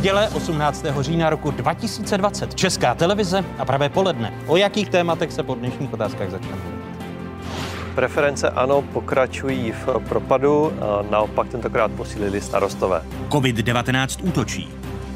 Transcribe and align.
Neděle 0.00 0.28
18. 0.28 0.84
října 1.00 1.30
roku 1.30 1.50
2020. 1.50 2.54
Česká 2.54 2.94
televize 2.94 3.44
a 3.58 3.64
pravé 3.64 3.88
poledne. 3.88 4.32
O 4.46 4.56
jakých 4.56 4.88
tématech 4.88 5.32
se 5.32 5.42
po 5.42 5.54
dnešních 5.54 5.92
otázkách 5.92 6.30
začneme? 6.30 6.62
Preference 7.94 8.50
ano 8.50 8.82
pokračují 8.82 9.72
v 9.72 9.98
propadu, 10.08 10.72
naopak 11.10 11.48
tentokrát 11.48 11.90
posílili 11.90 12.40
starostové. 12.40 13.02
COVID-19 13.28 14.28
útočí 14.28 14.68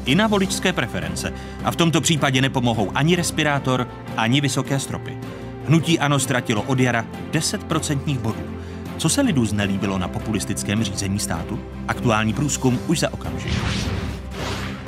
i 0.05 0.15
na 0.15 0.27
voličské 0.27 0.73
preference 0.73 1.33
a 1.63 1.71
v 1.71 1.75
tomto 1.75 2.01
případě 2.01 2.41
nepomohou 2.41 2.91
ani 2.95 3.15
respirátor, 3.15 3.87
ani 4.17 4.41
vysoké 4.41 4.79
stropy. 4.79 5.17
Hnutí 5.67 5.99
ANO 5.99 6.19
ztratilo 6.19 6.61
od 6.61 6.79
jara 6.79 7.05
10% 7.31 8.19
bodů. 8.19 8.43
Co 8.97 9.09
se 9.09 9.21
lidu 9.21 9.45
znelíbilo 9.45 9.97
na 9.97 10.07
populistickém 10.07 10.83
řízení 10.83 11.19
státu? 11.19 11.59
Aktuální 11.87 12.33
průzkum 12.33 12.79
už 12.87 12.99
za 12.99 13.13
okamžik. 13.13 13.53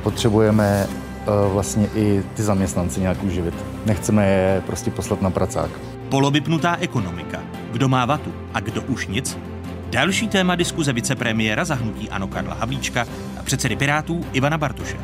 Potřebujeme 0.07 0.87
uh, 0.87 1.53
vlastně 1.53 1.87
i 1.95 2.23
ty 2.33 2.43
zaměstnanci 2.43 3.01
nějak 3.01 3.23
uživit. 3.23 3.53
Nechceme 3.85 4.27
je 4.27 4.61
prostě 4.65 4.91
poslat 4.91 5.21
na 5.21 5.29
pracák. 5.29 5.69
Polovypnutá 6.09 6.77
ekonomika. 6.79 7.39
Kdo 7.71 7.87
má 7.87 8.05
vatu 8.05 8.33
a 8.53 8.59
kdo 8.59 8.81
už 8.81 9.07
nic? 9.07 9.37
Další 9.89 10.27
téma 10.27 10.55
diskuze 10.55 10.93
vicepremiéra 10.93 11.65
zahnutí 11.65 12.09
Ano 12.09 12.27
Karla 12.27 12.53
Havlíčka 12.53 13.05
a 13.39 13.43
předsedy 13.43 13.75
Pirátů 13.75 14.25
Ivana 14.33 14.57
Bartuše. 14.57 14.97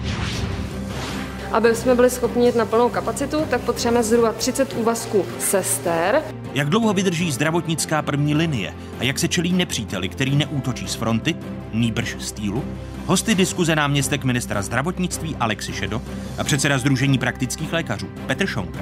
Aby 1.54 1.76
jsme 1.76 1.96
byli 1.96 2.10
schopni 2.10 2.46
jít 2.46 2.56
na 2.56 2.66
plnou 2.66 2.90
kapacitu, 2.90 3.38
tak 3.50 3.62
potřebujeme 3.62 4.04
zhruba 4.04 4.34
30 4.34 4.74
úvazků 4.74 5.26
sester. 5.40 6.22
Jak 6.54 6.70
dlouho 6.70 6.94
vydrží 6.94 7.32
zdravotnická 7.32 8.02
první 8.02 8.36
linie 8.36 8.74
a 9.00 9.04
jak 9.04 9.20
se 9.20 9.28
čelí 9.28 9.54
nepříteli, 9.54 10.10
který 10.10 10.36
neútočí 10.36 10.88
z 10.88 10.96
fronty, 10.96 11.36
nýbrž 11.74 12.16
z 12.20 12.32
týlu? 12.32 12.64
Hosty 13.06 13.36
diskuze 13.36 13.76
náměstek 13.76 14.24
ministra 14.24 14.62
zdravotnictví 14.62 15.36
Alexi 15.40 15.74
Šedo 15.74 16.02
a 16.38 16.44
předseda 16.44 16.78
Združení 16.78 17.18
praktických 17.18 17.74
lékařů 17.74 18.08
Petr 18.28 18.46
Šonka. 18.48 18.80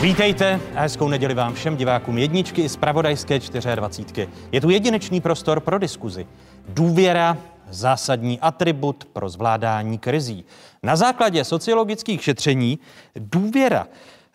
Vítejte 0.00 0.60
a 0.74 0.80
hezkou 0.80 1.08
neděli 1.08 1.34
vám 1.34 1.54
všem 1.54 1.76
divákům 1.76 2.18
jedničky 2.18 2.62
i 2.62 2.68
z 2.68 2.76
Pravodajské 2.76 3.38
24. 3.74 4.28
Je 4.52 4.60
tu 4.60 4.70
jedinečný 4.70 5.20
prostor 5.20 5.60
pro 5.60 5.78
diskuzi. 5.78 6.26
Důvěra, 6.68 7.36
zásadní 7.70 8.40
atribut 8.40 9.04
pro 9.04 9.28
zvládání 9.28 9.98
krizí. 9.98 10.44
Na 10.82 10.96
základě 10.96 11.44
sociologických 11.44 12.24
šetření 12.24 12.78
důvěra 13.16 13.86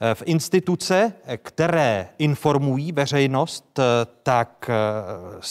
eh, 0.01 0.15
v 0.15 0.23
instituce, 0.25 1.13
které 1.37 2.09
informují 2.17 2.91
veřejnost, 2.91 3.79
eh, 3.79 3.83
tak 4.23 4.69
eh, 4.69 5.41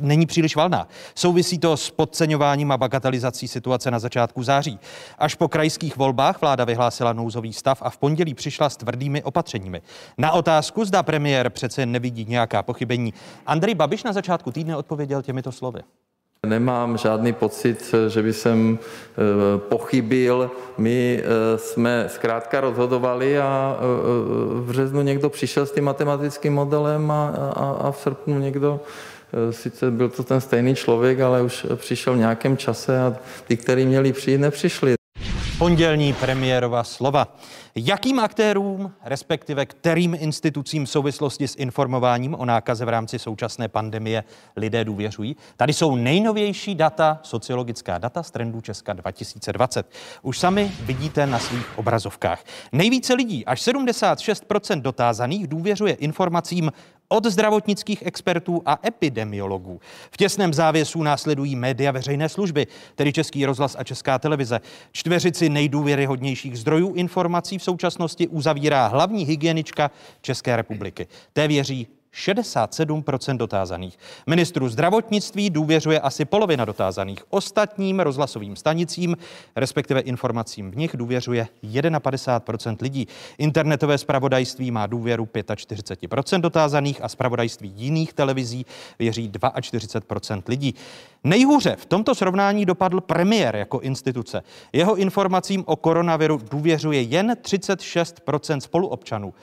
není 0.00 0.26
příliš 0.26 0.56
valná. 0.56 0.88
Souvisí 1.14 1.58
to 1.58 1.76
s 1.76 1.90
podceňováním 1.90 2.72
a 2.72 2.76
bagatelizací 2.76 3.48
situace 3.48 3.90
na 3.90 3.98
začátku 3.98 4.42
září. 4.42 4.78
Až 5.18 5.34
po 5.34 5.48
krajských 5.48 5.96
volbách 5.96 6.40
vláda 6.40 6.64
vyhlásila 6.64 7.12
nouzový 7.12 7.52
stav 7.52 7.82
a 7.82 7.90
v 7.90 7.98
pondělí 7.98 8.34
přišla 8.34 8.70
s 8.70 8.76
tvrdými 8.76 9.22
opatřeními. 9.22 9.82
Na 10.18 10.32
otázku, 10.32 10.84
zda 10.84 11.02
premiér 11.02 11.50
přece 11.50 11.86
nevidí 11.86 12.24
nějaká 12.24 12.62
pochybení, 12.62 13.14
Andrej 13.46 13.74
Babiš 13.74 14.02
na 14.02 14.12
začátku 14.12 14.52
týdne 14.52 14.76
odpověděl 14.76 15.22
těmito 15.22 15.52
slovy. 15.52 15.80
Nemám 16.46 16.98
žádný 16.98 17.32
pocit, 17.32 17.94
že 18.08 18.22
by 18.22 18.32
jsem 18.32 18.78
eh, 18.78 19.58
pochybil. 19.58 20.50
My 20.78 21.22
eh, 21.22 21.58
jsme 21.58 22.04
zkrátka 22.08 22.60
rozhodovali 22.60 23.38
a 23.38 23.76
eh, 23.78 23.82
v 24.60 24.64
březnu 24.68 25.02
někdo 25.02 25.30
přišel 25.30 25.66
s 25.66 25.72
tím 25.72 25.84
matematickým 25.84 26.54
modelem 26.54 27.10
a, 27.10 27.28
a, 27.28 27.70
a 27.70 27.90
v 27.90 27.98
srpnu 27.98 28.38
někdo 28.38 28.80
sice 29.50 29.90
byl 29.90 30.08
to 30.08 30.22
ten 30.22 30.40
stejný 30.40 30.74
člověk, 30.74 31.20
ale 31.20 31.42
už 31.42 31.66
přišel 31.76 32.14
v 32.14 32.18
nějakém 32.18 32.56
čase 32.56 33.00
a 33.00 33.16
ty, 33.46 33.56
kteří 33.56 33.86
měli 33.86 34.12
přijít, 34.12 34.38
nepřišli. 34.38 34.94
Pondělní 35.62 36.12
premiérova 36.12 36.84
slova. 36.84 37.36
Jakým 37.74 38.18
aktérům, 38.18 38.92
respektive 39.04 39.66
kterým 39.66 40.16
institucím 40.20 40.84
v 40.84 40.90
souvislosti 40.90 41.48
s 41.48 41.56
informováním 41.56 42.34
o 42.34 42.44
nákaze 42.44 42.84
v 42.84 42.88
rámci 42.88 43.18
současné 43.18 43.68
pandemie 43.68 44.24
lidé 44.56 44.84
důvěřují? 44.84 45.36
Tady 45.56 45.72
jsou 45.72 45.96
nejnovější 45.96 46.74
data, 46.74 47.20
sociologická 47.22 47.98
data 47.98 48.22
z 48.22 48.30
trendu 48.30 48.60
Česka 48.60 48.92
2020. 48.92 49.90
Už 50.22 50.38
sami 50.38 50.72
vidíte 50.80 51.26
na 51.26 51.38
svých 51.38 51.78
obrazovkách. 51.78 52.44
Nejvíce 52.72 53.14
lidí, 53.14 53.46
až 53.46 53.62
76% 53.62 54.80
dotázaných, 54.80 55.46
důvěřuje 55.46 55.94
informacím 55.94 56.72
od 57.12 57.26
zdravotnických 57.26 58.06
expertů 58.06 58.62
a 58.66 58.78
epidemiologů. 58.86 59.80
V 60.10 60.16
těsném 60.16 60.54
závěsu 60.54 61.02
následují 61.02 61.56
média 61.56 61.92
veřejné 61.92 62.28
služby, 62.28 62.66
tedy 62.94 63.12
Český 63.12 63.46
rozhlas 63.46 63.76
a 63.78 63.84
Česká 63.84 64.18
televize. 64.18 64.60
Čtveřici 64.92 65.48
nejdůvěryhodnějších 65.48 66.58
zdrojů 66.58 66.94
informací 66.94 67.58
v 67.58 67.62
současnosti 67.62 68.28
uzavírá 68.28 68.86
hlavní 68.86 69.24
hygienička 69.24 69.90
České 70.20 70.56
republiky. 70.56 71.06
Té 71.32 71.48
věří 71.48 71.86
67% 72.14 73.36
dotázaných. 73.36 73.98
Ministru 74.26 74.68
zdravotnictví 74.68 75.50
důvěřuje 75.50 76.00
asi 76.00 76.24
polovina 76.24 76.64
dotázaných. 76.64 77.18
Ostatním 77.30 78.00
rozhlasovým 78.00 78.56
stanicím, 78.56 79.16
respektive 79.56 80.00
informacím 80.00 80.70
v 80.70 80.76
nich, 80.76 80.96
důvěřuje 80.96 81.48
51% 81.64 82.76
lidí. 82.80 83.08
Internetové 83.38 83.98
spravodajství 83.98 84.70
má 84.70 84.86
důvěru 84.86 85.24
45% 85.24 86.40
dotázaných 86.40 87.04
a 87.04 87.08
spravodajství 87.08 87.72
jiných 87.76 88.12
televizí 88.12 88.66
věří 88.98 89.30
42% 89.30 90.42
lidí. 90.48 90.74
Nejhůře 91.24 91.76
v 91.78 91.86
tomto 91.86 92.14
srovnání 92.14 92.66
dopadl 92.66 93.00
premiér 93.00 93.56
jako 93.56 93.80
instituce. 93.80 94.42
Jeho 94.72 94.96
informacím 94.96 95.64
o 95.66 95.76
koronaviru 95.76 96.40
důvěřuje 96.50 97.02
jen 97.02 97.36
36% 97.42 98.58
spoluobčanů. 98.58 99.34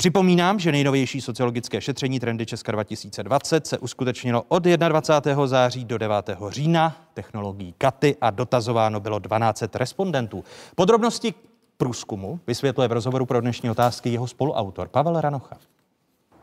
Připomínám, 0.00 0.58
že 0.58 0.72
nejnovější 0.72 1.20
sociologické 1.20 1.80
šetření 1.80 2.20
Trendy 2.20 2.46
Česka 2.46 2.72
2020 2.72 3.66
se 3.66 3.78
uskutečnilo 3.78 4.44
od 4.48 4.62
21. 4.62 5.46
září 5.46 5.84
do 5.84 5.98
9. 5.98 6.30
října 6.48 6.96
technologií 7.14 7.74
KATY 7.78 8.16
a 8.20 8.30
dotazováno 8.30 9.00
bylo 9.00 9.18
12 9.18 9.64
respondentů. 9.74 10.44
Podrobnosti 10.74 11.34
průzkumu 11.76 12.40
vysvětluje 12.46 12.88
v 12.88 12.92
rozhovoru 12.92 13.26
pro 13.26 13.40
dnešní 13.40 13.70
otázky 13.70 14.10
jeho 14.10 14.26
spoluautor 14.26 14.88
Pavel 14.88 15.20
Ranocha. 15.20 15.56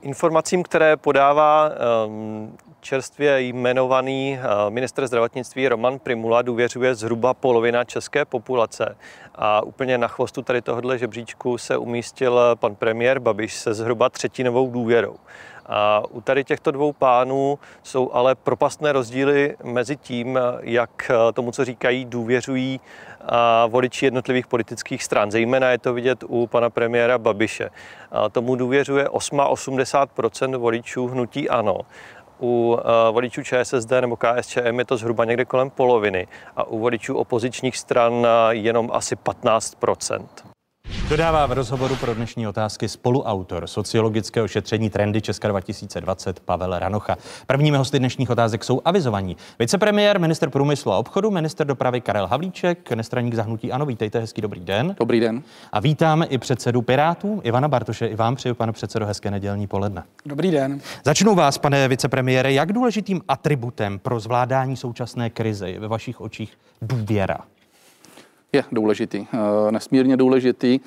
Informacím, 0.02 0.64
které 0.64 0.98
podává 0.98 1.70
um, 2.08 2.58
čerstvě 2.88 3.42
jmenovaný 3.42 4.40
uh, 4.40 4.74
minister 4.74 5.08
zdravotnictví 5.08 5.68
Roman 5.68 6.00
Primula 6.00 6.42
důvěřuje 6.42 6.96
zhruba 6.96 7.34
polovina 7.34 7.84
české 7.84 8.26
populace. 8.26 8.96
A 9.36 9.62
úplně 9.62 9.98
na 9.98 10.08
chvostu 10.08 10.42
tady 10.42 10.62
tohohle 10.62 10.98
žebříčku 10.98 11.58
se 11.58 11.78
umístil 11.78 12.40
pan 12.60 12.76
premiér 12.76 13.20
Babiš 13.20 13.54
se 13.54 13.74
zhruba 13.74 14.10
třetinovou 14.10 14.72
důvěrou. 14.72 15.16
A 15.66 16.04
u 16.12 16.22
tady 16.22 16.44
těchto 16.44 16.72
dvou 16.72 16.94
pánů 16.94 17.60
jsou 17.84 18.12
ale 18.12 18.36
propastné 18.36 18.92
rozdíly 18.92 19.56
mezi 19.64 19.96
tím, 19.96 20.40
jak 20.62 21.12
tomu, 21.34 21.52
co 21.52 21.66
říkají, 21.66 22.06
důvěřují 22.06 22.80
voliči 23.68 24.06
jednotlivých 24.06 24.48
politických 24.48 25.04
stran. 25.04 25.32
Zejména 25.32 25.70
je 25.70 25.78
to 25.78 25.94
vidět 25.94 26.24
u 26.28 26.48
pana 26.48 26.70
premiéra 26.70 27.18
Babiše. 27.18 27.70
A 28.12 28.30
tomu 28.30 28.56
důvěřuje 28.56 29.06
88% 29.06 30.58
voličů 30.58 31.08
hnutí 31.08 31.50
ANO. 31.50 31.78
U 32.42 32.78
voličů 33.12 33.44
ČSSD 33.44 33.92
nebo 34.02 34.18
KSČM 34.18 34.80
je 34.80 34.86
to 34.86 34.98
zhruba 34.98 35.26
někde 35.26 35.46
kolem 35.46 35.70
poloviny 35.70 36.28
a 36.56 36.64
u 36.64 36.80
voličů 36.80 37.18
opozičních 37.18 37.78
stran 37.78 38.28
jenom 38.52 38.90
asi 38.94 39.16
15 39.16 39.76
Dodává 41.10 41.46
v 41.46 41.52
rozhovoru 41.52 41.96
pro 41.96 42.16
dnešní 42.16 42.48
otázky 42.48 42.90
spoluautor 42.90 43.68
sociologického 43.68 44.48
šetření 44.48 44.90
Trendy 44.90 45.22
Česka 45.22 45.48
2020 45.48 46.40
Pavel 46.40 46.80
Ranocha. 46.80 47.18
Prvními 47.48 47.78
hosty 47.78 48.00
dnešních 48.00 48.30
otázek 48.30 48.64
jsou 48.64 48.82
avizovaní. 48.86 49.38
Vicepremiér, 49.60 50.20
minister 50.20 50.50
průmyslu 50.50 50.92
a 50.92 50.98
obchodu, 50.98 51.32
minister 51.32 51.68
dopravy 51.68 52.02
Karel 52.02 52.28
Havlíček, 52.28 52.92
nestraník 52.92 53.34
zahnutí 53.34 53.72
Ano, 53.72 53.86
vítejte, 53.86 54.20
hezký 54.20 54.42
dobrý 54.42 54.60
den. 54.60 54.96
Dobrý 55.00 55.20
den. 55.20 55.44
A 55.72 55.80
vítáme 55.80 56.26
i 56.26 56.38
předsedu 56.38 56.82
Pirátů 56.82 57.42
Ivana 57.44 57.68
Bartoše. 57.68 58.08
I 58.08 58.16
vám 58.16 58.36
přeju, 58.36 58.56
pane 58.56 58.72
předsedo, 58.72 59.06
hezké 59.06 59.32
nedělní 59.32 59.68
poledne. 59.68 60.04
Dobrý 60.26 60.52
den. 60.52 60.82
Začnu 61.04 61.36
vás, 61.36 61.58
pane 61.58 61.88
vicepremiére, 61.88 62.54
jak 62.54 62.74
důležitým 62.74 63.22
atributem 63.28 64.00
pro 64.00 64.20
zvládání 64.20 64.78
současné 64.78 65.30
krize 65.30 65.70
je 65.70 65.80
ve 65.80 65.88
vašich 65.88 66.22
očích 66.22 66.58
důvěra? 66.82 67.38
Je 68.58 68.64
důležitý, 68.72 69.28
eh, 69.34 69.72
nesmírně 69.72 70.18
důležitý. 70.18 70.80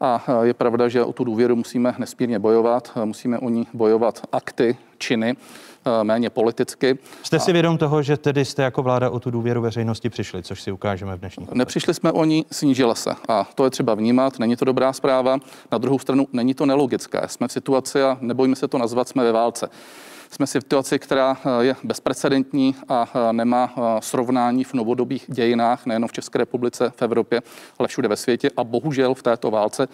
A 0.00 0.24
eh, 0.28 0.46
je 0.46 0.54
pravda, 0.54 0.88
že 0.88 1.04
o 1.04 1.12
tu 1.12 1.24
důvěru 1.24 1.56
musíme 1.56 1.94
nesmírně 1.98 2.38
bojovat, 2.38 2.92
eh, 2.96 3.04
musíme 3.04 3.38
o 3.38 3.48
ní 3.48 3.66
bojovat 3.74 4.20
akty, 4.32 4.76
činy, 4.98 5.36
méně 6.02 6.30
politicky. 6.30 6.98
Jste 7.22 7.38
si 7.38 7.52
vědom 7.52 7.78
toho, 7.78 8.02
že 8.02 8.16
tedy 8.16 8.44
jste 8.44 8.62
jako 8.62 8.82
vláda 8.82 9.10
o 9.10 9.20
tu 9.20 9.30
důvěru 9.30 9.62
veřejnosti 9.62 10.10
přišli, 10.10 10.42
což 10.42 10.62
si 10.62 10.72
ukážeme 10.72 11.16
v 11.16 11.20
dnešní. 11.20 11.46
Nepřišli 11.54 11.94
jsme 11.94 12.12
o 12.12 12.24
ní, 12.24 12.46
snížila 12.50 12.94
se. 12.94 13.10
A 13.28 13.48
to 13.54 13.64
je 13.64 13.70
třeba 13.70 13.94
vnímat, 13.94 14.38
není 14.38 14.56
to 14.56 14.64
dobrá 14.64 14.92
zpráva. 14.92 15.38
Na 15.72 15.78
druhou 15.78 15.98
stranu 15.98 16.26
není 16.32 16.54
to 16.54 16.66
nelogické. 16.66 17.22
Jsme 17.26 17.48
v 17.48 17.52
situaci 17.52 18.02
a 18.02 18.18
nebojíme 18.20 18.56
se 18.56 18.68
to 18.68 18.78
nazvat, 18.78 19.08
jsme 19.08 19.24
ve 19.24 19.32
válce. 19.32 19.68
Jsme 20.36 20.46
v 20.46 20.50
situaci, 20.50 20.98
která 20.98 21.36
je 21.60 21.76
bezprecedentní 21.84 22.76
a 22.88 23.08
nemá 23.32 23.74
srovnání 24.00 24.64
v 24.64 24.74
novodobých 24.74 25.24
dějinách, 25.28 25.86
nejen 25.86 26.08
v 26.08 26.12
České 26.12 26.38
republice, 26.38 26.92
v 26.96 27.02
Evropě, 27.02 27.42
ale 27.78 27.88
všude 27.88 28.08
ve 28.08 28.16
světě. 28.16 28.50
A 28.56 28.64
bohužel 28.64 29.14
v 29.14 29.22
této 29.22 29.50
válce 29.50 29.88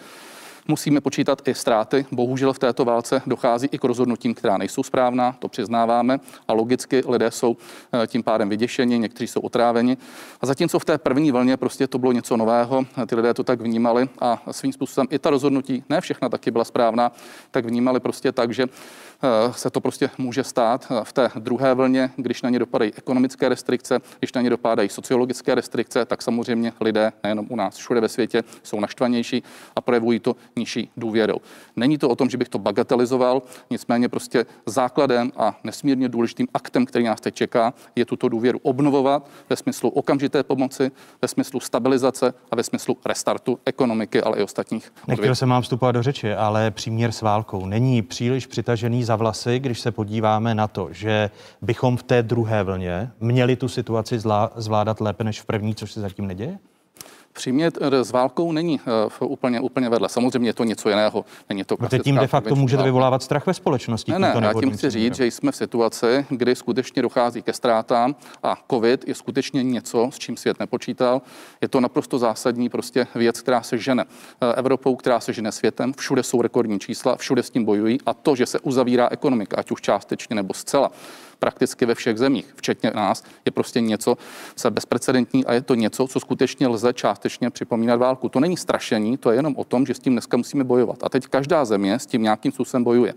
Musíme 0.67 1.01
počítat 1.01 1.47
i 1.47 1.53
ztráty. 1.53 2.05
Bohužel 2.11 2.53
v 2.53 2.59
této 2.59 2.85
válce 2.85 3.21
dochází 3.25 3.67
i 3.71 3.77
k 3.79 3.83
rozhodnutím, 3.83 4.33
která 4.33 4.57
nejsou 4.57 4.83
správná, 4.83 5.35
to 5.39 5.47
přiznáváme. 5.47 6.19
A 6.47 6.53
logicky 6.53 7.03
lidé 7.07 7.31
jsou 7.31 7.57
eh, 8.03 8.07
tím 8.07 8.23
pádem 8.23 8.49
vyděšeni, 8.49 8.99
někteří 8.99 9.27
jsou 9.27 9.39
otráveni. 9.39 9.97
A 10.41 10.45
zatímco 10.45 10.79
v 10.79 10.85
té 10.85 10.97
první 10.97 11.31
vlně 11.31 11.57
prostě 11.57 11.87
to 11.87 11.97
bylo 11.97 12.11
něco 12.11 12.37
nového, 12.37 12.85
ty 13.07 13.15
lidé 13.15 13.33
to 13.33 13.43
tak 13.43 13.61
vnímali 13.61 14.09
a 14.19 14.43
svým 14.51 14.73
způsobem 14.73 15.07
i 15.09 15.19
ta 15.19 15.29
rozhodnutí, 15.29 15.83
ne 15.89 16.01
všechna 16.01 16.29
taky 16.29 16.51
byla 16.51 16.63
správná, 16.63 17.11
tak 17.51 17.65
vnímali 17.65 17.99
prostě 17.99 18.31
tak, 18.31 18.53
že 18.53 18.67
Eh, 19.23 19.53
se 19.53 19.69
to 19.69 19.81
prostě 19.81 20.09
může 20.17 20.43
stát 20.43 20.87
eh, 20.91 21.03
v 21.03 21.13
té 21.13 21.29
druhé 21.35 21.73
vlně, 21.73 22.09
když 22.15 22.41
na 22.41 22.49
ně 22.49 22.59
dopadají 22.59 22.91
ekonomické 22.97 23.49
restrikce, 23.49 23.99
když 24.19 24.33
na 24.33 24.41
ně 24.41 24.49
dopadají 24.49 24.89
sociologické 24.89 25.55
restrikce, 25.55 26.05
tak 26.05 26.21
samozřejmě 26.21 26.73
lidé, 26.81 27.11
nejenom 27.23 27.47
u 27.49 27.55
nás, 27.55 27.75
všude 27.75 28.01
ve 28.01 28.09
světě, 28.09 28.43
jsou 28.63 28.79
naštvanější 28.79 29.43
a 29.75 29.81
projevují 29.81 30.19
to 30.19 30.35
nižší 30.55 30.91
důvěrou. 30.97 31.35
Není 31.75 31.97
to 31.97 32.09
o 32.09 32.15
tom, 32.15 32.29
že 32.29 32.37
bych 32.37 32.49
to 32.49 32.59
bagatelizoval, 32.59 33.41
nicméně 33.69 34.09
prostě 34.09 34.45
základem 34.65 35.31
a 35.37 35.59
nesmírně 35.63 36.09
důležitým 36.09 36.47
aktem, 36.53 36.85
který 36.85 37.05
nás 37.05 37.21
teď 37.21 37.35
čeká, 37.35 37.73
je 37.95 38.05
tuto 38.05 38.29
důvěru 38.29 38.59
obnovovat 38.63 39.29
ve 39.49 39.55
smyslu 39.55 39.89
okamžité 39.89 40.43
pomoci, 40.43 40.91
ve 41.21 41.27
smyslu 41.27 41.59
stabilizace 41.59 42.33
a 42.51 42.55
ve 42.55 42.63
smyslu 42.63 42.97
restartu 43.05 43.59
ekonomiky, 43.65 44.21
ale 44.21 44.37
i 44.37 44.43
ostatních. 44.43 44.93
Nechtěl 45.07 45.35
jsem 45.35 45.49
vám 45.49 45.61
vstupovat 45.61 45.91
do 45.91 46.03
řeči, 46.03 46.33
ale 46.33 46.71
příměr 46.71 47.11
s 47.11 47.21
válkou 47.21 47.65
není 47.65 48.01
příliš 48.01 48.47
přitažený 48.47 49.03
za 49.03 49.13
za 49.13 49.17
vlasy, 49.17 49.59
když 49.59 49.79
se 49.79 49.91
podíváme 49.91 50.55
na 50.55 50.67
to, 50.67 50.87
že 50.91 51.29
bychom 51.61 51.97
v 51.97 52.03
té 52.03 52.23
druhé 52.23 52.63
vlně 52.63 53.11
měli 53.19 53.55
tu 53.55 53.67
situaci 53.67 54.19
zvládat 54.55 55.01
lépe 55.01 55.23
než 55.23 55.41
v 55.41 55.45
první, 55.45 55.75
což 55.75 55.91
se 55.91 56.01
zatím 56.01 56.27
neděje? 56.27 56.57
Přímět 57.33 57.77
s 57.81 58.11
válkou 58.11 58.51
není 58.51 58.79
uh, 59.21 59.31
úplně, 59.31 59.59
úplně 59.59 59.89
vedle. 59.89 60.09
Samozřejmě 60.09 60.49
je 60.49 60.53
to 60.53 60.63
něco 60.63 60.89
jiného. 60.89 61.25
Není 61.49 61.63
to 61.63 61.77
Protože 61.77 61.99
tím 61.99 62.15
de 62.15 62.27
facto 62.27 62.55
můžete 62.55 62.83
vyvolávat 62.83 63.23
strach 63.23 63.47
ve 63.47 63.53
společnosti. 63.53 64.11
Ne, 64.11 64.19
ne, 64.19 64.33
já 64.41 64.53
tím 64.53 64.71
chci 64.71 64.89
říct, 64.89 65.15
že 65.15 65.25
jsme 65.25 65.51
v 65.51 65.55
situaci, 65.55 66.25
kdy 66.29 66.55
skutečně 66.55 67.01
dochází 67.01 67.41
ke 67.41 67.53
ztrátám 67.53 68.15
a 68.43 68.57
COVID 68.71 69.07
je 69.07 69.15
skutečně 69.15 69.63
něco, 69.63 70.09
s 70.13 70.19
čím 70.19 70.37
svět 70.37 70.59
nepočítal. 70.59 71.21
Je 71.61 71.67
to 71.67 71.79
naprosto 71.79 72.17
zásadní 72.17 72.69
prostě 72.69 73.07
věc, 73.15 73.41
která 73.41 73.61
se 73.61 73.77
žene 73.77 74.05
eh, 74.41 74.53
Evropou, 74.55 74.95
která 74.95 75.19
se 75.19 75.33
žene 75.33 75.51
světem. 75.51 75.93
Všude 75.93 76.23
jsou 76.23 76.41
rekordní 76.41 76.79
čísla, 76.79 77.15
všude 77.15 77.43
s 77.43 77.49
tím 77.49 77.65
bojují 77.65 77.97
a 78.05 78.13
to, 78.13 78.35
že 78.35 78.45
se 78.45 78.59
uzavírá 78.59 79.07
ekonomika, 79.11 79.57
ať 79.57 79.71
už 79.71 79.81
částečně 79.81 80.35
nebo 80.35 80.53
zcela, 80.53 80.91
prakticky 81.43 81.85
ve 81.85 81.95
všech 81.95 82.17
zemích, 82.17 82.45
včetně 82.55 82.91
nás, 82.95 83.23
je 83.45 83.51
prostě 83.51 83.81
něco, 83.81 84.17
co 84.55 84.67
je 84.67 84.71
bezprecedentní 84.71 85.45
a 85.45 85.53
je 85.53 85.61
to 85.61 85.75
něco, 85.75 86.07
co 86.07 86.19
skutečně 86.19 86.67
lze 86.67 86.93
částečně 86.93 87.49
připomínat 87.49 87.99
válku. 87.99 88.29
To 88.29 88.39
není 88.39 88.57
strašení, 88.57 89.17
to 89.17 89.31
je 89.31 89.37
jenom 89.37 89.53
o 89.57 89.63
tom, 89.63 89.85
že 89.85 89.93
s 89.93 89.99
tím 89.99 90.13
dneska 90.13 90.37
musíme 90.37 90.63
bojovat. 90.63 91.03
A 91.03 91.09
teď 91.09 91.27
každá 91.27 91.65
země 91.65 91.99
s 91.99 92.05
tím 92.05 92.23
nějakým 92.23 92.51
způsobem 92.51 92.83
bojuje. 92.83 93.13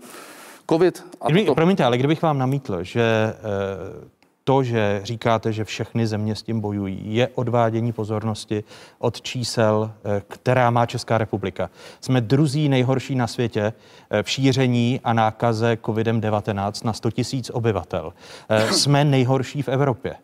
COVID. 0.69 1.03
A 1.21 1.25
Kdyby, 1.25 1.45
to... 1.45 1.55
Promiňte, 1.55 1.83
ale 1.83 1.97
kdybych 1.97 2.21
vám 2.21 2.37
namítl, 2.37 2.83
že 2.83 3.01
eh, 3.01 4.16
to, 4.47 4.63
že 4.63 5.01
říkáte, 5.03 5.53
že 5.53 5.63
všechny 5.63 6.07
země 6.07 6.35
s 6.35 6.43
tím 6.43 6.61
bojují, 6.61 7.15
je 7.15 7.27
odvádění 7.35 7.91
pozornosti 7.91 8.63
od 8.99 9.21
čísel, 9.21 9.91
eh, 9.91 10.21
která 10.27 10.69
má 10.69 10.85
Česká 10.85 11.17
republika. 11.17 11.69
Jsme 12.01 12.21
druzí 12.21 12.69
nejhorší 12.69 13.15
na 13.15 13.27
světě 13.27 13.73
eh, 14.09 14.23
v 14.23 14.29
šíření 14.29 15.01
a 15.03 15.13
nákaze 15.13 15.77
COVID-19 15.83 16.85
na 16.85 16.93
100 16.93 17.09
000 17.33 17.43
obyvatel. 17.51 18.13
Eh, 18.49 18.73
jsme 18.73 19.03
nejhorší 19.03 19.61
v 19.61 19.67
Evropě. 19.67 20.15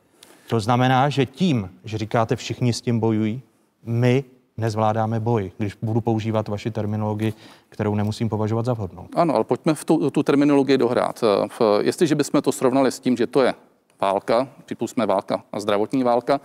To 0.50 0.60
znamená, 0.60 1.10
že 1.10 1.26
tím, 1.26 1.70
že 1.84 1.98
říkáte, 1.98 2.36
všichni 2.36 2.74
s 2.74 2.82
tím 2.82 3.00
bojují, 3.00 3.42
my 3.86 4.24
nezvládáme 4.58 5.20
boj, 5.20 5.52
když 5.58 5.78
budu 5.82 6.02
používat 6.02 6.48
vaši 6.48 6.72
terminologii, 6.72 7.34
kterou 7.70 7.96
nemusím 7.96 8.30
považovat 8.30 8.66
za 8.66 8.74
vhodnou. 8.74 9.08
Ano, 9.16 9.36
ale 9.36 9.44
pojďme 9.44 9.74
v 9.74 9.86
tu, 9.86 10.10
tu 10.10 10.24
terminologii 10.24 10.78
dohrát. 10.78 11.24
Jestliže 11.82 12.16
bychom 12.16 12.42
to 12.42 12.52
srovnali 12.52 12.92
s 12.92 13.00
tím, 13.00 13.18
že 13.18 13.28
to 13.28 13.42
je 13.42 13.54
válka, 14.02 14.48
připustíme 14.66 15.06
válka 15.06 15.44
a 15.52 15.60
zdravotní 15.60 16.04
válka, 16.04 16.40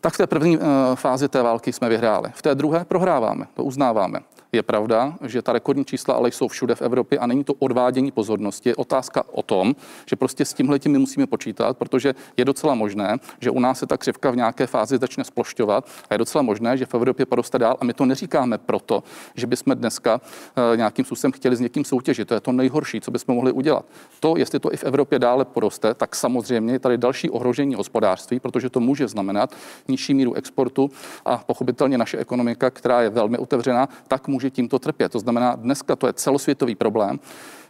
tak 0.00 0.14
v 0.14 0.16
té 0.16 0.26
první 0.26 0.58
eh, 0.58 0.60
fázi 0.94 1.28
té 1.28 1.42
války 1.42 1.72
jsme 1.72 1.88
vyhráli. 1.88 2.30
V 2.34 2.42
té 2.42 2.54
druhé 2.54 2.84
prohráváme, 2.84 3.46
to 3.54 3.64
uznáváme. 3.64 4.20
Je 4.54 4.62
pravda, 4.62 5.14
že 5.22 5.42
ta 5.42 5.52
rekordní 5.52 5.84
čísla 5.84 6.14
ale 6.14 6.28
jsou 6.28 6.48
všude 6.48 6.74
v 6.74 6.82
Evropě 6.82 7.18
a 7.18 7.26
není 7.26 7.44
to 7.44 7.54
odvádění 7.54 8.10
pozornosti. 8.10 8.68
Je 8.68 8.76
otázka 8.76 9.24
o 9.32 9.42
tom, 9.42 9.74
že 10.06 10.16
prostě 10.16 10.44
s 10.44 10.54
tímhle 10.54 10.78
my 10.88 10.98
musíme 10.98 11.26
počítat, 11.26 11.78
protože 11.78 12.14
je 12.36 12.44
docela 12.44 12.74
možné, 12.74 13.16
že 13.40 13.50
u 13.50 13.60
nás 13.60 13.78
se 13.78 13.86
ta 13.86 13.96
křivka 13.96 14.30
v 14.30 14.36
nějaké 14.36 14.66
fázi 14.66 14.98
začne 14.98 15.24
splošťovat 15.24 15.88
a 16.10 16.14
je 16.14 16.18
docela 16.18 16.42
možné, 16.42 16.76
že 16.76 16.86
v 16.86 16.94
Evropě 16.94 17.26
poroste 17.26 17.58
dál. 17.58 17.76
A 17.80 17.84
my 17.84 17.92
to 17.92 18.04
neříkáme 18.04 18.58
proto, 18.58 19.02
že 19.34 19.46
bychom 19.46 19.74
dneska 19.74 20.20
uh, 20.20 20.76
nějakým 20.76 21.04
způsobem 21.04 21.32
chtěli 21.32 21.56
s 21.56 21.60
někým 21.60 21.84
soutěžit. 21.84 22.28
To 22.28 22.34
je 22.34 22.40
to 22.40 22.52
nejhorší, 22.52 23.00
co 23.00 23.10
bychom 23.10 23.34
mohli 23.34 23.52
udělat. 23.52 23.84
To, 24.20 24.36
jestli 24.36 24.60
to 24.60 24.72
i 24.72 24.76
v 24.76 24.84
Evropě 24.84 25.18
dále 25.18 25.44
poroste, 25.44 25.94
tak 25.94 26.16
samozřejmě 26.16 26.72
je 26.72 26.78
tady 26.78 26.98
další 26.98 27.30
ohrožení 27.30 27.74
hospodářství, 27.74 28.40
protože 28.40 28.70
to 28.70 28.80
může 28.80 29.08
znamenat 29.08 29.54
nižší 29.88 30.14
míru 30.14 30.34
exportu 30.34 30.90
a 31.24 31.36
pochopitelně 31.38 31.98
naše 31.98 32.18
ekonomika, 32.18 32.70
která 32.70 33.02
je 33.02 33.10
velmi 33.10 33.38
otevřená, 33.38 33.88
tak 34.08 34.28
může 34.28 34.43
může 34.44 34.50
tímto 34.50 34.78
trpět. 34.78 35.12
To 35.12 35.18
znamená, 35.18 35.56
dneska 35.56 35.96
to 35.96 36.06
je 36.06 36.12
celosvětový 36.12 36.74
problém. 36.74 37.20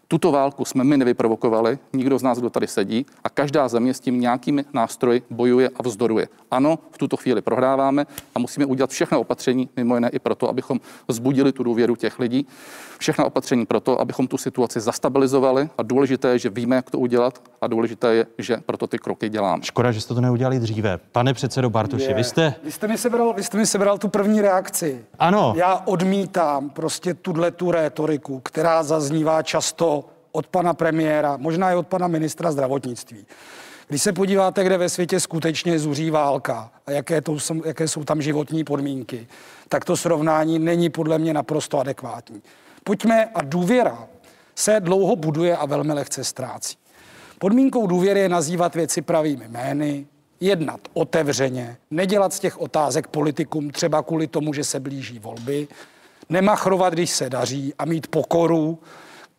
Tuto 0.08 0.32
válku 0.32 0.64
jsme 0.64 0.84
my 0.84 0.96
nevyprovokovali, 0.96 1.78
nikdo 1.92 2.18
z 2.18 2.22
nás, 2.22 2.38
kdo 2.38 2.50
tady 2.50 2.66
sedí, 2.66 3.06
a 3.24 3.30
každá 3.30 3.68
země 3.68 3.94
s 3.94 4.00
tím 4.00 4.20
nějakými 4.20 4.64
nástroji 4.72 5.22
bojuje 5.30 5.68
a 5.76 5.82
vzdoruje. 5.82 6.28
Ano, 6.50 6.78
v 6.90 6.98
tuto 6.98 7.16
chvíli 7.16 7.42
prohráváme 7.42 8.06
a 8.34 8.38
musíme 8.38 8.66
udělat 8.66 8.90
všechno 8.90 9.20
opatření, 9.20 9.68
mimo 9.76 9.94
jiné 9.94 10.08
i 10.08 10.18
proto, 10.18 10.48
abychom 10.48 10.80
vzbudili 11.08 11.52
tu 11.52 11.62
důvěru 11.62 11.96
těch 11.96 12.18
lidí. 12.18 12.46
Všechna 12.98 13.24
opatření 13.24 13.66
proto, 13.66 14.00
abychom 14.00 14.26
tu 14.26 14.38
situaci 14.38 14.80
zastabilizovali 14.80 15.68
a 15.78 15.82
důležité 15.82 16.28
je, 16.28 16.38
že 16.38 16.50
víme, 16.50 16.76
jak 16.76 16.90
to 16.90 16.98
udělat 16.98 17.42
a 17.60 17.66
důležité 17.66 18.14
je, 18.14 18.26
že 18.38 18.56
proto 18.66 18.86
ty 18.86 18.98
kroky 18.98 19.28
děláme. 19.28 19.62
Škoda, 19.62 19.92
že 19.92 20.00
jste 20.00 20.14
to 20.14 20.20
neudělali 20.20 20.60
dříve. 20.60 20.98
Pane 21.12 21.34
předsedo 21.34 21.70
Bartoši, 21.70 22.04
je. 22.04 22.14
vy 22.14 22.24
jste... 22.24 22.54
Vy 22.64 22.72
jste, 22.72 22.88
mi 22.88 22.98
sebral, 22.98 23.32
vy 23.32 23.42
jste 23.42 23.58
mi 23.58 23.66
sebral 23.66 23.98
tu 23.98 24.08
první 24.08 24.40
reakci. 24.40 25.04
Ano. 25.18 25.54
Já 25.56 25.82
odmítám 25.84 26.70
prostě 26.70 27.14
tuhle 27.14 27.50
tu 27.50 27.70
rétoriku, 27.70 28.40
která 28.44 28.82
zaznívá 28.82 29.42
často 29.42 29.93
od 30.34 30.46
pana 30.46 30.74
premiéra, 30.74 31.36
možná 31.36 31.72
i 31.72 31.74
od 31.74 31.86
pana 31.86 32.08
ministra 32.08 32.52
zdravotnictví. 32.52 33.26
Když 33.88 34.02
se 34.02 34.12
podíváte, 34.12 34.64
kde 34.64 34.78
ve 34.78 34.88
světě 34.88 35.20
skutečně 35.20 35.78
zuří 35.78 36.10
válka 36.10 36.70
a 36.86 36.90
jaké, 36.90 37.20
to, 37.20 37.36
jaké 37.64 37.88
jsou 37.88 38.04
tam 38.04 38.22
životní 38.22 38.64
podmínky, 38.64 39.26
tak 39.68 39.84
to 39.84 39.96
srovnání 39.96 40.58
není 40.58 40.90
podle 40.90 41.18
mě 41.18 41.34
naprosto 41.34 41.78
adekvátní. 41.78 42.42
Pojďme 42.84 43.24
a 43.24 43.42
důvěra 43.42 44.08
se 44.54 44.80
dlouho 44.80 45.16
buduje 45.16 45.56
a 45.56 45.66
velmi 45.66 45.92
lehce 45.92 46.24
ztrácí. 46.24 46.76
Podmínkou 47.38 47.86
důvěry 47.86 48.20
je 48.20 48.28
nazývat 48.28 48.74
věci 48.74 49.02
pravými 49.02 49.48
jmény, 49.48 50.06
jednat 50.40 50.80
otevřeně, 50.94 51.76
nedělat 51.90 52.32
z 52.32 52.40
těch 52.40 52.60
otázek 52.60 53.06
politikům 53.06 53.70
třeba 53.70 54.02
kvůli 54.02 54.26
tomu, 54.26 54.54
že 54.54 54.64
se 54.64 54.80
blíží 54.80 55.18
volby, 55.18 55.68
nemachrovat, 56.28 56.92
když 56.92 57.10
se 57.10 57.30
daří 57.30 57.74
a 57.78 57.84
mít 57.84 58.06
pokoru 58.06 58.78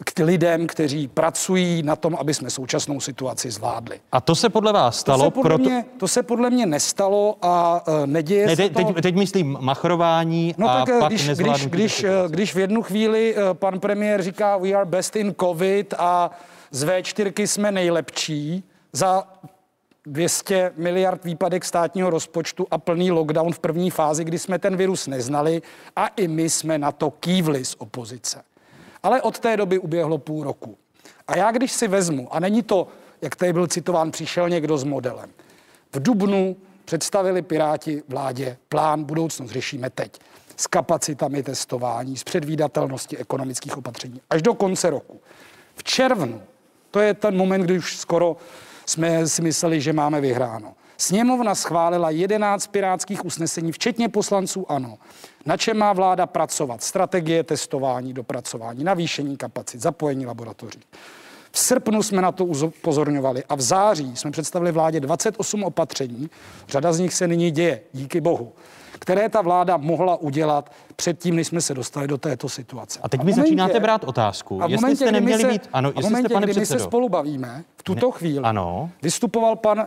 k 0.03 0.19
lidem, 0.19 0.67
kteří 0.67 1.07
pracují 1.07 1.83
na 1.83 1.95
tom, 1.95 2.15
aby 2.19 2.33
jsme 2.33 2.49
současnou 2.49 2.99
situaci 2.99 3.51
zvládli. 3.51 3.99
A 4.11 4.21
to 4.21 4.35
se 4.35 4.49
podle 4.49 4.73
vás 4.73 4.99
stalo? 4.99 5.19
To 5.19 5.25
se 5.25 5.31
podle, 5.31 5.49
proto... 5.49 5.69
mě, 5.69 5.85
to 5.97 6.07
se 6.07 6.23
podle 6.23 6.49
mě 6.49 6.65
nestalo 6.65 7.37
a 7.41 7.83
uh, 7.87 8.05
neděje 8.05 8.47
ne, 8.47 8.55
se 8.55 8.69
to... 8.69 8.83
teď, 8.83 9.01
teď 9.01 9.15
myslím 9.15 9.57
machrování 9.61 10.55
no, 10.57 10.69
a 10.69 10.85
tak, 10.85 10.99
pak 10.99 11.09
když, 11.09 11.29
když, 11.29 11.67
když, 11.67 12.03
e, 12.03 12.09
když 12.29 12.55
v 12.55 12.59
jednu 12.59 12.81
chvíli 12.81 13.35
uh, 13.35 13.53
pan 13.53 13.79
premiér 13.79 14.23
říká 14.23 14.57
we 14.57 14.73
are 14.73 14.85
best 14.85 15.15
in 15.15 15.35
covid 15.39 15.93
a 15.97 16.31
z 16.71 16.85
V4 16.85 17.45
jsme 17.45 17.71
nejlepší 17.71 18.63
za 18.93 19.23
200 20.05 20.73
miliard 20.77 21.25
výpadek 21.25 21.65
státního 21.65 22.09
rozpočtu 22.09 22.67
a 22.71 22.77
plný 22.77 23.11
lockdown 23.11 23.53
v 23.53 23.59
první 23.59 23.91
fázi, 23.91 24.23
kdy 24.23 24.39
jsme 24.39 24.59
ten 24.59 24.77
virus 24.77 25.07
neznali 25.07 25.61
a 25.95 26.07
i 26.07 26.27
my 26.27 26.49
jsme 26.49 26.77
na 26.77 26.91
to 26.91 27.11
kývli 27.11 27.65
z 27.65 27.75
opozice. 27.77 28.43
Ale 29.05 29.21
od 29.21 29.39
té 29.39 29.57
doby 29.57 29.79
uběhlo 29.79 30.17
půl 30.17 30.43
roku. 30.43 30.77
A 31.27 31.38
já 31.38 31.51
když 31.51 31.71
si 31.71 31.88
vezmu, 31.88 32.33
a 32.33 32.39
není 32.39 32.63
to, 32.63 32.88
jak 33.21 33.35
tady 33.35 33.53
byl 33.53 33.67
citován, 33.67 34.12
přišel 34.12 34.50
někdo 34.50 34.77
s 34.77 34.83
modelem. 34.83 35.29
V 35.93 36.03
Dubnu 36.03 36.55
představili 36.85 37.41
Piráti 37.41 38.03
vládě 38.07 38.57
plán 38.69 39.03
budoucnost 39.03 39.51
řešíme 39.51 39.89
teď 39.89 40.19
s 40.57 40.67
kapacitami 40.67 41.43
testování, 41.43 42.17
s 42.17 42.24
předvídatelností 42.24 43.17
ekonomických 43.17 43.77
opatření 43.77 44.21
až 44.29 44.41
do 44.41 44.53
konce 44.53 44.89
roku. 44.89 45.21
V 45.75 45.83
červnu, 45.83 46.41
to 46.91 47.00
je 47.00 47.13
ten 47.13 47.38
moment, 47.38 47.62
kdy 47.62 47.77
už 47.77 47.97
skoro 47.97 48.38
jsme 48.85 49.27
si 49.27 49.41
mysleli, 49.41 49.81
že 49.81 49.93
máme 49.93 50.21
vyhráno. 50.21 50.74
Sněmovna 50.97 51.55
schválila 51.55 52.09
11 52.09 52.67
pirátských 52.67 53.25
usnesení, 53.25 53.71
včetně 53.71 54.09
poslanců 54.09 54.71
ANO. 54.71 54.97
Na 55.45 55.57
čem 55.57 55.77
má 55.77 55.93
vláda 55.93 56.25
pracovat? 56.25 56.83
Strategie 56.83 57.43
testování, 57.43 58.13
dopracování, 58.13 58.83
navýšení 58.83 59.37
kapacit, 59.37 59.81
zapojení 59.81 60.25
laboratoří. 60.25 60.79
V 61.51 61.59
srpnu 61.59 62.03
jsme 62.03 62.21
na 62.21 62.31
to 62.31 62.45
upozorňovali 62.45 63.43
a 63.49 63.55
v 63.55 63.61
září 63.61 64.15
jsme 64.15 64.31
představili 64.31 64.71
vládě 64.71 64.99
28 64.99 65.63
opatření. 65.63 66.29
Řada 66.67 66.93
z 66.93 66.99
nich 66.99 67.13
se 67.13 67.27
nyní 67.27 67.51
děje, 67.51 67.81
díky 67.93 68.21
bohu 68.21 68.53
které 68.99 69.29
ta 69.29 69.41
vláda 69.41 69.77
mohla 69.77 70.15
udělat 70.15 70.71
předtím, 70.95 71.35
než 71.35 71.47
jsme 71.47 71.61
se 71.61 71.73
dostali 71.73 72.07
do 72.07 72.17
této 72.17 72.49
situace. 72.49 72.99
A 73.03 73.09
teď 73.09 73.23
mi 73.23 73.33
začínáte 73.33 73.79
brát 73.79 74.03
otázku, 74.03 74.63
a 74.63 74.67
v 74.67 74.71
jestli 74.71 74.81
momentě, 74.81 75.05
jste 75.05 75.11
neměli 75.11 75.41
se, 75.41 75.47
být, 75.47 75.69
ano, 75.73 75.89
a 75.89 75.91
jestli 75.95 76.03
momentě, 76.03 76.27
jste, 76.27 76.33
pane 76.33 76.47
kdy 76.47 76.59
my 76.59 76.65
se 76.65 76.79
spolu 76.79 77.09
bavíme, 77.09 77.63
v 77.77 77.83
tuto 77.83 78.05
Ne- 78.05 78.11
chvíli 78.11 78.45
ano. 78.45 78.89
vystupoval 79.01 79.55
pan 79.55 79.79
uh, 79.79 79.85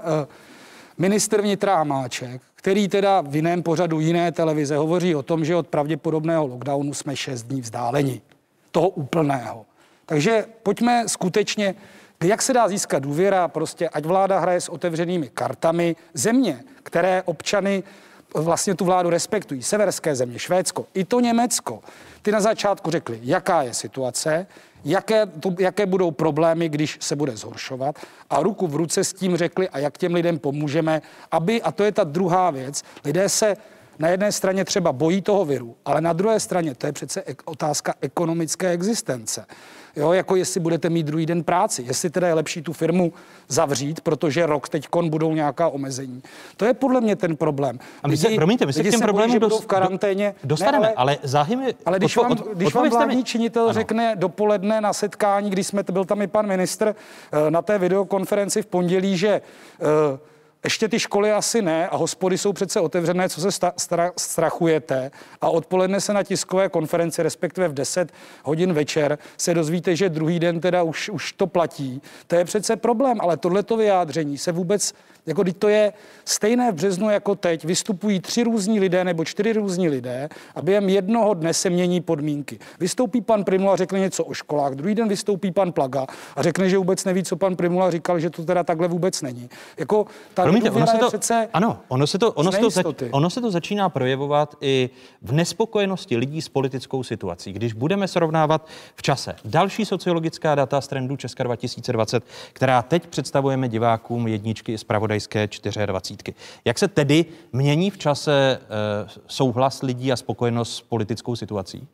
ministr 0.99 1.43
vnitra 1.43 1.77
Hamáček, 1.77 2.43
který 2.55 2.89
teda 2.89 3.21
v 3.21 3.37
jiném 3.37 3.63
pořadu 3.63 4.01
jiné 4.01 4.33
televize 4.33 4.77
hovoří 4.77 5.15
o 5.15 5.23
tom, 5.23 5.45
že 5.45 5.57
od 5.57 5.69
pravděpodobného 5.69 6.47
lockdownu 6.47 6.95
jsme 6.95 7.17
šest 7.17 7.43
dní 7.43 7.61
vzdáleni. 7.61 8.21
Toho 8.71 8.89
úplného. 8.89 9.67
Takže 10.07 10.45
pojďme 10.63 11.09
skutečně, 11.09 11.75
jak 12.25 12.43
se 12.43 12.53
dá 12.53 12.69
získat 12.69 13.03
důvěra, 13.03 13.49
prostě 13.49 13.89
ať 13.89 14.05
vláda 14.05 14.39
hraje 14.39 14.61
s 14.61 14.69
otevřenými 14.69 15.29
kartami 15.29 15.97
země, 16.15 16.65
které 16.83 17.23
občany 17.23 17.83
vlastně 18.35 18.75
tu 18.75 18.85
vládu 18.85 19.11
respektují. 19.11 19.63
Severské 19.63 20.15
země, 20.15 20.39
Švédsko, 20.39 20.87
i 20.95 21.05
to 21.05 21.21
Německo. 21.21 21.81
Ty 22.23 22.33
na 22.33 22.41
začátku 22.41 22.91
řekli, 22.91 23.21
jaká 23.23 23.63
je 23.63 23.75
situace, 23.75 24.47
jaké, 24.85 25.27
to, 25.27 25.55
jaké 25.59 25.87
budou 25.87 26.11
problémy, 26.11 26.69
když 26.69 26.99
se 27.01 27.17
bude 27.17 27.37
zhoršovat 27.37 27.99
a 28.31 28.43
ruku 28.43 28.67
v 28.67 28.77
ruce 28.77 29.05
s 29.05 29.13
tím 29.13 29.37
řekli 29.37 29.69
a 29.69 29.79
jak 29.79 29.99
těm 29.99 30.15
lidem 30.15 30.39
pomůžeme, 30.39 31.03
aby, 31.31 31.63
a 31.63 31.73
to 31.73 31.85
je 31.85 31.93
ta 31.93 32.05
druhá 32.05 32.51
věc, 32.51 32.83
lidé 33.05 33.29
se 33.29 33.57
na 33.99 34.09
jedné 34.09 34.33
straně 34.33 34.65
třeba 34.65 34.93
bojí 34.93 35.23
toho 35.23 35.45
viru, 35.45 35.77
ale 35.85 36.01
na 36.01 36.13
druhé 36.13 36.41
straně 36.41 36.75
to 36.75 36.87
je 36.87 36.93
přece 36.93 37.25
otázka 37.45 37.95
ekonomické 38.01 38.69
existence. 38.69 39.47
Jo, 39.99 40.13
jako 40.13 40.37
jestli 40.37 40.61
budete 40.61 40.91
mít 40.91 41.03
druhý 41.03 41.27
den 41.27 41.45
práci, 41.45 41.83
jestli 41.87 42.11
teda 42.11 42.29
je 42.29 42.35
lepší 42.35 42.63
tu 42.63 42.73
firmu 42.73 43.13
zavřít, 43.49 44.01
protože 44.01 44.47
rok 44.47 44.69
teď 44.69 44.89
budou 45.09 45.33
nějaká 45.35 45.69
omezení. 45.69 46.23
To 46.57 46.65
je 46.65 46.75
podle 46.75 47.01
mě 47.01 47.17
ten 47.17 47.37
problém. 47.37 47.79
A 48.03 48.09
my 48.09 48.17
se, 48.17 48.29
promiňte, 48.37 48.67
my 48.67 48.73
se 48.73 48.83
k 48.85 48.91
těm 48.91 49.01
problémům 49.01 49.33
že 49.33 49.39
budou 49.39 49.49
dos- 49.57 49.65
v 49.65 49.67
karanténě. 49.67 50.35
do- 50.43 50.49
dostaneme, 50.49 50.87
Ne, 50.87 50.93
ale, 50.97 51.13
ale 51.13 51.19
záhy 51.29 51.57
mi... 51.57 51.75
ale 51.87 51.99
když 51.99 52.17
odpo- 52.17 52.23
vám, 52.23 52.33
od- 52.33 52.39
když 52.55 52.75
vám 52.75 52.85
odpovězte 52.85 52.99
mi- 52.99 53.05
vládní 53.07 53.25
činitel 53.25 53.63
Ano. 53.65 53.73
řekne 53.73 54.17
dopoledne 54.17 54.81
na 54.81 54.93
setkání, 54.93 55.51
když 55.51 55.67
jsme, 55.67 55.83
byl 55.93 56.05
tam 56.05 56.23
i 56.23 56.27
pan 56.27 56.47
ministr 56.47 56.95
eh, 57.47 57.51
na 57.51 57.63
té 57.63 57.79
videokonferenci 57.79 58.63
v 58.63 58.67
pondělí, 58.67 59.17
že 59.19 59.29
eh, 59.29 60.19
ještě 60.65 60.89
ty 60.89 60.99
školy 60.99 61.33
asi 61.33 61.63
ne 61.63 61.89
a 61.89 61.97
hospody 61.97 62.39
jsou 62.39 62.53
přece 62.53 62.81
otevřené, 62.81 63.29
co 63.29 63.41
se 63.41 63.49
stra- 63.49 64.13
strachujete 64.17 65.11
a 65.41 65.49
odpoledne 65.49 66.01
se 66.01 66.13
na 66.13 66.23
tiskové 66.23 66.69
konferenci, 66.69 67.23
respektive 67.23 67.69
v 67.69 67.75
10 67.75 68.13
hodin 68.45 68.73
večer, 68.73 69.19
se 69.37 69.55
dozvíte, 69.55 69.97
že 69.97 70.09
druhý 70.09 70.41
den 70.41 70.61
teda 70.61 70.83
už, 70.83 71.09
už 71.09 71.33
to 71.33 71.47
platí. 71.47 72.03
To 72.27 72.37
je 72.37 72.45
přece 72.45 72.77
problém, 72.77 73.19
ale 73.21 73.37
tohleto 73.37 73.77
vyjádření 73.77 74.39
se 74.39 74.53
vůbec, 74.53 74.93
jako 75.27 75.43
když 75.43 75.55
to 75.59 75.69
je 75.69 75.93
stejné 76.25 76.73
v 76.73 76.75
březnu 76.75 77.11
jako 77.11 77.35
teď, 77.35 77.65
vystupují 77.65 78.21
tři 78.21 78.43
různí 78.43 78.81
lidé 78.81 79.05
nebo 79.05 79.25
čtyři 79.25 79.53
různí 79.53 79.89
lidé 79.89 80.29
a 80.55 80.63
během 80.63 80.89
jednoho 80.89 81.35
dne 81.35 81.55
se 81.55 81.71
mění 81.71 82.01
podmínky. 82.01 82.59
Vystoupí 82.81 83.21
pan 83.21 83.45
Primula 83.45 83.73
a 83.73 83.77
řekne 83.77 84.01
něco 84.01 84.25
o 84.25 84.35
školách, 84.35 84.73
druhý 84.73 84.95
den 84.95 85.09
vystoupí 85.09 85.51
pan 85.51 85.73
Plaga 85.73 86.07
a 86.37 86.43
řekne, 86.43 86.69
že 86.69 86.79
vůbec 86.79 87.05
neví, 87.05 87.25
co 87.25 87.37
pan 87.37 87.57
Primula 87.57 87.91
říkal, 87.91 88.21
že 88.21 88.31
to 88.31 88.45
teda 88.45 88.65
takhle 88.65 88.89
vůbec 88.89 89.23
není. 89.23 89.49
Jako 89.79 90.07
ta 90.35 90.48
Promiňte, 90.49 90.71
ono 90.71 90.87
se 90.87 90.99
to, 90.99 91.09
přece 91.09 91.49
ano, 91.53 91.79
ono 91.89 92.07
se 92.07 92.19
to, 92.19 92.33
ono, 92.33 92.53
se 92.53 92.59
to, 92.59 92.71
zač, 92.71 92.87
ono 93.11 93.31
se 93.31 93.41
to 93.41 93.51
začíná 93.51 93.89
projevovat 93.89 94.55
i 94.61 94.91
v 95.23 95.33
nespokojenosti 95.33 96.17
lidí 96.17 96.43
s 96.43 96.49
politickou 96.49 97.03
situací. 97.03 97.53
Když 97.53 97.73
budeme 97.73 98.09
srovnávat 98.09 98.69
v 98.95 99.03
čase 99.03 99.37
další 99.45 99.85
sociologická 99.85 100.55
data 100.55 100.81
z 100.81 100.89
trendu 100.89 101.17
Česka 101.17 101.45
2020, 101.45 102.25
která 102.53 102.83
teď 102.83 103.07
představujeme 103.07 103.69
divákům 103.69 104.29
jedničky 104.29 104.79
z 104.79 104.85
pravodajské 104.85 105.49
24. 105.87 106.35
Jak 106.65 106.79
se 106.79 106.89
tedy 106.89 107.25
mění 107.53 107.91
v 107.91 107.99
čase 107.99 108.61
eh, 108.61 109.09
souhlas 109.27 109.83
lidí 109.83 110.13
a 110.13 110.17
spokojenost 110.17 110.77
s 110.77 110.81
politickou 110.81 111.37
situací? 111.37 111.87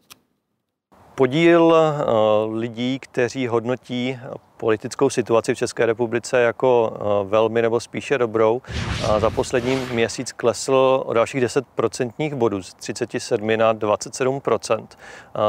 Podíl 1.15 1.75
eh, 1.77 2.05
lidí, 2.53 2.99
kteří 2.99 3.47
hodnotí 3.47 4.19
politickou 4.57 5.11
situaci 5.11 5.55
v 5.55 5.59
České 5.59 5.87
republice 5.87 6.41
jako 6.41 6.93
eh, 6.95 7.29
velmi 7.29 7.63
nebo 7.63 7.81
spíše 7.81 8.19
dobrou, 8.19 8.63
a 9.11 9.21
za 9.21 9.31
poslední 9.31 9.77
měsíc 9.77 10.33
klesl 10.33 11.03
o 11.07 11.13
dalších 11.13 11.41
10 11.41 11.67
procentních 11.75 12.35
bodů 12.35 12.63
z 12.63 12.75
37 12.75 13.57
na 13.57 13.75
27% 13.75 14.87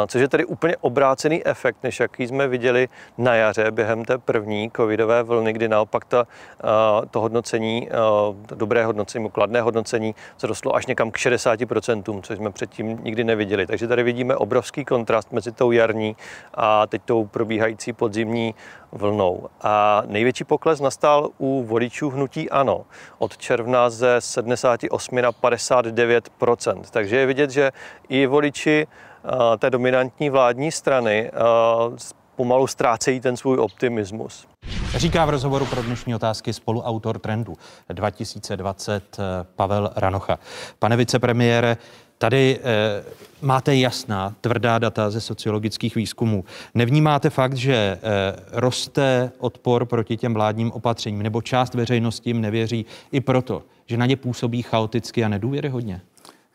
což 0.07 0.21
je 0.21 0.27
tedy 0.27 0.45
úplně 0.45 0.77
obrácený 0.77 1.47
efekt, 1.47 1.77
než 1.83 1.99
jaký 1.99 2.27
jsme 2.27 2.47
viděli 2.47 2.87
na 3.17 3.35
jaře 3.35 3.71
během 3.71 4.05
té 4.05 4.17
první 4.17 4.71
covidové 4.75 5.23
vlny, 5.23 5.53
kdy 5.53 5.67
naopak 5.67 6.05
ta, 6.05 6.27
to 7.11 7.21
hodnocení, 7.21 7.89
to 8.45 8.55
dobré 8.55 8.85
hodnocení, 8.85 9.29
kladné 9.29 9.61
hodnocení 9.61 10.15
zrostlo 10.39 10.75
až 10.75 10.85
někam 10.85 11.11
k 11.11 11.17
60% 11.17 12.21
což 12.21 12.37
jsme 12.37 12.51
předtím 12.51 12.99
nikdy 13.03 13.23
neviděli. 13.23 13.67
Takže 13.67 13.87
tady 13.87 14.03
vidíme 14.03 14.35
obrovský 14.35 14.85
kontrast 14.85 15.31
mezi 15.31 15.51
tou 15.51 15.71
jarní 15.71 16.15
a 16.53 16.87
teď 16.87 17.01
tou 17.05 17.25
probíhající 17.25 17.93
podzimní 17.93 18.55
vlnou. 18.95 19.47
A 19.61 20.03
největší 20.05 20.43
pokles 20.43 20.79
nastal 20.79 21.29
u 21.37 21.63
voličů 21.63 22.09
hnutí 22.09 22.49
ANO. 22.49 22.85
Od 23.17 23.37
června 23.37 23.89
ze 23.89 24.21
78 24.21 25.21
na 25.21 25.31
59 25.31 26.29
Takže 26.91 27.15
je 27.17 27.25
vidět, 27.25 27.49
že 27.49 27.71
i 28.09 28.25
voliči 28.25 28.87
eh, 28.87 29.57
té 29.57 29.69
dominantní 29.69 30.29
vládní 30.29 30.71
strany 30.71 31.31
eh, 31.33 31.39
pomalu 32.35 32.67
ztrácejí 32.67 33.19
ten 33.19 33.37
svůj 33.37 33.57
optimismus. 33.59 34.47
Říká 34.95 35.25
v 35.25 35.29
rozhovoru 35.29 35.65
pro 35.65 35.83
dnešní 35.83 36.15
otázky 36.15 36.53
spoluautor 36.53 37.19
trendu 37.19 37.53
2020 37.89 39.19
eh, 39.19 39.23
Pavel 39.55 39.91
Ranocha. 39.95 40.39
Pane 40.79 40.97
vicepremiére, 40.97 41.77
tady 42.17 42.59
eh, 42.63 43.03
máte 43.41 43.75
jasná, 43.75 44.35
tvrdá 44.41 44.79
data 44.79 45.09
ze 45.09 45.21
sociologických 45.21 45.95
výzkumů. 45.95 46.45
Nevnímáte 46.73 47.29
fakt, 47.29 47.53
že 47.53 47.75
eh, 47.75 47.99
roste 48.51 49.31
odpor 49.37 49.85
proti 49.85 50.17
těm 50.17 50.33
vládním 50.33 50.71
opatřením, 50.71 51.23
nebo 51.23 51.41
část 51.41 51.73
veřejnosti 51.73 52.29
jim 52.29 52.41
nevěří 52.41 52.85
i 53.11 53.21
proto, 53.21 53.63
že 53.85 53.97
na 53.97 54.05
ně 54.05 54.15
působí 54.15 54.61
chaoticky 54.61 55.23
a 55.23 55.27
nedůvěryhodně? 55.27 56.01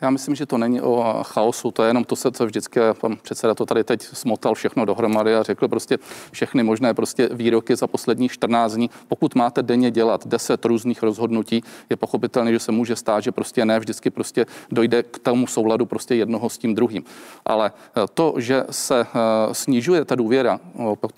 Já 0.01 0.11
myslím, 0.11 0.35
že 0.35 0.47
to 0.47 0.59
není 0.59 0.81
o 0.81 1.23
chaosu, 1.23 1.71
to 1.71 1.83
je 1.83 1.91
jenom 1.91 2.05
to, 2.05 2.17
co 2.17 2.47
vždycky 2.47 2.81
pan 3.01 3.17
předseda 3.23 3.55
to 3.55 3.67
tady 3.67 3.85
teď 3.85 4.03
smotal 4.03 4.55
všechno 4.55 4.85
dohromady 4.85 5.35
a 5.35 5.43
řekl 5.43 5.69
prostě 5.69 5.99
všechny 6.33 6.63
možné 6.63 6.95
prostě 6.95 7.29
výroky 7.33 7.77
za 7.77 7.87
posledních 7.87 8.33
14 8.33 8.73
dní. 8.73 8.91
Pokud 9.09 9.35
máte 9.35 9.63
denně 9.63 9.91
dělat 9.91 10.27
10 10.27 10.65
různých 10.65 11.03
rozhodnutí, 11.03 11.63
je 11.91 11.97
pochopitelné, 11.97 12.53
že 12.53 12.59
se 12.59 12.73
může 12.73 12.97
stát, 12.97 13.21
že 13.21 13.33
prostě 13.33 13.65
ne 13.65 13.79
vždycky 13.79 14.11
prostě 14.11 14.47
dojde 14.71 15.03
k 15.03 15.19
tomu 15.19 15.47
souladu 15.47 15.87
prostě 15.87 16.15
jednoho 16.15 16.51
s 16.51 16.59
tím 16.59 16.75
druhým. 16.75 17.05
Ale 17.47 17.73
eh, 17.73 18.01
to, 18.15 18.35
že 18.37 18.65
se 18.71 19.01
eh, 19.01 19.55
snižuje 19.55 20.05
ta 20.05 20.15
důvěra, 20.15 20.61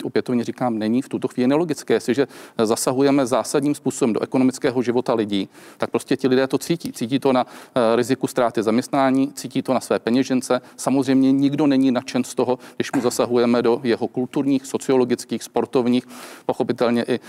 opětovně 0.03 0.43
říkám, 0.43 0.79
není 0.79 1.01
v 1.01 1.09
tuto 1.09 1.27
chvíli 1.27 1.47
nelogické. 1.47 1.93
Jestliže 1.93 2.27
zasahujeme 2.63 3.25
zásadním 3.25 3.75
způsobem 3.75 4.13
do 4.13 4.19
ekonomického 4.19 4.81
života 4.81 5.13
lidí, 5.13 5.49
tak 5.77 5.89
prostě 5.89 6.17
ti 6.17 6.27
lidé 6.27 6.47
to 6.47 6.57
cítí. 6.57 6.91
Cítí 6.91 7.19
to 7.19 7.33
na 7.33 7.45
eh, 7.45 7.95
riziku 7.95 8.27
ztráty 8.27 8.63
zaměstnání, 8.73 9.31
cítí 9.33 9.61
to 9.61 9.73
na 9.73 9.79
své 9.79 9.99
peněžence. 9.99 10.61
Samozřejmě 10.77 11.31
nikdo 11.31 11.67
není 11.67 11.91
nadšen 11.91 12.23
z 12.23 12.35
toho, 12.35 12.59
když 12.75 12.91
mu 12.91 13.01
zasahujeme 13.01 13.61
do 13.61 13.79
jeho 13.83 14.07
kulturních, 14.07 14.65
sociologických, 14.65 15.43
sportovních, 15.43 16.07
pochopitelně 16.45 17.05
i 17.07 17.19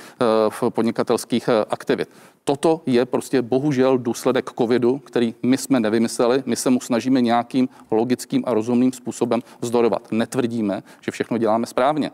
v 0.49 0.71
podnikatelských 0.71 1.49
aktivit. 1.71 2.09
Toto 2.45 2.81
je 2.87 3.05
prostě 3.07 3.43
bohužel 3.43 3.99
důsledek 3.99 4.51
covidu, 4.59 4.99
který 4.99 5.35
my 5.43 5.59
jsme 5.59 5.81
nevymysleli. 5.81 6.43
My 6.47 6.57
se 6.57 6.71
mu 6.71 6.81
snažíme 6.81 7.21
nějakým 7.21 7.69
logickým 7.91 8.43
a 8.47 8.55
rozumným 8.55 8.93
způsobem 8.93 9.41
vzdorovat. 9.61 10.13
Netvrdíme, 10.13 10.83
že 11.01 11.11
všechno 11.13 11.39
děláme 11.39 11.67
správně 11.67 12.11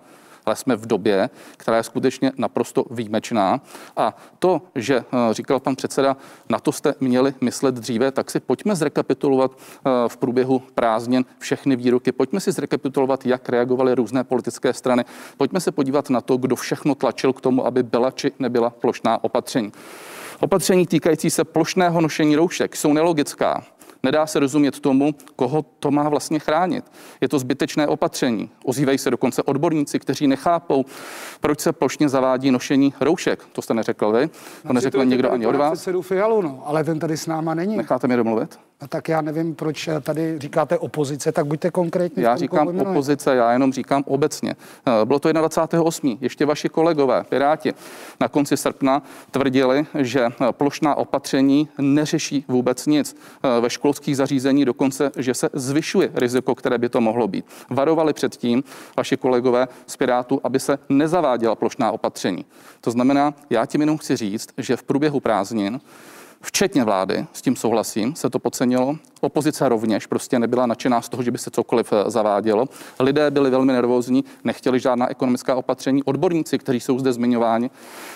ale 0.46 0.56
jsme 0.56 0.76
v 0.76 0.86
době, 0.86 1.30
která 1.56 1.76
je 1.76 1.82
skutečně 1.82 2.32
naprosto 2.36 2.84
výjimečná. 2.90 3.60
A 3.96 4.16
to, 4.38 4.62
že 4.74 4.96
eh, 4.96 5.34
říkal 5.34 5.60
pan 5.60 5.76
předseda, 5.76 6.16
na 6.48 6.58
to 6.58 6.72
jste 6.72 6.94
měli 7.00 7.34
myslet 7.40 7.74
dříve, 7.74 8.10
tak 8.12 8.30
si 8.30 8.40
pojďme 8.40 8.76
zrekapitulovat 8.76 9.52
eh, 9.56 9.90
v 10.08 10.16
průběhu 10.16 10.62
prázdnin 10.74 11.24
všechny 11.38 11.76
výroky. 11.76 12.12
Pojďme 12.12 12.40
si 12.40 12.52
zrekapitulovat, 12.52 13.26
jak 13.26 13.48
reagovaly 13.48 13.94
různé 13.94 14.24
politické 14.24 14.72
strany. 14.72 15.04
Pojďme 15.36 15.60
se 15.60 15.72
podívat 15.72 16.10
na 16.10 16.20
to, 16.20 16.36
kdo 16.36 16.56
všechno 16.56 16.94
tlačil 16.94 17.32
k 17.32 17.40
tomu, 17.40 17.66
aby 17.66 17.82
byla 17.82 18.10
či 18.10 18.32
nebyla 18.38 18.70
plošná 18.70 19.24
opatření. 19.24 19.72
Opatření 20.40 20.86
týkající 20.86 21.30
se 21.30 21.44
plošného 21.44 22.00
nošení 22.00 22.36
roušek 22.36 22.76
jsou 22.76 22.92
nelogická. 22.92 23.64
Nedá 24.02 24.26
se 24.26 24.40
rozumět 24.40 24.80
tomu, 24.80 25.14
koho 25.36 25.64
to 25.78 25.90
má 25.90 26.08
vlastně 26.08 26.38
chránit. 26.38 26.84
Je 27.20 27.28
to 27.28 27.38
zbytečné 27.38 27.86
opatření. 27.86 28.50
Ozývají 28.64 28.98
se 28.98 29.10
dokonce 29.10 29.42
odborníci, 29.42 29.98
kteří 29.98 30.26
nechápou, 30.26 30.84
proč 31.40 31.60
se 31.60 31.72
plošně 31.72 32.08
zavádí 32.08 32.50
nošení 32.50 32.94
roušek. 33.00 33.44
To 33.52 33.62
jste 33.62 33.74
neřekl 33.74 34.12
vy, 34.12 34.30
to 34.66 34.72
neřekl 34.72 35.04
někdo 35.04 35.32
ani 35.32 35.46
od 35.46 35.56
vás. 35.56 35.88
Fialu, 36.00 36.42
no, 36.42 36.62
ale 36.64 36.84
ten 36.84 36.98
tady 36.98 37.16
s 37.16 37.26
náma 37.26 37.54
není. 37.54 37.76
Necháte 37.76 38.06
mě 38.06 38.16
domluvit? 38.16 38.69
No 38.82 38.88
tak 38.88 39.08
já 39.08 39.20
nevím, 39.20 39.54
proč 39.54 39.88
tady 40.02 40.38
říkáte 40.38 40.78
opozice, 40.78 41.32
tak 41.32 41.46
buďte 41.46 41.70
konkrétní. 41.70 42.22
Já 42.22 42.36
říkám 42.36 42.68
opozice, 42.68 43.36
já 43.36 43.52
jenom 43.52 43.72
říkám 43.72 44.04
obecně. 44.06 44.56
Eh, 44.86 45.04
bylo 45.04 45.18
to 45.18 45.28
21.8. 45.28 46.18
Ještě 46.20 46.46
vaši 46.46 46.68
kolegové, 46.68 47.24
Piráti, 47.28 47.72
na 48.20 48.28
konci 48.28 48.56
srpna 48.56 49.02
tvrdili, 49.30 49.86
že 49.98 50.26
eh, 50.26 50.32
plošná 50.50 50.94
opatření 50.94 51.68
neřeší 51.78 52.44
vůbec 52.48 52.86
nic. 52.86 53.16
Eh, 53.42 53.60
ve 53.60 53.70
školských 53.70 54.16
zařízení 54.16 54.64
dokonce, 54.64 55.10
že 55.16 55.34
se 55.34 55.48
zvyšuje 55.52 56.10
riziko, 56.14 56.54
které 56.54 56.78
by 56.78 56.88
to 56.88 57.00
mohlo 57.00 57.28
být. 57.28 57.44
Varovali 57.70 58.12
předtím 58.12 58.64
vaši 58.96 59.16
kolegové 59.16 59.68
z 59.86 59.96
Pirátu, 59.96 60.40
aby 60.44 60.60
se 60.60 60.78
nezaváděla 60.88 61.54
plošná 61.54 61.92
opatření. 61.92 62.44
To 62.80 62.90
znamená, 62.90 63.34
já 63.50 63.66
tím 63.66 63.80
jenom 63.80 63.98
chci 63.98 64.16
říct, 64.16 64.48
že 64.58 64.76
v 64.76 64.82
průběhu 64.82 65.20
prázdnin 65.20 65.80
včetně 66.42 66.84
vlády, 66.84 67.26
s 67.32 67.42
tím 67.42 67.56
souhlasím, 67.56 68.14
se 68.14 68.30
to 68.30 68.38
podcenilo. 68.38 68.96
Opozice 69.20 69.68
rovněž 69.68 70.06
prostě 70.06 70.38
nebyla 70.38 70.66
nadšená 70.66 71.02
z 71.02 71.08
toho, 71.08 71.22
že 71.22 71.30
by 71.30 71.38
se 71.38 71.50
cokoliv 71.50 71.92
eh, 71.92 72.10
zavádělo. 72.10 72.66
Lidé 73.00 73.30
byli 73.30 73.50
velmi 73.50 73.72
nervózní, 73.72 74.24
nechtěli 74.44 74.80
žádná 74.80 75.10
ekonomická 75.10 75.54
opatření. 75.54 76.02
Odborníci, 76.02 76.58
kteří 76.58 76.80
jsou 76.80 76.98
zde 76.98 77.12
zmiňováni 77.12 77.70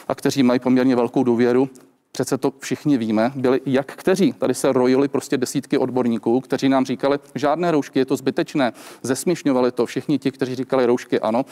a 0.09 0.15
kteří 0.15 0.43
mají 0.43 0.61
poměrně 0.61 0.97
velkou 0.97 1.25
důvěru, 1.25 1.69
přece 2.15 2.39
to 2.39 2.53
všichni 2.59 2.99
víme, 2.99 3.33
byli 3.35 3.61
jak 3.67 3.87
kteří. 3.87 4.33
Tady 4.33 4.55
se 4.55 4.73
rojili 4.73 5.09
prostě 5.09 5.37
desítky 5.37 5.79
odborníků, 5.79 6.41
kteří 6.41 6.69
nám 6.69 6.87
říkali, 6.87 7.19
žádné 7.35 7.71
roušky, 7.71 7.99
je 7.99 8.05
to 8.05 8.17
zbytečné. 8.17 8.73
Zesměšňovali 9.03 9.73
to 9.73 9.87
všichni 9.87 10.19
ti, 10.19 10.31
kteří 10.31 10.55
říkali 10.55 10.87
roušky 10.87 11.21
ano, 11.21 11.45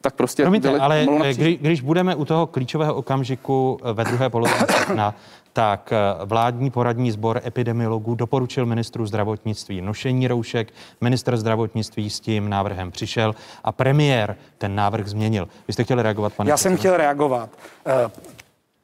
tak 0.00 0.14
prostě 0.14 0.42
Promiňte, 0.42 0.68
byli 0.68 0.80
ale 0.80 1.06
kdy, 1.32 1.56
když 1.56 1.80
budeme 1.80 2.14
u 2.14 2.24
toho 2.24 2.46
klíčového 2.46 2.94
okamžiku 2.94 3.78
eh, 3.82 3.92
ve 3.92 4.04
druhé 4.04 4.30
polovině 4.30 4.60
srpna, 4.70 5.14
tak 5.52 5.92
eh, 5.92 6.24
vládní 6.24 6.70
poradní 6.70 7.10
sbor 7.10 7.40
epidemiologů 7.44 8.14
doporučil 8.14 8.66
ministru 8.66 9.06
zdravotnictví 9.06 9.80
nošení 9.80 10.28
roušek. 10.28 10.72
Minister 11.00 11.36
zdravotnictví 11.36 12.10
s 12.10 12.20
tím 12.20 12.48
návrhem 12.48 12.90
přišel 12.90 13.34
a 13.64 13.72
premiér 13.72 14.36
ten 14.58 14.74
návrh 14.74 15.08
změnil. 15.08 15.48
Vy 15.66 15.72
jste 15.72 15.84
chtěli 15.84 16.02
reagovat, 16.02 16.32
pane? 16.32 16.50
Já 16.50 16.56
jsem 16.56 16.76
chtěl 16.76 16.96
reagovat. 16.96 17.50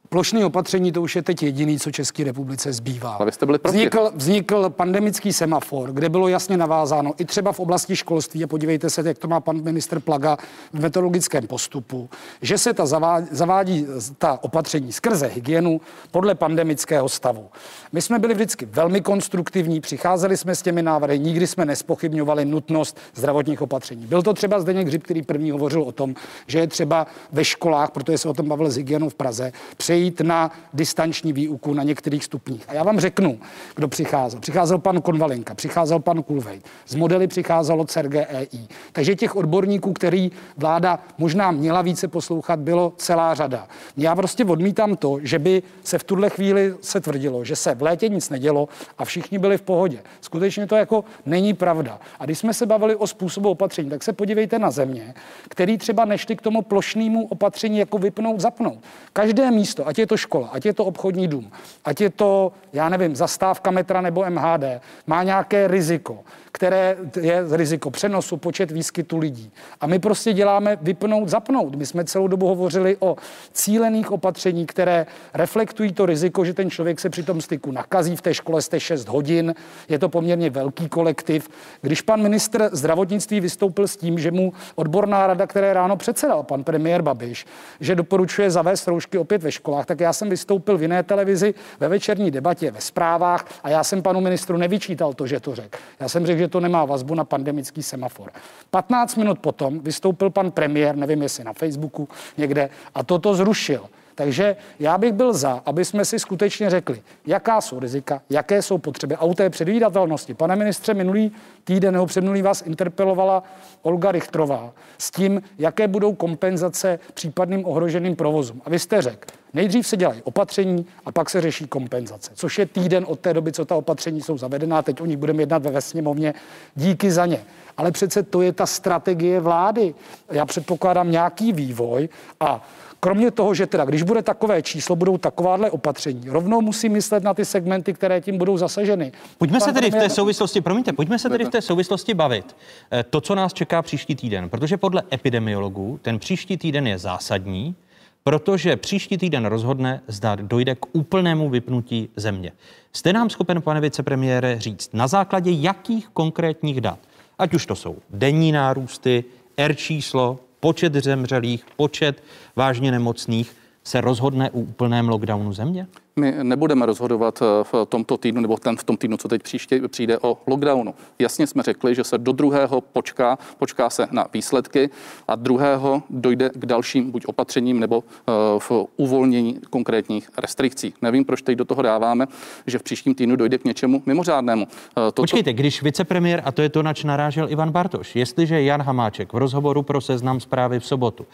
Plošné 0.09 0.47
opatření 0.47 0.93
to 0.93 1.03
už 1.03 1.17
je 1.17 1.23
teď 1.23 1.43
jediný, 1.43 1.79
co 1.79 1.91
České 1.91 2.25
republice 2.25 2.73
zbývá. 2.73 3.15
Ale 3.15 3.33
jste 3.33 3.47
byli 3.47 3.59
proti. 3.59 3.77
Vznikl, 3.77 4.13
vznikl 4.15 4.71
pandemický 4.71 5.33
semafor, 5.33 5.93
kde 5.93 6.09
bylo 6.09 6.29
jasně 6.29 6.57
navázáno 6.57 7.13
i 7.19 7.25
třeba 7.25 7.53
v 7.53 7.61
oblasti 7.61 7.97
školství, 7.97 8.45
a 8.45 8.47
podívejte 8.47 8.91
se, 8.91 9.03
jak 9.05 9.19
to 9.19 9.29
má 9.29 9.41
pan 9.41 9.63
minister 9.63 10.01
Plaga 10.01 10.37
v 10.73 10.81
metodologickém 10.81 11.47
postupu, 11.47 12.11
že 12.43 12.59
se 12.59 12.75
ta 12.75 12.87
zavádí, 12.87 13.27
zavádí 13.31 13.87
ta 14.19 14.39
opatření 14.43 14.93
skrze 14.93 15.27
hygienu 15.27 15.81
podle 16.11 16.35
pandemického 16.35 17.09
stavu. 17.09 17.49
My 17.93 18.03
jsme 18.03 18.19
byli 18.19 18.35
vždycky 18.35 18.67
velmi 18.67 19.01
konstruktivní, 19.01 19.81
přicházeli 19.81 20.37
jsme 20.37 20.55
s 20.55 20.63
těmi 20.63 20.83
návrhy, 20.83 21.19
nikdy 21.19 21.47
jsme 21.47 21.65
nespochybňovali 21.65 22.45
nutnost 22.45 22.99
zdravotních 23.15 23.63
opatření. 23.63 24.07
Byl 24.07 24.23
to 24.23 24.35
třeba 24.35 24.61
Zdeněk 24.61 24.87
Hřib, 24.87 25.03
který 25.03 25.23
první 25.23 25.51
hovořil 25.51 25.83
o 25.83 25.93
tom, 25.93 26.15
že 26.47 26.59
je 26.59 26.67
třeba 26.67 27.07
ve 27.33 27.45
školách, 27.45 27.91
protože 27.91 28.19
se 28.19 28.29
o 28.29 28.35
tom 28.35 28.49
bavil 28.49 28.71
s 28.71 28.77
hygienou 28.77 29.09
v 29.09 29.15
Praze, 29.15 29.53
přejít 29.95 30.21
na 30.21 30.51
distanční 30.73 31.33
výuku 31.33 31.75
na 31.75 31.83
některých 31.83 32.25
stupních. 32.25 32.65
A 32.69 32.75
já 32.75 32.83
vám 32.83 33.01
řeknu, 33.01 33.39
kdo 33.75 33.89
přicházel. 33.89 34.41
Přicházel 34.41 34.79
pan 34.79 35.03
Konvalinka, 35.03 35.55
přicházel 35.55 35.99
pan 35.99 36.23
Kulvej, 36.23 36.61
z 36.87 36.95
modely 36.95 37.27
přicházelo 37.27 37.85
CERGEI. 37.85 38.67
Takže 38.93 39.15
těch 39.15 39.37
odborníků, 39.37 39.93
který 39.93 40.33
vláda 40.57 40.99
možná 41.19 41.51
měla 41.51 41.83
více 41.83 42.09
poslouchat, 42.09 42.59
bylo 42.59 42.93
celá 42.97 43.35
řada. 43.35 43.69
Já 43.97 44.17
prostě 44.17 44.45
odmítám 44.45 44.97
to, 44.97 45.19
že 45.23 45.39
by 45.39 45.63
se 45.85 45.99
v 45.99 46.05
tuhle 46.05 46.31
chvíli 46.31 46.75
se 46.81 47.01
tvrdilo, 47.01 47.45
že 47.45 47.57
se 47.57 47.75
v 47.75 47.83
létě 47.83 48.09
nic 48.09 48.31
nedělo 48.31 48.69
a 48.99 49.05
všichni 49.05 49.39
byli 49.39 49.59
v 49.59 49.63
pohodě. 49.63 49.99
Skutečně 50.21 50.67
to 50.67 50.77
jako 50.77 51.05
není 51.27 51.55
pravda. 51.55 52.01
A 52.21 52.25
když 52.25 52.39
jsme 52.39 52.55
se 52.55 52.67
bavili 52.67 52.97
o 52.97 53.07
způsobu 53.07 53.51
opatření, 53.51 53.91
tak 53.91 54.03
se 54.03 54.13
podívejte 54.13 54.59
na 54.59 54.71
země, 54.71 55.15
který 55.49 55.79
třeba 55.79 56.05
nešli 56.05 56.37
k 56.37 56.43
tomu 56.43 56.63
plošnému 56.63 57.27
opatření 57.27 57.79
jako 57.79 57.99
vypnout, 57.99 58.41
zapnout. 58.41 58.79
Každé 59.13 59.51
místo, 59.51 59.84
ať 59.85 59.99
je 59.99 60.07
to 60.07 60.17
škola, 60.17 60.49
ať 60.53 60.67
je 60.67 60.75
to 60.75 60.85
obchodní 60.85 61.29
dům, 61.29 61.51
ať 61.85 62.01
je 62.01 62.11
to, 62.11 62.53
já 62.73 62.89
nevím, 62.89 63.17
zastávka 63.17 63.71
metra 63.71 64.01
nebo 64.01 64.25
MHD, 64.31 64.65
má 65.07 65.23
nějaké 65.23 65.69
riziko 65.69 66.25
které 66.55 66.97
je 67.21 67.45
riziko 67.51 67.91
přenosu, 67.91 68.37
počet 68.37 68.71
výskytu 68.71 69.19
lidí. 69.19 69.53
A 69.81 69.87
my 69.87 69.99
prostě 69.99 70.33
děláme 70.33 70.79
vypnout, 70.83 71.29
zapnout. 71.29 71.75
My 71.75 71.87
jsme 71.87 72.05
celou 72.05 72.29
dobu 72.29 72.47
hovořili 72.47 72.97
o 73.01 73.17
cílených 73.53 74.13
opatření, 74.13 74.67
které 74.67 75.07
reflektují 75.35 75.93
to 75.93 76.07
riziko, 76.07 76.45
že 76.45 76.55
ten 76.55 76.71
člověk 76.71 77.01
se 77.01 77.11
při 77.11 77.23
tom 77.23 77.41
styku 77.41 77.73
nakazí. 77.73 78.17
V 78.17 78.23
té 78.23 78.35
škole 78.35 78.63
jste 78.63 78.81
6 78.81 79.09
hodin, 79.09 79.55
je 79.89 79.99
to 79.99 80.09
poměrně 80.09 80.51
velký 80.51 80.89
kolektiv. 80.89 81.49
Když 81.83 82.03
pan 82.03 82.23
ministr 82.23 82.69
zdravotnictví 82.73 83.41
vystoupil 83.41 83.89
s 83.89 83.97
tím, 83.97 84.19
že 84.19 84.31
mu 84.31 84.53
odborná 84.75 85.27
rada, 85.27 85.47
které 85.47 85.75
ráno 85.75 85.97
předsedal 85.97 86.43
pan 86.43 86.65
premiér 86.65 87.03
Babiš, 87.03 87.47
že 87.81 87.95
doporučuje 87.95 88.51
zavést 88.51 88.89
roušky 88.89 89.19
opět 89.19 89.43
ve 89.43 89.53
školách, 89.75 89.87
tak 89.87 90.01
já 90.01 90.13
jsem 90.13 90.31
vystoupil 90.31 90.79
v 90.79 90.83
jiné 90.83 91.03
televizi 91.03 91.55
ve 91.81 91.89
večerní 91.89 92.31
debatě, 92.31 92.71
ve 92.71 92.81
zprávách 92.81 93.47
a 93.63 93.69
já 93.69 93.85
jsem 93.85 94.03
panu 94.03 94.21
ministru 94.21 94.57
nevyčítal 94.57 95.15
to, 95.15 95.27
že 95.27 95.41
to 95.41 95.55
řekl. 95.55 95.79
Já 96.01 96.09
jsem 96.09 96.27
řekl, 96.27 96.39
že 96.39 96.49
to 96.49 96.61
nemá 96.61 96.85
vazbu 96.85 97.15
na 97.15 97.25
pandemický 97.25 97.83
semafor. 97.83 98.31
15 98.71 99.17
minut 99.17 99.39
potom 99.39 99.81
vystoupil 99.81 100.31
pan 100.31 100.51
premiér, 100.51 100.97
nevím 100.97 101.23
jestli 101.23 101.45
na 101.45 101.53
Facebooku 101.53 102.09
někde, 102.37 102.71
a 102.95 103.03
toto 103.03 103.35
zrušil. 103.35 103.89
Takže 104.15 104.57
já 104.79 104.99
bych 104.99 105.13
byl 105.13 105.33
za, 105.33 105.63
aby 105.67 105.85
jsme 105.85 106.05
si 106.05 106.19
skutečně 106.19 106.71
řekli, 106.71 107.03
jaká 107.27 107.61
jsou 107.61 107.81
rizika, 107.81 108.23
jaké 108.31 108.63
jsou 108.63 108.79
potřeby 108.79 109.15
a 109.15 109.25
u 109.25 109.35
té 109.35 109.51
předvídatelnosti. 109.51 110.35
Pane 110.35 110.57
ministře, 110.57 110.95
minulý 110.95 111.33
týden 111.65 111.95
nebo 111.95 112.07
předminulý 112.07 112.43
vás 112.43 112.63
interpelovala 112.63 113.43
Olga 113.83 114.13
Richtrová 114.13 114.73
s 114.99 115.11
tím, 115.11 115.43
jaké 115.59 115.89
budou 115.89 116.15
kompenzace 116.15 116.99
případným 117.15 117.67
ohroženým 117.67 118.17
provozům. 118.17 118.63
A 118.65 118.71
vy 118.71 118.79
jste 118.79 119.03
řekl, 119.03 119.27
nejdřív 119.55 119.87
se 119.87 119.97
dělají 119.97 120.23
opatření 120.23 120.87
a 121.05 121.13
pak 121.13 121.31
se 121.31 121.41
řeší 121.41 121.67
kompenzace, 121.67 122.31
což 122.35 122.59
je 122.59 122.67
týden 122.67 123.05
od 123.09 123.21
té 123.21 123.35
doby, 123.35 123.53
co 123.53 123.65
ta 123.65 123.77
opatření 123.77 124.21
jsou 124.21 124.39
zavedená. 124.39 124.83
Teď 124.83 125.01
o 125.01 125.07
nich 125.07 125.17
budeme 125.17 125.43
jednat 125.43 125.67
ve 125.67 125.81
sněmovně. 125.81 126.35
Díky 126.75 127.11
za 127.11 127.27
ně. 127.27 127.45
Ale 127.77 127.93
přece 127.93 128.23
to 128.23 128.43
je 128.43 128.53
ta 128.53 128.67
strategie 128.67 129.41
vlády. 129.41 129.95
Já 130.31 130.47
předpokládám 130.47 131.11
nějaký 131.11 131.53
vývoj 131.53 132.09
a 132.41 132.69
Kromě 133.05 133.31
toho, 133.31 133.55
že 133.55 133.67
teda, 133.67 133.85
když 133.85 134.03
bude 134.03 134.23
takové 134.23 134.63
číslo, 134.63 134.97
budou 134.97 135.19
takováhle 135.19 135.71
opatření, 135.71 136.23
rovnou 136.29 136.61
musí 136.61 136.89
myslet 136.89 137.23
na 137.23 137.35
ty 137.35 137.45
segmenty, 137.45 137.93
které 137.93 138.21
tím 138.21 138.39
budou 138.39 138.57
zasaženy. 138.57 139.13
Pojďme 139.39 139.59
Pan 139.59 139.69
se 139.69 139.73
tedy 139.73 139.91
v 139.91 139.95
té 139.95 140.09
souvislosti, 140.11 140.61
promiňte, 140.61 140.93
pojďme 140.93 141.19
se 141.19 141.29
tedy 141.29 141.45
v 141.45 141.49
té 141.49 141.63
souvislosti 141.63 142.15
bavit. 142.15 142.57
Eh, 142.93 143.03
to, 143.03 143.21
co 143.21 143.35
nás 143.35 143.53
čeká 143.53 143.83
příští 143.83 144.15
týden, 144.15 144.49
protože 144.49 144.77
podle 144.77 145.03
epidemiologů 145.13 145.99
ten 146.03 146.19
příští 146.19 146.57
týden 146.57 146.87
je 146.87 146.99
zásadní, 146.99 147.75
protože 148.23 148.77
příští 148.77 149.19
týden 149.19 149.47
rozhodne, 149.47 150.01
zda 150.09 150.35
dojde 150.35 150.75
k 150.75 150.87
úplnému 150.93 151.51
vypnutí 151.51 152.09
země. 152.17 152.53
Jste 152.93 153.13
nám 153.13 153.31
schopen, 153.31 153.63
pane 153.63 153.81
vicepremiére, 153.81 154.61
říct, 154.61 154.91
na 154.93 155.07
základě 155.07 155.51
jakých 155.51 156.09
konkrétních 156.09 156.81
dat, 156.81 156.99
ať 157.39 157.55
už 157.55 157.67
to 157.67 157.75
jsou 157.75 157.97
denní 158.11 158.53
nárůsty, 158.53 159.25
R 159.57 159.75
číslo, 159.75 160.39
počet 160.65 160.95
zemřelých, 160.95 161.65
počet 161.77 162.23
vážně 162.57 162.91
nemocných, 162.91 163.57
se 163.85 164.01
rozhodne 164.01 164.51
u 164.51 164.61
úplném 164.61 165.09
lockdownu 165.09 165.53
země? 165.53 165.87
My 166.17 166.35
nebudeme 166.43 166.87
rozhodovat 166.87 167.43
eh, 167.43 167.65
v 167.65 167.87
tomto 167.89 168.17
týdnu 168.17 168.41
nebo 168.41 168.57
ten 168.57 168.77
v 168.77 168.85
tom 168.85 168.97
týdnu, 168.97 169.17
co 169.17 169.29
teď 169.29 169.43
příště 169.43 169.89
přijde 169.89 170.19
o 170.19 170.39
lockdownu. 170.47 170.95
Jasně 171.19 171.47
jsme 171.47 171.63
řekli, 171.63 171.95
že 171.95 172.05
se 172.05 172.19
do 172.19 172.33
druhého 172.33 172.81
počká, 172.81 173.39
počká 173.59 173.91
se 173.91 174.07
na 174.11 174.27
výsledky 174.33 174.91
a 175.29 175.35
druhého 175.37 176.03
dojde 176.11 176.51
k 176.55 176.67
dalším 176.67 177.11
buď 177.11 177.27
opatřením 177.27 177.81
nebo 177.81 178.05
eh, 178.07 178.33
v 178.59 178.87
uvolnění 178.97 179.61
konkrétních 179.71 180.31
restrikcí. 180.39 180.95
Nevím, 181.03 181.25
proč 181.25 181.43
teď 181.43 181.59
do 181.59 181.65
toho 181.65 181.83
dáváme, 181.83 182.27
že 182.67 182.79
v 182.79 182.83
příštím 182.83 183.15
týdnu 183.15 183.37
dojde 183.37 183.59
k 183.59 183.65
něčemu 183.65 184.03
mimořádnému. 184.07 184.67
Eh, 184.71 184.95
toto... 184.95 185.23
Počkejte, 185.23 185.53
když 185.53 185.83
vicepremiér, 185.83 186.43
a 186.45 186.53
to 186.53 186.63
je 186.63 186.69
to, 186.69 186.83
nač 186.83 187.05
narážel 187.05 187.51
Ivan 187.51 187.71
Bartoš, 187.71 188.17
jestliže 188.17 188.63
Jan 188.63 188.83
Hamáček 188.83 189.33
v 189.33 189.37
rozhovoru 189.37 189.83
pro 189.83 190.01
seznam 190.01 190.41
zprávy 190.41 190.81
v 190.81 190.87
sobotu 190.87 191.27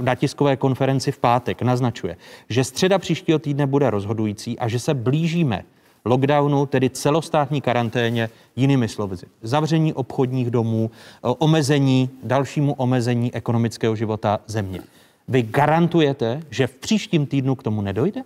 na 0.00 0.14
tiskové 0.14 0.56
konferenci 0.56 1.12
v 1.12 1.18
pátek 1.18 1.62
naznačuje, 1.62 2.16
že 2.48 2.64
středa 2.64 2.98
příštího 3.10 3.38
týdne 3.38 3.66
bude 3.66 3.90
rozhodující 3.90 4.58
a 4.58 4.68
že 4.68 4.78
se 4.78 4.94
blížíme 4.94 5.64
lockdownu, 6.04 6.66
tedy 6.66 6.90
celostátní 6.90 7.60
karanténě, 7.60 8.30
jinými 8.56 8.88
slovy, 8.88 9.16
zavření 9.42 9.92
obchodních 9.92 10.50
domů, 10.50 10.90
omezení, 11.22 12.10
dalšímu 12.22 12.72
omezení 12.72 13.34
ekonomického 13.34 13.96
života 13.96 14.40
země. 14.46 14.80
Vy 15.28 15.42
garantujete, 15.42 16.42
že 16.50 16.66
v 16.66 16.74
příštím 16.74 17.26
týdnu 17.26 17.54
k 17.54 17.62
tomu 17.62 17.82
nedojde? 17.82 18.22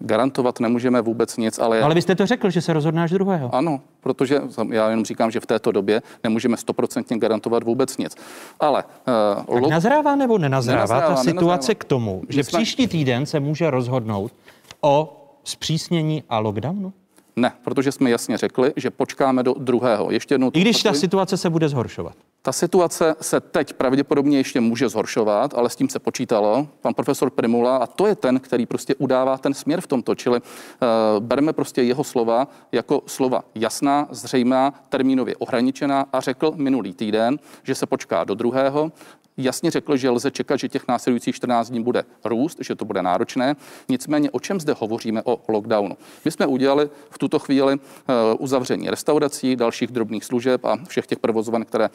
Garantovat 0.00 0.60
nemůžeme 0.60 1.00
vůbec 1.00 1.36
nic, 1.36 1.58
ale... 1.58 1.82
Ale 1.82 1.94
vy 1.94 2.02
jste 2.02 2.14
to 2.14 2.26
řekl, 2.26 2.50
že 2.50 2.60
se 2.60 2.72
rozhodne 2.72 3.02
až 3.02 3.10
druhého. 3.10 3.54
Ano, 3.54 3.80
protože 4.00 4.40
já 4.72 4.90
jenom 4.90 5.04
říkám, 5.04 5.30
že 5.30 5.40
v 5.40 5.46
této 5.46 5.72
době 5.72 6.02
nemůžeme 6.24 6.56
stoprocentně 6.56 7.18
garantovat 7.18 7.62
vůbec 7.64 7.96
nic. 7.96 8.16
Ale... 8.60 8.84
Uh, 9.48 9.60
tak 9.60 9.70
nazrává 9.70 10.16
nebo 10.16 10.38
nenazrává, 10.38 10.76
nenazrává 10.76 11.14
ta 11.14 11.16
situace 11.16 11.44
nenazrává. 11.44 11.78
k 11.78 11.84
tomu, 11.84 12.22
že 12.28 12.44
jsme... 12.44 12.58
příští 12.58 12.88
týden 12.88 13.26
se 13.26 13.40
může 13.40 13.70
rozhodnout 13.70 14.32
o 14.80 15.14
zpřísnění 15.44 16.24
a 16.28 16.38
lockdownu? 16.38 16.92
Ne, 17.38 17.52
protože 17.64 17.92
jsme 17.92 18.10
jasně 18.10 18.38
řekli, 18.38 18.72
že 18.76 18.90
počkáme 18.90 19.42
do 19.42 19.54
druhého. 19.58 20.10
Ještě 20.10 20.34
jednou. 20.34 20.50
I 20.54 20.60
když 20.60 20.82
ta 20.82 20.92
situace 20.92 21.36
se 21.36 21.50
bude 21.50 21.68
zhoršovat. 21.68 22.14
Ta 22.42 22.52
situace 22.52 23.14
se 23.20 23.40
teď 23.40 23.72
pravděpodobně 23.72 24.38
ještě 24.38 24.60
může 24.60 24.88
zhoršovat, 24.88 25.54
ale 25.54 25.70
s 25.70 25.76
tím 25.76 25.88
se 25.88 25.98
počítalo. 25.98 26.68
Pan 26.80 26.94
profesor 26.94 27.30
Primula, 27.30 27.76
a 27.76 27.86
to 27.86 28.06
je 28.06 28.14
ten, 28.14 28.40
který 28.40 28.66
prostě 28.66 28.94
udává 28.94 29.38
ten 29.38 29.54
směr 29.54 29.80
v 29.80 29.86
tomto, 29.86 30.14
čili 30.14 30.40
uh, 30.40 31.24
bereme 31.24 31.52
prostě 31.52 31.82
jeho 31.82 32.04
slova 32.04 32.48
jako 32.72 33.02
slova 33.06 33.42
jasná, 33.54 34.08
zřejmá, 34.10 34.74
termínově 34.88 35.36
ohraničená 35.36 36.06
a 36.12 36.20
řekl 36.20 36.52
minulý 36.56 36.94
týden, 36.94 37.38
že 37.62 37.74
se 37.74 37.86
počká 37.86 38.24
do 38.24 38.34
druhého 38.34 38.92
jasně 39.38 39.70
řekl, 39.70 39.96
že 39.96 40.10
lze 40.10 40.30
čekat, 40.30 40.56
že 40.56 40.68
těch 40.68 40.88
následujících 40.88 41.34
14 41.34 41.70
dní 41.70 41.82
bude 41.82 42.04
růst, 42.24 42.58
že 42.60 42.74
to 42.74 42.84
bude 42.84 43.02
náročné. 43.02 43.56
Nicméně, 43.88 44.30
o 44.30 44.40
čem 44.40 44.60
zde 44.60 44.74
hovoříme 44.78 45.22
o 45.24 45.40
lockdownu? 45.48 45.96
My 46.24 46.30
jsme 46.30 46.46
udělali 46.46 46.90
v 47.10 47.18
tuto 47.18 47.38
chvíli 47.38 47.74
uh, 47.74 47.80
uzavření 48.38 48.90
restaurací, 48.90 49.56
dalších 49.56 49.90
drobných 49.90 50.24
služeb 50.24 50.64
a 50.64 50.78
všech 50.88 51.06
těch 51.06 51.18
provozoven, 51.18 51.64
které 51.64 51.88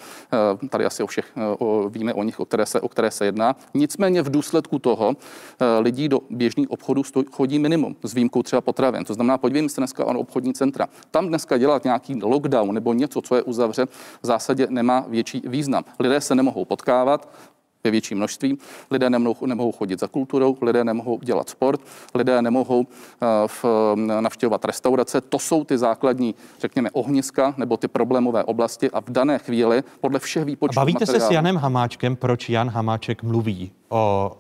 uh, 0.62 0.70
tady 0.70 0.86
asi 0.86 1.04
o 1.04 1.08
všech 1.08 1.32
uh, 1.60 1.90
víme 1.90 2.14
o 2.14 2.24
nich, 2.24 2.40
o 2.40 2.46
které, 2.46 2.66
se, 2.66 2.82
o 2.82 2.90
které 2.90 3.12
se 3.12 3.26
jedná. 3.26 3.56
Nicméně 3.74 4.22
v 4.22 4.32
důsledku 4.32 4.80
toho 4.80 5.16
lidí 5.80 6.10
do 6.10 6.20
běžných 6.30 6.72
obchodů 6.72 7.02
chodí 7.32 7.60
minimum, 7.60 7.96
s 8.04 8.14
výjimkou 8.14 8.44
třeba 8.44 8.62
potravin. 8.62 9.06
To 9.06 9.14
znamená, 9.14 9.38
podívejme 9.38 9.70
se 9.70 9.82
dneska 9.82 10.06
o 10.06 10.20
obchodní 10.20 10.54
centra. 10.54 10.88
Tam 11.12 11.28
dneska 11.28 11.58
dělat 11.58 11.84
nějaký 11.84 12.24
lockdown 12.24 12.74
nebo 12.74 12.94
něco, 12.94 13.22
co 13.22 13.36
je 13.36 13.42
uzavře, 13.42 13.86
v 14.22 14.26
zásadě 14.28 14.68
nemá 14.70 15.06
větší 15.08 15.42
význam. 15.46 15.84
Lidé 16.00 16.22
se 16.22 16.36
nemohou 16.36 16.66
potkávat, 16.66 17.33
ve 17.84 17.92
větším 17.92 18.18
množství. 18.18 18.58
Lidé 18.92 19.10
nemohou, 19.10 19.46
nemohou 19.46 19.72
chodit 19.72 20.00
za 20.00 20.08
kulturou, 20.08 20.58
lidé 20.62 20.84
nemohou 20.84 21.20
dělat 21.20 21.50
sport, 21.50 21.82
lidé 22.16 22.42
nemohou 22.42 22.86
eh, 22.88 23.26
v, 23.48 23.66
navštěvovat 23.96 24.66
restaurace. 24.66 25.22
To 25.22 25.40
jsou 25.40 25.64
ty 25.64 25.78
základní, 25.78 26.36
řekněme, 26.60 26.92
ohniska 26.92 27.54
nebo 27.58 27.78
ty 27.78 27.88
problémové 27.88 28.44
oblasti 28.44 28.92
a 28.92 29.02
v 29.02 29.10
dané 29.10 29.40
chvíli 29.40 29.84
podle 30.02 30.20
všech 30.20 30.46
výpočtů. 30.46 30.80
A 30.80 30.82
bavíte 30.82 31.00
materiálu, 31.00 31.22
se 31.22 31.28
s 31.28 31.32
Janem 31.32 31.56
Hamáčkem, 31.56 32.16
proč 32.16 32.50
Jan 32.50 32.70
Hamáček 32.70 33.24
mluví 33.24 33.72
o 33.94 34.32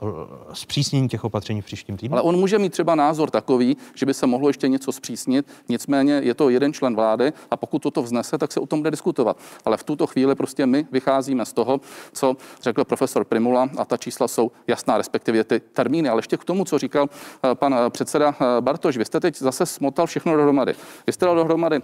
zpřísnění 0.54 1.10
těch 1.10 1.24
opatření 1.24 1.62
v 1.62 1.66
příštím 1.66 1.98
týdnu? 1.98 2.16
Ale 2.16 2.22
on 2.22 2.36
může 2.36 2.60
mít 2.60 2.72
třeba 2.72 2.96
názor 2.96 3.30
takový, 3.30 3.78
že 3.96 4.06
by 4.06 4.14
se 4.14 4.28
mohlo 4.28 4.50
ještě 4.50 4.68
něco 4.68 4.92
zpřísnit, 4.92 5.48
nicméně 5.70 6.14
je 6.14 6.34
to 6.34 6.50
jeden 6.50 6.74
člen 6.74 6.96
vlády 6.96 7.34
a 7.52 7.58
pokud 7.58 7.80
toto 7.80 8.04
vznese, 8.04 8.38
tak 8.38 8.52
se 8.52 8.60
o 8.60 8.66
tom 8.66 8.80
bude 8.80 8.92
diskutovat. 8.92 9.38
Ale 9.66 9.78
v 9.78 9.84
tuto 9.84 10.08
chvíli 10.08 10.36
prostě 10.36 10.66
my 10.66 10.88
vycházíme 10.92 11.46
z 11.46 11.54
toho, 11.54 11.82
co 12.14 12.36
řekl 12.62 12.84
profesor 12.84 13.24
Primula 13.34 13.70
a 13.78 13.86
ta 13.86 13.98
čísla 13.98 14.28
jsou 14.28 14.52
jasná, 14.68 14.98
respektive 14.98 15.44
ty 15.44 15.60
termíny. 15.60 16.10
Ale 16.10 16.20
ještě 16.20 16.38
k 16.38 16.44
tomu, 16.44 16.66
co 16.66 16.78
říkal 16.80 17.10
eh, 17.44 17.56
pan 17.56 17.74
eh, 17.74 17.90
předseda 17.90 18.36
eh, 18.42 18.62
Bartoš, 18.62 18.98
vy 18.98 19.06
jste 19.06 19.20
teď 19.20 19.38
zase 19.38 19.66
smotal 19.66 20.06
všechno 20.06 20.36
dohromady. 20.36 20.76
Vy 21.08 21.14
jste 21.14 21.26
dal 21.26 21.36
dohromady 21.36 21.80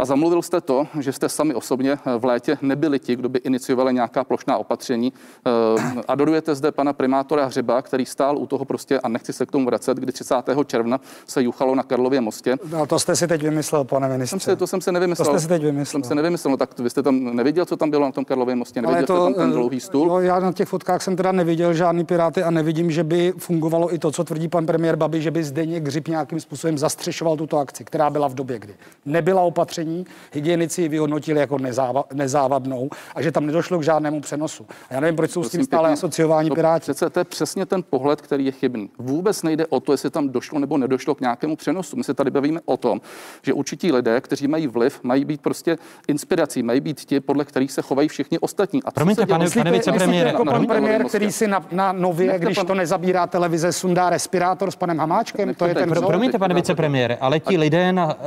a 0.00 0.04
zamluvil 0.04 0.42
jste 0.42 0.60
to, 0.60 0.86
že 1.00 1.12
jste 1.12 1.28
sami 1.28 1.54
osobně 1.54 1.92
eh, 1.92 2.18
v 2.18 2.24
létě 2.24 2.58
nebyli 2.62 2.98
ti, 2.98 3.16
kdo 3.16 3.28
by 3.28 3.38
iniciovali 3.38 3.94
nějaká 3.94 4.24
plošná 4.24 4.56
opatření. 4.56 5.12
Eh, 5.46 6.02
adorujete 6.08 6.54
zde 6.54 6.72
pana 6.72 6.92
primátora 6.92 7.46
Hřeba, 7.46 7.82
který 7.82 8.06
stál 8.06 8.38
u 8.38 8.46
toho 8.46 8.64
prostě, 8.64 9.00
a 9.00 9.08
nechci 9.08 9.32
se 9.32 9.46
k 9.46 9.50
tomu 9.50 9.66
vracet, 9.66 9.98
kdy 9.98 10.12
30. 10.12 10.64
června 10.64 11.00
se 11.26 11.42
juchalo 11.42 11.74
na 11.74 11.82
Karlově 11.82 12.20
mostě. 12.20 12.56
No, 12.72 12.86
to 12.86 12.98
jste 12.98 13.16
si 13.16 13.26
teď 13.26 13.42
vymyslel, 13.42 13.84
pane 13.84 14.08
ministře. 14.08 14.30
Jsem 14.30 14.40
si, 14.40 14.56
to 14.56 14.66
jsem 14.66 14.80
se 14.80 14.92
nevymyslel. 14.92 15.26
To 15.26 15.30
jste 15.30 15.40
si 15.40 15.48
teď 15.48 15.62
vymyslel. 15.62 16.02
Jsem 16.02 16.08
se 16.08 16.14
nevymyslel, 16.14 16.50
no, 16.50 16.56
tak 16.56 16.78
vy 16.78 16.90
jste 16.90 17.02
tam 17.02 17.36
neviděl, 17.36 17.64
co 17.64 17.76
tam 17.76 17.90
bylo 17.90 18.06
na 18.06 18.12
tom 18.12 18.24
Karlově 18.24 18.54
mostě, 18.54 18.82
neviděl 18.82 19.06
to, 19.06 19.16
jste 19.16 19.34
tam 19.34 19.34
ten 19.34 19.52
dlouhý 19.52 19.80
stůl? 19.80 20.08
No, 20.08 20.20
já 20.20 20.40
na 20.40 20.52
těch 20.52 20.68
fotkách 20.68 21.02
jsem 21.02 21.16
teda 21.16 21.32
neviděl 21.32 21.74
žádný 21.74 22.04
piráty 22.04 22.42
a 22.42 22.50
nevidím, 22.50 22.90
že 22.90 23.04
by 23.04 23.32
fungovalo 23.38 23.94
i 23.94 23.98
to, 23.98 24.10
co 24.10 24.24
tvrdí 24.24 24.48
pan 24.48 24.66
premiér 24.66 24.96
Babi, 24.96 25.22
že 25.22 25.30
by 25.30 25.44
zde 25.44 25.66
Grip 25.66 26.08
nějakým 26.08 26.40
způsobem 26.40 26.78
zastřešoval 26.78 27.36
tuto 27.36 27.58
akci, 27.58 27.84
která 27.84 28.10
byla 28.10 28.28
v 28.28 28.34
době, 28.34 28.58
kdy 28.58 28.74
nebyla 29.04 29.42
opatření, 29.42 29.89
hygieny 30.32 30.70
policii 30.70 30.88
vyhodnotili 30.88 31.40
jako 31.40 31.58
nezáva, 31.58 32.04
nezávadnou 32.12 32.90
a 33.14 33.22
že 33.22 33.32
tam 33.32 33.46
nedošlo 33.46 33.78
k 33.78 33.82
žádnému 33.82 34.20
přenosu. 34.20 34.66
A 34.90 34.94
já 34.94 35.00
nevím, 35.00 35.16
proč 35.16 35.30
jsou 35.30 35.40
Prosím, 35.40 35.50
s 35.50 35.60
tím 35.60 35.64
stále 35.64 35.88
pěkně, 35.88 35.92
asociování 35.92 36.48
to 36.48 36.54
piráti. 36.54 36.80
Přece 36.80 37.10
to 37.10 37.20
je 37.20 37.24
přesně 37.24 37.66
ten 37.66 37.82
pohled, 37.90 38.20
který 38.20 38.44
je 38.44 38.52
chybný. 38.52 38.90
Vůbec 38.98 39.42
nejde 39.42 39.66
o 39.66 39.80
to, 39.80 39.92
jestli 39.92 40.10
tam 40.10 40.28
došlo 40.28 40.58
nebo 40.58 40.78
nedošlo 40.78 41.14
k 41.14 41.20
nějakému 41.20 41.56
přenosu. 41.56 41.96
My 41.96 42.04
se 42.04 42.14
tady 42.14 42.30
bavíme 42.30 42.60
o 42.64 42.76
tom, 42.76 43.00
že 43.42 43.52
určití 43.52 43.92
lidé, 43.92 44.20
kteří 44.20 44.48
mají 44.48 44.66
vliv, 44.66 45.00
mají 45.02 45.24
být 45.24 45.40
prostě 45.40 45.78
inspirací, 46.08 46.62
mají 46.62 46.80
být 46.80 47.00
ti, 47.00 47.20
podle 47.20 47.44
kterých 47.44 47.72
se 47.72 47.82
chovají 47.82 48.08
všichni 48.08 48.38
ostatní. 48.38 48.82
A 48.82 48.90
Promiňte, 48.90 49.26
pane, 49.26 49.50
pane 49.50 49.70
vicepremiére. 49.70 50.30
Jako 50.30 50.44
pan 50.44 50.66
premiér, 50.66 51.04
který 51.04 51.32
si 51.32 51.48
na, 51.48 51.66
na 51.72 51.92
nově, 51.92 52.26
Nechte 52.26 52.44
když 52.44 52.56
pan... 52.56 52.66
to 52.66 52.74
nezabírá 52.74 53.26
televize, 53.26 53.72
sundá 53.72 54.10
respirátor 54.10 54.70
s 54.70 54.76
panem 54.76 54.98
Hamáčkem, 54.98 55.46
Nechte 55.48 55.58
to 55.58 55.68
je 55.68 55.74
ten 55.74 55.88
pro, 55.88 56.02
Promiňte, 56.02 56.38
pane 56.38 56.54
vicepremiére, 56.54 57.16
ale 57.16 57.40
ti 57.40 57.58
lidé 57.58 57.92
na 57.92 58.06
uh, 58.06 58.20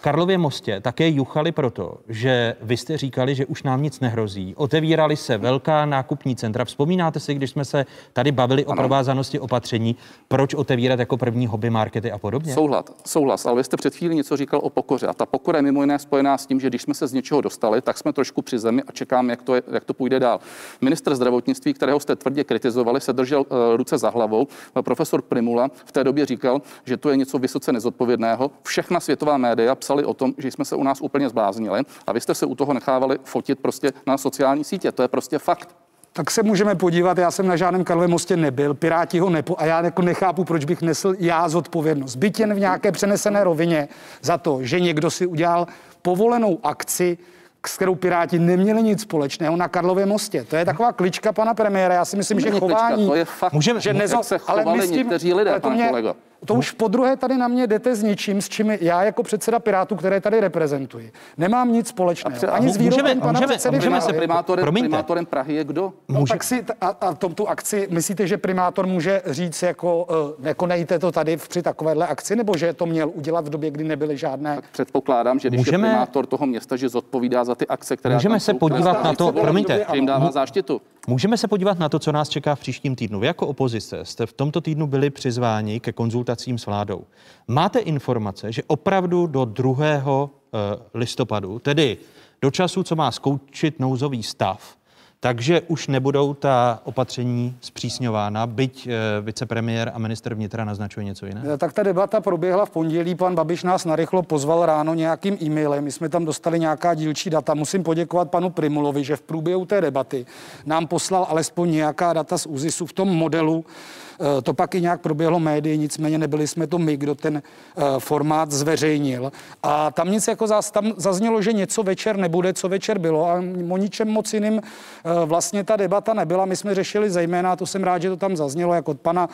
Karlově 0.00 0.38
mostě 0.38 0.80
také 0.84 1.08
juchali 1.08 1.52
proto, 1.52 1.98
že 2.08 2.56
vy 2.62 2.76
jste 2.76 2.96
říkali, 2.96 3.34
že 3.34 3.46
už 3.46 3.62
nám 3.62 3.82
nic 3.82 4.00
nehrozí. 4.00 4.54
Otevírali 4.56 5.16
se 5.16 5.38
velká 5.38 5.86
nákupní 5.86 6.36
centra. 6.36 6.64
Vzpomínáte 6.64 7.20
si, 7.20 7.34
když 7.34 7.50
jsme 7.50 7.64
se 7.64 7.86
tady 8.12 8.32
bavili 8.32 8.64
ano. 8.64 8.72
o 8.72 8.76
provázanosti 8.76 9.40
opatření, 9.40 9.96
proč 10.28 10.54
otevírat 10.54 10.98
jako 10.98 11.16
první 11.16 11.46
hobby 11.46 11.70
markety 11.70 12.12
a 12.12 12.18
podobně? 12.18 12.54
Souhlas, 12.54 12.84
souhlas, 13.06 13.46
ale 13.46 13.56
vy 13.56 13.64
jste 13.64 13.76
před 13.76 13.94
chvílí 13.94 14.16
něco 14.16 14.36
říkal 14.36 14.60
o 14.62 14.70
pokoře. 14.70 15.06
A 15.06 15.14
ta 15.14 15.26
pokora 15.26 15.58
je 15.58 15.62
mimo 15.62 15.80
jiné 15.80 15.98
spojená 15.98 16.38
s 16.38 16.46
tím, 16.46 16.60
že 16.60 16.68
když 16.68 16.82
jsme 16.82 16.94
se 16.94 17.06
z 17.06 17.12
něčeho 17.12 17.40
dostali, 17.40 17.82
tak 17.82 17.98
jsme 17.98 18.12
trošku 18.12 18.42
při 18.42 18.58
zemi 18.58 18.82
a 18.82 18.92
čekáme, 18.92 19.32
jak 19.32 19.42
to, 19.42 19.54
je, 19.54 19.62
jak 19.72 19.84
to 19.84 19.94
půjde 19.94 20.20
dál. 20.20 20.40
Minister 20.80 21.14
zdravotnictví, 21.14 21.74
kterého 21.74 22.00
jste 22.00 22.16
tvrdě 22.16 22.44
kritizovali, 22.44 23.00
se 23.00 23.12
držel 23.12 23.40
uh, 23.40 23.56
ruce 23.76 23.98
za 23.98 24.10
hlavou. 24.10 24.46
Profesor 24.82 25.22
Primula 25.22 25.70
v 25.84 25.92
té 25.92 26.04
době 26.04 26.26
říkal, 26.26 26.62
že 26.84 26.96
to 26.96 27.10
je 27.10 27.16
něco 27.16 27.38
vysoce 27.38 27.72
nezodpovědného. 27.72 28.50
Všechna 28.62 29.00
světová 29.00 29.38
média 29.38 29.74
psali 29.74 30.04
o 30.04 30.14
tom, 30.14 30.34
že 30.38 30.50
jsme 30.50 30.63
se 30.64 30.76
u 30.76 30.82
nás 30.82 31.00
úplně 31.00 31.28
zbláznili 31.28 31.82
a 32.06 32.12
vy 32.12 32.20
jste 32.20 32.34
se 32.34 32.46
u 32.46 32.54
toho 32.54 32.72
nechávali 32.72 33.18
fotit 33.24 33.60
prostě 33.60 33.92
na 34.06 34.18
sociální 34.18 34.64
sítě. 34.64 34.92
To 34.92 35.02
je 35.02 35.08
prostě 35.08 35.38
fakt. 35.38 35.76
Tak 36.16 36.30
se 36.30 36.42
můžeme 36.42 36.74
podívat, 36.74 37.18
já 37.18 37.30
jsem 37.30 37.46
na 37.46 37.56
žádném 37.56 37.84
Karlově 37.84 38.08
mostě 38.08 38.36
nebyl, 38.36 38.74
Piráti 38.74 39.18
ho 39.18 39.30
nepo, 39.30 39.60
a 39.60 39.64
já 39.64 39.82
jako 39.84 40.02
nechápu, 40.02 40.44
proč 40.44 40.64
bych 40.64 40.82
nesl 40.82 41.14
já 41.18 41.48
zodpovědnost. 41.48 42.16
Byť 42.16 42.40
jen 42.40 42.54
v 42.54 42.60
nějaké 42.60 42.92
přenesené 42.92 43.44
rovině 43.44 43.88
za 44.22 44.38
to, 44.38 44.58
že 44.62 44.80
někdo 44.80 45.10
si 45.10 45.26
udělal 45.26 45.66
povolenou 46.02 46.58
akci, 46.62 47.18
s 47.66 47.76
kterou 47.76 47.94
Piráti 47.94 48.38
neměli 48.38 48.82
nic 48.82 49.00
společného 49.00 49.56
na 49.56 49.68
Karlově 49.68 50.06
mostě. 50.06 50.44
To 50.44 50.56
je 50.56 50.64
taková 50.64 50.92
klička 50.92 51.32
pana 51.32 51.54
premiéra. 51.54 51.94
Já 51.94 52.04
si 52.04 52.16
myslím, 52.16 52.40
že 52.40 52.50
chování... 52.50 52.94
Klička, 52.94 53.10
to 53.10 53.14
je 53.14 53.24
fakt, 53.24 53.52
můžeme, 53.52 53.80
že 53.80 53.92
nezo, 53.92 54.22
se 54.22 54.38
chovali 54.38 54.64
ale 54.64 54.86
tím, 54.86 54.96
někteří 54.96 55.34
lidé, 55.34 55.60
pan 55.60 55.72
mě, 55.72 55.88
kolego 55.88 56.16
to 56.44 56.54
už 56.54 56.70
po 56.70 56.88
druhé 56.88 57.16
tady 57.16 57.36
na 57.36 57.48
mě 57.48 57.66
jdete 57.66 57.96
s 57.96 58.02
ničím, 58.02 58.42
s 58.42 58.48
čím 58.48 58.70
já 58.80 59.02
jako 59.02 59.22
předseda 59.22 59.58
Pirátů, 59.58 59.96
které 59.96 60.20
tady 60.20 60.40
reprezentuji, 60.40 61.12
nemám 61.36 61.72
nic 61.72 61.88
společného. 61.88 62.52
Ani 62.52 62.72
s 62.72 62.76
výrokem 62.76 63.20
pana 63.20 63.32
můžeme, 63.32 63.46
předsedy 63.46 63.76
můžeme 63.76 64.00
se 64.00 64.12
primátorem, 64.12 64.74
primátorem 64.74 65.26
Prahy 65.26 65.54
je 65.54 65.64
kdo? 65.64 65.92
No, 66.08 66.20
Může... 66.20 66.32
tak 66.32 66.44
si 66.44 66.64
a, 66.80 66.86
a 66.88 67.14
tom 67.14 67.34
tu 67.34 67.48
akci, 67.48 67.88
myslíte, 67.90 68.26
že 68.26 68.38
primátor 68.38 68.86
může 68.86 69.22
říct 69.26 69.62
jako, 69.62 70.04
uh, 70.04 70.44
nekonejte 70.44 70.98
to 70.98 71.12
tady 71.12 71.36
při 71.36 71.62
takovéhle 71.62 72.06
akci, 72.06 72.36
nebo 72.36 72.56
že 72.56 72.72
to 72.72 72.86
měl 72.86 73.10
udělat 73.14 73.46
v 73.46 73.50
době, 73.50 73.70
kdy 73.70 73.84
nebyly 73.84 74.16
žádné? 74.16 74.54
Tak 74.54 74.64
předpokládám, 74.72 75.38
že 75.38 75.48
když 75.48 75.58
můžeme... 75.58 75.88
je 75.88 75.92
primátor 75.92 76.26
toho 76.26 76.46
města, 76.46 76.76
že 76.76 76.88
zodpovídá 76.88 77.44
za 77.44 77.54
ty 77.54 77.66
akce, 77.66 77.96
které 77.96 78.14
Můžeme 78.14 78.40
se 78.40 78.52
jsou, 78.52 78.58
podívat 78.58 79.04
na 79.04 79.14
to, 79.14 79.32
promiňte, 79.32 79.76
že 79.76 79.84
jim 79.96 80.06
dává 80.06 80.30
záštitu. 80.30 80.80
Můžeme 81.06 81.36
se 81.36 81.48
podívat 81.48 81.78
na 81.78 81.88
to, 81.88 81.98
co 81.98 82.12
nás 82.12 82.28
čeká 82.28 82.54
v 82.54 82.60
příštím 82.60 82.96
týdnu. 82.96 83.20
Vy 83.20 83.26
jako 83.26 83.46
opozice 83.46 84.04
jste 84.04 84.26
v 84.26 84.32
tomto 84.32 84.60
týdnu 84.60 84.86
byli 84.86 85.10
přizváni 85.10 85.80
ke 85.80 85.92
konzultacím 85.92 86.58
s 86.58 86.66
vládou. 86.66 87.04
Máte 87.48 87.78
informace, 87.78 88.52
že 88.52 88.62
opravdu 88.66 89.26
do 89.26 89.44
2. 89.44 90.30
Eh, 90.54 90.78
listopadu, 90.94 91.58
tedy 91.58 91.96
do 92.42 92.50
času, 92.50 92.82
co 92.82 92.96
má 92.96 93.10
skoučit 93.10 93.80
nouzový 93.80 94.22
stav, 94.22 94.76
takže 95.24 95.60
už 95.60 95.88
nebudou 95.88 96.34
ta 96.34 96.80
opatření 96.84 97.56
zpřísňována, 97.60 98.46
byť 98.46 98.86
e, 98.86 98.90
vicepremiér 99.20 99.92
a 99.94 99.98
minister 99.98 100.34
vnitra 100.34 100.64
naznačuje 100.64 101.04
něco 101.04 101.26
jiného? 101.26 101.58
Tak 101.58 101.72
ta 101.72 101.82
debata 101.82 102.20
proběhla 102.20 102.66
v 102.66 102.70
pondělí. 102.70 103.14
Pan 103.14 103.34
Babiš 103.34 103.62
nás 103.62 103.84
narychlo 103.84 104.22
pozval 104.22 104.66
ráno 104.66 104.94
nějakým 104.94 105.38
e-mailem. 105.42 105.84
My 105.84 105.92
jsme 105.92 106.08
tam 106.08 106.24
dostali 106.24 106.60
nějaká 106.60 106.94
dílčí 106.94 107.30
data. 107.30 107.54
Musím 107.54 107.82
poděkovat 107.82 108.30
panu 108.30 108.50
Primulovi, 108.50 109.04
že 109.04 109.16
v 109.16 109.22
průběhu 109.22 109.64
té 109.64 109.80
debaty 109.80 110.26
nám 110.66 110.86
poslal 110.86 111.26
alespoň 111.30 111.70
nějaká 111.70 112.12
data 112.12 112.38
z 112.38 112.46
ÚZISu 112.46 112.86
v 112.86 112.92
tom 112.92 113.08
modelu, 113.08 113.64
Eh, 113.64 114.03
to 114.42 114.54
pak 114.54 114.74
i 114.74 114.80
nějak 114.80 115.00
proběhlo 115.00 115.40
médii, 115.40 115.78
nicméně 115.78 116.18
nebyli 116.18 116.48
jsme 116.48 116.66
to 116.66 116.78
my, 116.78 116.96
kdo 116.96 117.14
ten 117.14 117.42
eh, 117.76 117.82
formát 117.98 118.52
zveřejnil. 118.52 119.32
A 119.62 119.90
tam 119.90 120.10
nic 120.10 120.28
jako 120.28 120.46
zás, 120.46 120.70
tam 120.70 120.92
zaznělo, 120.96 121.42
že 121.42 121.52
něco 121.52 121.82
večer 121.82 122.16
nebude, 122.16 122.52
co 122.52 122.68
večer 122.68 122.98
bylo 122.98 123.26
a 123.26 123.42
o 123.70 123.76
ničem 123.76 124.08
moc 124.08 124.34
jiným 124.34 124.60
eh, 124.60 125.10
vlastně 125.24 125.64
ta 125.64 125.76
debata 125.76 126.14
nebyla. 126.14 126.44
My 126.44 126.56
jsme 126.56 126.74
řešili 126.74 127.10
zejména, 127.10 127.56
to 127.56 127.66
jsem 127.66 127.84
rád, 127.84 128.02
že 128.02 128.08
to 128.08 128.16
tam 128.16 128.36
zaznělo, 128.36 128.74
jako 128.74 128.90
od 128.90 129.00
pana 129.00 129.28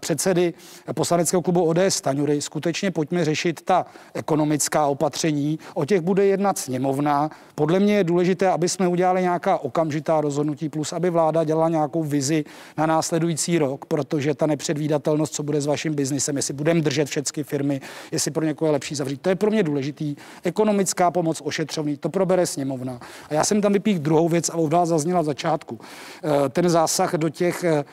předsedy 0.00 0.54
poslaneckého 0.94 1.42
klubu 1.42 1.64
ODS 1.64 1.80
Staňury, 1.88 2.42
skutečně 2.42 2.90
pojďme 2.90 3.24
řešit 3.24 3.60
ta 3.64 3.86
ekonomická 4.14 4.86
opatření. 4.86 5.58
O 5.74 5.84
těch 5.84 6.00
bude 6.00 6.24
jednat 6.26 6.58
sněmovna. 6.58 7.30
Podle 7.54 7.80
mě 7.80 7.96
je 7.96 8.04
důležité, 8.04 8.48
aby 8.48 8.68
jsme 8.68 8.88
udělali 8.88 9.22
nějaká 9.22 9.58
okamžitá 9.58 10.20
rozhodnutí, 10.20 10.68
plus 10.68 10.92
aby 10.92 11.10
vláda 11.10 11.44
dělala 11.44 11.68
nějakou 11.68 12.02
vizi 12.02 12.44
na 12.76 12.86
následující 12.86 13.58
rok 13.58 13.83
protože 13.84 14.34
ta 14.34 14.46
nepředvídatelnost, 14.46 15.34
co 15.34 15.42
bude 15.42 15.60
s 15.60 15.66
vaším 15.66 15.94
biznisem, 15.94 16.36
jestli 16.36 16.54
budeme 16.54 16.80
držet 16.80 17.08
všechny 17.08 17.44
firmy, 17.44 17.80
jestli 18.12 18.30
pro 18.30 18.44
někoho 18.44 18.68
je 18.68 18.72
lepší 18.72 18.94
zavřít, 18.94 19.20
to 19.20 19.28
je 19.28 19.34
pro 19.34 19.50
mě 19.50 19.62
důležitý. 19.62 20.16
Ekonomická 20.42 21.10
pomoc, 21.10 21.42
ošetřovný, 21.44 21.96
to 21.96 22.08
probere 22.08 22.46
sněmovna. 22.46 23.00
A 23.28 23.34
já 23.34 23.44
jsem 23.44 23.60
tam 23.60 23.72
vypích 23.72 23.98
druhou 23.98 24.28
věc 24.28 24.48
a 24.48 24.54
ovdál 24.54 24.86
zazněla 24.86 25.20
v 25.20 25.24
začátku. 25.24 25.80
Eh, 26.24 26.48
ten 26.48 26.68
zásah 26.68 27.14
do 27.14 27.28
těch 27.28 27.64
eh, 27.64 27.84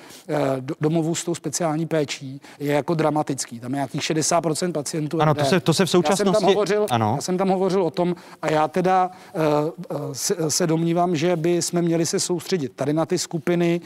domovů 0.81 1.15
s 1.15 1.23
tou 1.23 1.35
speciální 1.35 1.85
péčí 1.85 2.41
je 2.59 2.73
jako 2.73 2.93
dramatický. 2.93 3.59
Tam 3.59 3.71
je 3.71 3.75
nějakých 3.75 4.01
60% 4.01 4.71
pacientů. 4.71 5.21
Ano, 5.21 5.33
to 5.33 5.45
se, 5.45 5.59
to 5.59 5.73
se 5.73 5.85
v 5.85 5.89
současnosti... 5.89 6.27
Já 6.27 6.33
jsem, 6.33 6.41
tam 6.41 6.49
hovořil, 6.49 6.85
ano. 6.89 7.13
já 7.15 7.21
jsem 7.21 7.37
tam 7.37 7.49
hovořil 7.49 7.83
o 7.83 7.91
tom 7.91 8.15
a 8.41 8.51
já 8.51 8.67
teda 8.67 9.11
se, 10.13 10.51
se 10.51 10.67
domnívám, 10.67 11.15
že 11.15 11.35
by 11.35 11.61
jsme 11.61 11.81
měli 11.81 12.05
se 12.05 12.19
soustředit 12.19 12.71
tady 12.75 12.93
na 12.93 13.05
ty 13.05 13.17
skupiny, 13.17 13.81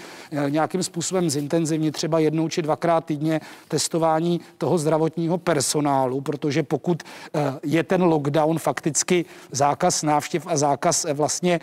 nějakým 0.50 0.84
způsobem 0.84 1.30
zintenzivnit 1.30 1.95
třeba 1.96 2.20
jednou 2.20 2.50
či 2.50 2.62
dvakrát 2.62 3.06
týdně 3.06 3.42
testování 3.68 4.42
toho 4.58 4.78
zdravotního 4.78 5.38
personálu, 5.38 6.22
protože 6.22 6.64
pokud 6.64 7.04
je 7.64 7.84
ten 7.84 8.04
lockdown 8.04 8.60
fakticky 8.60 9.26
zákaz 9.52 10.04
návštěv 10.04 10.48
a 10.48 10.58
zákaz 10.58 11.06
vlastně 11.14 11.60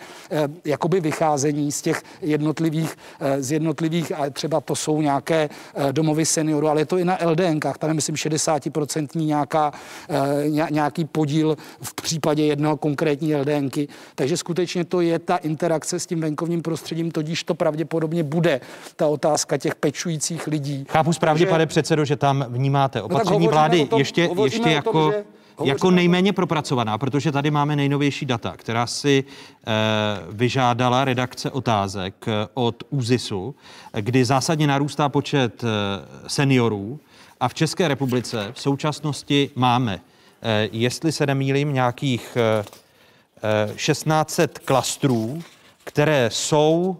jakoby 0.65 0.99
vycházení 0.99 1.71
z 1.71 1.81
těch 1.81 2.03
jednotlivých, 2.21 2.97
z 3.39 3.51
jednotlivých, 3.51 4.11
a 4.11 4.29
třeba 4.29 4.61
to 4.61 4.75
jsou 4.75 5.01
nějaké 5.01 5.49
domovy 5.91 6.25
seniorů, 6.25 6.67
ale 6.67 6.81
je 6.81 6.85
to 6.85 6.97
i 6.97 7.05
na 7.05 7.17
LDNkách, 7.25 7.77
tam 7.77 7.89
je 7.89 7.93
myslím 7.93 8.15
60% 8.15 9.07
nějaká, 9.15 9.71
nějaký 10.69 11.05
podíl 11.05 11.57
v 11.81 11.93
případě 11.93 12.45
jednoho 12.45 12.77
konkrétní 12.77 13.35
LDNky, 13.35 13.87
takže 14.15 14.37
skutečně 14.37 14.85
to 14.85 15.01
je 15.01 15.19
ta 15.19 15.37
interakce 15.37 15.99
s 15.99 16.05
tím 16.05 16.21
venkovním 16.21 16.61
prostředím, 16.61 17.11
tudíž 17.11 17.43
to 17.43 17.53
pravděpodobně 17.53 18.23
bude 18.23 18.61
ta 18.95 19.07
otázka 19.07 19.57
těch 19.57 19.75
pečujících 19.75 20.22
lidí. 20.47 20.85
Chápu 20.89 21.13
správně, 21.13 21.45
pane 21.45 21.65
předsedo, 21.65 22.05
že 22.05 22.15
tam 22.15 22.45
vnímáte 22.49 22.99
no 22.99 23.05
opatření 23.05 23.45
no 23.45 23.51
vlády 23.51 23.85
tom, 23.85 23.99
ještě, 23.99 24.29
ještě 24.43 24.69
jako... 24.69 24.91
Tom, 24.91 25.11
že 25.11 25.69
jako 25.71 25.91
nejméně 25.91 26.33
propracovaná, 26.33 26.97
protože 26.97 27.31
tady 27.31 27.51
máme 27.51 27.75
nejnovější 27.75 28.25
data, 28.25 28.53
která 28.57 28.87
si 28.87 29.23
e, 29.23 29.71
vyžádala 30.31 31.05
redakce 31.05 31.51
otázek 31.51 32.25
eh, 32.27 32.47
od 32.53 32.83
ÚZISu, 32.89 33.55
kdy 33.93 34.25
zásadně 34.25 34.67
narůstá 34.67 35.09
počet 35.09 35.63
e, 35.63 35.67
seniorů 36.27 36.99
a 37.39 37.47
v 37.47 37.53
České 37.53 37.87
republice 37.87 38.51
v 38.53 38.61
současnosti 38.61 39.49
máme, 39.55 39.99
e, 40.41 40.69
jestli 40.71 41.11
se 41.11 41.25
nemýlím, 41.25 41.73
nějakých 41.73 42.37
e, 42.37 42.63
1600 43.75 44.59
klastrů, 44.59 45.43
které 45.83 46.29
jsou 46.29 46.97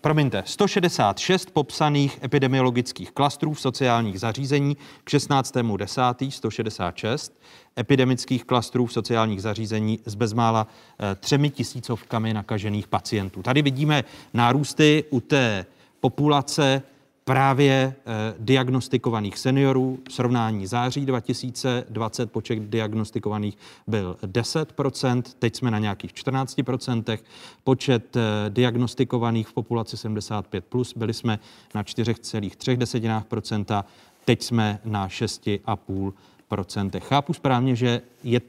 promiňte, 0.00 0.42
166 0.46 1.50
popsaných 1.50 2.18
epidemiologických 2.24 3.12
klastrů 3.12 3.52
v 3.52 3.60
sociálních 3.60 4.20
zařízení 4.20 4.76
k 5.04 5.10
16.10. 5.10 6.30
166 6.30 7.40
epidemických 7.78 8.44
klastrů 8.44 8.86
v 8.86 8.92
sociálních 8.92 9.42
zařízení 9.42 9.98
s 10.04 10.14
bezmála 10.14 10.66
eh, 10.66 11.14
třemi 11.14 11.50
tisícovkami 11.50 12.34
nakažených 12.34 12.88
pacientů. 12.88 13.42
Tady 13.42 13.62
vidíme 13.62 14.04
nárůsty 14.34 15.04
u 15.10 15.20
té 15.20 15.66
populace 16.00 16.82
právě 17.24 17.94
eh, 17.96 18.34
diagnostikovaných 18.38 19.38
seniorů. 19.38 19.98
V 20.08 20.12
srovnání 20.12 20.66
září 20.66 21.06
2020 21.06 22.32
počet 22.32 22.58
diagnostikovaných 22.58 23.58
byl 23.86 24.16
10%, 24.22 25.22
teď 25.38 25.56
jsme 25.56 25.70
na 25.70 25.78
nějakých 25.78 26.12
14%. 26.12 27.18
Počet 27.64 28.16
eh, 28.16 28.20
diagnostikovaných 28.48 29.48
v 29.48 29.52
populaci 29.52 29.96
75+, 29.96 30.60
plus, 30.60 30.94
byli 30.96 31.14
jsme 31.14 31.38
na 31.74 31.82
4,3%, 31.82 33.84
teď 34.24 34.42
jsme 34.42 34.78
na 34.84 35.08
6,5%. 35.08 37.00
Chápu 37.00 37.32
správně, 37.32 37.76
že 37.76 38.02
je 38.24 38.40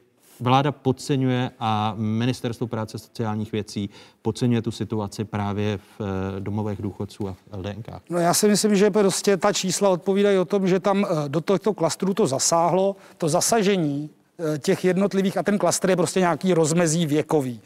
vláda 0.41 0.71
podceňuje 0.71 1.51
a 1.59 1.93
ministerstvo 1.97 2.67
práce 2.67 2.99
sociálních 2.99 3.51
věcí 3.51 3.89
podceňuje 4.21 4.61
tu 4.61 4.71
situaci 4.71 5.23
právě 5.23 5.77
v 5.77 6.01
eh, 6.01 6.39
domovech 6.39 6.81
důchodců 6.81 7.27
a 7.27 7.33
v 7.33 7.57
LDNK? 7.57 7.87
No 8.09 8.19
já 8.19 8.33
si 8.33 8.47
myslím, 8.47 8.75
že 8.75 8.91
prostě 8.91 9.37
ta 9.37 9.53
čísla 9.53 9.89
odpovídají 9.89 10.37
o 10.37 10.45
tom, 10.45 10.67
že 10.67 10.79
tam 10.79 11.05
eh, 11.05 11.29
do 11.29 11.41
tohoto 11.41 11.73
klastru 11.73 12.13
to 12.13 12.27
zasáhlo, 12.27 12.95
to 13.17 13.29
zasažení 13.29 14.09
eh, 14.39 14.57
těch 14.57 14.85
jednotlivých 14.85 15.37
a 15.37 15.43
ten 15.43 15.57
klastr 15.57 15.89
je 15.89 15.95
prostě 15.95 16.19
nějaký 16.19 16.53
rozmezí 16.53 17.05
věkový. 17.05 17.61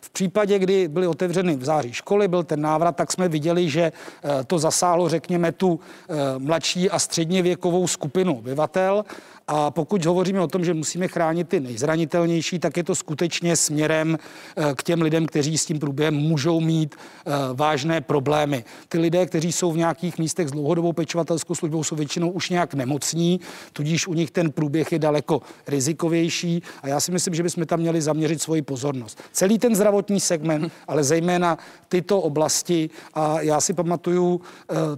V 0.00 0.10
případě, 0.10 0.58
kdy 0.58 0.88
byly 0.88 1.06
otevřeny 1.06 1.56
v 1.56 1.64
září 1.64 1.92
školy, 1.92 2.28
byl 2.28 2.44
ten 2.44 2.60
návrat, 2.60 2.96
tak 2.96 3.12
jsme 3.12 3.28
viděli, 3.28 3.68
že 3.68 3.92
to 4.46 4.58
zasáhlo, 4.58 5.08
řekněme, 5.08 5.52
tu 5.52 5.80
mladší 6.38 6.90
a 6.90 6.98
středně 6.98 7.42
věkovou 7.42 7.86
skupinu 7.86 8.38
obyvatel 8.38 9.04
a 9.48 9.70
pokud 9.70 10.04
hovoříme 10.04 10.40
o 10.40 10.46
tom, 10.46 10.64
že 10.64 10.74
musíme 10.74 11.08
chránit 11.08 11.48
ty 11.48 11.60
nejzranitelnější, 11.60 12.58
tak 12.58 12.76
je 12.76 12.84
to 12.84 12.94
skutečně 12.94 13.56
směrem 13.56 14.18
eh, 14.56 14.74
k 14.74 14.82
těm 14.82 15.02
lidem, 15.02 15.26
kteří 15.26 15.58
s 15.58 15.66
tím 15.66 15.78
průběhem 15.78 16.14
můžou 16.14 16.60
mít 16.60 16.94
eh, 16.96 17.30
vážné 17.54 18.00
problémy. 18.00 18.64
Ty 18.88 18.98
lidé, 18.98 19.26
kteří 19.26 19.52
jsou 19.52 19.72
v 19.72 19.76
nějakých 19.76 20.18
místech 20.18 20.48
s 20.48 20.52
dlouhodobou 20.52 20.92
pečovatelskou 20.92 21.54
službou, 21.54 21.84
jsou 21.84 21.96
většinou 21.96 22.30
už 22.30 22.50
nějak 22.50 22.74
nemocní, 22.74 23.40
tudíž 23.72 24.06
u 24.06 24.14
nich 24.14 24.30
ten 24.30 24.52
průběh 24.52 24.92
je 24.92 24.98
daleko 24.98 25.42
rizikovější 25.66 26.62
a 26.82 26.88
já 26.88 27.00
si 27.00 27.12
myslím, 27.12 27.34
že 27.34 27.42
bychom 27.42 27.66
tam 27.66 27.80
měli 27.80 28.02
zaměřit 28.02 28.42
svoji 28.42 28.62
pozornost. 28.62 29.18
Celý 29.32 29.58
ten 29.58 29.74
zdravotní 29.74 30.20
segment, 30.20 30.72
ale 30.88 31.04
zejména 31.04 31.58
tyto 31.88 32.20
oblasti 32.20 32.90
a 33.14 33.40
já 33.40 33.60
si 33.60 33.74
pamatuju 33.74 34.34
uh, 34.34 34.40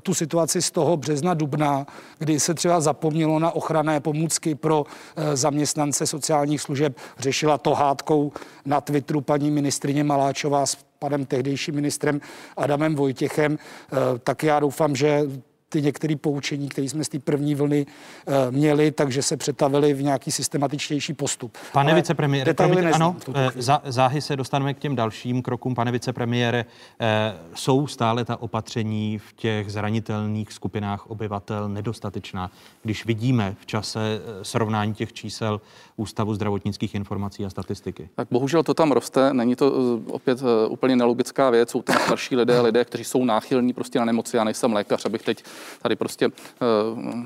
tu 0.02 0.14
situaci 0.14 0.62
z 0.62 0.70
toho 0.70 0.96
března, 0.96 1.34
dubna, 1.34 1.86
kdy 2.18 2.40
se 2.40 2.54
třeba 2.54 2.80
zapomnělo 2.80 3.38
na 3.38 3.50
ochranné 3.50 4.00
pomůcky 4.00 4.35
pomůcky 4.36 4.54
pro 4.54 4.84
eh, 5.16 5.36
zaměstnance 5.36 6.06
sociálních 6.06 6.60
služeb. 6.60 6.96
Řešila 7.18 7.58
to 7.58 7.74
hádkou 7.74 8.32
na 8.64 8.80
Twitteru 8.80 9.20
paní 9.20 9.50
ministrině 9.50 10.04
Maláčová 10.04 10.66
s 10.66 10.76
panem 10.98 11.26
tehdejším 11.26 11.74
ministrem 11.74 12.20
Adamem 12.56 12.94
Vojtěchem. 12.94 13.58
Eh, 13.58 13.96
tak 14.18 14.42
já 14.42 14.60
doufám, 14.60 14.96
že 14.96 15.22
ty 15.68 15.82
některé 15.82 16.16
poučení, 16.16 16.68
které 16.68 16.88
jsme 16.88 17.04
z 17.04 17.08
té 17.08 17.18
první 17.18 17.54
vlny 17.54 17.86
uh, 17.86 18.34
měli, 18.50 18.90
takže 18.90 19.22
se 19.22 19.36
přetavili 19.36 19.94
v 19.94 20.02
nějaký 20.02 20.32
systematičtější 20.32 21.14
postup. 21.14 21.58
Pane 21.72 21.94
vicepremiére, 21.94 22.54
promiňte, 22.54 22.90
ano, 22.90 23.16
eh, 23.34 23.50
za, 23.54 23.82
záhy 23.84 24.20
se 24.20 24.36
dostaneme 24.36 24.74
k 24.74 24.78
těm 24.78 24.96
dalším 24.96 25.42
krokům. 25.42 25.74
Pane 25.74 25.92
vicepremiére, 25.92 26.64
eh, 27.00 27.34
jsou 27.54 27.86
stále 27.86 28.24
ta 28.24 28.36
opatření 28.36 29.18
v 29.18 29.32
těch 29.32 29.72
zranitelných 29.72 30.52
skupinách 30.52 31.06
obyvatel 31.10 31.68
nedostatečná, 31.68 32.50
když 32.82 33.06
vidíme 33.06 33.56
v 33.60 33.66
čase 33.66 34.20
srovnání 34.42 34.94
těch 34.94 35.12
čísel 35.12 35.60
Ústavu 35.96 36.34
zdravotnických 36.34 36.94
informací 36.94 37.44
a 37.44 37.50
statistiky? 37.50 38.08
Tak 38.14 38.28
bohužel 38.30 38.62
to 38.62 38.74
tam 38.74 38.92
roste, 38.92 39.34
není 39.34 39.56
to 39.56 39.72
opět 40.06 40.42
úplně 40.68 40.96
nelogická 40.96 41.50
věc, 41.50 41.70
jsou 41.70 41.82
tam 41.82 41.96
starší 41.96 42.36
lidé, 42.36 42.60
lidé, 42.60 42.84
kteří 42.84 43.04
jsou 43.04 43.24
náchylní 43.24 43.72
prostě 43.72 43.98
na 43.98 44.04
nemoci. 44.04 44.36
Já 44.36 44.44
nejsem 44.44 44.72
lékař, 44.72 45.06
abych 45.06 45.22
teď 45.22 45.44
tady 45.82 45.96
prostě 45.96 46.26
eh, 46.26 46.30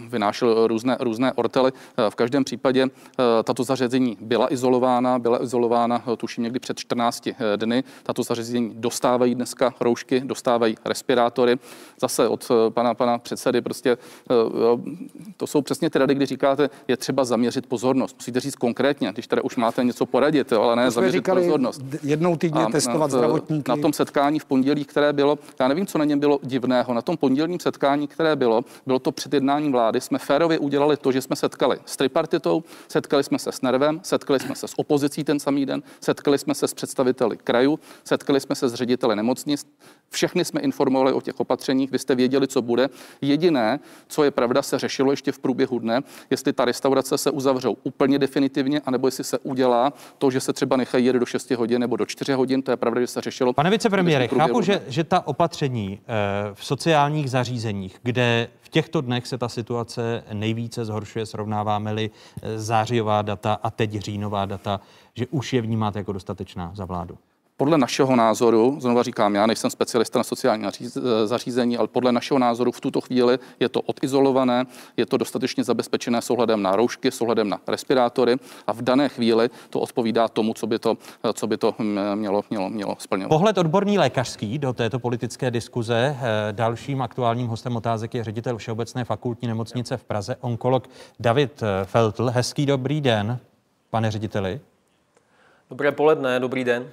vynášel 0.09 0.67
různé, 0.67 0.97
různé 1.01 1.33
ortely. 1.33 1.73
Eh, 1.97 2.11
v 2.11 2.15
každém 2.15 2.45
případě 2.45 2.83
eh, 2.83 3.43
tato 3.45 3.65
zařízení 3.65 4.17
byla 4.21 4.53
izolována, 4.53 5.19
byla 5.19 5.43
izolována 5.43 6.03
tuším 6.17 6.45
někdy 6.45 6.59
před 6.59 6.79
14 6.79 7.29
dny. 7.57 7.85
Tato 8.03 8.23
zařízení 8.23 8.73
dostávají 8.75 9.35
dneska 9.35 9.75
roušky, 9.81 10.21
dostávají 10.21 10.77
respirátory. 10.85 11.57
Zase 12.01 12.29
od 12.29 12.49
pana, 12.69 12.95
pana 12.95 13.19
předsedy 13.19 13.61
prostě 13.61 13.99
to 15.37 15.47
jsou 15.47 15.63
přesně 15.63 15.91
ty 15.91 15.99
rady, 15.99 16.15
kdy 16.15 16.27
říkáte, 16.27 16.71
je 16.89 16.97
třeba 16.97 17.25
zaměřit 17.25 17.67
pozornost. 17.67 18.17
Musíte 18.19 18.41
říct 18.41 18.57
konkrétně, 18.57 19.13
když 19.13 19.27
tady 19.27 19.43
už 19.43 19.57
máte 19.57 19.85
něco 19.85 20.07
poradit, 20.07 20.53
jo, 20.53 20.63
ale 20.63 20.77
ne 20.77 20.91
zaměřit 20.91 21.19
říkali 21.19 21.43
pozornost. 21.43 21.83
Jednou 22.03 22.37
týdně 22.37 22.65
a 22.65 22.69
testovat 22.71 23.11
zdravotníky. 23.11 23.71
Na 23.71 23.77
tom 23.77 23.93
setkání 23.93 24.39
v 24.39 24.45
pondělí, 24.45 24.85
které 24.85 25.13
bylo, 25.13 25.39
já 25.61 25.69
nevím, 25.69 25.87
co 25.87 25.99
na 25.99 26.05
něm 26.05 26.19
bylo 26.21 26.39
divného, 26.43 26.95
na 26.95 27.03
tom 27.03 27.17
pondělním 27.17 27.61
setkání, 27.61 28.09
které 28.09 28.20
bylo, 28.37 28.65
bylo 28.87 28.99
to 28.99 29.13
před 29.13 29.35
jednáním 29.35 29.73
vlády, 29.73 30.01
jsme 30.01 30.19
férově 30.19 30.59
udělali 30.59 30.97
to, 30.97 31.13
že 31.13 31.23
jsme 31.23 31.37
setkali 31.37 31.79
s 31.85 31.97
tripartitou, 31.97 32.65
setkali 32.89 33.25
jsme 33.25 33.39
se 33.39 33.53
s 33.53 33.63
Nervem, 33.63 34.01
setkali 34.03 34.41
jsme 34.41 34.55
se 34.55 34.69
s 34.69 34.79
opozicí 34.79 35.25
ten 35.25 35.41
samý 35.41 35.67
den, 35.67 35.83
setkali 36.01 36.39
jsme 36.39 36.55
se 36.55 36.69
s 36.69 36.75
představiteli 36.75 37.37
krajů, 37.37 37.79
setkali 38.05 38.41
jsme 38.41 38.55
se 38.55 38.69
s 38.69 38.75
řediteli 38.75 39.17
nemocnic, 39.17 39.67
všechny 40.11 40.45
jsme 40.45 40.61
informovali 40.61 41.13
o 41.13 41.21
těch 41.21 41.41
opatřeních, 41.41 41.91
vy 41.91 41.99
jste 41.99 42.15
věděli, 42.15 42.49
co 42.49 42.63
bude. 42.63 42.89
Jediné, 43.21 43.81
co 44.09 44.25
je 44.25 44.31
pravda, 44.31 44.63
se 44.63 44.79
řešilo 44.79 45.11
ještě 45.11 45.33
v 45.33 45.39
průběhu 45.39 45.79
dne, 45.79 46.01
jestli 46.31 46.53
ta 46.53 46.65
restaurace 46.65 47.19
se 47.19 47.31
uzavřou 47.31 47.77
úplně 47.83 48.19
definitivně, 48.19 48.81
anebo 48.81 49.07
jestli 49.07 49.25
se 49.25 49.39
udělá 49.39 49.93
to, 50.19 50.31
že 50.31 50.41
se 50.41 50.53
třeba 50.53 50.77
nechají 50.77 51.07
jet 51.07 51.17
do 51.17 51.27
6 51.27 51.51
hodin 51.51 51.81
nebo 51.81 51.97
do 51.97 52.07
4 52.07 52.33
hodin, 52.33 52.63
to 52.63 52.71
je 52.71 52.77
pravda, 52.77 53.01
že 53.01 53.07
se 53.07 53.21
řešilo. 53.21 53.53
Pane 53.53 53.71
vicepremiére, 53.71 54.29
chápu, 54.29 54.63
že, 54.63 54.83
že 54.89 55.05
ta 55.05 55.27
opatření 55.27 56.01
e, 56.01 56.55
v 56.55 56.65
sociálních 56.65 57.31
zařízeních, 57.31 57.99
kde 58.11 58.49
v 58.61 58.69
těchto 58.69 59.01
dnech 59.01 59.27
se 59.27 59.39
ta 59.39 59.49
situace 59.49 60.25
nejvíce 60.33 60.85
zhoršuje, 60.85 61.27
srovnáváme-li 61.27 62.11
eh, 62.11 62.59
zářijová 62.59 63.23
data 63.23 63.59
a 63.63 63.71
teď 63.71 63.91
říjnová 63.91 64.47
data, 64.47 64.81
že 65.15 65.27
už 65.27 65.53
je 65.53 65.63
vnímáte 65.63 65.99
jako 65.99 66.13
dostatečná 66.13 66.73
za 66.75 66.85
vládu? 66.85 67.19
Podle 67.61 67.79
našeho 67.79 68.17
názoru, 68.17 68.77
znovu 68.81 69.03
říkám, 69.03 69.35
já 69.35 69.47
nejsem 69.47 69.71
specialista 69.71 70.19
na 70.19 70.25
sociální 70.25 70.67
zařízení, 71.25 71.77
ale 71.77 71.89
podle 71.89 72.13
našeho 72.13 72.39
názoru 72.39 72.73
v 72.73 72.81
tuto 72.81 73.01
chvíli 73.01 73.39
je 73.61 73.69
to 73.69 73.81
odizolované, 73.81 74.67
je 74.97 75.07
to 75.07 75.17
dostatečně 75.17 75.65
zabezpečené 75.65 76.23
s 76.23 76.31
ohledem 76.31 76.63
na 76.63 76.77
roušky, 76.77 77.11
s 77.11 77.21
ohledem 77.21 77.49
na 77.49 77.61
respirátory 77.69 78.37
a 78.67 78.73
v 78.73 78.83
dané 78.83 79.09
chvíli 79.09 79.51
to 79.71 79.81
odpovídá 79.81 80.29
tomu, 80.29 80.55
co 80.55 80.67
by 80.67 80.79
to, 80.79 80.97
co 81.33 81.47
by 81.47 81.57
to 81.57 81.75
mělo, 82.15 82.45
mělo, 82.51 82.71
mělo 82.71 82.97
splňovat. 82.99 83.29
Pohled 83.29 83.59
odborný 83.59 83.99
lékařský 83.99 84.59
do 84.59 84.73
této 84.73 84.99
politické 84.99 85.51
diskuze. 85.51 86.17
Eh, 86.21 86.53
dalším 86.53 87.03
aktuálním 87.03 87.47
hostem 87.47 87.77
otázek 87.77 88.15
je 88.15 88.25
ředitel 88.25 88.57
Všeobecné 88.57 89.05
fakultní 89.05 89.49
nemocnice 89.49 89.97
v 89.97 90.05
Praze, 90.05 90.37
onkolog 90.41 90.89
David 91.21 91.63
eh, 91.63 91.85
Feltl. 91.85 92.31
Hezký 92.31 92.67
dobrý 92.67 93.01
den, 93.01 93.39
pane 93.91 94.11
řediteli. 94.11 94.61
Dobré 95.71 95.93
poledne, 95.93 96.41
dobrý 96.41 96.65
den. 96.65 96.87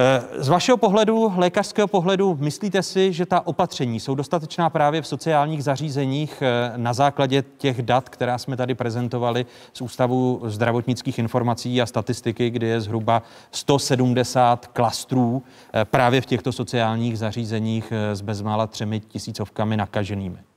Eh, 0.00 0.42
z 0.42 0.48
vašeho 0.48 0.76
pohledu, 0.76 1.32
lékařského 1.36 1.88
pohledu, 1.88 2.36
myslíte 2.40 2.82
si, 2.82 3.12
že 3.12 3.26
ta 3.26 3.46
opatření 3.46 4.00
jsou 4.00 4.14
dostatečná 4.14 4.70
právě 4.70 5.02
v 5.02 5.06
sociálních 5.06 5.64
zařízeních 5.64 6.42
eh, 6.42 6.72
na 6.76 6.92
základě 6.92 7.44
těch 7.58 7.82
dat, 7.82 8.08
která 8.08 8.38
jsme 8.38 8.56
tady 8.56 8.74
prezentovali 8.74 9.46
z 9.72 9.80
Ústavu 9.80 10.40
zdravotnických 10.44 11.18
informací 11.18 11.82
a 11.82 11.86
statistiky, 11.86 12.50
kde 12.50 12.66
je 12.66 12.80
zhruba 12.80 13.22
170 13.50 14.66
klastrů 14.66 15.42
eh, 15.74 15.84
právě 15.84 16.20
v 16.20 16.26
těchto 16.26 16.52
sociálních 16.52 17.18
zařízeních 17.18 17.92
s 18.12 18.20
bezmála 18.20 18.66
třemi 18.66 19.00
tisícovkami 19.00 19.76
nakaženými? 19.76 20.49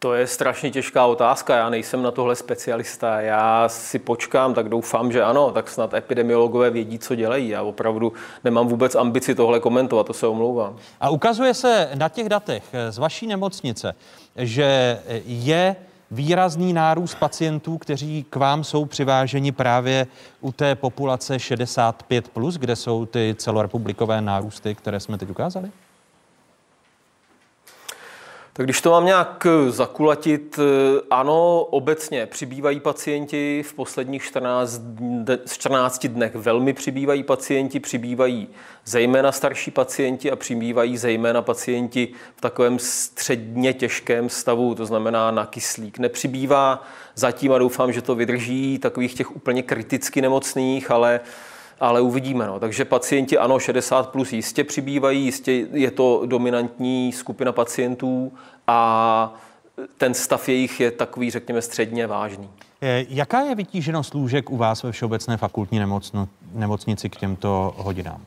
To 0.00 0.14
je 0.14 0.26
strašně 0.26 0.70
těžká 0.70 1.06
otázka, 1.06 1.56
já 1.56 1.70
nejsem 1.70 2.02
na 2.02 2.10
tohle 2.10 2.36
specialista. 2.36 3.20
Já 3.20 3.68
si 3.68 3.98
počkám, 3.98 4.54
tak 4.54 4.68
doufám, 4.68 5.12
že 5.12 5.22
ano, 5.22 5.50
tak 5.50 5.68
snad 5.68 5.94
epidemiologové 5.94 6.70
vědí, 6.70 6.98
co 6.98 7.14
dělají. 7.14 7.48
Já 7.48 7.62
opravdu 7.62 8.12
nemám 8.44 8.68
vůbec 8.68 8.94
ambici 8.94 9.34
tohle 9.34 9.60
komentovat, 9.60 10.06
to 10.06 10.12
se 10.12 10.26
omlouvám. 10.26 10.76
A 11.00 11.10
ukazuje 11.10 11.54
se 11.54 11.90
na 11.94 12.08
těch 12.08 12.28
datech 12.28 12.64
z 12.90 12.98
vaší 12.98 13.26
nemocnice, 13.26 13.94
že 14.36 14.98
je 15.26 15.76
výrazný 16.10 16.72
nárůst 16.72 17.14
pacientů, 17.14 17.78
kteří 17.78 18.26
k 18.30 18.36
vám 18.36 18.64
jsou 18.64 18.84
přiváženi 18.84 19.52
právě 19.52 20.06
u 20.40 20.52
té 20.52 20.74
populace 20.74 21.36
65+, 21.36 22.22
plus, 22.32 22.56
kde 22.56 22.76
jsou 22.76 23.06
ty 23.06 23.34
celorepublikové 23.38 24.20
nárůsty, 24.20 24.74
které 24.74 25.00
jsme 25.00 25.18
teď 25.18 25.30
ukázali? 25.30 25.70
Tak 28.58 28.66
když 28.66 28.80
to 28.80 28.90
mám 28.90 29.06
nějak 29.06 29.46
eh, 29.46 29.70
zakulatit, 29.70 30.58
eh, 30.58 31.00
ano, 31.10 31.60
obecně 31.60 32.26
přibývají 32.26 32.80
pacienti 32.80 33.62
v 33.66 33.74
posledních 33.74 34.22
14, 34.22 34.82
14 35.52 36.06
dnech. 36.08 36.34
Velmi 36.34 36.72
přibývají 36.72 37.22
pacienti, 37.22 37.80
přibývají 37.80 38.48
zejména 38.84 39.32
starší 39.32 39.70
pacienti 39.70 40.30
a 40.30 40.36
přibývají 40.36 40.96
zejména 40.96 41.42
pacienti 41.42 42.08
v 42.36 42.40
takovém 42.40 42.78
středně 42.78 43.72
těžkém 43.72 44.28
stavu, 44.28 44.74
to 44.74 44.86
znamená 44.86 45.30
na 45.30 45.46
kyslík. 45.46 45.98
Nepřibývá 45.98 46.82
zatím 47.14 47.52
a 47.52 47.58
doufám, 47.58 47.92
že 47.92 48.02
to 48.02 48.14
vydrží 48.14 48.78
takových 48.78 49.14
těch 49.14 49.36
úplně 49.36 49.62
kriticky 49.62 50.22
nemocných, 50.22 50.90
ale 50.90 51.20
ale 51.80 52.00
uvidíme. 52.00 52.46
No. 52.46 52.60
Takže 52.60 52.84
pacienti 52.84 53.38
ano, 53.38 53.58
60 53.58 54.08
plus 54.08 54.32
jistě 54.32 54.64
přibývají, 54.64 55.24
jistě 55.24 55.52
je 55.72 55.90
to 55.90 56.22
dominantní 56.26 57.12
skupina 57.12 57.52
pacientů 57.52 58.32
a 58.66 59.34
ten 59.98 60.14
stav 60.14 60.48
jejich 60.48 60.80
je 60.80 60.90
takový, 60.90 61.30
řekněme, 61.30 61.62
středně 61.62 62.06
vážný. 62.06 62.50
Eh, 62.82 63.04
jaká 63.08 63.40
je 63.40 63.54
vytíženost 63.54 64.14
lůžek 64.14 64.50
u 64.50 64.56
vás 64.56 64.82
ve 64.82 64.92
Všeobecné 64.92 65.36
fakultní 65.36 65.78
nemocno, 65.78 66.28
nemocnici 66.54 67.10
k 67.10 67.16
těmto 67.16 67.74
hodinám? 67.76 68.24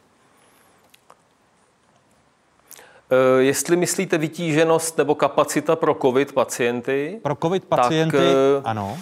Eh, 3.11 3.41
jestli 3.41 3.75
myslíte 3.75 4.17
vytíženost 4.17 4.97
nebo 4.97 5.15
kapacita 5.15 5.75
pro 5.75 5.97
COVID 6.01 6.33
pacienty? 6.33 7.19
Pro 7.23 7.35
COVID 7.35 7.65
pacienty, 7.65 8.17
tak, 8.17 8.25
eh, 8.25 8.61
ano. 8.63 8.97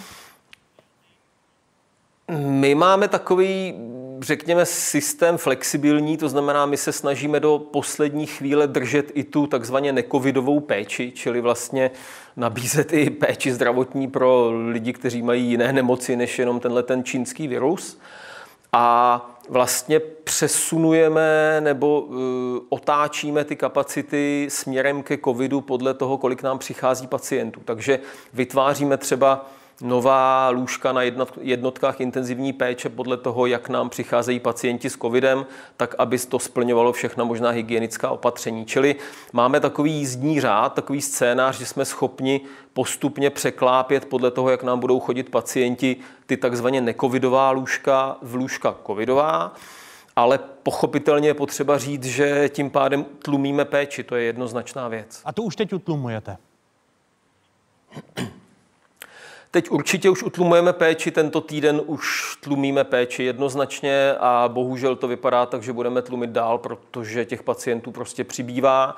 My 2.38 2.74
máme 2.74 3.08
takový 3.08 3.74
řekněme, 4.20 4.66
systém 4.66 5.38
flexibilní, 5.38 6.16
to 6.16 6.28
znamená, 6.28 6.66
my 6.66 6.76
se 6.76 6.92
snažíme 6.92 7.40
do 7.40 7.58
poslední 7.58 8.26
chvíle 8.26 8.66
držet 8.66 9.10
i 9.14 9.24
tu 9.24 9.46
takzvaně 9.46 9.92
necovidovou 9.92 10.60
péči, 10.60 11.12
čili 11.14 11.40
vlastně 11.40 11.90
nabízet 12.36 12.92
i 12.92 13.10
péči 13.10 13.52
zdravotní 13.52 14.10
pro 14.10 14.50
lidi, 14.68 14.92
kteří 14.92 15.22
mají 15.22 15.50
jiné 15.50 15.72
nemoci 15.72 16.16
než 16.16 16.38
jenom 16.38 16.60
tenhle 16.60 16.82
ten 16.82 17.04
čínský 17.04 17.48
virus. 17.48 17.98
A 18.72 19.26
vlastně 19.48 20.00
přesunujeme 20.00 21.56
nebo 21.60 22.00
uh, 22.00 22.16
otáčíme 22.68 23.44
ty 23.44 23.56
kapacity 23.56 24.46
směrem 24.50 25.02
ke 25.02 25.18
covidu 25.18 25.60
podle 25.60 25.94
toho, 25.94 26.18
kolik 26.18 26.42
nám 26.42 26.58
přichází 26.58 27.06
pacientů. 27.06 27.60
Takže 27.64 28.00
vytváříme 28.32 28.96
třeba 28.96 29.50
nová 29.82 30.50
lůžka 30.50 30.92
na 30.92 31.02
jednotkách 31.40 32.00
intenzivní 32.00 32.52
péče 32.52 32.88
podle 32.88 33.16
toho, 33.16 33.46
jak 33.46 33.68
nám 33.68 33.90
přicházejí 33.90 34.40
pacienti 34.40 34.90
s 34.90 34.96
covidem, 34.96 35.46
tak 35.76 35.94
aby 35.98 36.18
to 36.18 36.38
splňovalo 36.38 36.92
všechna 36.92 37.24
možná 37.24 37.50
hygienická 37.50 38.10
opatření. 38.10 38.66
Čili 38.66 38.96
máme 39.32 39.60
takový 39.60 39.92
jízdní 39.92 40.40
řád, 40.40 40.74
takový 40.74 41.00
scénář, 41.00 41.58
že 41.58 41.66
jsme 41.66 41.84
schopni 41.84 42.40
postupně 42.72 43.30
překlápět 43.30 44.04
podle 44.04 44.30
toho, 44.30 44.50
jak 44.50 44.62
nám 44.62 44.80
budou 44.80 45.00
chodit 45.00 45.30
pacienti 45.30 45.96
ty 46.26 46.36
takzvaně 46.36 46.80
necovidová 46.80 47.50
lůžka 47.50 48.16
v 48.22 48.34
lůžka 48.34 48.76
covidová. 48.86 49.54
Ale 50.16 50.38
pochopitelně 50.62 51.28
je 51.28 51.34
potřeba 51.34 51.78
říct, 51.78 52.04
že 52.04 52.48
tím 52.48 52.70
pádem 52.70 53.04
tlumíme 53.04 53.64
péči, 53.64 54.02
to 54.02 54.16
je 54.16 54.24
jednoznačná 54.24 54.88
věc. 54.88 55.22
A 55.24 55.32
to 55.32 55.42
už 55.42 55.56
teď 55.56 55.72
utlumujete? 55.72 56.36
Teď 59.50 59.70
určitě 59.70 60.10
už 60.10 60.22
utlumujeme 60.22 60.72
péči, 60.72 61.10
tento 61.10 61.40
týden 61.40 61.80
už 61.86 62.36
tlumíme 62.40 62.84
péči 62.84 63.24
jednoznačně 63.24 64.14
a 64.20 64.48
bohužel 64.48 64.96
to 64.96 65.08
vypadá 65.08 65.46
tak, 65.46 65.62
že 65.62 65.72
budeme 65.72 66.02
tlumit 66.02 66.30
dál, 66.30 66.58
protože 66.58 67.24
těch 67.24 67.42
pacientů 67.42 67.90
prostě 67.90 68.24
přibývá 68.24 68.96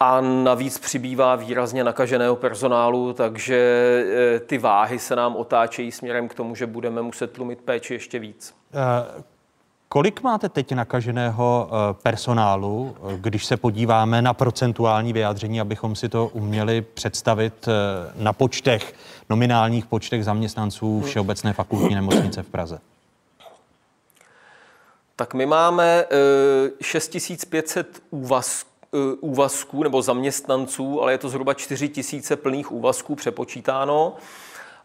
a 0.00 0.20
navíc 0.20 0.78
přibývá 0.78 1.36
výrazně 1.36 1.84
nakaženého 1.84 2.36
personálu, 2.36 3.12
takže 3.12 3.56
eh, 4.36 4.40
ty 4.40 4.58
váhy 4.58 4.98
se 4.98 5.16
nám 5.16 5.36
otáčejí 5.36 5.92
směrem 5.92 6.28
k 6.28 6.34
tomu, 6.34 6.54
že 6.54 6.66
budeme 6.66 7.02
muset 7.02 7.32
tlumit 7.32 7.60
péči 7.60 7.94
ještě 7.94 8.18
víc. 8.18 8.54
Kolik 9.92 10.22
máte 10.22 10.48
teď 10.48 10.72
nakaženého 10.72 11.70
personálu, 12.02 12.96
když 13.16 13.46
se 13.46 13.56
podíváme 13.56 14.22
na 14.22 14.34
procentuální 14.34 15.12
vyjádření, 15.12 15.60
abychom 15.60 15.96
si 15.96 16.08
to 16.08 16.28
uměli 16.28 16.82
představit 16.82 17.68
na 18.16 18.32
počtech 18.32 18.94
nominálních 19.30 19.86
počtech 19.86 20.24
zaměstnanců 20.24 21.00
Všeobecné 21.00 21.52
fakultní 21.52 21.94
nemocnice 21.94 22.42
v 22.42 22.48
Praze? 22.48 22.78
Tak 25.16 25.34
my 25.34 25.46
máme 25.46 26.04
6500 26.80 27.96
eh, 27.96 28.00
úvazků 28.10 28.70
eh, 28.94 29.16
úvazků 29.20 29.82
nebo 29.82 30.02
zaměstnanců, 30.02 31.02
ale 31.02 31.12
je 31.12 31.18
to 31.18 31.28
zhruba 31.28 31.54
4 31.54 31.88
tisíce 31.88 32.36
plných 32.36 32.72
úvazků 32.72 33.14
přepočítáno 33.14 34.16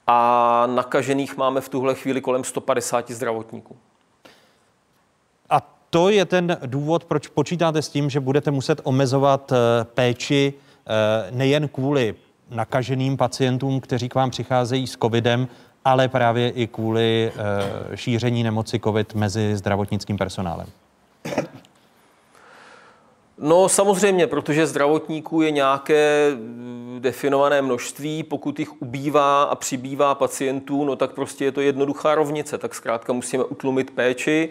a 0.07 0.67
nakažených 0.75 1.37
máme 1.37 1.61
v 1.61 1.69
tuhle 1.69 1.95
chvíli 1.95 2.21
kolem 2.21 2.43
150 2.43 3.11
zdravotníků. 3.11 3.77
To 5.95 6.09
je 6.09 6.25
ten 6.25 6.57
důvod, 6.65 7.05
proč 7.05 7.27
počítáte 7.27 7.81
s 7.81 7.89
tím, 7.89 8.09
že 8.09 8.19
budete 8.19 8.51
muset 8.51 8.81
omezovat 8.83 9.51
eh, 9.51 9.55
péči 9.83 10.53
nejen 11.31 11.67
kvůli 11.67 12.15
nakaženým 12.49 13.17
pacientům, 13.17 13.79
kteří 13.79 14.09
k 14.09 14.15
vám 14.15 14.29
přicházejí 14.29 14.87
s 14.87 14.97
covidem, 14.97 15.47
ale 15.85 16.07
právě 16.07 16.49
i 16.49 16.67
kvůli 16.67 17.31
e, 17.91 17.97
šíření 17.97 18.43
nemoci 18.43 18.79
covid 18.79 19.13
mezi 19.13 19.55
zdravotnickým 19.55 20.17
personálem? 20.17 20.67
No 23.37 23.69
samozřejmě, 23.69 24.27
protože 24.27 24.67
zdravotníků 24.67 25.41
je 25.41 25.51
nějaké 25.51 26.31
mm, 26.35 26.97
definované 27.01 27.61
množství, 27.61 28.23
pokud 28.23 28.59
jich 28.59 28.81
ubývá 28.81 29.43
a 29.43 29.55
přibývá 29.55 30.15
pacientů, 30.15 30.85
no 30.85 30.95
tak 30.95 31.11
prostě 31.11 31.45
je 31.45 31.51
to 31.51 31.61
jednoduchá 31.61 32.15
rovnice, 32.15 32.57
tak 32.57 32.75
zkrátka 32.75 33.13
musíme 33.13 33.43
utlumit 33.43 33.91
péči 33.91 34.49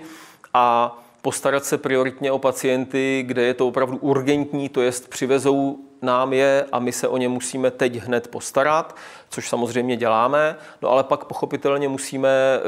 a 0.54 0.96
postarat 1.24 1.64
se 1.64 1.78
prioritně 1.78 2.32
o 2.32 2.38
pacienty, 2.38 3.24
kde 3.26 3.42
je 3.42 3.54
to 3.54 3.68
opravdu 3.68 3.96
urgentní, 3.96 4.68
to 4.68 4.82
jest 4.82 5.08
přivezou 5.10 5.78
nám 6.02 6.32
je 6.32 6.64
a 6.72 6.78
my 6.78 6.92
se 6.92 7.08
o 7.08 7.16
ně 7.16 7.28
musíme 7.28 7.70
teď 7.70 7.96
hned 7.96 8.28
postarat, 8.28 8.96
což 9.30 9.48
samozřejmě 9.48 9.96
děláme, 9.96 10.56
no 10.82 10.90
ale 10.90 11.04
pak 11.04 11.24
pochopitelně 11.24 11.88
musíme 11.88 12.28
eh, 12.28 12.60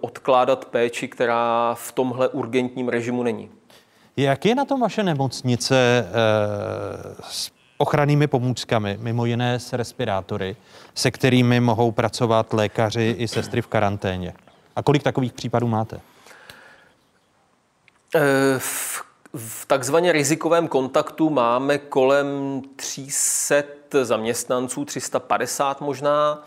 odkládat 0.00 0.64
péči, 0.64 1.08
která 1.08 1.74
v 1.74 1.92
tomhle 1.92 2.28
urgentním 2.28 2.88
režimu 2.88 3.22
není. 3.22 3.50
Jak 4.16 4.44
je 4.44 4.54
na 4.54 4.64
tom 4.64 4.80
vaše 4.80 5.02
nemocnice 5.02 5.76
e, 5.76 6.04
s 7.30 7.50
ochrannými 7.78 8.26
pomůckami, 8.26 8.98
mimo 9.00 9.24
jiné 9.24 9.58
s 9.58 9.72
respirátory, 9.72 10.56
se 10.94 11.10
kterými 11.10 11.60
mohou 11.60 11.92
pracovat 11.92 12.52
lékaři 12.52 13.14
i 13.18 13.28
sestry 13.28 13.62
v 13.62 13.66
karanténě? 13.66 14.34
A 14.76 14.82
kolik 14.82 15.02
takových 15.02 15.32
případů 15.32 15.68
máte? 15.68 16.00
V, 18.58 19.02
v 19.36 19.66
takzvaně 19.66 20.12
rizikovém 20.12 20.68
kontaktu 20.68 21.30
máme 21.30 21.78
kolem 21.78 22.62
300 22.76 23.64
zaměstnanců, 24.02 24.84
350 24.84 25.80
možná. 25.80 26.44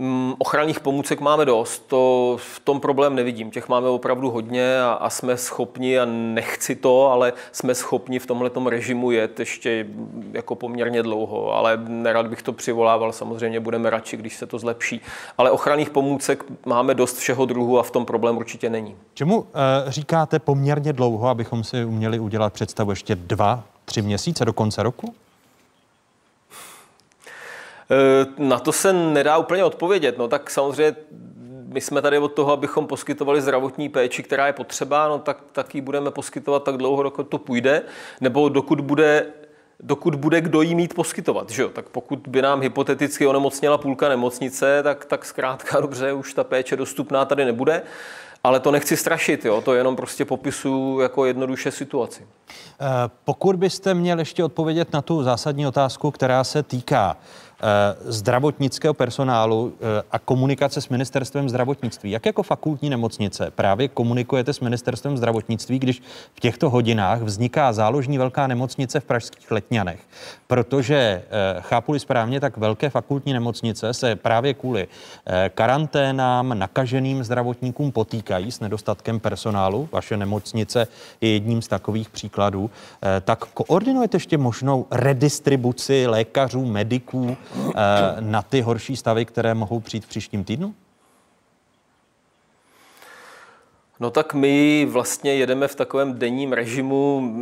Mm, 0.00 0.34
ochranných 0.38 0.80
pomůcek 0.80 1.20
máme 1.20 1.44
dost, 1.44 1.86
to 1.86 2.36
v 2.40 2.60
tom 2.60 2.80
problém 2.80 3.14
nevidím. 3.14 3.50
Těch 3.50 3.68
máme 3.68 3.88
opravdu 3.88 4.30
hodně 4.30 4.80
a, 4.80 4.92
a 4.92 5.10
jsme 5.10 5.36
schopni, 5.36 5.98
a 5.98 6.04
nechci 6.04 6.76
to, 6.76 7.06
ale 7.06 7.32
jsme 7.52 7.74
schopni 7.74 8.18
v 8.18 8.26
tomhle 8.26 8.50
režimu 8.66 9.10
jet 9.10 9.40
ještě 9.40 9.86
jako 10.32 10.54
poměrně 10.54 11.02
dlouho. 11.02 11.54
Ale 11.54 11.78
nerad 11.88 12.26
bych 12.26 12.42
to 12.42 12.52
přivolával, 12.52 13.12
samozřejmě 13.12 13.60
budeme 13.60 13.90
radši, 13.90 14.16
když 14.16 14.36
se 14.36 14.46
to 14.46 14.58
zlepší. 14.58 15.00
Ale 15.38 15.50
ochranných 15.50 15.90
pomůcek 15.90 16.44
máme 16.66 16.94
dost 16.94 17.16
všeho 17.16 17.46
druhu 17.46 17.78
a 17.78 17.82
v 17.82 17.90
tom 17.90 18.06
problém 18.06 18.36
určitě 18.36 18.70
není. 18.70 18.96
Čemu 19.14 19.38
uh, 19.38 19.46
říkáte 19.88 20.38
poměrně 20.38 20.92
dlouho, 20.92 21.28
abychom 21.28 21.64
si 21.64 21.84
uměli 21.84 22.18
udělat 22.18 22.52
představu 22.52 22.90
ještě 22.90 23.14
dva, 23.14 23.62
tři 23.84 24.02
měsíce 24.02 24.44
do 24.44 24.52
konce 24.52 24.82
roku? 24.82 25.14
Eh, 27.90 28.26
na 28.38 28.58
to 28.58 28.72
se 28.72 28.92
nedá 28.92 29.38
úplně 29.38 29.64
odpovědět. 29.64 30.18
No 30.18 30.28
tak 30.28 30.50
samozřejmě 30.50 30.96
my 31.72 31.80
jsme 31.80 32.02
tady 32.02 32.18
od 32.18 32.28
toho, 32.28 32.52
abychom 32.52 32.86
poskytovali 32.86 33.40
zdravotní 33.40 33.88
péči, 33.88 34.22
která 34.22 34.46
je 34.46 34.52
potřeba, 34.52 35.08
no 35.08 35.18
tak, 35.18 35.38
tak 35.52 35.74
ji 35.74 35.80
budeme 35.80 36.10
poskytovat 36.10 36.64
tak 36.64 36.76
dlouho, 36.76 37.02
dokud 37.02 37.28
to 37.28 37.38
půjde, 37.38 37.82
nebo 38.20 38.48
dokud 38.48 38.80
bude 38.80 39.26
dokud 39.80 40.14
bude 40.14 40.40
kdo 40.40 40.62
jí 40.62 40.74
mít 40.74 40.94
poskytovat. 40.94 41.50
Že 41.50 41.62
jo? 41.62 41.68
Tak 41.68 41.88
pokud 41.88 42.18
by 42.28 42.42
nám 42.42 42.60
hypoteticky 42.60 43.26
onemocněla 43.26 43.78
půlka 43.78 44.08
nemocnice, 44.08 44.82
tak, 44.82 45.04
tak 45.04 45.24
zkrátka 45.24 45.80
dobře, 45.80 46.12
už 46.12 46.34
ta 46.34 46.44
péče 46.44 46.76
dostupná 46.76 47.24
tady 47.24 47.44
nebude. 47.44 47.82
Ale 48.44 48.60
to 48.60 48.70
nechci 48.70 48.96
strašit, 48.96 49.44
jo? 49.44 49.60
to 49.60 49.74
jenom 49.74 49.96
prostě 49.96 50.24
popisu 50.24 50.98
jako 51.02 51.24
jednoduše 51.24 51.70
situaci. 51.70 52.26
Eh, 52.80 52.86
pokud 53.24 53.56
byste 53.56 53.94
měl 53.94 54.18
ještě 54.18 54.44
odpovědět 54.44 54.92
na 54.92 55.02
tu 55.02 55.22
zásadní 55.22 55.66
otázku, 55.66 56.10
která 56.10 56.44
se 56.44 56.62
týká 56.62 57.16
zdravotnického 58.04 58.94
personálu 58.94 59.72
eh, 59.80 60.02
a 60.10 60.18
komunikace 60.18 60.80
s 60.80 60.88
ministerstvem 60.88 61.48
zdravotnictví. 61.48 62.10
Jak 62.10 62.26
jako 62.26 62.42
fakultní 62.42 62.90
nemocnice 62.90 63.50
právě 63.50 63.88
komunikujete 63.88 64.52
s 64.52 64.60
ministerstvem 64.60 65.16
zdravotnictví, 65.16 65.78
když 65.78 66.02
v 66.34 66.40
těchto 66.40 66.70
hodinách 66.70 67.20
vzniká 67.22 67.72
záložní 67.72 68.18
velká 68.18 68.46
nemocnice 68.46 69.00
v 69.00 69.04
pražských 69.04 69.50
Letňanech? 69.50 70.00
Protože 70.46 70.96
eh, 70.96 71.22
chápu 71.60 71.98
správně, 71.98 72.40
tak 72.40 72.56
velké 72.56 72.90
fakultní 72.90 73.32
nemocnice 73.32 73.94
se 73.94 74.16
právě 74.16 74.54
kvůli 74.54 74.88
karanténám, 75.54 76.58
nakaženým 76.58 77.24
zdravotníkům 77.24 77.92
potýkají 77.92 78.52
s 78.52 78.60
nedostatkem 78.60 79.20
personálu. 79.20 79.88
Vaše 79.92 80.16
nemocnice 80.16 80.86
je 81.20 81.32
jedním 81.32 81.62
z 81.62 81.68
takových 81.68 82.10
příkladů. 82.10 82.70
Tak 83.24 83.44
koordinujete 83.44 84.16
ještě 84.16 84.38
možnou 84.38 84.86
redistribuci 84.90 86.06
lékařů, 86.06 86.64
mediků 86.64 87.36
Eh, 87.47 87.47
na 88.20 88.42
ty 88.42 88.60
horší 88.60 88.96
stavy, 88.96 89.24
které 89.24 89.54
mohou 89.54 89.80
přijít 89.80 90.04
v 90.04 90.08
příštím 90.08 90.44
týdnu? 90.44 90.74
No 94.00 94.10
tak 94.10 94.34
my 94.34 94.86
vlastně 94.90 95.34
jedeme 95.34 95.68
v 95.68 95.74
takovém 95.74 96.18
denním 96.18 96.52
režimu, 96.52 97.32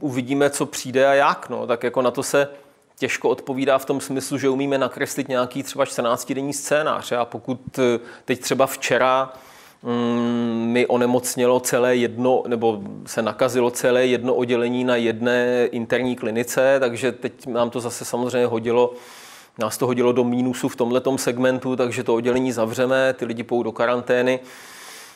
uvidíme, 0.00 0.50
co 0.50 0.66
přijde 0.66 1.06
a 1.06 1.14
jak. 1.14 1.48
No. 1.48 1.66
Tak 1.66 1.82
jako 1.82 2.02
na 2.02 2.10
to 2.10 2.22
se 2.22 2.48
těžko 2.98 3.28
odpovídá 3.28 3.78
v 3.78 3.84
tom 3.84 4.00
smyslu, 4.00 4.38
že 4.38 4.48
umíme 4.48 4.78
nakreslit 4.78 5.28
nějaký 5.28 5.62
třeba 5.62 5.84
14-denní 5.84 6.52
scénář. 6.52 7.12
A 7.12 7.24
pokud 7.24 7.78
eh, 7.78 7.98
teď 8.24 8.40
třeba 8.40 8.66
včera 8.66 9.32
mm, 9.82 10.68
mi 10.72 10.86
onemocnělo 10.86 11.60
celé 11.60 11.96
jedno, 11.96 12.42
nebo 12.46 12.82
se 13.06 13.22
nakazilo 13.22 13.70
celé 13.70 14.06
jedno 14.06 14.34
oddělení 14.34 14.84
na 14.84 14.96
jedné 14.96 15.66
interní 15.66 16.16
klinice, 16.16 16.76
takže 16.80 17.12
teď 17.12 17.46
nám 17.46 17.70
to 17.70 17.80
zase 17.80 18.04
samozřejmě 18.04 18.46
hodilo 18.46 18.92
Nás 19.58 19.78
to 19.78 19.86
hodilo 19.86 20.12
do 20.12 20.24
mínusu 20.24 20.68
v 20.68 20.76
tomto 20.76 21.18
segmentu, 21.18 21.76
takže 21.76 22.04
to 22.04 22.14
oddělení 22.14 22.52
zavřeme, 22.52 23.12
ty 23.12 23.24
lidi 23.24 23.42
půjdou 23.42 23.62
do 23.62 23.72
karantény. 23.72 24.40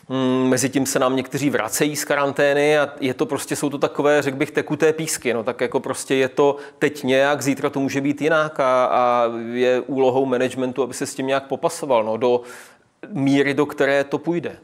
Mm, 0.09 0.49
Mezitím 0.49 0.87
se 0.87 0.99
nám 0.99 1.17
někteří 1.17 1.51
vracejí 1.51 1.97
z 1.97 2.05
karantény 2.05 2.79
a 2.79 2.89
je 3.01 3.15
to 3.15 3.27
prostě, 3.27 3.57
jsou 3.57 3.71
to 3.71 3.79
takové, 3.79 4.23
řekl 4.23 4.37
bych, 4.37 4.51
tekuté 4.51 4.93
písky. 4.93 5.35
No 5.35 5.45
tak 5.45 5.61
jako 5.61 5.81
prostě 5.81 6.15
je 6.15 6.29
to 6.29 6.57
teď 6.79 7.03
nějak, 7.03 7.43
zítra 7.43 7.71
to 7.71 7.81
může 7.81 8.01
být 8.01 8.23
jinak 8.23 8.61
a, 8.61 8.85
a 8.85 9.25
je 9.53 9.81
úlohou 9.81 10.27
managementu, 10.27 10.83
aby 10.83 10.95
se 10.95 11.07
s 11.07 11.15
tím 11.15 11.27
nějak 11.27 11.47
popasoval 11.47 12.05
no, 12.05 12.17
do 12.17 12.41
míry, 13.09 13.55
do 13.55 13.67
které 13.67 14.05
to 14.05 14.19
půjde. 14.19 14.57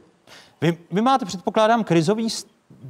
Vy, 0.61 0.79
vy 0.91 1.03
máte, 1.03 1.25
předpokládám, 1.25 1.85
krizový 1.85 2.31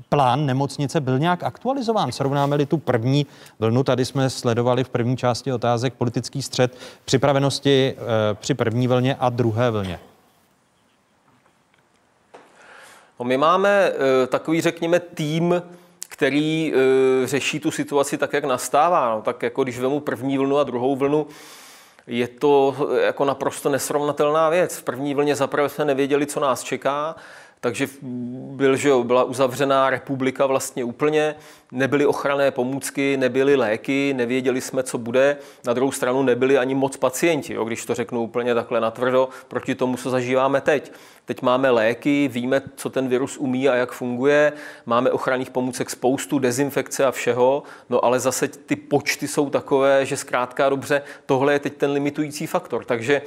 plán 0.09 0.47
nemocnice 0.47 1.01
byl 1.01 1.19
nějak 1.19 1.43
aktualizován? 1.43 2.13
Srovnáme-li 2.13 2.67
tu 2.67 2.79
první 2.79 3.27
vlnu, 3.59 3.83
tady 3.83 4.05
jsme 4.05 4.31
sledovali 4.31 4.85
v 4.85 4.89
první 4.89 5.17
části 5.17 5.53
otázek 5.53 5.95
politický 5.95 6.43
střed 6.43 6.77
připravenosti 7.05 7.95
e, 7.99 8.35
při 8.35 8.55
první 8.55 8.89
vlně 8.89 9.17
a 9.21 9.29
druhé 9.29 9.71
vlně. 9.71 10.01
No 13.21 13.25
my 13.25 13.37
máme 13.37 13.93
e, 14.23 14.27
takový, 14.27 14.61
řekněme, 14.61 15.01
tým, 15.01 15.63
který 16.09 16.73
e, 16.75 17.27
řeší 17.27 17.61
tu 17.61 17.71
situaci 17.71 18.19
tak, 18.19 18.33
jak 18.33 18.45
nastává. 18.45 19.15
No, 19.15 19.23
tak 19.23 19.43
jako 19.43 19.63
když 19.63 19.79
vemu 19.79 20.01
první 20.01 20.39
vlnu 20.39 20.59
a 20.59 20.65
druhou 20.65 20.97
vlnu, 20.97 21.27
je 22.07 22.29
to 22.29 22.77
jako 23.01 23.25
naprosto 23.25 23.69
nesrovnatelná 23.69 24.49
věc. 24.49 24.77
V 24.77 24.83
první 24.83 25.15
vlně 25.15 25.37
zaprvé 25.37 25.69
jsme 25.69 25.85
nevěděli, 25.85 26.27
co 26.27 26.41
nás 26.41 26.63
čeká. 26.63 27.17
Takže 27.61 27.89
byl, 28.57 28.77
že 28.77 28.89
jo, 28.89 29.05
byla 29.05 29.25
uzavřená 29.25 29.91
republika 29.91 30.47
vlastně 30.47 30.85
úplně, 30.85 31.35
nebyly 31.73 32.07
ochranné 32.07 32.51
pomůcky, 32.51 33.17
nebyly 33.17 33.57
léky, 33.57 34.15
nevěděli 34.17 34.61
jsme, 34.61 34.83
co 34.83 34.99
bude. 34.99 35.37
Na 35.67 35.73
druhou 35.73 35.93
stranu 35.93 36.23
nebyli 36.23 36.59
ani 36.59 36.75
moc 36.75 36.97
pacienti, 36.97 37.55
jo, 37.55 37.65
když 37.65 37.85
to 37.85 37.95
řeknu 37.95 38.23
úplně 38.23 38.55
takhle 38.55 38.81
natvrdo, 38.81 39.29
proti 39.49 39.75
tomu, 39.75 39.97
co 39.97 40.11
zažíváme 40.11 40.61
teď. 40.61 40.93
Teď 41.25 41.43
máme 41.43 41.71
léky, 41.71 42.29
víme, 42.33 42.63
co 42.77 42.91
ten 42.91 43.09
virus 43.09 43.37
umí 43.37 43.69
a 43.69 43.75
jak 43.75 43.93
funguje, 43.93 44.53
máme 44.87 45.11
ochranných 45.11 45.51
pomůcek 45.51 45.91
spoustu, 45.91 46.39
dezinfekce 46.39 47.05
a 47.05 47.11
všeho, 47.11 47.63
no 47.91 48.05
ale 48.05 48.21
zase 48.21 48.49
ty 48.49 48.77
počty 48.77 49.29
jsou 49.29 49.51
takové, 49.51 50.07
že 50.07 50.17
zkrátka 50.17 50.69
dobře, 50.69 51.03
tohle 51.27 51.53
je 51.53 51.59
teď 51.59 51.77
ten 51.77 51.91
limitující 51.91 52.47
faktor. 52.47 52.85
Takže 52.85 53.23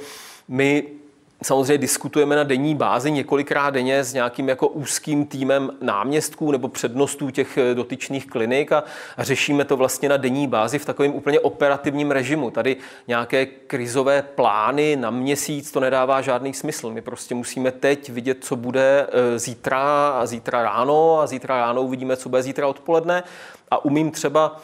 my 0.48 1.01
samozřejmě 1.42 1.78
diskutujeme 1.78 2.36
na 2.36 2.42
denní 2.42 2.74
bázi 2.74 3.10
několikrát 3.10 3.70
denně 3.70 4.04
s 4.04 4.14
nějakým 4.14 4.48
jako 4.48 4.68
úzkým 4.68 5.26
týmem 5.26 5.70
náměstků 5.80 6.52
nebo 6.52 6.68
přednostů 6.68 7.30
těch 7.30 7.58
eh, 7.58 7.74
dotyčných 7.74 8.26
klinik 8.26 8.72
a, 8.72 8.84
a 9.16 9.24
řešíme 9.24 9.64
to 9.64 9.76
vlastně 9.76 10.08
na 10.08 10.16
denní 10.16 10.48
bázi 10.48 10.78
v 10.78 10.84
takovém 10.84 11.14
úplně 11.14 11.40
operativním 11.40 12.10
režimu. 12.10 12.50
Tady 12.50 12.76
nějaké 13.08 13.46
krizové 13.46 14.22
plány 14.22 14.96
na 14.96 15.10
měsíc, 15.10 15.70
to 15.72 15.80
nedává 15.80 16.20
žádný 16.20 16.54
smysl. 16.54 16.90
My 16.90 17.00
prostě 17.00 17.34
musíme 17.34 17.72
teď 17.72 18.08
vidět, 18.08 18.38
co 18.40 18.56
bude 18.56 19.06
eh, 19.08 19.38
zítra 19.38 20.08
a 20.08 20.26
zítra 20.26 20.62
ráno 20.62 21.20
a 21.20 21.26
zítra 21.26 21.56
ráno 21.56 21.82
uvidíme, 21.82 22.16
co 22.16 22.28
bude 22.28 22.42
zítra 22.42 22.66
odpoledne 22.66 23.22
a 23.70 23.84
umím 23.84 24.10
třeba 24.10 24.60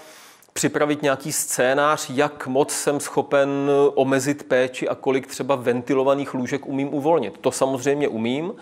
připravit 0.59 1.03
nějaký 1.03 1.33
scénář, 1.33 2.11
jak 2.11 2.47
moc 2.47 2.73
jsem 2.73 3.01
schopen 3.01 3.49
omezit 3.95 4.43
péči 4.43 4.89
a 4.89 4.95
kolik 4.95 5.27
třeba 5.27 5.57
ventilovaných 5.57 6.35
lůžek 6.35 6.67
umím 6.67 6.95
uvolnit. 6.95 7.39
To 7.41 7.53
samozřejmě 7.53 8.09
umím, 8.09 8.53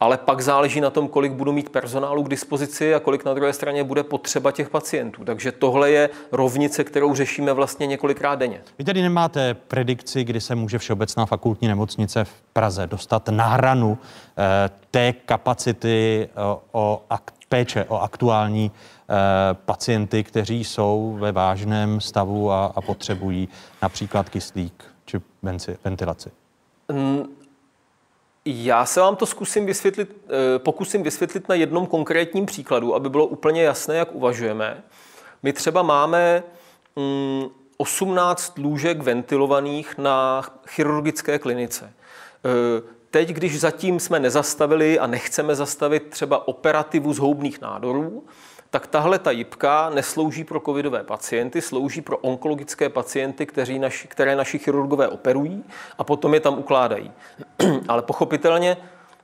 ale 0.00 0.18
pak 0.18 0.40
záleží 0.40 0.80
na 0.80 0.90
tom, 0.90 1.08
kolik 1.08 1.32
budu 1.32 1.52
mít 1.52 1.70
personálu 1.70 2.22
k 2.22 2.28
dispozici 2.28 2.94
a 2.94 3.00
kolik 3.00 3.24
na 3.24 3.34
druhé 3.34 3.52
straně 3.52 3.84
bude 3.84 4.02
potřeba 4.02 4.52
těch 4.52 4.68
pacientů. 4.68 5.24
Takže 5.24 5.52
tohle 5.52 5.90
je 5.90 6.10
rovnice, 6.32 6.84
kterou 6.84 7.14
řešíme 7.14 7.52
vlastně 7.52 7.86
několikrát 7.86 8.34
denně. 8.34 8.60
Vy 8.78 8.84
tedy 8.84 9.02
nemáte 9.02 9.54
predikci, 9.54 10.24
kdy 10.24 10.40
se 10.40 10.54
může 10.54 10.78
Všeobecná 10.78 11.26
fakultní 11.26 11.68
nemocnice 11.68 12.24
v 12.24 12.32
Praze 12.52 12.86
dostat 12.86 13.28
na 13.28 13.46
hranu 13.46 13.98
eh, 13.98 14.70
té 14.90 15.12
kapacity 15.12 16.28
eh, 16.28 16.34
o 16.72 17.02
akt, 17.10 17.34
péče 17.48 17.84
o 17.84 18.00
aktuální 18.00 18.70
pacienty, 19.52 20.24
kteří 20.24 20.64
jsou 20.64 21.16
ve 21.20 21.32
vážném 21.32 22.00
stavu 22.00 22.52
a, 22.52 22.66
a 22.66 22.80
potřebují 22.80 23.48
například 23.82 24.28
kyslík 24.28 24.84
či 25.04 25.20
ventilaci? 25.84 26.30
Mm, 26.92 27.24
já 28.44 28.86
se 28.86 29.00
vám 29.00 29.16
to 29.16 29.26
zkusím 29.26 29.66
vysvětlit, 29.66 30.16
eh, 30.26 30.58
pokusím 30.58 31.02
vysvětlit 31.02 31.48
na 31.48 31.54
jednom 31.54 31.86
konkrétním 31.86 32.46
příkladu, 32.46 32.94
aby 32.94 33.10
bylo 33.10 33.26
úplně 33.26 33.62
jasné, 33.62 33.96
jak 33.96 34.14
uvažujeme. 34.14 34.82
My 35.42 35.52
třeba 35.52 35.82
máme 35.82 36.42
18 37.76 38.58
mm, 38.58 38.64
lůžek 38.64 39.02
ventilovaných 39.02 39.98
na 39.98 40.42
chirurgické 40.66 41.38
klinice. 41.38 41.92
Eh, 42.44 42.82
teď, 43.10 43.28
když 43.28 43.60
zatím 43.60 44.00
jsme 44.00 44.20
nezastavili 44.20 44.98
a 44.98 45.06
nechceme 45.06 45.54
zastavit 45.54 46.10
třeba 46.10 46.48
operativu 46.48 47.12
zhoubných 47.12 47.60
nádorů, 47.60 48.24
tak 48.70 48.86
tahle 48.86 49.18
ta 49.18 49.30
jipka 49.30 49.90
neslouží 49.90 50.44
pro 50.44 50.60
covidové 50.60 51.04
pacienty, 51.04 51.60
slouží 51.60 52.00
pro 52.00 52.18
onkologické 52.18 52.88
pacienty, 52.88 53.46
kteří 53.46 53.78
naši, 53.78 54.08
které 54.08 54.36
naši 54.36 54.58
chirurgové 54.58 55.08
operují 55.08 55.64
a 55.98 56.04
potom 56.04 56.34
je 56.34 56.40
tam 56.40 56.58
ukládají. 56.58 57.12
Ale 57.88 58.02
pochopitelně 58.02 58.76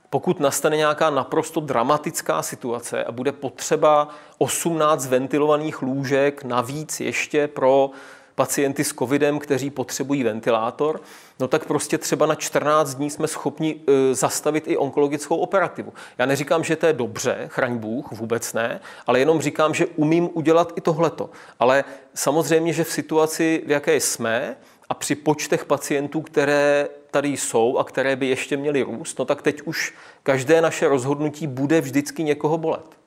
pokud 0.09 0.39
nastane 0.39 0.77
nějaká 0.77 1.09
naprosto 1.09 1.59
dramatická 1.59 2.41
situace 2.41 3.03
a 3.03 3.11
bude 3.11 3.31
potřeba 3.31 4.07
18 4.37 5.07
ventilovaných 5.07 5.81
lůžek 5.81 6.43
navíc 6.43 6.99
ještě 6.99 7.47
pro 7.47 7.89
pacienty 8.35 8.83
s 8.83 8.93
covidem, 8.93 9.39
kteří 9.39 9.69
potřebují 9.69 10.23
ventilátor, 10.23 11.01
no 11.39 11.47
tak 11.47 11.65
prostě 11.65 11.97
třeba 11.97 12.25
na 12.25 12.35
14 12.35 12.95
dní 12.95 13.09
jsme 13.09 13.27
schopni 13.27 13.75
e, 13.87 14.15
zastavit 14.15 14.63
i 14.67 14.77
onkologickou 14.77 15.37
operativu. 15.37 15.93
Já 16.17 16.25
neříkám, 16.25 16.63
že 16.63 16.75
to 16.75 16.85
je 16.85 16.93
dobře, 16.93 17.45
chraň 17.47 17.77
Bůh, 17.77 18.11
vůbec 18.11 18.53
ne, 18.53 18.79
ale 19.07 19.19
jenom 19.19 19.41
říkám, 19.41 19.73
že 19.73 19.85
umím 19.85 20.29
udělat 20.33 20.73
i 20.75 20.81
tohleto. 20.81 21.29
Ale 21.59 21.83
samozřejmě, 22.13 22.73
že 22.73 22.83
v 22.83 22.91
situaci, 22.91 23.63
v 23.65 23.71
jaké 23.71 23.95
jsme, 23.95 24.57
a 24.89 24.93
při 24.93 25.15
počtech 25.15 25.65
pacientů, 25.65 26.21
které 26.21 26.89
tady 27.11 27.29
jsou 27.29 27.77
a 27.77 27.83
které 27.83 28.15
by 28.15 28.27
ještě 28.27 28.57
měly 28.57 28.81
růst, 28.81 29.19
no 29.19 29.25
tak 29.25 29.41
teď 29.41 29.61
už 29.61 29.93
každé 30.23 30.61
naše 30.61 30.87
rozhodnutí 30.87 31.47
bude 31.47 31.81
vždycky 31.81 32.23
někoho 32.23 32.57
bolet. 32.57 33.04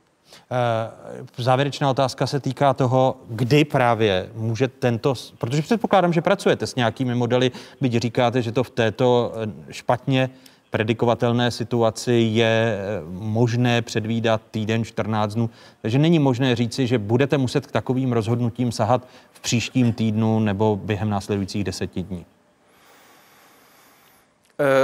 Eh, 0.51 1.43
závěrečná 1.43 1.91
otázka 1.91 2.27
se 2.27 2.41
týká 2.41 2.75
toho, 2.75 3.17
kdy 3.29 3.65
právě 3.65 4.31
může 4.35 4.69
tento, 4.69 5.15
protože 5.39 5.63
předpokládám, 5.63 6.13
že 6.13 6.23
pracujete 6.23 6.67
s 6.67 6.75
nějakými 6.75 7.15
modely, 7.15 7.51
byť 7.81 7.97
říkáte, 7.97 8.43
že 8.43 8.53
to 8.53 8.65
v 8.65 8.71
této 8.71 9.33
eh, 9.35 9.73
špatně 9.73 10.31
predikovatelné 10.71 11.51
situaci 11.51 12.13
je 12.13 12.79
eh, 12.79 13.03
možné 13.11 13.83
předvídat 13.83 14.43
týden, 14.51 14.85
14 14.85 15.35
dnů. 15.35 15.51
Takže 15.83 15.99
není 15.99 16.19
možné 16.19 16.57
říci, 16.57 16.87
že 16.87 16.99
budete 16.99 17.39
muset 17.39 17.67
k 17.67 17.73
takovým 17.73 18.13
rozhodnutím 18.13 18.73
sahat 18.73 19.09
v 19.33 19.41
příštím 19.41 19.93
týdnu 19.93 20.41
nebo 20.41 20.77
během 20.77 21.11
následujících 21.11 21.65
deseti 21.65 22.03
dní. 22.03 22.25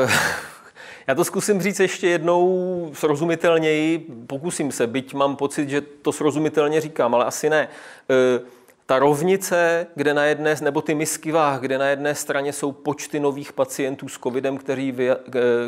Uh... 0.05 0.11
Já 1.07 1.14
to 1.14 1.24
zkusím 1.24 1.62
říct 1.62 1.80
ještě 1.80 2.09
jednou 2.09 2.90
srozumitelněji, 2.94 3.98
pokusím 4.26 4.72
se, 4.72 4.86
byť 4.86 5.14
mám 5.14 5.36
pocit, 5.36 5.68
že 5.68 5.80
to 5.80 6.12
srozumitelně 6.12 6.80
říkám, 6.80 7.14
ale 7.14 7.24
asi 7.24 7.50
ne. 7.50 7.68
E, 8.11 8.40
ta 8.86 8.98
rovnice, 8.98 9.86
kde 9.94 10.14
na 10.14 10.24
jedné, 10.24 10.57
nebo 10.61 10.82
ty 10.82 10.94
misky 10.94 11.32
váh, 11.32 11.61
kde 11.61 11.78
na 11.78 11.86
jedné 11.86 12.14
straně 12.14 12.52
jsou 12.52 12.72
počty 12.72 13.20
nových 13.20 13.52
pacientů 13.52 14.09
s 14.09 14.18
covidem, 14.18 14.59
kteří, 14.59 14.92
vy, 14.92 15.11
e, 15.11 15.16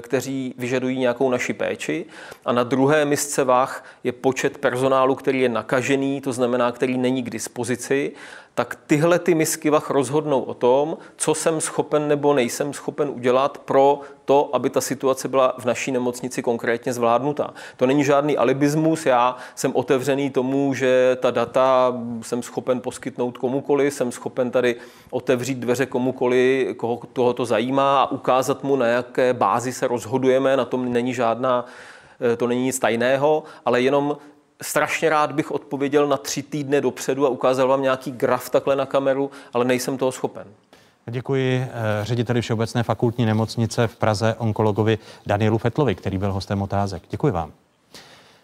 kteří 0.01 0.55
vyžadují 0.59 0.99
nějakou 0.99 1.30
naši 1.30 1.53
péči, 1.53 2.07
a 2.45 2.53
na 2.53 2.62
druhé 2.62 3.05
misce 3.05 3.45
váh 3.45 3.84
je 4.05 4.12
počet 4.12 4.59
personálu, 4.59 5.14
který 5.14 5.41
je 5.41 5.49
nakažený, 5.49 6.20
to 6.20 6.32
znamená, 6.32 6.72
který 6.72 6.99
není 6.99 7.22
k 7.22 7.30
dispozici, 7.30 8.12
tak 8.57 8.78
tyhle 8.86 9.18
ty 9.18 9.34
misky 9.34 9.70
vach 9.70 9.90
rozhodnou 9.90 10.40
o 10.40 10.54
tom, 10.54 10.96
co 11.16 11.34
jsem 11.34 11.61
schopen 11.61 12.09
nebo 12.09 12.34
nejsem 12.34 12.72
schopen 12.72 13.09
udělat 13.09 13.59
pro 13.59 14.00
to, 14.24 14.50
aby 14.52 14.70
ta 14.70 14.80
situace 14.80 15.28
byla 15.28 15.54
v 15.59 15.64
naší 15.64 15.92
nemocnici 15.92 16.42
konkrétně 16.42 16.92
zvládnutá. 16.92 17.54
To 17.76 17.86
není 17.86 18.04
žádný 18.04 18.36
alibismus, 18.36 19.07
já 19.07 19.36
jsem 19.54 19.76
otevřený 19.76 20.30
tomu, 20.30 20.74
že 20.74 21.16
ta 21.20 21.30
data 21.30 21.94
jsem 22.22 22.42
schopen 22.42 22.80
poskytnout 22.80 23.38
komukoli, 23.38 23.90
jsem 23.90 24.12
schopen 24.12 24.50
tady 24.50 24.76
otevřít 25.11 25.59
dveře 25.59 25.86
komukoli, 25.86 26.74
koho 26.76 27.00
toho 27.12 27.32
to 27.32 27.44
zajímá 27.44 28.02
a 28.02 28.11
ukázat 28.11 28.64
mu, 28.64 28.76
na 28.76 28.86
jaké 28.86 29.34
bázi 29.34 29.72
se 29.72 29.88
rozhodujeme, 29.88 30.57
na 30.57 30.64
tom 30.64 30.92
není 30.92 31.14
žádná 31.14 31.64
eh, 32.32 32.36
to 32.36 32.46
není 32.46 32.62
nic 32.62 32.78
tajného, 32.78 33.42
ale 33.64 33.80
jenom 33.80 34.16
strašně 34.62 35.09
rád 35.09 35.32
bych 35.32 35.50
odpověděl 35.50 36.09
na 36.09 36.16
tři 36.16 36.42
týdny 36.42 36.80
dopředu 36.80 37.26
a 37.26 37.28
ukázal 37.28 37.68
vám 37.68 37.82
nějaký 37.82 38.12
graf 38.12 38.50
takhle 38.50 38.76
na 38.76 38.86
kameru, 38.86 39.30
ale 39.52 39.64
nejsem 39.64 39.98
toho 39.98 40.12
schopen. 40.12 40.46
Děkuji 41.11 41.61
eh, 41.61 41.68
řediteli 42.02 42.40
Všeobecné 42.40 42.82
fakultní 42.82 43.26
nemocnice 43.26 43.86
v 43.86 43.96
Praze 43.96 44.34
onkologovi 44.38 44.98
Danielu 45.26 45.59
Fetlovi, 45.59 45.94
který 45.94 46.18
byl 46.18 46.32
hostem 46.32 46.62
otázek. 46.62 47.02
Děkuji 47.11 47.32
vám. 47.32 47.52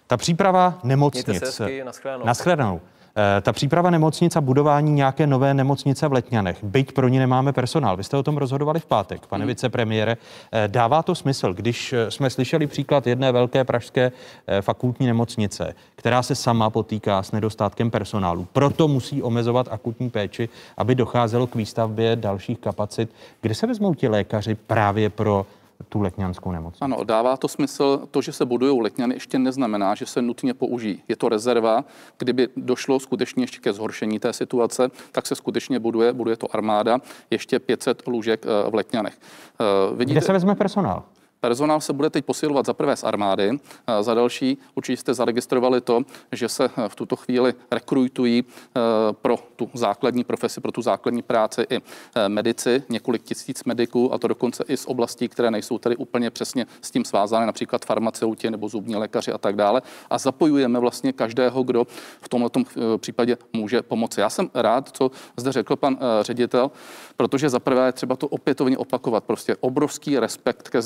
Ta 0.07 0.17
příprava 0.17 0.79
nemocnic. 0.83 1.27
Mějte 1.27 1.53
se 1.53 1.65
hezky, 1.65 1.85
naschledanou. 1.85 2.27
naschledanou. 2.27 2.81
Eh, 3.17 3.41
ta 3.41 3.53
příprava 3.53 3.91
nemocnic 3.91 4.37
a 4.37 4.41
budování 4.41 4.93
nějaké 4.93 5.27
nové 5.27 5.55
nemocnice 5.55 6.09
v 6.09 6.13
Letňanech, 6.13 6.65
byť 6.65 6.93
pro 6.93 7.09
ní 7.09 7.19
nemáme 7.19 7.53
personál. 7.53 7.97
Vy 7.97 8.05
jste 8.05 8.17
o 8.17 8.23
tom 8.23 8.37
rozhodovali 8.37 8.81
v 8.81 8.87
pátek, 8.87 9.27
pane 9.27 9.43
hmm. 9.43 9.49
vicepremiére. 9.49 10.17
Eh, 10.53 10.69
dává 10.69 11.03
to 11.03 11.15
smysl, 11.15 11.55
když 11.55 11.93
eh, 11.93 12.11
jsme 12.11 12.31
slyšeli 12.31 12.67
příklad 12.67 13.07
jedné 13.07 13.33
velké 13.33 13.65
pražské 13.65 14.13
fakultní 14.61 15.07
nemocnice, 15.07 15.75
která 15.97 16.23
se 16.23 16.35
sama 16.35 16.71
potýká 16.71 17.23
s 17.23 17.33
nedostatkem 17.33 17.91
personálu. 17.91 18.47
Proto 18.53 18.89
musí 18.89 19.23
omezovat 19.23 19.69
akutní 19.71 20.11
péči, 20.11 20.49
aby 20.77 20.95
docházelo 20.95 21.47
k 21.47 21.55
výstavbě 21.55 22.17
dalších 22.17 22.59
kapacit. 22.59 23.11
Kde 23.41 23.55
se 23.55 23.67
vezmou 23.67 23.95
ti 23.95 24.09
lékaři 24.09 24.55
právě 24.55 25.11
pro 25.11 25.47
tu 25.89 26.01
letňanskou 26.01 26.53
nemoc. 26.53 26.75
Ano, 26.81 27.05
dává 27.05 27.37
to 27.37 27.49
smysl. 27.49 28.09
To, 28.11 28.23
že 28.23 28.33
se 28.33 28.45
budují 28.45 28.81
letňany, 28.81 29.15
ještě 29.15 29.39
neznamená, 29.39 29.95
že 29.95 30.07
se 30.07 30.23
nutně 30.23 30.55
použijí. 30.55 31.03
Je 31.09 31.17
to 31.17 31.29
rezerva. 31.29 31.85
Kdyby 32.19 32.49
došlo 32.57 33.01
skutečně 33.01 33.43
ještě 33.43 33.59
ke 33.59 33.73
zhoršení 33.73 34.19
té 34.19 34.33
situace, 34.33 34.91
tak 35.13 35.27
se 35.27 35.35
skutečně 35.35 35.79
buduje, 35.79 36.13
buduje 36.13 36.37
to 36.37 36.55
armáda, 36.55 36.99
ještě 37.31 37.59
500 37.59 38.07
lůžek 38.07 38.47
eh, 38.47 38.71
v 38.71 38.75
letňanech. 38.75 39.19
Eh, 39.21 39.97
vidíte... 39.97 40.13
Kde 40.13 40.27
se 40.27 40.33
vezme 40.33 40.55
personál? 40.55 41.03
Personál 41.45 41.81
se 41.81 41.93
bude 41.93 42.11
teď 42.11 42.25
posilovat 42.25 42.67
za 42.67 42.75
prvé 42.75 42.97
z 42.97 43.05
armády, 43.05 43.59
za 44.01 44.15
další 44.15 44.59
určitě 44.75 44.97
jste 44.97 45.15
zaregistrovali 45.15 45.81
to, 45.81 46.03
že 46.33 46.49
se 46.49 46.65
eh, 46.65 46.89
v 46.89 46.95
tuto 46.95 47.17
chvíli 47.17 47.55
rekrutují 47.71 48.45
eh, 48.45 48.81
pro 49.13 49.37
tu 49.57 49.71
základní 49.75 50.25
profesi, 50.25 50.61
pro 50.61 50.73
tu 50.73 50.83
základní 50.83 51.23
práci 51.23 51.67
i 51.71 51.77
eh, 51.77 52.29
medici, 52.29 52.83
několik 52.89 53.23
tisíc 53.23 53.65
mediků 53.65 54.15
a 54.15 54.19
to 54.19 54.29
dokonce 54.29 54.65
i 54.69 54.77
z 54.77 54.87
oblastí, 54.87 55.29
které 55.29 55.51
nejsou 55.51 55.79
tady 55.79 55.97
úplně 55.97 56.31
přesně 56.31 56.67
s 56.83 56.91
tím 56.91 57.05
svázány, 57.05 57.47
například 57.47 57.85
farmaceuti 57.85 58.51
nebo 58.51 58.69
zubní 58.69 58.97
lékaři 58.97 59.33
a 59.33 59.39
tak 59.39 59.57
dále. 59.57 59.83
A 60.11 60.19
zapojujeme 60.19 60.79
vlastně 60.79 61.13
každého, 61.13 61.63
kdo 61.63 61.87
v 62.21 62.29
tomto 62.29 62.63
případě 62.97 63.37
může 63.53 63.83
pomoci. 63.83 64.21
Já 64.21 64.31
jsem 64.31 64.51
rád, 64.55 64.89
co 64.93 65.11
zde 65.37 65.53
řekl 65.53 65.77
pan 65.77 65.99
ředitel, 66.21 66.71
protože 67.17 67.51
za 67.51 67.59
prvé 67.59 67.93
třeba 67.93 68.17
to 68.17 68.29
opětovně 68.29 68.79
opakovat. 68.79 69.25
Prostě 69.25 69.57
obrovský 69.61 70.19
respekt 70.19 70.69
ke 70.69 70.83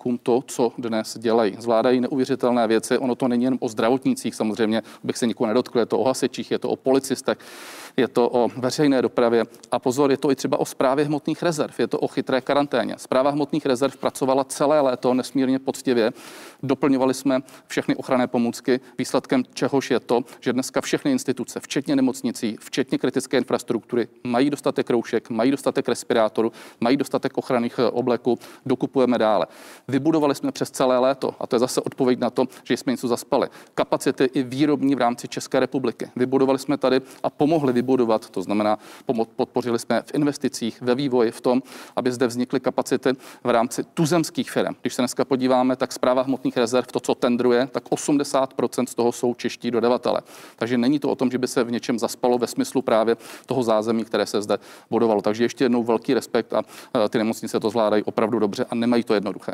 zdravotníkům 0.00 0.18
to, 0.22 0.42
co 0.46 0.72
dnes 0.78 1.18
dělají. 1.18 1.56
Zvládají 1.58 2.00
neuvěřitelné 2.00 2.66
věci. 2.66 2.98
Ono 2.98 3.14
to 3.14 3.28
není 3.28 3.44
jen 3.44 3.58
o 3.60 3.68
zdravotnících, 3.68 4.34
samozřejmě, 4.34 4.82
bych 5.04 5.18
se 5.18 5.26
nikoho 5.26 5.48
nedotkl, 5.48 5.78
je 5.78 5.86
to 5.86 5.98
o 5.98 6.04
hasičích, 6.04 6.50
je 6.50 6.58
to 6.58 6.68
o 6.68 6.76
policistech, 6.76 7.38
je 8.00 8.08
to 8.08 8.30
o 8.32 8.48
veřejné 8.56 9.02
dopravě 9.02 9.44
a 9.70 9.78
pozor, 9.78 10.10
je 10.10 10.16
to 10.16 10.30
i 10.30 10.36
třeba 10.36 10.60
o 10.60 10.64
zprávě 10.64 11.04
hmotných 11.04 11.42
rezerv, 11.42 11.74
je 11.78 11.86
to 11.86 11.98
o 11.98 12.08
chytré 12.08 12.40
karanténě. 12.40 12.94
Zpráva 12.98 13.30
hmotných 13.30 13.66
rezerv 13.66 13.96
pracovala 13.96 14.44
celé 14.44 14.80
léto 14.80 15.14
nesmírně 15.14 15.58
poctivě. 15.58 16.12
Doplňovali 16.62 17.14
jsme 17.14 17.40
všechny 17.66 17.96
ochranné 17.96 18.26
pomůcky, 18.26 18.80
výsledkem 18.98 19.44
čehož 19.54 19.90
je 19.90 20.00
to, 20.00 20.20
že 20.40 20.52
dneska 20.52 20.80
všechny 20.80 21.12
instituce, 21.12 21.60
včetně 21.60 21.96
nemocnicí, 21.96 22.56
včetně 22.60 22.98
kritické 22.98 23.38
infrastruktury, 23.38 24.08
mají 24.24 24.50
dostatek 24.50 24.90
roušek, 24.90 25.30
mají 25.30 25.50
dostatek 25.50 25.88
respirátorů, 25.88 26.52
mají 26.80 26.96
dostatek 26.96 27.38
ochranných 27.38 27.78
eh, 27.78 27.84
obleků, 27.84 28.38
dokupujeme 28.66 29.18
dále. 29.18 29.46
Vybudovali 29.88 30.34
jsme 30.34 30.52
přes 30.52 30.70
celé 30.70 30.98
léto, 30.98 31.34
a 31.40 31.46
to 31.46 31.56
je 31.56 31.60
zase 31.60 31.80
odpověď 31.80 32.18
na 32.18 32.30
to, 32.30 32.44
že 32.64 32.76
jsme 32.76 32.92
něco 32.92 33.08
zaspali, 33.08 33.48
kapacity 33.74 34.24
i 34.24 34.42
výrobní 34.42 34.94
v 34.94 34.98
rámci 34.98 35.28
České 35.28 35.60
republiky. 35.60 36.10
Vybudovali 36.16 36.58
jsme 36.58 36.76
tady 36.76 37.00
a 37.22 37.30
pomohli 37.30 37.72
vybudovat, 37.72 37.89
to 38.30 38.42
znamená, 38.42 38.78
podpořili 39.36 39.78
jsme 39.78 40.02
v 40.02 40.14
investicích, 40.14 40.82
ve 40.82 40.94
vývoji, 40.94 41.30
v 41.30 41.40
tom, 41.40 41.62
aby 41.96 42.12
zde 42.12 42.26
vznikly 42.26 42.60
kapacity 42.60 43.12
v 43.44 43.50
rámci 43.50 43.84
tuzemských 43.84 44.50
firm. 44.50 44.74
Když 44.80 44.94
se 44.94 45.02
dneska 45.02 45.24
podíváme, 45.24 45.76
tak 45.76 45.92
zpráva 45.92 46.22
hmotných 46.22 46.56
rezerv, 46.56 46.86
to, 46.86 47.00
co 47.00 47.14
tendruje, 47.14 47.66
tak 47.66 47.84
80% 47.84 48.86
z 48.86 48.94
toho 48.94 49.12
jsou 49.12 49.34
čeští 49.34 49.70
dodavatele. 49.70 50.20
Takže 50.56 50.78
není 50.78 50.98
to 50.98 51.08
o 51.10 51.16
tom, 51.16 51.30
že 51.30 51.38
by 51.38 51.48
se 51.48 51.64
v 51.64 51.70
něčem 51.70 51.98
zaspalo 51.98 52.38
ve 52.38 52.46
smyslu 52.46 52.82
právě 52.82 53.16
toho 53.46 53.62
zázemí, 53.62 54.04
které 54.04 54.26
se 54.26 54.42
zde 54.42 54.58
budovalo. 54.90 55.22
Takže 55.22 55.44
ještě 55.44 55.64
jednou 55.64 55.82
velký 55.82 56.14
respekt 56.14 56.54
a 56.54 56.62
ty 57.08 57.18
nemocnice 57.18 57.60
to 57.60 57.70
zvládají 57.70 58.02
opravdu 58.02 58.38
dobře 58.38 58.64
a 58.70 58.74
nemají 58.74 59.04
to 59.04 59.14
jednoduché. 59.14 59.52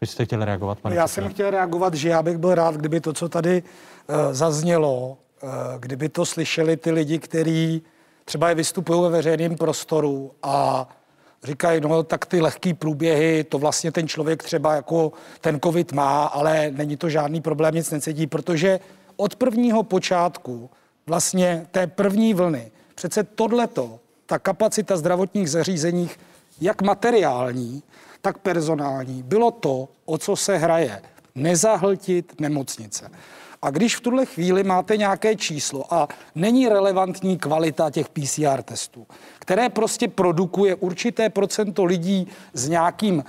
Vy 0.00 0.06
jste 0.06 0.24
chtěl 0.24 0.44
reagovat, 0.44 0.78
pane 0.78 0.94
Já 0.94 1.08
jsem 1.08 1.28
chtěl 1.28 1.50
reagovat, 1.50 1.94
že 1.94 2.08
já 2.08 2.22
bych 2.22 2.38
byl 2.38 2.54
rád, 2.54 2.74
kdyby 2.74 3.00
to, 3.00 3.12
co 3.12 3.28
tady 3.28 3.62
uh, 3.62 4.16
zaznělo, 4.32 5.18
kdyby 5.78 6.08
to 6.08 6.26
slyšeli 6.26 6.76
ty 6.76 6.90
lidi, 6.90 7.18
kteří 7.18 7.82
třeba 8.24 8.48
je 8.48 8.54
vystupují 8.54 9.02
ve 9.02 9.08
veřejném 9.08 9.56
prostoru 9.56 10.32
a 10.42 10.88
říkají, 11.44 11.80
no 11.80 12.02
tak 12.02 12.26
ty 12.26 12.40
lehký 12.40 12.74
průběhy, 12.74 13.44
to 13.44 13.58
vlastně 13.58 13.92
ten 13.92 14.08
člověk 14.08 14.42
třeba 14.42 14.74
jako 14.74 15.12
ten 15.40 15.60
covid 15.60 15.92
má, 15.92 16.26
ale 16.26 16.70
není 16.70 16.96
to 16.96 17.08
žádný 17.08 17.40
problém, 17.40 17.74
nic 17.74 17.90
necítí, 17.90 18.26
protože 18.26 18.80
od 19.16 19.36
prvního 19.36 19.82
počátku 19.82 20.70
vlastně 21.06 21.66
té 21.70 21.86
první 21.86 22.34
vlny 22.34 22.70
přece 22.94 23.22
tohleto, 23.24 24.00
ta 24.26 24.38
kapacita 24.38 24.96
zdravotních 24.96 25.50
zařízeních, 25.50 26.18
jak 26.60 26.82
materiální, 26.82 27.82
tak 28.20 28.38
personální, 28.38 29.22
bylo 29.22 29.50
to, 29.50 29.88
o 30.04 30.18
co 30.18 30.36
se 30.36 30.56
hraje. 30.56 31.02
Nezahltit 31.34 32.40
nemocnice. 32.40 33.10
A 33.66 33.70
když 33.70 33.96
v 33.96 34.00
tuhle 34.00 34.26
chvíli 34.26 34.64
máte 34.64 34.96
nějaké 34.96 35.36
číslo 35.36 35.94
a 35.94 36.08
není 36.34 36.68
relevantní 36.68 37.38
kvalita 37.38 37.90
těch 37.90 38.08
PCR 38.08 38.62
testů, 38.62 39.06
které 39.38 39.68
prostě 39.68 40.08
produkuje 40.08 40.74
určité 40.74 41.30
procento 41.30 41.84
lidí 41.84 42.28
s 42.52 42.68
nějakým 42.68 43.20
e, 43.20 43.24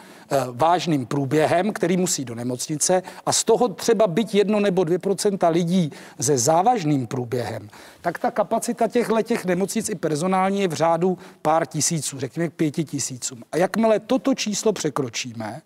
vážným 0.51 1.05
průběhem, 1.05 1.73
který 1.73 1.97
musí 1.97 2.25
do 2.25 2.35
nemocnice 2.35 3.03
a 3.25 3.33
z 3.33 3.43
toho 3.43 3.67
třeba 3.67 4.07
byť 4.07 4.35
jedno 4.35 4.59
nebo 4.59 4.83
dvě 4.83 4.99
procenta 4.99 5.49
lidí 5.49 5.91
se 6.21 6.37
závažným 6.37 7.07
průběhem, 7.07 7.69
tak 8.01 8.19
ta 8.19 8.31
kapacita 8.31 8.87
těchto 8.87 9.21
těch 9.21 9.45
nemocnic 9.45 9.89
i 9.89 9.95
personální 9.95 10.61
je 10.61 10.67
v 10.67 10.73
řádu 10.73 11.17
pár 11.41 11.65
tisíců, 11.65 12.19
řekněme 12.19 12.49
pěti 12.49 12.83
tisícům. 12.83 13.43
A 13.51 13.57
jakmile 13.57 13.99
toto 13.99 14.35
číslo 14.35 14.73
překročíme, 14.73 15.61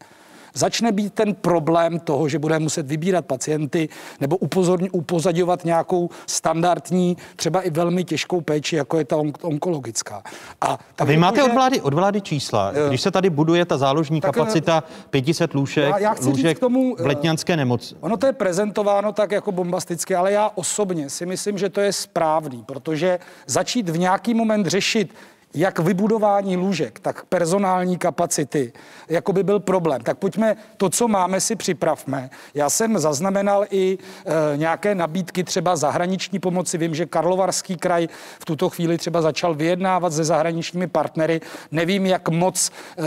začne 0.54 0.92
být 0.92 1.14
ten 1.14 1.36
problém 1.36 2.00
toho, 2.00 2.30
že 2.30 2.40
budeme 2.40 2.64
muset 2.64 2.88
vybírat 2.88 3.26
pacienty 3.26 3.90
nebo 4.20 4.38
upozorň, 4.38 4.88
upozadovat 4.92 5.66
nějakou 5.66 6.10
standardní, 6.28 7.18
třeba 7.36 7.62
i 7.62 7.70
velmi 7.70 8.04
těžkou 8.04 8.42
péči, 8.42 8.76
jako 8.76 8.98
je 8.98 9.06
ta 9.06 9.18
on- 9.18 9.34
onkologická. 9.42 10.24
A, 10.62 10.80
a 10.98 11.06
vy 11.06 11.18
máte 11.18 11.44
od 11.44 11.54
vlády, 11.54 11.82
od 11.82 11.94
vlády 11.94 12.22
čísla. 12.22 12.72
Když 12.88 13.02
se 13.02 13.12
tady 13.12 13.30
buduje 13.30 13.66
ta 13.66 13.78
záložní 13.78 14.22
tak, 14.22 14.34
kapacita 14.36 14.84
500 15.10 15.54
lůžek, 15.54 15.90
já, 15.90 15.98
já 16.00 16.16
lůžek 16.24 16.58
k 16.58 16.60
tomu, 16.60 16.96
v 16.96 17.06
letňanské 17.06 17.58
nemoci. 17.58 17.96
Ono 18.00 18.18
to 18.18 18.26
je 18.26 18.34
prezentováno 18.34 19.12
tak 19.14 19.32
jako 19.32 19.52
bombasticky, 19.52 20.16
ale 20.16 20.32
já 20.32 20.52
osobně 20.56 21.10
si 21.10 21.26
myslím, 21.26 21.58
že 21.58 21.70
to 21.70 21.82
je 21.82 21.94
správný, 21.94 22.64
protože 22.64 23.20
začít 23.48 23.90
v 23.90 23.98
nějaký 23.98 24.34
moment 24.34 24.68
řešit 24.68 25.14
jak 25.54 25.80
vybudování 25.80 26.58
lůžek, 26.58 27.00
tak 27.00 27.26
personální 27.26 27.98
kapacity, 27.98 28.74
jako 29.10 29.34
by 29.34 29.44
byl 29.44 29.60
problém. 29.60 30.02
Tak 30.02 30.18
pojďme 30.18 30.56
to, 30.78 30.90
co 30.90 31.08
máme, 31.08 31.42
si 31.42 31.56
připravme. 31.56 32.30
Já 32.54 32.70
jsem 32.70 33.00
zaznamenal 33.00 33.66
i 33.70 33.98
e, 33.98 34.58
nějaké 34.58 34.96
nabídky 34.96 35.44
třeba 35.44 35.76
zahraniční 35.76 36.40
pomoci. 36.40 36.78
Vím, 36.78 36.96
že 36.96 37.06
Karlovarský 37.06 37.76
kraj 37.76 38.08
v 38.40 38.46
tuto 38.46 38.70
chvíli 38.70 38.98
třeba 38.98 39.22
začal 39.22 39.56
vyjednávat 39.56 40.14
se 40.14 40.24
zahraničními 40.24 40.88
partnery. 40.88 41.42
Nevím, 41.72 42.06
jak 42.06 42.30
moc 42.30 42.70
e, 42.70 43.04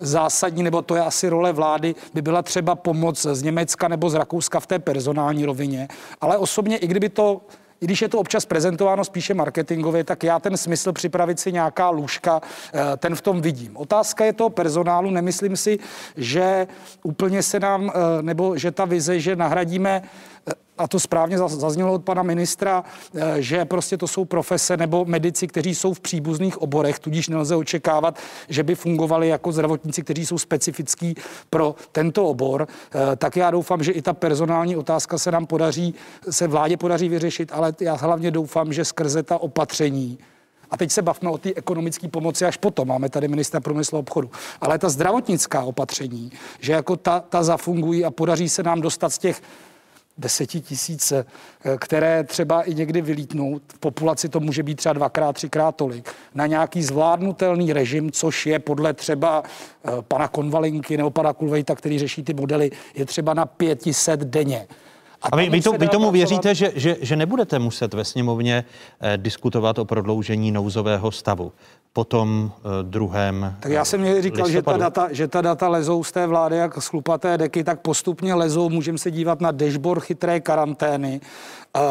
zásadní, 0.00 0.62
nebo 0.62 0.82
to 0.82 0.94
je 0.96 1.02
asi 1.02 1.28
role 1.28 1.52
vlády, 1.52 1.94
by 2.14 2.22
byla 2.22 2.42
třeba 2.42 2.74
pomoc 2.74 3.26
z 3.32 3.42
Německa 3.42 3.88
nebo 3.88 4.10
z 4.10 4.14
Rakouska 4.14 4.60
v 4.60 4.66
té 4.66 4.78
personální 4.78 5.44
rovině. 5.44 5.88
Ale 6.20 6.36
osobně, 6.38 6.76
i 6.76 6.86
kdyby 6.86 7.08
to 7.08 7.40
i 7.80 7.84
když 7.84 8.02
je 8.02 8.08
to 8.08 8.18
občas 8.18 8.46
prezentováno 8.46 9.04
spíše 9.04 9.34
marketingově, 9.34 10.04
tak 10.04 10.24
já 10.24 10.38
ten 10.38 10.56
smysl 10.56 10.92
připravit 10.92 11.40
si 11.40 11.52
nějaká 11.52 11.90
lůžka, 11.90 12.40
eh, 12.74 12.96
ten 12.96 13.14
v 13.14 13.20
tom 13.20 13.40
vidím. 13.40 13.76
Otázka 13.76 14.24
je 14.24 14.32
toho 14.32 14.50
personálu. 14.50 15.10
Nemyslím 15.10 15.56
si, 15.56 15.78
že 16.16 16.66
úplně 17.02 17.42
se 17.42 17.60
nám, 17.60 17.90
eh, 17.90 18.22
nebo 18.22 18.58
že 18.58 18.70
ta 18.70 18.84
vize, 18.84 19.20
že 19.20 19.36
nahradíme 19.36 20.02
a 20.78 20.88
to 20.88 21.00
správně 21.00 21.38
zaznělo 21.38 21.92
od 21.92 22.04
pana 22.04 22.22
ministra, 22.22 22.84
eh, 23.14 23.42
že 23.42 23.64
prostě 23.64 23.96
to 23.96 24.08
jsou 24.08 24.24
profese 24.24 24.76
nebo 24.76 25.04
medici, 25.04 25.46
kteří 25.46 25.74
jsou 25.74 25.94
v 25.94 26.00
příbuzných 26.00 26.62
oborech, 26.62 26.98
tudíž 26.98 27.28
nelze 27.28 27.56
očekávat, 27.56 28.18
že 28.48 28.62
by 28.62 28.74
fungovali 28.74 29.28
jako 29.28 29.52
zdravotníci, 29.52 30.02
kteří 30.02 30.26
jsou 30.26 30.38
specifický 30.38 31.14
pro 31.50 31.74
tento 31.92 32.26
obor. 32.26 32.68
Eh, 32.94 33.16
tak 33.16 33.36
já 33.36 33.50
doufám, 33.50 33.82
že 33.82 33.92
i 33.92 34.02
ta 34.02 34.12
personální 34.12 34.76
otázka 34.76 35.18
se 35.18 35.30
nám 35.30 35.46
podaří, 35.46 35.94
se 36.30 36.48
vládě 36.48 36.76
podaří 36.76 37.08
vyřešit, 37.08 37.52
ale 37.52 37.74
já 37.80 37.94
hlavně 37.94 38.30
doufám, 38.30 38.72
že 38.72 38.84
skrze 38.84 39.22
ta 39.22 39.38
opatření, 39.38 40.18
a 40.70 40.76
teď 40.76 40.90
se 40.92 41.02
bavme 41.02 41.30
o 41.30 41.38
té 41.38 41.52
ekonomické 41.56 42.08
pomoci 42.08 42.44
až 42.44 42.56
potom. 42.56 42.88
Máme 42.88 43.08
tady 43.08 43.28
ministra 43.28 43.60
průmyslu 43.60 43.96
a 43.96 43.98
obchodu. 43.98 44.30
Ale 44.60 44.78
ta 44.78 44.88
zdravotnická 44.88 45.62
opatření, 45.62 46.32
že 46.60 46.72
jako 46.72 46.96
ta, 46.96 47.20
ta 47.20 47.42
zafungují 47.42 48.04
a 48.04 48.10
podaří 48.10 48.48
se 48.48 48.62
nám 48.62 48.80
dostat 48.80 49.10
z 49.10 49.18
těch 49.18 49.42
desetitisíce, 50.18 51.26
eh, 51.64 51.76
které 51.78 52.24
třeba 52.24 52.62
i 52.62 52.74
někdy 52.74 53.00
vylítnou, 53.00 53.60
v 53.74 53.78
populaci 53.78 54.28
to 54.28 54.40
může 54.40 54.62
být 54.62 54.74
třeba 54.74 54.92
dvakrát, 54.92 55.32
třikrát 55.32 55.76
tolik, 55.76 56.10
na 56.34 56.46
nějaký 56.46 56.82
zvládnutelný 56.82 57.72
režim, 57.72 58.10
což 58.10 58.46
je 58.46 58.58
podle 58.58 58.92
třeba 58.92 59.42
eh, 59.44 59.90
pana 60.08 60.28
Konvalinky 60.28 60.96
nebo 60.96 61.10
pana 61.10 61.32
Kulvejta, 61.32 61.74
který 61.74 61.98
řeší 61.98 62.22
ty 62.22 62.34
modely, 62.34 62.70
je 62.94 63.06
třeba 63.06 63.34
na 63.34 63.46
500 63.46 64.20
denně. 64.20 64.66
A, 65.22 65.28
a 65.32 65.36
vy, 65.36 65.50
vy, 65.50 65.60
to, 65.60 65.72
vy 65.72 65.88
tomu 65.88 66.10
věříte, 66.10 66.54
že, 66.54 66.72
že, 66.74 66.96
že 67.00 67.16
nebudete 67.16 67.58
muset 67.58 67.94
ve 67.94 68.04
sněmovně 68.04 68.64
eh, 69.00 69.16
diskutovat 69.16 69.78
o 69.78 69.84
prodloužení 69.84 70.52
nouzového 70.52 71.10
stavu? 71.10 71.52
po 71.96 72.04
tom 72.04 72.52
uh, 72.64 72.70
druhém 72.82 73.56
Tak 73.60 73.72
já 73.72 73.84
jsem 73.84 74.00
měl 74.00 74.22
říkal, 74.22 74.48
že 74.48 74.62
ta, 74.62 74.76
data, 74.76 75.08
že 75.10 75.28
ta 75.28 75.40
data 75.40 75.68
lezou 75.68 76.04
z 76.04 76.12
té 76.12 76.26
vlády 76.26 76.56
jak 76.56 76.82
z 76.82 76.86
chlupaté 76.86 77.38
deky, 77.38 77.64
tak 77.64 77.80
postupně 77.80 78.34
lezou. 78.34 78.68
Můžeme 78.68 78.98
se 78.98 79.10
dívat 79.10 79.40
na 79.40 79.50
dashboard 79.50 80.02
chytré 80.02 80.40
karantény. 80.40 81.20
Uh, 81.76 81.82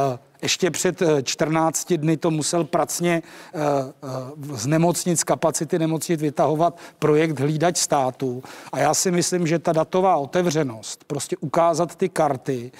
ještě 0.41 0.71
před 0.71 1.01
14 1.23 1.91
eh, 1.91 1.97
dny 1.97 2.17
to 2.17 2.31
musel 2.31 2.63
pracně 2.63 3.21
uh, 3.53 4.57
z 4.57 4.67
nemocnic, 4.67 5.23
kapacity 5.23 5.79
nemocnic 5.79 6.21
vytahovat 6.21 6.77
projekt 6.99 7.39
Hlídač 7.39 7.77
státu. 7.77 8.43
A 8.71 8.79
já 8.79 8.93
si 8.93 9.11
myslím, 9.11 9.47
že 9.47 9.59
ta 9.59 9.73
datová 9.73 10.15
otevřenost, 10.15 11.03
prostě 11.07 11.37
ukázat 11.39 11.95
ty 11.95 12.09
karty, 12.09 12.71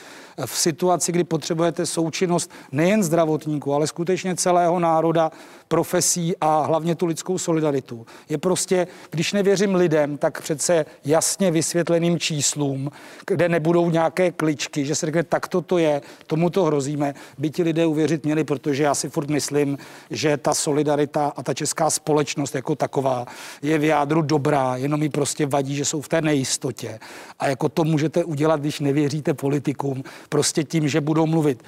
v 0.45 0.57
situaci, 0.57 1.11
kdy 1.11 1.23
potřebujete 1.23 1.85
součinnost 1.85 2.51
nejen 2.71 3.03
zdravotníků, 3.03 3.73
ale 3.73 3.87
skutečně 3.87 4.35
celého 4.35 4.79
národa, 4.79 5.31
profesí 5.67 6.35
a 6.41 6.65
hlavně 6.65 6.95
tu 6.95 7.05
lidskou 7.05 7.37
solidaritu. 7.37 8.05
Je 8.29 8.37
prostě, 8.37 8.87
když 9.09 9.33
nevěřím 9.33 9.75
lidem, 9.75 10.17
tak 10.17 10.41
přece 10.41 10.85
jasně 11.05 11.51
vysvětleným 11.51 12.19
číslům, 12.19 12.91
kde 13.27 13.49
nebudou 13.49 13.89
nějaké 13.89 14.31
kličky, 14.31 14.85
že 14.85 14.95
se 14.95 15.05
řekne, 15.05 15.23
tak 15.23 15.47
to 15.47 15.77
je, 15.77 16.01
tomu 16.27 16.49
to 16.49 16.63
hrozíme, 16.63 17.13
by 17.37 17.49
ti 17.49 17.63
lidé 17.63 17.85
uvěřit 17.85 18.25
měli, 18.25 18.43
protože 18.43 18.83
já 18.83 18.95
si 18.95 19.09
furt 19.09 19.29
myslím, 19.29 19.77
že 20.09 20.37
ta 20.37 20.53
solidarita 20.53 21.33
a 21.35 21.43
ta 21.43 21.53
česká 21.53 21.89
společnost 21.89 22.55
jako 22.55 22.75
taková 22.75 23.25
je 23.61 23.77
v 23.77 23.83
jádru 23.83 24.21
dobrá, 24.21 24.75
jenom 24.75 24.99
mi 24.99 25.09
prostě 25.09 25.45
vadí, 25.45 25.75
že 25.75 25.85
jsou 25.85 26.01
v 26.01 26.07
té 26.07 26.21
nejistotě. 26.21 26.99
A 27.39 27.47
jako 27.47 27.69
to 27.69 27.83
můžete 27.83 28.23
udělat, 28.23 28.59
když 28.59 28.79
nevěříte 28.79 29.33
politikům, 29.33 30.03
prostě 30.29 30.63
tím, 30.63 30.87
že 30.87 31.01
budou 31.01 31.25
mluvit 31.25 31.63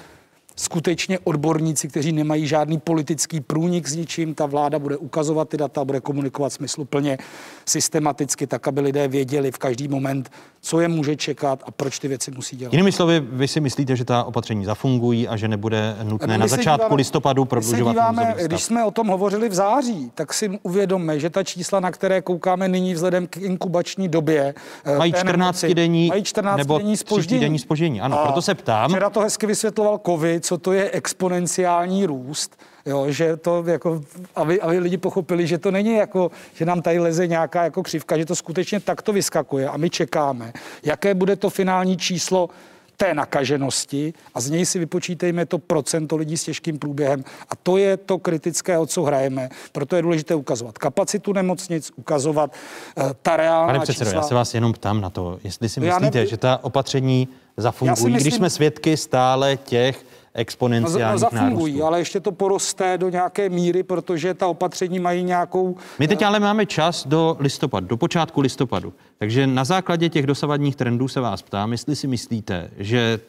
skutečně 0.58 1.18
odborníci, 1.18 1.88
kteří 1.88 2.12
nemají 2.12 2.46
žádný 2.46 2.78
politický 2.78 3.40
průnik 3.40 3.88
s 3.88 3.96
ničím. 3.96 4.34
Ta 4.34 4.46
vláda 4.46 4.78
bude 4.78 4.96
ukazovat 4.96 5.48
ty 5.48 5.56
data, 5.56 5.84
bude 5.84 6.00
komunikovat 6.00 6.52
smysluplně, 6.52 7.18
systematicky, 7.66 8.46
tak, 8.46 8.68
aby 8.68 8.80
lidé 8.80 9.08
věděli 9.08 9.50
v 9.50 9.58
každý 9.58 9.88
moment, 9.88 10.30
co 10.60 10.80
je 10.80 10.88
může 10.88 11.16
čekat 11.16 11.62
a 11.66 11.70
proč 11.70 11.98
ty 11.98 12.08
věci 12.08 12.30
musí 12.30 12.56
dělat. 12.56 12.72
Jinými 12.72 12.92
slovy, 12.92 13.20
vy 13.20 13.48
si 13.48 13.60
myslíte, 13.60 13.96
že 13.96 14.04
ta 14.04 14.24
opatření 14.24 14.64
zafungují 14.64 15.28
a 15.28 15.36
že 15.36 15.48
nebude 15.48 15.96
nutné 16.02 16.38
na 16.38 16.46
začátku 16.46 16.84
díváme, 16.84 16.96
listopadu 16.96 17.44
prodlužovat 17.44 17.92
díváme, 17.92 18.34
Když 18.44 18.62
jsme 18.62 18.84
o 18.84 18.90
tom 18.90 19.06
hovořili 19.06 19.48
v 19.48 19.54
září, 19.54 20.12
tak 20.14 20.34
si 20.34 20.58
uvědomme, 20.62 21.20
že 21.20 21.30
ta 21.30 21.44
čísla, 21.44 21.80
na 21.80 21.90
které 21.90 22.22
koukáme 22.22 22.68
nyní 22.68 22.94
vzhledem 22.94 23.26
k 23.26 23.36
inkubační 23.36 24.08
době, 24.08 24.54
eh, 24.84 24.98
mají 24.98 25.12
14 25.12 25.74
denní, 25.74 26.08
mají 26.08 26.22
14 26.22 26.58
nebo 26.58 26.78
denní 26.78 26.96
spoždění. 26.96 27.40
denní 27.40 27.58
spoždění. 27.58 28.00
Ano, 28.00 28.20
a 28.20 28.24
proto 28.24 28.42
se 28.42 28.54
ptám. 28.54 28.90
Včera 28.90 29.10
to 29.10 29.20
hezky 29.20 29.46
vysvětloval 29.46 30.00
COVID, 30.06 30.47
co 30.48 30.58
to 30.58 30.72
je 30.72 30.90
exponenciální 30.90 32.06
růst. 32.06 32.56
Jo, 32.86 33.04
že 33.08 33.36
to 33.36 33.64
jako, 33.66 34.00
aby, 34.36 34.60
aby 34.60 34.78
lidi 34.78 34.96
pochopili, 34.96 35.46
že 35.46 35.58
to 35.58 35.70
není 35.70 35.94
jako, 35.94 36.30
že 36.54 36.64
nám 36.64 36.82
tady 36.82 36.98
leze 36.98 37.26
nějaká 37.26 37.64
jako 37.64 37.82
křivka, 37.82 38.18
že 38.18 38.24
to 38.24 38.36
skutečně 38.36 38.80
takto 38.80 39.12
vyskakuje 39.12 39.68
a 39.68 39.76
my 39.76 39.90
čekáme, 39.90 40.52
jaké 40.82 41.14
bude 41.14 41.36
to 41.36 41.50
finální 41.50 41.96
číslo 41.96 42.48
té 42.96 43.14
nakaženosti 43.14 44.12
a 44.34 44.40
z 44.40 44.50
něj 44.50 44.66
si 44.66 44.78
vypočítejme 44.78 45.46
to 45.46 45.58
procento 45.58 46.16
lidí 46.16 46.36
s 46.36 46.44
těžkým 46.44 46.78
průběhem. 46.78 47.24
A 47.50 47.56
to 47.56 47.76
je 47.76 47.96
to 47.96 48.18
kritické, 48.18 48.78
o 48.78 48.86
co 48.86 49.02
hrajeme. 49.02 49.48
Proto 49.72 49.96
je 49.96 50.02
důležité 50.02 50.34
ukazovat 50.34 50.78
kapacitu 50.78 51.32
nemocnic, 51.32 51.92
ukazovat 51.96 52.50
uh, 52.96 53.10
ta 53.22 53.36
reálná 53.36 53.66
Pane 53.66 53.80
předsedo, 53.80 54.10
čísla. 54.10 54.22
já 54.22 54.28
se 54.28 54.34
vás 54.34 54.54
jenom 54.54 54.72
ptám 54.72 55.00
na 55.00 55.10
to, 55.10 55.38
jestli 55.44 55.68
si 55.68 55.80
myslíte, 55.80 56.18
ne... 56.18 56.26
že 56.26 56.36
ta 56.36 56.64
opatření 56.64 57.28
zafungují, 57.56 58.12
myslím... 58.12 58.14
když 58.14 58.34
jsme 58.34 58.50
svědky 58.50 58.96
stále 58.96 59.56
těch 59.56 60.04
exponenciálních 60.38 61.22
no, 61.22 61.28
no, 61.32 61.38
zafungují, 61.38 61.72
nárůstů. 61.72 61.86
ale 61.86 61.98
ještě 61.98 62.20
to 62.20 62.32
poroste 62.32 62.98
do 62.98 63.08
nějaké 63.08 63.48
míry, 63.48 63.82
protože 63.82 64.34
ta 64.34 64.46
opatření 64.46 64.98
mají 64.98 65.24
nějakou... 65.24 65.76
My 65.98 66.08
teď 66.08 66.22
ale 66.22 66.40
máme 66.40 66.66
čas 66.66 67.06
do 67.06 67.36
listopadu, 67.40 67.86
do 67.86 67.96
počátku 67.96 68.40
listopadu. 68.40 68.92
Takže 69.18 69.46
na 69.46 69.64
základě 69.64 70.08
těch 70.08 70.26
dosavadních 70.26 70.76
trendů 70.76 71.08
se 71.08 71.20
vás 71.20 71.42
ptám, 71.42 71.72
jestli 71.72 71.96
si 71.96 72.06
myslíte, 72.06 72.70
že 72.78 73.20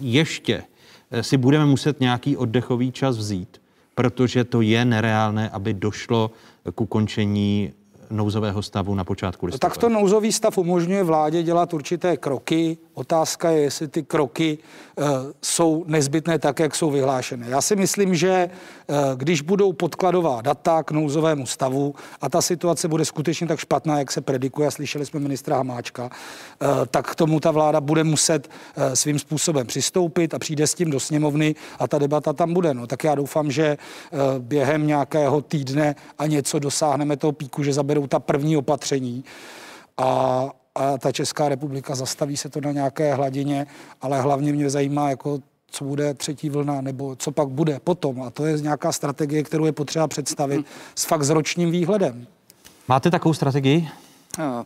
ještě 0.00 0.62
eh, 1.10 1.22
si 1.22 1.36
budeme 1.36 1.66
muset 1.66 2.00
nějaký 2.00 2.36
oddechový 2.36 2.92
čas 2.92 3.16
vzít, 3.16 3.60
protože 3.94 4.44
to 4.44 4.60
je 4.60 4.84
nereálné, 4.84 5.50
aby 5.50 5.74
došlo 5.74 6.30
k 6.74 6.80
ukončení 6.80 7.72
nouzového 8.10 8.62
stavu 8.62 8.94
na 8.94 9.04
počátku 9.04 9.46
listopadu? 9.46 9.74
Tak 9.74 9.80
to 9.80 9.88
nouzový 9.88 10.32
stav 10.32 10.58
umožňuje 10.58 11.02
vládě 11.02 11.42
dělat 11.42 11.74
určité 11.74 12.16
kroky. 12.16 12.78
Otázka 12.94 13.50
je, 13.50 13.60
jestli 13.60 13.88
ty 13.88 14.02
kroky 14.02 14.58
uh, 14.96 15.04
jsou 15.42 15.84
nezbytné 15.86 16.38
tak, 16.38 16.58
jak 16.58 16.74
jsou 16.74 16.90
vyhlášené. 16.90 17.46
Já 17.48 17.60
si 17.60 17.76
myslím, 17.76 18.14
že 18.14 18.50
uh, 18.86 18.96
když 19.16 19.40
budou 19.40 19.72
podkladová 19.72 20.42
data 20.42 20.82
k 20.82 20.90
nouzovému 20.90 21.46
stavu 21.46 21.94
a 22.20 22.28
ta 22.28 22.42
situace 22.42 22.88
bude 22.88 23.04
skutečně 23.04 23.46
tak 23.46 23.58
špatná, 23.58 23.98
jak 23.98 24.12
se 24.12 24.20
predikuje, 24.20 24.68
a 24.68 24.70
slyšeli 24.70 25.06
jsme 25.06 25.20
ministra 25.20 25.56
Hamáčka, 25.56 26.04
uh, 26.04 26.68
tak 26.90 27.10
k 27.10 27.14
tomu 27.14 27.40
ta 27.40 27.50
vláda 27.50 27.80
bude 27.80 28.04
muset 28.04 28.48
svým 28.94 29.18
způsobem 29.18 29.66
přistoupit 29.66 30.34
a 30.34 30.38
přijde 30.38 30.66
s 30.66 30.74
tím 30.74 30.90
do 30.90 31.00
sněmovny 31.00 31.54
a 31.78 31.88
ta 31.88 31.98
debata 31.98 32.32
tam 32.32 32.54
bude. 32.54 32.74
No, 32.74 32.86
tak 32.86 33.04
já 33.04 33.14
doufám, 33.14 33.50
že 33.50 33.76
během 34.38 34.86
nějakého 34.86 35.42
týdne 35.42 35.94
a 36.18 36.26
něco 36.26 36.58
dosáhneme 36.58 37.16
toho 37.16 37.32
píku, 37.32 37.62
že 37.62 37.72
zaberou 37.94 38.06
ta 38.06 38.18
první 38.18 38.56
opatření 38.56 39.24
a, 39.96 40.50
a 40.74 40.98
ta 40.98 41.12
Česká 41.12 41.48
republika 41.48 41.94
zastaví 41.94 42.36
se 42.36 42.48
to 42.48 42.60
na 42.60 42.72
nějaké 42.72 43.14
hladině, 43.14 43.66
ale 44.00 44.20
hlavně 44.20 44.52
mě 44.52 44.70
zajímá, 44.70 45.10
jako 45.10 45.38
co 45.70 45.84
bude 45.84 46.14
třetí 46.14 46.50
vlna, 46.50 46.80
nebo 46.80 47.16
co 47.16 47.32
pak 47.32 47.48
bude 47.48 47.80
potom. 47.84 48.22
A 48.22 48.30
to 48.30 48.46
je 48.46 48.60
nějaká 48.60 48.92
strategie, 48.92 49.42
kterou 49.42 49.64
je 49.64 49.72
potřeba 49.72 50.08
představit 50.08 50.66
s 50.94 51.04
fakt 51.04 51.22
s 51.22 51.30
ročním 51.30 51.70
výhledem. 51.70 52.26
Máte 52.88 53.10
takovou 53.10 53.34
strategii 53.34 53.88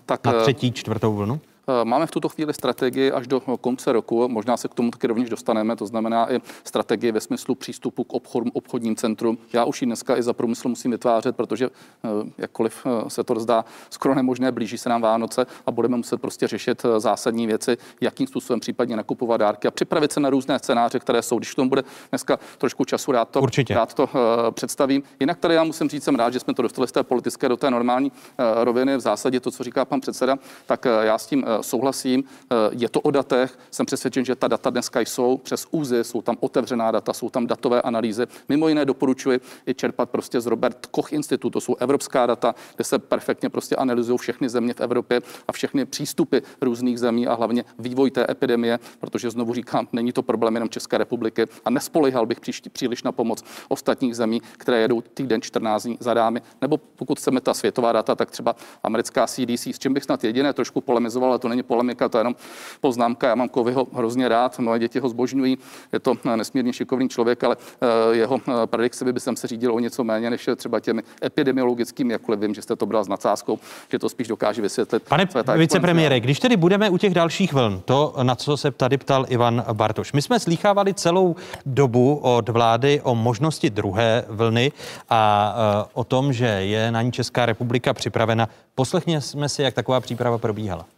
tak, 0.06 0.26
na 0.26 0.42
třetí, 0.42 0.72
čtvrtou 0.72 1.14
vlnu? 1.14 1.40
Eh, 1.68 1.84
máme 1.84 2.06
v 2.06 2.10
tuto 2.10 2.28
chvíli 2.28 2.54
strategii 2.54 3.12
až 3.12 3.26
do 3.26 3.40
konce 3.40 3.92
roku, 3.92 4.28
možná 4.28 4.56
se 4.56 4.68
k 4.68 4.74
tomu 4.74 4.90
taky 4.90 5.06
rovněž 5.06 5.28
dostaneme, 5.28 5.76
to 5.76 5.86
znamená 5.86 6.32
i 6.32 6.40
strategii 6.64 7.12
ve 7.12 7.20
smyslu 7.20 7.54
přístupu 7.54 8.04
k 8.04 8.12
obchodům, 8.12 8.50
obchodním 8.54 8.96
centrum. 8.96 9.38
Já 9.52 9.64
už 9.64 9.82
ji 9.82 9.86
dneska 9.86 10.16
i 10.16 10.22
za 10.22 10.32
průmysl 10.32 10.68
musím 10.68 10.90
vytvářet, 10.90 11.36
protože 11.36 11.66
eh, 11.66 12.08
jakkoliv 12.38 12.86
eh, 12.86 13.10
se 13.10 13.24
to 13.24 13.40
zdá 13.40 13.64
skoro 13.90 14.14
nemožné, 14.14 14.52
blíží 14.52 14.78
se 14.78 14.88
nám 14.88 15.02
Vánoce 15.02 15.46
a 15.66 15.70
budeme 15.70 15.96
muset 15.96 16.20
prostě 16.20 16.46
řešit 16.46 16.82
zásadní 16.98 17.46
věci, 17.46 17.76
jakým 18.00 18.26
způsobem 18.26 18.60
případně 18.60 18.96
nakupovat 18.96 19.36
dárky 19.36 19.68
a 19.68 19.70
připravit 19.70 20.12
se 20.12 20.20
na 20.20 20.30
různé 20.30 20.58
scénáře, 20.58 20.98
které 20.98 21.22
jsou. 21.22 21.38
Když 21.38 21.54
tomu 21.54 21.68
bude 21.68 21.84
dneska 22.10 22.38
trošku 22.58 22.84
času, 22.84 23.12
rád 23.12 23.28
to, 23.30 23.40
Určitě. 23.40 23.74
rád 23.74 23.94
to 23.94 24.08
představím. 24.50 25.02
Jinak 25.20 25.38
tady 25.38 25.54
já 25.54 25.64
musím 25.64 25.88
říct, 25.88 26.04
jsem 26.04 26.14
rád, 26.14 26.32
že 26.32 26.40
jsme 26.40 26.54
to 26.54 26.62
dostali 26.62 26.88
z 26.88 26.92
té 26.92 27.02
politické 27.02 27.48
do 27.48 27.56
té 27.56 27.70
normální 27.70 28.12
roviny. 28.38 28.96
V 28.96 29.00
zásadě 29.00 29.40
to, 29.40 29.50
co 29.50 29.64
říká 29.64 29.84
pan 29.84 30.00
předseda, 30.00 30.36
tak 30.66 30.86
já 31.02 31.18
s 31.18 31.26
tím 31.26 31.44
souhlasím. 31.62 32.24
Eh, 32.24 32.56
je 32.70 32.88
to 32.88 33.00
o 33.00 33.10
datech. 33.10 33.58
Jsem 33.70 33.86
přesvědčen, 33.86 34.24
že 34.24 34.34
ta 34.34 34.48
data 34.48 34.70
dneska 34.70 35.00
jsou 35.00 35.36
přes 35.36 35.66
úzy, 35.70 36.04
jsou 36.04 36.22
tam 36.22 36.36
otevřená 36.40 36.90
data, 36.90 37.12
jsou 37.12 37.30
tam 37.30 37.46
datové 37.46 37.82
analýzy. 37.82 38.26
Mimo 38.48 38.68
jiné 38.68 38.84
doporučuji 38.84 39.40
i 39.66 39.74
čerpat 39.74 40.10
prostě 40.10 40.40
z 40.40 40.46
Robert 40.46 40.86
Koch 40.86 41.12
institutu. 41.12 41.50
To 41.50 41.60
jsou 41.60 41.74
evropská 41.74 42.26
data, 42.26 42.54
kde 42.76 42.84
se 42.84 42.98
perfektně 42.98 43.50
prostě 43.50 43.76
analyzují 43.76 44.18
všechny 44.18 44.48
země 44.48 44.74
v 44.74 44.80
Evropě 44.80 45.20
a 45.48 45.52
všechny 45.52 45.84
přístupy 45.84 46.38
různých 46.60 46.98
zemí 46.98 47.26
a 47.26 47.34
hlavně 47.34 47.64
vývoj 47.78 48.10
té 48.10 48.26
epidemie, 48.30 48.78
protože 49.00 49.30
znovu 49.30 49.54
říkám, 49.54 49.88
není 49.92 50.12
to 50.12 50.22
problém 50.22 50.54
jenom 50.54 50.68
České 50.68 50.98
republiky 50.98 51.46
a 51.64 51.70
nespolíhal 51.70 52.26
bych 52.26 52.40
příští, 52.40 52.70
příliš 52.70 53.02
na 53.02 53.12
pomoc 53.12 53.44
ostatních 53.68 54.16
zemí, 54.16 54.42
které 54.58 54.80
jedou 54.80 55.00
týden 55.00 55.42
14 55.42 55.82
dní 55.82 55.96
za 56.00 56.14
dámy. 56.14 56.42
Nebo 56.60 56.76
pokud 56.76 57.18
chceme 57.18 57.40
ta 57.40 57.54
světová 57.54 57.92
data, 57.92 58.14
tak 58.14 58.30
třeba 58.30 58.56
americká 58.82 59.26
CDC, 59.26 59.66
s 59.66 59.78
čím 59.78 59.94
bych 59.94 60.04
snad 60.04 60.24
jediné 60.24 60.52
trošku 60.52 60.80
polemizoval, 60.80 61.30
ale 61.30 61.38
to 61.38 61.47
není 61.48 61.62
polemika, 61.62 62.08
to 62.08 62.18
je 62.18 62.20
jenom 62.20 62.34
poznámka. 62.80 63.28
Já 63.28 63.34
mám 63.34 63.48
Kovyho 63.48 63.86
hrozně 63.92 64.28
rád, 64.28 64.58
moje 64.58 64.78
děti 64.78 64.98
ho 64.98 65.08
zbožňují, 65.08 65.58
je 65.92 66.00
to 66.00 66.14
nesmírně 66.36 66.72
šikovný 66.72 67.08
člověk, 67.08 67.44
ale 67.44 67.56
eh, 67.80 68.16
jeho 68.16 68.40
eh, 68.48 68.66
predikce 68.66 69.12
by 69.12 69.20
jsem 69.20 69.36
se 69.36 69.46
řídil 69.46 69.74
o 69.74 69.78
něco 69.78 70.04
méně 70.04 70.30
než 70.30 70.48
třeba 70.56 70.80
těmi 70.80 71.02
epidemiologickými, 71.24 72.12
jakkoliv 72.12 72.40
vím, 72.40 72.54
že 72.54 72.62
jste 72.62 72.76
to 72.76 72.86
bral 72.86 73.04
s 73.04 73.08
nadsázkou, 73.08 73.58
že 73.90 73.98
to 73.98 74.08
spíš 74.08 74.28
dokáže 74.28 74.62
vysvětlit. 74.62 75.02
Pane 75.08 75.28
vicepremiére, 75.56 76.20
když 76.20 76.40
tedy 76.40 76.56
budeme 76.56 76.90
u 76.90 76.98
těch 76.98 77.14
dalších 77.14 77.52
vln, 77.52 77.82
to, 77.84 78.14
na 78.22 78.34
co 78.34 78.56
se 78.56 78.70
tady 78.70 78.98
ptal 78.98 79.26
Ivan 79.28 79.64
Bartoš. 79.72 80.12
My 80.12 80.22
jsme 80.22 80.40
slýchávali 80.40 80.94
celou 80.94 81.36
dobu 81.66 82.20
od 82.22 82.48
vlády 82.48 83.00
o 83.04 83.14
možnosti 83.14 83.70
druhé 83.70 84.24
vlny 84.28 84.72
a 85.10 85.54
eh, 85.56 85.90
o 85.92 86.04
tom, 86.04 86.32
že 86.32 86.46
je 86.46 86.92
na 86.92 87.02
ní 87.02 87.12
Česká 87.12 87.46
republika 87.46 87.94
připravena. 87.94 88.48
Poslechněme 88.74 89.48
si, 89.48 89.62
jak 89.62 89.74
taková 89.74 90.00
příprava 90.00 90.38
probíhala. 90.38 90.97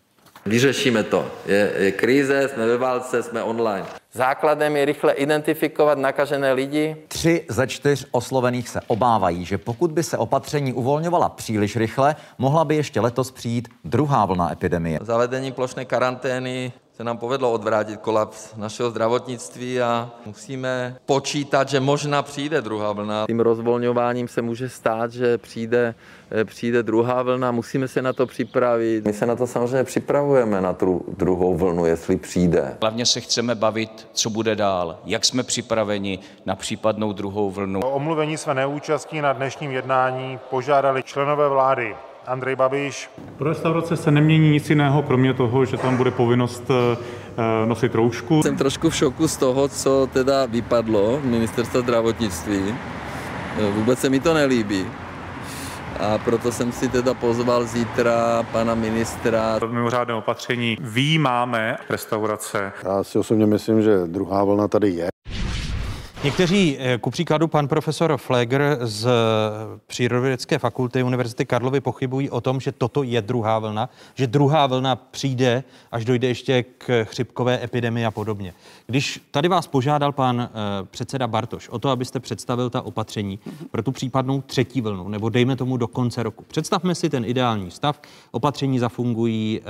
Vyřešíme 0.50 1.02
to. 1.02 1.26
Je, 1.46 1.72
je 1.78 1.92
krize, 1.92 2.48
jsme 2.48 2.66
ve 2.66 2.76
válce, 2.76 3.22
jsme 3.22 3.42
online. 3.42 3.86
Základem 4.12 4.76
je 4.76 4.84
rychle 4.84 5.12
identifikovat 5.12 5.98
nakažené 5.98 6.52
lidi. 6.52 6.96
Tři 7.08 7.44
ze 7.48 7.66
čtyř 7.66 8.06
oslovených 8.10 8.68
se 8.68 8.80
obávají, 8.86 9.44
že 9.44 9.58
pokud 9.58 9.92
by 9.92 10.02
se 10.02 10.18
opatření 10.18 10.72
uvolňovala 10.72 11.28
příliš 11.28 11.76
rychle, 11.76 12.16
mohla 12.38 12.64
by 12.64 12.76
ještě 12.76 13.00
letos 13.00 13.30
přijít 13.30 13.68
druhá 13.84 14.26
vlna 14.26 14.52
epidemie. 14.52 14.98
Zavedení 15.02 15.52
plošné 15.52 15.84
karantény 15.84 16.72
se 17.00 17.04
nám 17.04 17.18
povedlo 17.18 17.52
odvrátit 17.52 18.00
kolaps 18.00 18.54
našeho 18.56 18.90
zdravotnictví 18.90 19.80
a 19.80 20.10
musíme 20.26 20.96
počítat, 21.06 21.68
že 21.68 21.80
možná 21.80 22.22
přijde 22.22 22.62
druhá 22.62 22.92
vlna. 22.92 23.26
Tím 23.26 23.40
rozvolňováním 23.40 24.28
se 24.28 24.42
může 24.42 24.68
stát, 24.68 25.12
že 25.12 25.38
přijde, 25.38 25.94
eh, 26.30 26.44
přijde 26.44 26.82
druhá 26.82 27.22
vlna, 27.22 27.50
musíme 27.50 27.88
se 27.88 28.02
na 28.02 28.12
to 28.12 28.26
připravit. 28.26 29.04
My 29.04 29.12
se 29.12 29.26
na 29.26 29.36
to 29.36 29.46
samozřejmě 29.46 29.84
připravujeme, 29.84 30.60
na 30.60 30.72
tu 30.72 31.04
druhou 31.16 31.56
vlnu, 31.56 31.86
jestli 31.86 32.16
přijde. 32.16 32.76
Hlavně 32.80 33.06
se 33.06 33.20
chceme 33.20 33.54
bavit, 33.54 34.08
co 34.12 34.30
bude 34.30 34.56
dál, 34.56 34.98
jak 35.04 35.24
jsme 35.24 35.42
připraveni 35.42 36.18
na 36.46 36.56
případnou 36.56 37.12
druhou 37.12 37.50
vlnu. 37.50 37.80
O 37.80 37.90
omluvení 37.90 38.36
své 38.36 38.54
neúčastí 38.54 39.20
na 39.20 39.32
dnešním 39.32 39.70
jednání 39.70 40.38
požádali 40.50 41.02
členové 41.02 41.48
vlády 41.48 41.96
Andrej 42.26 42.56
Babiš. 42.56 43.10
Pro 43.38 43.48
restaurace 43.48 43.96
se 43.96 44.10
nemění 44.10 44.50
nic 44.50 44.70
jiného, 44.70 45.02
kromě 45.02 45.34
toho, 45.34 45.64
že 45.64 45.76
tam 45.76 45.96
bude 45.96 46.10
povinnost 46.10 46.62
eh, 46.70 47.66
nosit 47.66 47.94
roušku. 47.94 48.42
Jsem 48.42 48.56
trošku 48.56 48.90
v 48.90 48.96
šoku 48.96 49.28
z 49.28 49.36
toho, 49.36 49.68
co 49.68 50.08
teda 50.12 50.46
vypadlo 50.46 51.20
ministerstva 51.24 51.80
zdravotnictví. 51.80 52.74
Eh, 53.58 53.70
vůbec 53.70 53.98
se 53.98 54.08
mi 54.08 54.20
to 54.20 54.34
nelíbí. 54.34 54.86
A 56.00 56.18
proto 56.18 56.52
jsem 56.52 56.72
si 56.72 56.88
teda 56.88 57.14
pozval 57.14 57.64
zítra 57.64 58.42
pana 58.52 58.74
ministra. 58.74 59.58
Mimořádné 59.66 60.14
opatření 60.14 60.76
výjímáme 60.80 61.76
restaurace. 61.88 62.72
Já 62.84 63.04
si 63.04 63.18
osobně 63.18 63.46
myslím, 63.46 63.82
že 63.82 64.06
druhá 64.06 64.44
vlna 64.44 64.68
tady 64.68 64.88
je. 64.88 65.08
Někteří, 66.24 66.76
eh, 66.78 66.98
ku 66.98 67.10
příkladu 67.10 67.48
pan 67.48 67.68
profesor 67.68 68.16
Fleger 68.16 68.78
z 68.82 69.08
Přírodovědecké 69.86 70.58
fakulty 70.58 71.02
Univerzity 71.02 71.46
Karlovy 71.46 71.80
pochybují 71.80 72.30
o 72.30 72.40
tom, 72.40 72.60
že 72.60 72.72
toto 72.72 73.02
je 73.02 73.22
druhá 73.22 73.58
vlna, 73.58 73.90
že 74.14 74.26
druhá 74.26 74.66
vlna 74.66 74.96
přijde, 74.96 75.64
až 75.92 76.04
dojde 76.04 76.28
ještě 76.28 76.62
k 76.62 77.04
chřipkové 77.04 77.64
epidemii 77.64 78.06
a 78.06 78.10
podobně. 78.10 78.54
Když 78.86 79.20
tady 79.30 79.48
vás 79.48 79.66
požádal 79.66 80.12
pan 80.12 80.36
uh, 80.36 80.86
předseda 80.90 81.26
Bartoš 81.26 81.68
o 81.68 81.78
to, 81.78 81.90
abyste 81.90 82.20
představil 82.20 82.70
ta 82.70 82.82
opatření 82.82 83.38
pro 83.70 83.82
tu 83.82 83.92
případnou 83.92 84.40
třetí 84.40 84.80
vlnu, 84.80 85.08
nebo 85.08 85.28
dejme 85.28 85.56
tomu 85.56 85.76
do 85.76 85.88
konce 85.88 86.22
roku. 86.22 86.44
Představme 86.48 86.94
si 86.94 87.10
ten 87.10 87.24
ideální 87.24 87.70
stav, 87.70 88.00
opatření 88.30 88.78
zafungují, 88.78 89.60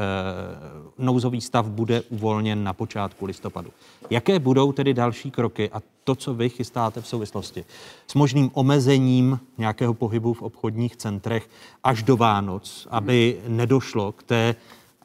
nouzový 0.99 1.41
stav 1.41 1.67
bude 1.67 2.01
uvolněn 2.01 2.65
na 2.65 2.73
počátku 2.73 3.27
listopadu. 3.27 3.71
Jaké 4.11 4.39
budou 4.39 4.73
tedy 4.73 4.95
další 4.95 5.31
kroky 5.31 5.71
a 5.73 5.81
to, 6.11 6.15
co 6.15 6.35
vy 6.35 6.49
chystáte 6.49 7.01
v 7.01 7.07
souvislosti 7.07 7.65
s 8.07 8.15
možným 8.15 8.51
omezením 8.55 9.41
nějakého 9.59 9.95
pohybu 9.95 10.35
v 10.35 10.43
obchodních 10.43 10.97
centrech 10.97 11.51
až 11.85 12.03
do 12.03 12.17
Vánoc, 12.17 12.87
aby 12.91 13.41
nedošlo 13.49 14.13
k 14.13 14.23
té, 14.23 14.55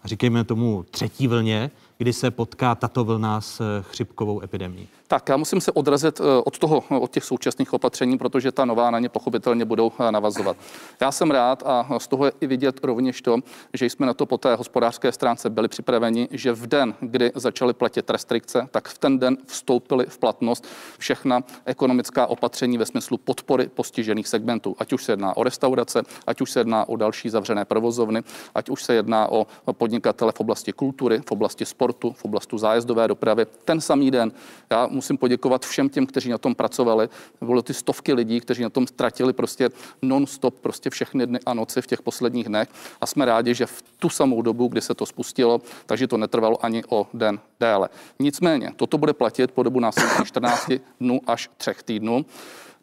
říkejme 0.05 0.43
tomu, 0.43 0.85
třetí 0.91 1.27
vlně, 1.27 1.71
kdy 1.97 2.13
se 2.13 2.31
potká 2.31 2.75
tato 2.75 3.03
vlna 3.03 3.41
s 3.41 3.81
chřipkovou 3.81 4.43
epidemí? 4.43 4.87
Tak 5.07 5.29
já 5.29 5.37
musím 5.37 5.61
se 5.61 5.71
odrazit 5.71 6.19
eh, 6.19 6.23
od 6.45 6.57
toho, 6.59 6.83
od 6.89 7.11
těch 7.11 7.23
současných 7.23 7.73
opatření, 7.73 8.17
protože 8.17 8.51
ta 8.51 8.65
nová 8.65 8.91
na 8.91 8.99
ně 8.99 9.09
pochopitelně 9.09 9.65
budou 9.65 9.91
eh, 9.99 10.11
navazovat. 10.11 10.57
Já 11.01 11.11
jsem 11.11 11.31
rád 11.31 11.63
a 11.65 11.99
z 11.99 12.07
toho 12.07 12.25
je 12.25 12.31
i 12.41 12.47
vidět 12.47 12.79
rovněž 12.83 13.21
to, 13.21 13.37
že 13.73 13.85
jsme 13.85 14.05
na 14.05 14.13
to 14.13 14.25
po 14.25 14.37
té 14.37 14.55
hospodářské 14.55 15.11
stránce 15.11 15.49
byli 15.49 15.67
připraveni, 15.67 16.27
že 16.31 16.51
v 16.51 16.67
den, 16.67 16.95
kdy 16.99 17.31
začaly 17.35 17.73
platit 17.73 18.09
restrikce, 18.09 18.67
tak 18.71 18.87
v 18.87 18.97
ten 18.97 19.19
den 19.19 19.37
vstoupily 19.45 20.05
v 20.09 20.17
platnost 20.17 20.67
všechna 20.97 21.43
ekonomická 21.65 22.27
opatření 22.27 22.77
ve 22.77 22.85
smyslu 22.85 23.17
podpory 23.17 23.67
postižených 23.67 24.27
segmentů. 24.27 24.75
Ať 24.79 24.93
už 24.93 25.03
se 25.03 25.11
jedná 25.11 25.37
o 25.37 25.43
restaurace, 25.43 26.03
ať 26.27 26.41
už 26.41 26.51
se 26.51 26.59
jedná 26.59 26.89
o 26.89 26.95
další 26.95 27.29
zavřené 27.29 27.65
provozovny, 27.65 28.23
ať 28.55 28.69
už 28.69 28.83
se 28.83 28.93
jedná 28.93 29.31
o 29.31 29.47
podnikatele 29.71 30.31
v 30.31 30.39
oblasti 30.39 30.73
kultury, 30.73 31.21
v 31.27 31.31
oblasti 31.31 31.65
sportu, 31.65 32.11
v 32.11 32.25
oblasti 32.25 32.57
zájezdové 32.57 33.07
dopravy. 33.07 33.45
Ten 33.65 33.81
samý 33.81 34.11
den 34.11 34.31
já 34.69 34.87
musím 34.95 35.17
poděkovat 35.17 35.65
všem 35.65 35.89
těm, 35.89 36.05
kteří 36.05 36.29
na 36.29 36.37
tom 36.37 36.55
pracovali. 36.55 37.09
Bylo 37.41 37.61
ty 37.61 37.73
stovky 37.73 38.13
lidí, 38.13 38.39
kteří 38.39 38.63
na 38.63 38.69
tom 38.69 38.87
ztratili 38.87 39.33
prostě 39.33 39.69
non-stop 40.01 40.59
prostě 40.59 40.89
všechny 40.89 41.27
dny 41.27 41.39
a 41.45 41.53
noci 41.53 41.81
v 41.81 41.87
těch 41.87 42.01
posledních 42.01 42.47
dnech 42.47 42.69
a 43.01 43.05
jsme 43.05 43.25
rádi, 43.25 43.53
že 43.53 43.65
v 43.65 43.83
tu 43.99 44.09
samou 44.09 44.41
dobu, 44.41 44.67
kdy 44.67 44.81
se 44.81 44.93
to 44.93 45.05
spustilo, 45.05 45.61
takže 45.85 46.07
to 46.07 46.17
netrvalo 46.17 46.65
ani 46.65 46.83
o 46.89 47.07
den 47.13 47.39
déle. 47.59 47.89
Nicméně, 48.19 48.71
toto 48.75 48.97
bude 48.97 49.13
platit 49.13 49.51
po 49.51 49.63
dobu 49.63 49.79
následujících 49.79 50.27
14 50.27 50.71
dnů 50.99 51.21
až 51.27 51.49
3 51.57 51.71
týdnů. 51.85 52.25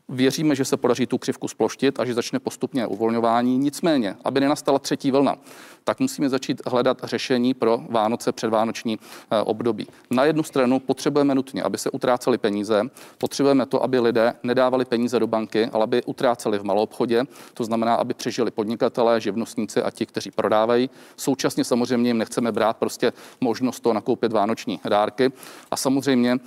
Věříme, 0.09 0.55
že 0.55 0.64
se 0.64 0.76
podaří 0.76 1.07
tu 1.07 1.18
křivku 1.18 1.48
sploštit 1.48 2.00
a 2.00 2.05
že 2.05 2.14
začne 2.14 2.38
postupně 2.38 2.86
uvolňování. 2.86 3.59
Nicméně, 3.59 4.16
aby 4.24 4.40
nenastala 4.40 4.78
třetí 4.78 5.11
vlna, 5.11 5.36
tak 5.84 6.00
musíme 6.00 6.28
začít 6.28 6.62
hledat 6.66 6.98
řešení 7.05 7.55
pro 7.55 7.80
Vánoce, 7.90 8.32
předvánoční 8.32 8.98
eh, 8.98 9.40
období. 9.42 9.86
Na 10.11 10.24
jednu 10.24 10.42
stranu 10.42 10.80
potřebujeme 10.80 11.34
nutně, 11.34 11.62
aby 11.62 11.78
se 11.78 11.90
utrácely 11.90 12.38
peníze, 12.38 12.82
potřebujeme 13.18 13.66
to, 13.66 13.82
aby 13.82 14.00
lidé 14.00 14.34
nedávali 14.42 14.84
peníze 14.84 15.20
do 15.20 15.26
banky, 15.26 15.66
ale 15.72 15.84
aby 15.84 16.03
utráceli 16.03 16.59
v 16.59 16.64
malou 16.64 16.82
obchodě, 16.82 17.24
to 17.55 17.64
znamená, 17.64 17.94
aby 17.94 18.14
přežili 18.14 18.50
podnikatelé, 18.50 19.20
živnostníci 19.20 19.82
a 19.82 19.90
ti, 19.90 20.07
kteří 20.07 20.30
prodávají. 20.30 20.90
Současně 21.16 21.64
samozřejmě 21.64 22.11
jim 22.11 22.18
nechceme 22.18 22.53
brát 22.53 22.76
prostě 22.76 23.12
možnost 23.40 23.80
to 23.80 23.92
nakoupit 23.92 24.32
vánoční 24.32 24.80
dárky 24.88 25.32
a 25.70 25.76
samozřejmě 25.76 26.32
eh, 26.32 26.38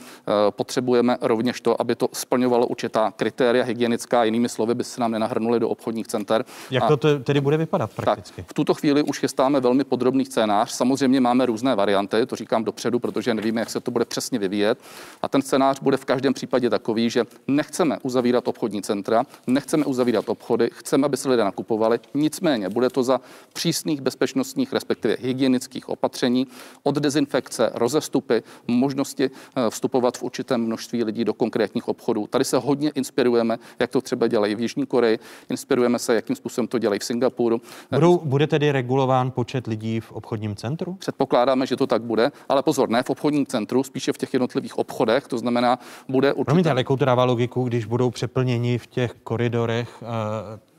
potřebujeme 0.49 1.17
rovněž 1.21 1.61
to, 1.61 1.81
aby 1.81 1.95
to 1.95 2.09
splňovalo 2.13 2.67
určitá 2.67 3.11
kritéria 3.11 3.44
hygienická, 3.53 4.23
jinými 4.23 4.49
slovy 4.49 4.75
by 4.75 4.83
se 4.83 5.01
nám 5.01 5.11
nenahrnuli 5.11 5.59
do 5.59 5.69
obchodních 5.69 6.07
center. 6.07 6.45
Jak 6.71 6.83
a, 6.83 6.87
to 6.87 6.97
te- 6.97 7.19
tedy 7.19 7.41
bude 7.41 7.57
vypadat 7.57 7.91
prakticky? 7.95 8.41
Tak, 8.41 8.49
v 8.49 8.53
tuto 8.53 8.73
chvíli 8.73 9.03
už 9.03 9.19
chystáme 9.19 9.59
velmi 9.59 9.83
podrobný 9.83 10.25
scénář. 10.25 10.71
Samozřejmě 10.71 11.21
máme 11.21 11.45
různé 11.45 11.75
varianty, 11.75 12.25
to 12.25 12.35
říkám 12.35 12.63
dopředu, 12.63 12.99
protože 12.99 13.33
nevíme, 13.33 13.61
jak 13.61 13.69
se 13.69 13.79
to 13.79 13.91
bude 13.91 14.05
přesně 14.05 14.39
vyvíjet. 14.39 14.79
A 15.21 15.27
ten 15.27 15.41
scénář 15.41 15.79
bude 15.79 15.97
v 15.97 16.05
každém 16.05 16.33
případě 16.33 16.69
takový, 16.69 17.09
že 17.09 17.23
nechceme 17.47 17.97
uzavírat 18.03 18.47
obchodní 18.47 18.81
centra, 18.81 19.23
nechceme 19.47 19.85
uzavírat 19.85 20.29
obchody, 20.29 20.69
chceme, 20.73 21.05
aby 21.05 21.17
se 21.17 21.29
lidé 21.29 21.43
nakupovali. 21.43 21.99
Nicméně 22.13 22.69
bude 22.69 22.89
to 22.89 23.03
za 23.03 23.21
přísných 23.53 24.01
bezpečnostních, 24.01 24.73
respektive 24.73 25.17
hygienických 25.19 25.89
opatření, 25.89 26.47
od 26.83 26.95
dezinfekce, 26.95 27.71
rozestupy, 27.73 28.43
možnosti 28.67 29.29
eh, 29.55 29.69
vstupovat 29.69 30.17
v 30.17 30.23
určitém 30.23 30.61
množství 30.61 31.03
lidí 31.03 31.25
do 31.25 31.33
konkrétních 31.33 31.87
obchodů. 31.87 32.27
Tady 32.27 32.45
se 32.45 32.57
hodně 32.57 32.91
inspirujeme, 33.35 33.57
jak 33.79 33.91
to 33.91 34.01
třeba 34.01 34.27
dělají 34.27 34.55
v 34.55 34.59
Jižní 34.59 34.85
Koreji, 34.85 35.19
inspirujeme 35.49 35.99
se, 35.99 36.15
jakým 36.15 36.35
způsobem 36.35 36.67
to 36.67 36.79
dělají 36.79 36.99
v 36.99 37.03
Singapuru. 37.03 37.61
Budou, 37.91 38.17
bude 38.23 38.47
tedy 38.47 38.71
regulován 38.71 39.31
počet 39.31 39.67
lidí 39.67 39.99
v 39.99 40.11
obchodním 40.11 40.55
centru? 40.55 40.93
Předpokládáme, 40.93 41.65
že 41.65 41.75
to 41.75 41.87
tak 41.87 42.01
bude, 42.01 42.31
ale 42.49 42.63
pozor, 42.63 42.89
ne 42.89 43.03
v 43.03 43.09
obchodním 43.09 43.45
centru, 43.45 43.83
spíše 43.83 44.13
v 44.13 44.17
těch 44.17 44.33
jednotlivých 44.33 44.77
obchodech, 44.77 45.27
to 45.27 45.37
znamená, 45.37 45.79
bude 46.09 46.33
určitě... 46.33 46.45
Promiňte, 46.45 46.69
ale 46.71 46.79
jakou 46.79 46.97
to 46.97 47.05
dává 47.05 47.23
logiku, 47.23 47.63
když 47.63 47.85
budou 47.85 48.09
přeplněni 48.09 48.77
v 48.77 48.87
těch 48.87 49.13
koridorech? 49.23 50.03
eh, 50.03 50.74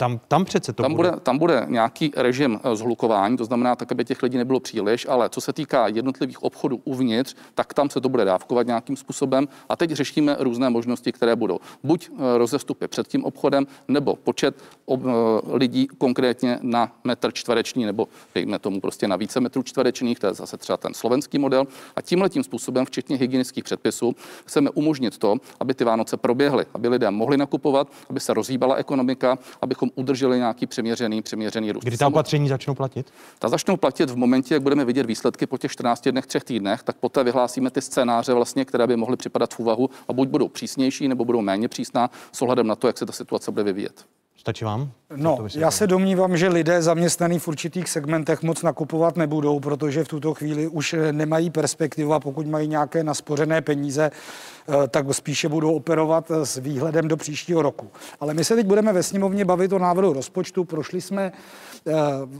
Tam, 0.00 0.20
tam 0.28 0.44
přece 0.44 0.72
to 0.72 0.82
tam 0.82 0.94
bude. 0.94 1.12
Tam 1.22 1.38
bude 1.38 1.66
nějaký 1.68 2.12
režim 2.16 2.60
eh, 2.64 2.76
zhlukování, 2.76 3.36
to 3.36 3.44
znamená 3.44 3.76
tak, 3.76 3.92
aby 3.92 4.04
těch 4.04 4.22
lidí 4.22 4.38
nebylo 4.38 4.60
příliš, 4.60 5.06
ale 5.08 5.28
co 5.28 5.40
se 5.40 5.52
týká 5.52 5.88
jednotlivých 5.88 6.42
obchodů 6.42 6.80
uvnitř, 6.84 7.36
tak 7.54 7.74
tam 7.74 7.90
se 7.90 8.00
to 8.00 8.08
bude 8.08 8.24
dávkovat 8.24 8.66
nějakým 8.66 8.96
způsobem. 8.96 9.48
A 9.68 9.76
teď 9.76 9.90
řešíme 9.90 10.36
různé 10.38 10.70
možnosti, 10.70 11.12
které 11.12 11.36
budou. 11.36 11.58
Buď 11.84 12.10
eh, 12.12 12.38
rozestupy 12.38 12.88
před 12.88 13.08
tím 13.08 13.24
obchodem, 13.24 13.66
nebo 13.88 14.16
počet 14.16 14.64
ob, 14.84 15.00
eh, 15.04 15.10
lidí 15.56 15.86
konkrétně 15.86 16.58
na 16.62 16.92
metr 17.04 17.32
čtvereční, 17.32 17.84
nebo 17.84 18.08
dejme 18.34 18.58
tomu 18.58 18.80
prostě 18.80 19.08
na 19.08 19.16
více 19.16 19.40
metrů 19.40 19.62
čtverečních, 19.62 20.18
to 20.18 20.26
je 20.26 20.34
zase 20.34 20.56
třeba 20.56 20.76
ten 20.76 20.94
slovenský 20.94 21.38
model. 21.38 21.66
A 21.96 22.00
tímhle 22.02 22.28
tím 22.28 22.42
způsobem, 22.42 22.86
včetně 22.86 23.16
hygienických 23.16 23.64
předpisů, 23.64 24.16
chceme 24.44 24.70
umožnit 24.70 25.18
to, 25.18 25.36
aby 25.60 25.74
ty 25.74 25.84
Vánoce 25.84 26.16
proběhly, 26.16 26.66
aby 26.74 26.88
lidé 26.88 27.10
mohli 27.10 27.36
nakupovat, 27.36 27.88
aby 28.10 28.20
se 28.20 28.34
rozhýbala 28.34 28.74
ekonomika, 28.74 29.38
abychom 29.62 29.89
udrželi 29.94 30.38
nějaký 30.38 30.66
přiměřený, 30.66 31.22
přiměřený 31.22 31.72
růst. 31.72 31.84
Kdy 31.84 31.96
ta 31.96 32.06
opatření 32.06 32.48
začnou 32.48 32.74
platit? 32.74 33.12
Ta 33.38 33.48
začnou 33.48 33.76
platit 33.76 34.10
v 34.10 34.16
momentě, 34.16 34.54
jak 34.54 34.62
budeme 34.62 34.84
vidět 34.84 35.06
výsledky 35.06 35.46
po 35.46 35.58
těch 35.58 35.72
14 35.72 36.08
dnech, 36.08 36.26
třech 36.26 36.44
týdnech, 36.44 36.82
tak 36.82 36.96
poté 36.96 37.24
vyhlásíme 37.24 37.70
ty 37.70 37.82
scénáře, 37.82 38.34
vlastně, 38.34 38.64
které 38.64 38.86
by 38.86 38.96
mohly 38.96 39.16
připadat 39.16 39.54
v 39.54 39.60
úvahu 39.60 39.90
a 40.08 40.12
buď 40.12 40.28
budou 40.28 40.48
přísnější, 40.48 41.08
nebo 41.08 41.24
budou 41.24 41.40
méně 41.40 41.68
přísná 41.68 42.10
s 42.32 42.42
ohledem 42.42 42.66
na 42.66 42.76
to, 42.76 42.86
jak 42.86 42.98
se 42.98 43.06
ta 43.06 43.12
situace 43.12 43.50
bude 43.50 43.62
vyvíjet. 43.62 44.04
Stačí 44.40 44.64
vám? 44.64 44.90
No, 45.16 45.38
já 45.54 45.70
se 45.70 45.86
domnívám, 45.86 46.36
že 46.36 46.48
lidé 46.48 46.82
zaměstnaní 46.82 47.38
v 47.38 47.48
určitých 47.48 47.88
segmentech 47.88 48.42
moc 48.42 48.62
nakupovat 48.62 49.16
nebudou, 49.16 49.60
protože 49.60 50.04
v 50.04 50.08
tuto 50.08 50.34
chvíli 50.34 50.68
už 50.68 50.94
nemají 51.12 51.50
perspektivu 51.50 52.12
a 52.14 52.20
pokud 52.20 52.46
mají 52.46 52.68
nějaké 52.68 53.04
naspořené 53.04 53.62
peníze, 53.62 54.10
eh, 54.10 54.88
tak 54.88 55.14
spíše 55.14 55.48
budou 55.48 55.74
operovat 55.74 56.30
s 56.30 56.56
výhledem 56.56 57.08
do 57.08 57.16
příštího 57.16 57.62
roku. 57.62 57.90
Ale 58.20 58.34
my 58.34 58.44
se 58.44 58.54
teď 58.54 58.66
budeme 58.66 58.92
ve 58.92 59.02
sněmovně 59.02 59.44
bavit 59.44 59.72
o 59.72 59.78
návrhu 59.78 60.12
rozpočtu. 60.12 60.64
Prošli 60.64 61.00
jsme 61.00 61.32
eh, 61.32 61.92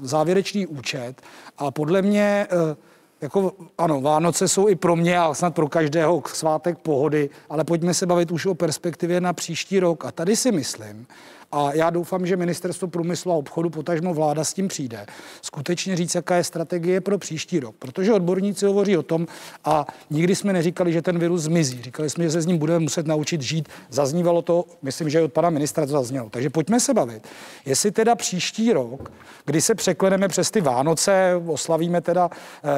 závěrečný 0.03 0.67
účet 0.67 1.23
a 1.59 1.71
podle 1.71 2.03
mě 2.03 2.47
eh, 2.51 2.77
jako, 3.21 3.53
ano, 3.79 4.01
Vánoce 4.01 4.49
jsou 4.49 4.69
i 4.69 4.75
pro 4.75 4.97
mě 4.97 5.19
a 5.19 5.35
snad 5.35 5.55
pro 5.55 5.69
každého 5.69 6.23
svátek 6.27 6.79
pohody, 6.79 7.31
ale 7.51 7.65
pojďme 7.65 7.95
se 7.95 8.07
bavit 8.07 8.31
už 8.31 8.47
o 8.47 8.55
perspektivě 8.55 9.21
na 9.21 9.33
příští 9.33 9.81
rok. 9.81 10.05
A 10.05 10.13
tady 10.13 10.37
si 10.37 10.53
myslím, 10.53 11.07
a 11.53 11.73
já 11.75 11.91
doufám, 11.91 12.27
že 12.27 12.37
ministerstvo 12.37 12.89
průmyslu 12.89 13.33
a 13.33 13.35
obchodu, 13.35 13.71
potažmo 13.71 14.15
vláda 14.15 14.45
s 14.45 14.55
tím 14.55 14.69
přijde. 14.69 15.07
Skutečně 15.43 15.97
říct, 15.97 16.15
jaká 16.15 16.37
je 16.37 16.45
strategie 16.45 17.01
pro 17.01 17.19
příští 17.19 17.61
rok. 17.61 17.75
Protože 17.79 18.13
odborníci 18.13 18.67
hovoří 18.67 18.97
o 18.97 19.03
tom, 19.03 19.27
a 19.65 19.87
nikdy 20.11 20.37
jsme 20.37 20.53
neříkali, 20.53 20.93
že 20.93 21.03
ten 21.03 21.19
virus 21.19 21.43
zmizí. 21.43 21.83
Říkali 21.83 22.11
jsme, 22.11 22.25
že 22.25 22.31
se 22.31 22.41
s 22.41 22.47
ním 22.47 22.59
budeme 22.59 22.79
muset 22.79 23.07
naučit 23.07 23.43
žít. 23.43 23.69
Zaznívalo 23.91 24.43
to, 24.43 24.65
myslím, 24.83 25.11
že 25.11 25.23
od 25.23 25.33
pana 25.33 25.51
ministra 25.51 25.87
to 25.87 25.93
zaznělo. 25.93 26.31
Takže 26.31 26.51
pojďme 26.51 26.81
se 26.81 26.95
bavit. 26.95 27.29
Jestli 27.67 27.91
teda 27.91 28.15
příští 28.15 28.73
rok, 28.73 29.13
kdy 29.45 29.61
se 29.61 29.75
překleneme 29.75 30.29
přes 30.29 30.51
ty 30.51 30.61
Vánoce, 30.61 31.43
oslavíme 31.47 32.01
teda 32.01 32.31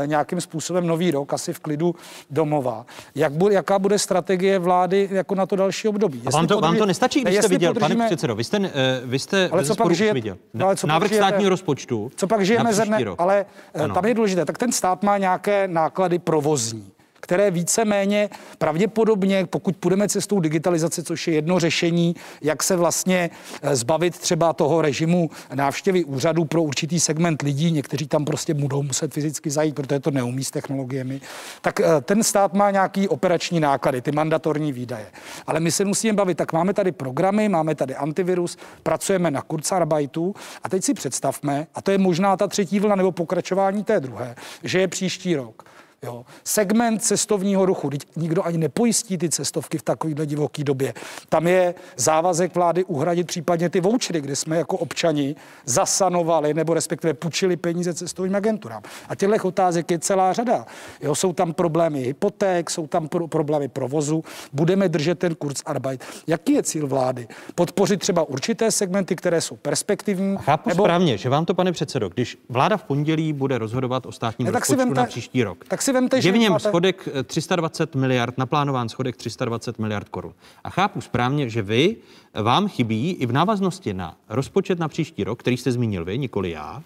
e, 0.03 0.07
nějakým 0.07 0.41
způsobem 0.41 0.87
nový 0.87 1.11
rok, 1.11 1.33
asi 1.33 1.53
v 1.53 1.61
klidu 1.61 1.95
domova, 2.31 2.87
jak 3.15 3.33
bude, 3.33 3.55
jaká 3.55 3.79
bude 3.79 3.99
strategie 3.99 4.59
vlády 4.59 5.09
jako 5.13 5.35
na 5.35 5.47
to 5.47 5.57
další 5.57 5.89
období. 5.89 6.23
A 6.27 6.31
vám 6.31 6.47
to, 6.47 6.61
vám 6.61 6.77
to 6.77 6.87
nestačí, 6.87 7.21
když 7.21 7.37
jste 7.37 7.49
viděl, 7.49 7.75
podržíme... 7.75 7.97
pane 7.97 8.09
předsedo, 8.09 8.35
vy 8.35 8.45
jste, 8.45 8.62
uh, 8.65 9.11
vy 9.11 9.19
jste 9.19 9.49
ale 9.53 9.65
co 9.65 9.75
pak 9.77 9.93
žije, 9.93 10.15
viděl. 10.15 10.37
ale 10.65 10.77
co 10.77 10.87
Návrh 10.87 11.03
pak 11.03 11.09
žijete, 11.09 11.27
státního 11.29 11.51
rozpočtu 11.51 12.11
Co 12.17 12.27
pak 12.27 12.45
žijeme 12.45 12.75
ze 12.75 12.85
dne, 12.85 12.99
ale 13.19 13.47
Ano. 13.75 13.85
ano. 13.85 13.95
tam 13.95 14.05
je 14.05 14.15
důležité, 14.15 14.45
tak 14.45 14.59
ten 14.59 14.73
stát 14.73 15.03
má 15.03 15.19
nějaké 15.19 15.69
náklady 15.69 16.19
provozní 16.19 16.93
které 17.23 17.51
víceméně 17.51 18.31
pravděpodobně, 18.59 19.47
pokud 19.47 19.77
půjdeme 19.77 20.09
cestou 20.09 20.41
digitalizace, 20.41 21.03
což 21.03 21.29
je 21.29 21.35
jedno 21.35 21.61
řešení, 21.61 22.17
jak 22.43 22.63
se 22.63 22.77
vlastně 22.77 23.31
eh, 23.63 23.77
zbavit 23.77 24.19
třeba 24.19 24.53
toho 24.53 24.83
režimu 24.83 25.31
návštěvy 25.55 26.05
úřadu 26.05 26.45
pro 26.45 26.63
určitý 26.63 27.01
segment 27.01 27.43
lidí, 27.43 27.73
někteří 27.73 28.07
tam 28.07 28.25
prostě 28.25 28.55
budou 28.55 28.83
muset 28.83 29.15
fyzicky 29.15 29.51
zajít, 29.51 29.75
protože 29.75 30.01
to 30.01 30.11
neumí 30.11 30.45
s 30.45 30.51
technologiemi, 30.51 31.21
tak 31.61 31.81
eh, 31.81 31.85
ten 32.01 32.23
stát 32.23 32.55
má 32.55 32.71
nějaký 32.71 33.09
operační 33.09 33.61
náklady, 33.61 34.03
ty 34.03 34.13
mandatorní 34.13 34.73
výdaje. 34.73 35.07
Ale 35.47 35.61
my 35.61 35.71
se 35.71 35.85
musíme 35.85 36.13
bavit, 36.13 36.39
tak 36.39 36.53
máme 36.53 36.75
tady 36.75 36.93
programy, 36.93 37.49
máme 37.49 37.75
tady 37.75 37.97
antivirus, 37.97 38.57
pracujeme 38.83 39.31
na 39.31 39.43
Kurzarbeitu 39.43 40.35
a 40.63 40.69
teď 40.69 40.85
si 40.85 40.95
představme, 40.95 41.67
a 41.75 41.83
to 41.83 41.91
je 41.91 41.99
možná 41.99 42.37
ta 42.37 42.47
třetí 42.47 42.81
vlna 42.81 42.97
nebo 42.97 43.13
pokračování 43.13 43.85
té 43.85 44.01
druhé, 44.01 44.35
že 44.63 44.81
je 44.81 44.89
příští 44.89 45.37
rok. 45.37 45.63
Jo. 46.07 46.25
Segment 46.45 47.03
cestovního 47.03 47.67
ruchu, 47.67 47.91
teď 47.91 48.03
nikdo 48.17 48.47
ani 48.47 48.59
nepojistí 48.59 49.19
ty 49.19 49.29
cestovky 49.29 49.79
v 49.79 49.83
takovéhle 49.83 50.27
divoké 50.27 50.65
době. 50.65 50.95
Tam 51.29 51.47
je 51.47 51.75
závazek 51.97 52.55
vlády 52.55 52.85
uhradit 52.85 53.27
případně 53.27 53.71
ty 53.71 53.81
vouchery, 53.81 54.21
kde 54.21 54.37
jsme 54.37 54.57
jako 54.57 54.77
občani 54.77 55.37
zasanovali 55.65 56.55
nebo 56.55 56.75
respektive 56.75 57.15
půjčili 57.15 57.57
peníze 57.57 57.95
cestovním 57.95 58.37
agenturám. 58.37 58.83
A 59.09 59.15
těchto 59.15 59.49
otázek 59.49 59.91
je 59.91 59.99
celá 59.99 60.33
řada. 60.33 60.67
Jo, 61.01 61.15
jsou 61.15 61.33
tam 61.33 61.53
problémy 61.53 62.01
hypoték, 62.01 62.71
jsou 62.71 62.87
tam 62.87 63.09
pro, 63.09 63.29
problémy 63.29 63.69
provozu, 63.69 64.25
budeme 64.53 64.89
držet 64.89 65.19
ten 65.19 65.35
kurz 65.35 65.63
Arbeit. 65.67 66.05
Jaký 66.27 66.53
je 66.53 66.63
cíl 66.63 66.87
vlády? 66.87 67.29
Podpořit 67.55 68.01
třeba 68.01 68.23
určité 68.29 68.71
segmenty, 68.71 69.17
které 69.17 69.41
jsou 69.41 69.57
perspektivní? 69.57 70.37
Chápu 70.41 70.69
nebo... 70.69 70.85
správně, 70.85 71.19
že 71.19 71.29
vám 71.29 71.45
to, 71.45 71.55
pane 71.55 71.73
předsedo, 71.73 72.09
když 72.09 72.39
vláda 72.49 72.77
v 72.77 72.83
pondělí 72.83 73.33
bude 73.33 73.59
rozhodovat 73.59 74.07
o 74.07 74.13
státním 74.13 74.47
Ne, 74.47 74.53
tak 74.53 74.67
si 74.67 74.73
rozpočtu 74.73 74.91
vemte- 74.91 74.97
na 74.97 75.07
příští 75.07 75.45
rok, 75.45 75.65
tak 75.69 75.83
si 75.83 75.92
vemte, 75.93 76.17
je 76.17 76.23
že 76.23 76.33
v 76.33 76.39
něm 76.39 76.53
máte- 76.53 76.69
schodek 76.69 77.09
eh, 77.15 77.23
320 77.23 77.95
miliard, 77.95 78.39
naplánován 78.39 78.89
schodek 78.89 79.17
320 79.17 79.79
miliard 79.79 80.09
korun. 80.09 80.35
A 80.65 80.71
chápu 80.71 81.01
správně, 81.01 81.49
že 81.49 81.63
vy, 81.63 81.97
eh, 82.35 82.43
vám 82.43 82.69
chybí 82.69 83.11
i 83.11 83.27
v 83.27 83.33
návaznosti 83.33 83.95
na 83.95 84.17
rozpočet 84.29 84.79
na 84.79 84.89
příští 84.89 85.25
rok, 85.25 85.41
který 85.41 85.57
jste 85.57 85.73
zmínil 85.73 86.05
vy, 86.05 86.19
nikoli 86.19 86.51
já, 86.51 86.83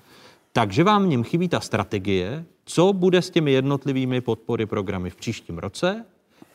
takže 0.53 0.85
vám 0.85 1.05
v 1.05 1.09
něm 1.09 1.25
chybí 1.25 1.49
ta 1.49 1.61
strategie, 1.61 2.45
co 2.65 2.93
bude 2.93 3.23
s 3.23 3.31
těmi 3.31 3.53
jednotlivými 3.53 4.21
podpory 4.21 4.67
programy 4.67 5.11
v 5.11 5.17
příštím 5.17 5.59
roce, 5.59 6.05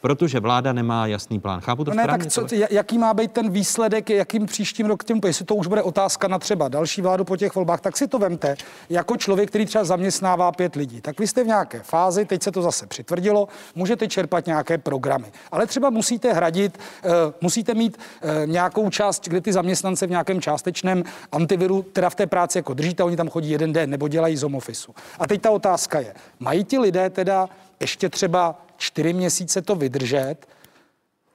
protože 0.02 0.40
vláda 0.40 0.74
nemá 0.74 1.08
jasný 1.08 1.40
plán. 1.40 1.62
Chápu 1.62 1.84
to 1.84 1.92
No 1.92 1.96
ne, 1.96 2.04
správně? 2.04 2.26
tak 2.26 2.34
co, 2.34 2.56
jaký 2.70 2.98
má 2.98 3.14
být 3.14 3.32
ten 3.32 3.50
výsledek, 3.50 4.10
jakým 4.10 4.46
příštím 4.46 4.86
rok 4.86 5.04
tím, 5.04 5.22
jestli 5.26 5.46
to 5.46 5.56
už 5.56 5.68
bude 5.68 5.82
otázka 5.82 6.28
na 6.28 6.40
třeba 6.40 6.68
další 6.68 7.02
vládu 7.02 7.24
po 7.24 7.38
těch 7.38 7.56
volbách, 7.56 7.82
tak 7.82 7.98
si 7.98 8.08
to 8.08 8.20
vemte 8.20 8.56
jako 8.90 9.18
člověk, 9.18 9.50
který 9.50 9.66
třeba 9.66 9.84
zaměstnává 9.84 10.52
pět 10.52 10.76
lidí. 10.76 11.02
Tak 11.02 11.20
vy 11.20 11.28
jste 11.28 11.44
v 11.44 11.48
nějaké 11.48 11.80
fázi, 11.80 12.26
teď 12.26 12.44
se 12.44 12.52
to 12.52 12.62
zase 12.62 12.88
přitvrdilo, 12.88 13.48
můžete 13.76 14.08
čerpat 14.08 14.46
nějaké 14.46 14.78
programy, 14.78 15.32
ale 15.52 15.68
třeba 15.68 15.90
musíte 15.90 16.34
hradit, 16.34 16.78
uh, 17.06 17.12
musíte 17.42 17.74
mít 17.74 17.98
uh, 17.98 18.30
nějakou 18.48 18.90
část, 18.90 19.28
kde 19.28 19.42
ty 19.42 19.54
zaměstnance 19.54 20.08
v 20.08 20.10
nějakém 20.10 20.42
částečném 20.42 21.04
antiviru, 21.32 21.82
teda 21.82 22.10
v 22.10 22.16
té 22.16 22.28
práci 22.28 22.58
jako 22.58 22.74
držíte, 22.74 23.04
oni 23.04 23.18
tam 23.18 23.30
chodí 23.30 23.50
jeden 23.50 23.74
den 23.74 23.90
nebo 23.90 24.08
dělají 24.08 24.38
z 24.38 24.44
home 24.44 24.56
officeu. 24.56 24.94
A 25.20 25.28
teď 25.28 25.42
ta 25.42 25.52
otázka 25.52 26.00
je, 26.00 26.14
mají 26.40 26.64
ti 26.64 26.80
lidé 26.80 27.10
teda 27.10 27.50
ještě 27.80 28.10
třeba 28.10 28.56
čtyři 28.82 29.14
měsíce 29.14 29.62
to 29.62 29.76
vydržet, 29.76 30.36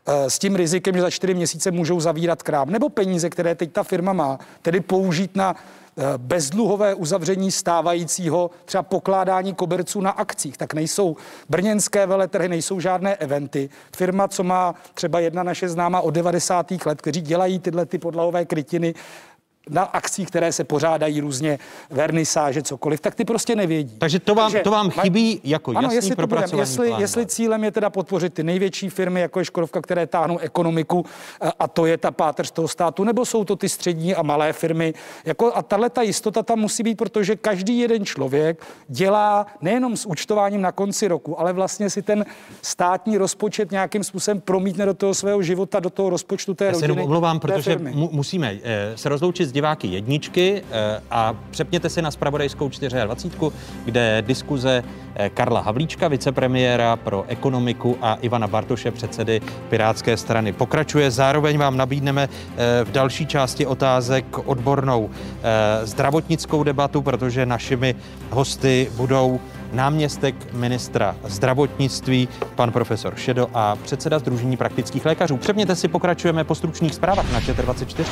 eh, 0.06 0.30
s 0.30 0.38
tím 0.38 0.56
rizikem, 0.56 0.94
že 0.94 1.00
za 1.00 1.10
čtyři 1.10 1.34
měsíce 1.34 1.70
můžou 1.70 2.00
zavírat 2.00 2.42
krám, 2.42 2.70
nebo 2.70 2.88
peníze, 2.88 3.30
které 3.30 3.54
teď 3.54 3.72
ta 3.72 3.82
firma 3.82 4.12
má, 4.12 4.38
tedy 4.62 4.80
použít 4.80 5.36
na 5.36 5.54
eh, 5.54 6.02
bezdluhové 6.16 6.94
uzavření 6.94 7.50
stávajícího 7.50 8.50
třeba 8.64 8.82
pokládání 8.82 9.54
koberců 9.54 10.00
na 10.00 10.10
akcích, 10.10 10.56
tak 10.56 10.74
nejsou 10.74 11.16
brněnské 11.48 12.06
veletrhy, 12.06 12.48
nejsou 12.48 12.80
žádné 12.80 13.16
eventy. 13.16 13.68
Firma, 13.96 14.28
co 14.28 14.42
má 14.42 14.74
třeba 14.94 15.20
jedna 15.20 15.42
naše 15.42 15.68
známa 15.68 16.00
od 16.00 16.10
90. 16.10 16.86
let, 16.86 17.02
kteří 17.02 17.20
dělají 17.20 17.58
tyhle 17.58 17.86
ty 17.86 17.98
podlahové 17.98 18.44
krytiny, 18.44 18.94
na 19.70 19.82
akcích, 19.82 20.28
které 20.28 20.52
se 20.52 20.64
pořádají 20.64 21.20
různě, 21.20 21.58
vernisáže, 21.90 22.62
cokoliv, 22.62 23.00
tak 23.00 23.14
ty 23.14 23.24
prostě 23.24 23.54
nevědí. 23.56 23.94
Takže 23.98 24.18
to 24.20 24.34
vám, 24.34 24.52
to 24.64 24.70
vám 24.70 24.90
chybí 24.90 25.40
jako 25.44 25.70
ano, 25.70 25.80
jasný 25.82 25.96
jestli, 25.96 26.16
to 26.16 26.26
budem, 26.26 26.44
jestli, 26.58 26.88
plán. 26.88 27.00
jestli 27.00 27.26
cílem 27.26 27.64
je 27.64 27.70
teda 27.70 27.90
podpořit 27.90 28.34
ty 28.34 28.42
největší 28.44 28.88
firmy, 28.88 29.20
jako 29.20 29.38
je 29.38 29.44
Škodovka, 29.44 29.80
které 29.80 30.06
táhnou 30.06 30.38
ekonomiku, 30.38 31.04
a- 31.40 31.52
a 31.58 31.68
to 31.68 31.86
je 31.86 31.96
ta 31.98 32.10
páteř 32.10 32.50
toho 32.50 32.68
státu, 32.68 33.04
nebo 33.04 33.24
jsou 33.26 33.44
to 33.44 33.56
ty 33.56 33.68
střední 33.68 34.14
a 34.14 34.22
malé 34.22 34.52
firmy. 34.52 34.94
Jako, 35.24 35.52
a 35.54 35.62
tahle 35.62 35.90
ta 35.90 36.02
jistota 36.02 36.42
tam 36.42 36.58
musí 36.58 36.82
být, 36.82 36.94
protože 36.94 37.36
každý 37.36 37.78
jeden 37.78 38.04
člověk 38.04 38.62
dělá 38.88 39.46
nejenom 39.60 39.96
s 39.96 40.06
účtováním 40.06 40.60
na 40.62 40.72
konci 40.72 41.08
roku, 41.08 41.40
ale 41.40 41.52
vlastně 41.52 41.90
si 41.90 42.02
ten 42.02 42.24
státní 42.62 43.18
rozpočet 43.18 43.70
nějakým 43.70 44.04
způsobem 44.04 44.40
promítne 44.40 44.86
do 44.86 44.94
toho 44.94 45.14
svého 45.14 45.42
života, 45.42 45.80
do 45.80 45.90
toho 45.90 46.10
rozpočtu 46.10 46.54
té 46.54 46.64
Já 46.64 46.70
se 46.70 46.74
rodiny. 46.80 46.92
jenom 46.92 47.04
omlouvám, 47.04 47.40
protože 47.40 47.78
mu, 47.78 48.08
musíme 48.12 48.54
eh, 48.62 48.92
se 48.96 49.08
rozloučit 49.08 49.48
s 49.48 49.52
diváky 49.56 49.88
jedničky 49.88 50.62
eh, 50.70 51.00
a 51.10 51.34
přepněte 51.50 51.88
si 51.88 52.02
na 52.02 52.10
spravodajskou 52.10 52.68
24, 52.68 52.96
kde 53.84 54.22
diskuze 54.26 54.84
eh, 55.14 55.30
Karla 55.30 55.60
Havlíčka, 55.60 56.08
vicepremiéra 56.08 56.96
pro 56.96 57.24
ekonomiku 57.28 57.96
a 58.02 58.14
Ivana 58.20 58.46
Bartoše, 58.46 58.90
předsedy 58.90 59.40
Pirátské 59.68 60.16
strany, 60.16 60.52
pokračuje. 60.52 61.10
Zároveň 61.10 61.58
vám 61.58 61.76
nabídneme 61.76 62.28
eh, 62.28 62.84
v 62.84 62.90
další 62.92 63.26
části 63.26 63.66
otázek 63.66 64.38
odbornou 64.44 65.10
zdravotnickou 65.82 66.62
debatu, 66.62 67.02
protože 67.02 67.46
našimi 67.46 67.94
hosty 68.30 68.90
budou 68.96 69.40
náměstek 69.72 70.52
ministra 70.52 71.16
zdravotnictví, 71.24 72.28
pan 72.54 72.72
profesor 72.72 73.14
Šedo 73.16 73.48
a 73.54 73.76
předseda 73.76 74.18
Združení 74.18 74.56
praktických 74.56 75.06
lékařů. 75.06 75.36
Přepněte 75.36 75.76
si, 75.76 75.88
pokračujeme 75.88 76.44
po 76.44 76.54
stručných 76.54 76.94
zprávách 76.94 77.32
na 77.32 77.40
ČT24. 77.40 78.04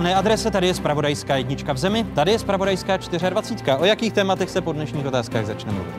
Správné 0.00 0.16
adrese, 0.16 0.50
tady 0.50 0.66
je 0.66 0.74
Spravodajská 0.74 1.36
jednička 1.36 1.72
v 1.72 1.76
zemi, 1.76 2.06
tady 2.14 2.30
je 2.30 2.38
Spravodajská 2.38 2.96
24. 2.96 3.72
O 3.78 3.84
jakých 3.84 4.12
tématech 4.12 4.50
se 4.50 4.60
po 4.60 4.72
dnešních 4.72 5.06
otázkách 5.06 5.46
začne 5.46 5.72
mluvit? 5.72 5.94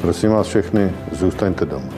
Prosím 0.00 0.30
vás 0.30 0.46
všechny, 0.46 0.92
zůstaňte 1.12 1.64
doma. 1.64 1.92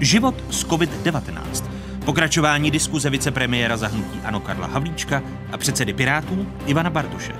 Život 0.00 0.34
s 0.50 0.66
COVID-19. 0.66 1.64
Pokračování 2.04 2.70
diskuze 2.70 3.10
vicepremiéra 3.10 3.76
zahnutí 3.76 4.20
Ano 4.24 4.40
Karla 4.40 4.66
Havlíčka 4.66 5.22
a 5.52 5.56
předsedy 5.56 5.92
Pirátů 5.92 6.46
Ivana 6.66 6.90
Bartoše. 6.90 7.32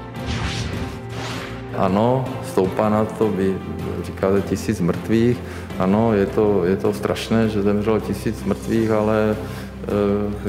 Ano, 1.77 2.25
stoupá 2.53 2.89
na 2.89 3.05
to, 3.05 3.29
vy 3.29 3.59
říkáte 4.05 4.43
tisíc 4.43 4.81
mrtvých. 4.81 5.37
Ano, 5.79 6.14
je 6.14 6.27
to, 6.27 6.64
je 6.64 6.77
to 6.77 6.93
strašné, 6.93 7.49
že 7.49 7.62
zemřelo 7.62 8.01
tisíc 8.01 8.45
mrtvých, 8.45 8.91
ale 8.91 9.37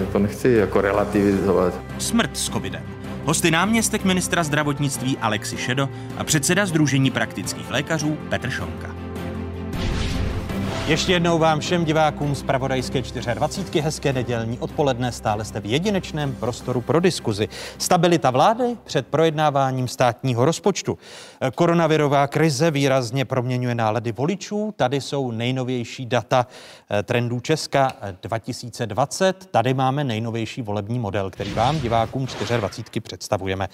e, 0.02 0.06
to 0.12 0.20
nechci 0.38 0.60
jako 0.60 0.82
relativizovat. 0.82 1.74
Smrt 1.98 2.38
s 2.38 2.50
covidem. 2.50 2.84
Hosty 3.24 3.52
náměstek 3.52 4.04
ministra 4.04 4.44
zdravotnictví 4.44 5.18
Alexi 5.18 5.58
Šedo 5.58 5.90
a 6.18 6.24
předseda 6.24 6.66
Združení 6.66 7.12
praktických 7.12 7.72
lékařů 7.72 8.18
Petr 8.30 8.50
Šonka. 8.50 9.07
Ještě 10.88 11.14
jednou 11.14 11.40
vám 11.40 11.60
všem 11.60 11.86
divákům 11.86 12.36
z 12.36 12.44
Pravodajské 12.44 13.02
24. 13.34 13.82
hezké 13.82 14.14
nedělní 14.14 14.60
odpoledne 14.60 15.12
stále 15.12 15.46
jste 15.46 15.60
v 15.60 15.66
jedinečném 15.66 16.36
prostoru 16.36 16.82
pro 16.82 17.00
diskuzi. 17.00 17.50
Stabilita 17.78 18.32
vlády 18.32 18.78
před 18.84 19.08
projednáváním 19.08 19.88
státního 19.88 20.46
rozpočtu. 20.46 20.98
Koronavirová 21.56 22.28
krize 22.28 22.72
výrazně 22.72 23.26
proměňuje 23.26 23.76
nálady 23.76 24.12
voličů. 24.12 24.74
Tady 24.76 25.02
jsou 25.02 25.32
nejnovější 25.32 26.06
data 26.06 26.48
eh, 26.92 27.04
trendů 27.04 27.40
Česka 27.40 27.92
eh, 28.02 28.16
2020. 28.22 29.46
Tady 29.52 29.74
máme 29.74 30.04
nejnovější 30.04 30.62
volební 30.62 31.00
model, 31.00 31.30
který 31.30 31.54
vám, 31.54 31.80
divákům 31.80 32.28
24. 32.58 33.02
představujeme. 33.02 33.68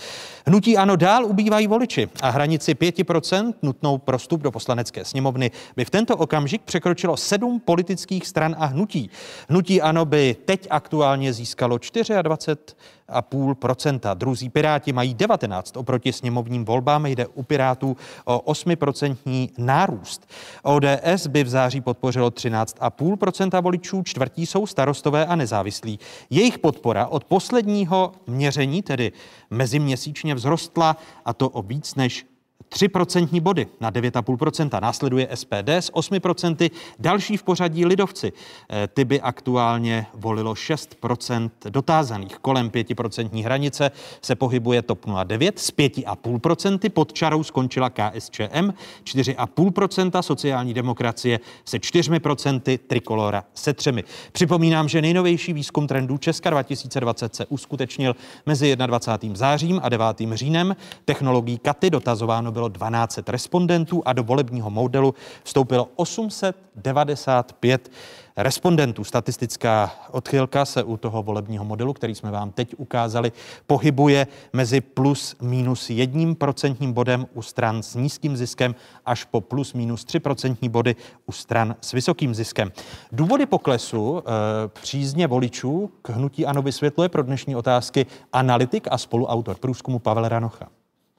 Hnutí 0.47 0.77
ano 0.77 0.95
dál 0.95 1.25
ubývají 1.25 1.67
voliči 1.67 2.09
a 2.21 2.29
hranici 2.29 2.73
5% 2.73 3.53
nutnou 3.61 3.97
pro 3.97 4.17
vstup 4.17 4.41
do 4.41 4.51
poslanecké 4.51 5.05
sněmovny 5.05 5.51
by 5.75 5.85
v 5.85 5.89
tento 5.89 6.17
okamžik 6.17 6.61
překročilo 7.03 7.17
sedm 7.17 7.59
politických 7.59 8.27
stran 8.27 8.55
a 8.59 8.65
hnutí. 8.65 9.09
Hnutí 9.49 9.81
ano 9.81 10.05
by 10.05 10.35
teď 10.45 10.67
aktuálně 10.69 11.33
získalo 11.33 11.77
24,5%. 11.77 14.15
Druzí 14.15 14.49
Piráti 14.49 14.93
mají 14.93 15.13
19 15.13 15.77
oproti 15.77 16.13
sněmovním 16.13 16.65
volbám. 16.65 17.05
Jde 17.05 17.27
u 17.27 17.43
Pirátů 17.43 17.97
o 18.25 18.53
8% 18.53 19.49
nárůst. 19.57 20.29
ODS 20.63 21.27
by 21.27 21.43
v 21.43 21.49
září 21.49 21.81
podpořilo 21.81 22.29
13,5% 22.29 23.61
voličů, 23.61 24.03
čtvrtí 24.03 24.45
jsou 24.45 24.67
starostové 24.67 25.25
a 25.25 25.35
nezávislí. 25.35 25.99
Jejich 26.29 26.59
podpora 26.59 27.07
od 27.07 27.23
posledního 27.23 28.11
měření, 28.27 28.81
tedy 28.81 29.11
meziměsíčně 29.49 30.35
vzrostla, 30.35 30.97
a 31.25 31.33
to 31.33 31.49
o 31.49 31.61
víc 31.61 31.95
než 31.95 32.25
3 32.69 32.87
procentní 32.87 33.39
body 33.39 33.67
na 33.79 33.91
9,5%. 33.91 34.81
Následuje 34.81 35.27
SPD 35.33 35.69
s 35.69 35.93
8%, 35.93 36.71
další 36.99 37.37
v 37.37 37.43
pořadí 37.43 37.85
lidovci. 37.85 38.33
Eh, 38.69 38.87
Ty 38.87 39.05
by 39.05 39.21
aktuálně 39.21 40.05
volilo 40.13 40.53
6% 40.53 41.51
dotázaných. 41.69 42.37
Kolem 42.37 42.69
5% 42.69 43.43
hranice 43.43 43.91
se 44.21 44.35
pohybuje 44.35 44.81
TOP 44.81 45.05
09 45.23 45.59
s 45.59 45.71
5,5%. 45.71 46.89
Pod 46.89 47.13
čarou 47.13 47.43
skončila 47.43 47.89
KSČM 47.89 48.73
4,5%, 49.03 50.21
sociální 50.21 50.73
demokracie 50.73 51.39
se 51.65 51.77
4%, 51.77 52.79
trikolora 52.87 53.43
se 53.53 53.73
3%. 53.73 54.03
Připomínám, 54.31 54.89
že 54.89 55.01
nejnovější 55.01 55.53
výzkum 55.53 55.87
trendů 55.87 56.17
Česka 56.17 56.49
2020 56.49 57.35
se 57.35 57.45
uskutečnil 57.45 58.15
mezi 58.45 58.75
21. 58.75 59.35
zářím 59.35 59.79
a 59.83 59.89
9. 59.89 60.07
říjnem. 60.33 60.75
Technologií 61.05 61.57
Katy 61.57 61.89
dotazováno 61.89 62.51
bylo 62.51 62.62
12 62.67 63.19
respondentů 63.27 64.01
a 64.05 64.13
do 64.13 64.23
volebního 64.23 64.69
modelu 64.69 65.15
vstoupilo 65.43 65.89
895 65.95 67.91
respondentů. 68.37 69.03
Statistická 69.03 69.91
odchylka 70.11 70.65
se 70.65 70.83
u 70.83 70.97
toho 70.97 71.23
volebního 71.23 71.65
modelu, 71.65 71.93
který 71.93 72.15
jsme 72.15 72.31
vám 72.31 72.51
teď 72.51 72.75
ukázali, 72.77 73.31
pohybuje 73.67 74.27
mezi 74.53 74.81
plus 74.81 75.35
minus 75.41 75.89
jedním 75.89 76.35
procentním 76.35 76.93
bodem 76.93 77.27
u 77.33 77.41
stran 77.41 77.83
s 77.83 77.95
nízkým 77.95 78.37
ziskem 78.37 78.75
až 79.05 79.23
po 79.23 79.41
plus 79.41 79.73
minus 79.73 80.05
3 80.05 80.19
procentní 80.19 80.69
body 80.69 80.95
u 81.25 81.31
stran 81.31 81.75
s 81.81 81.91
vysokým 81.91 82.35
ziskem. 82.35 82.71
Důvody 83.11 83.45
poklesu 83.45 84.17
e, 84.19 84.21
přízně 84.67 85.27
voličů 85.27 85.91
k 86.01 86.09
hnutí 86.09 86.45
ANO 86.45 86.61
vysvětluje 86.61 87.09
pro 87.09 87.23
dnešní 87.23 87.55
otázky 87.55 88.05
analytik 88.33 88.87
a 88.91 88.97
spoluautor 88.97 89.57
průzkumu 89.57 89.99
Pavel 89.99 90.27
Ranocha. 90.27 90.69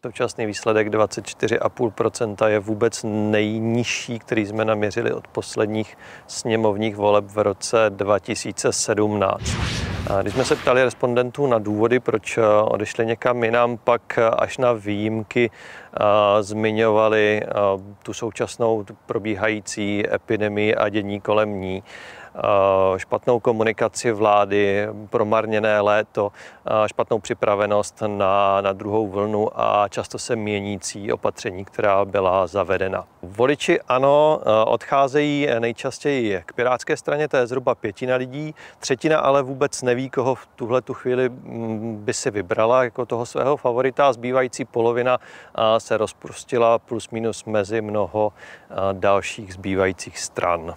Současný 0.05 0.47
výsledek 0.47 0.89
24,5% 0.89 2.47
je 2.47 2.59
vůbec 2.59 3.05
nejnižší, 3.09 4.19
který 4.19 4.47
jsme 4.47 4.65
naměřili 4.65 5.13
od 5.13 5.29
posledních 5.29 5.99
sněmovních 6.27 6.97
voleb 6.97 7.25
v 7.25 7.39
roce 7.39 7.77
2017. 7.89 9.43
A 10.11 10.23
Když 10.23 10.35
jsme 10.35 10.45
se 10.45 10.57
ptali 10.57 10.85
respondentů 10.85 11.47
na 11.47 11.59
důvody, 11.59 12.01
proč 12.01 12.39
odešli 12.65 13.07
někam 13.07 13.45
jinam, 13.45 13.79
pak 13.85 14.19
až 14.39 14.59
na 14.59 14.73
výjimky 14.73 15.51
a, 15.95 16.43
zmiňovali 16.43 17.43
tu 18.03 18.13
současnou 18.13 18.85
probíhající 19.07 20.05
epidemii 20.15 20.75
a 20.75 20.89
dění 20.89 21.21
kolem 21.21 21.61
ní. 21.61 21.83
Špatnou 22.97 23.41
komunikaci 23.41 24.13
vlády, 24.13 24.89
promarněné 25.11 25.81
léto, 25.81 26.33
špatnou 26.87 27.19
připravenost 27.19 28.03
na, 28.07 28.61
na 28.61 28.73
druhou 28.73 29.09
vlnu 29.09 29.61
a 29.61 29.89
často 29.89 30.19
se 30.19 30.37
měnící 30.37 31.13
opatření, 31.13 31.65
která 31.65 32.05
byla 32.05 32.47
zavedena. 32.47 33.05
Voliči 33.23 33.81
ano, 33.81 34.41
odcházejí 34.67 35.49
nejčastěji 35.59 36.43
k 36.47 36.53
pirátské 36.53 36.97
straně, 36.97 37.29
to 37.29 37.37
je 37.37 37.47
zhruba 37.47 37.75
pětina 37.75 38.17
lidí, 38.17 38.55
třetina 38.79 39.19
ale 39.19 39.43
vůbec 39.43 39.83
neví, 39.83 40.11
koho 40.11 40.35
v 40.35 40.47
tuhle 40.47 40.83
tu 40.83 40.95
chvíli 40.95 41.29
mm, 41.29 41.97
by 42.05 42.13
si 42.13 42.31
vybrala 42.31 42.85
jako 42.85 43.07
toho 43.07 43.27
svého 43.27 43.57
favorita 43.57 44.09
a 44.09 44.13
zbývající 44.13 44.65
polovina 44.65 45.19
se 45.79 45.97
rozprostila 45.97 46.79
plus 46.79 47.11
minus 47.11 47.45
mezi 47.45 47.81
mnoho 47.81 48.33
dalších 48.93 49.55
zbývajících 49.55 50.19
stran. 50.19 50.75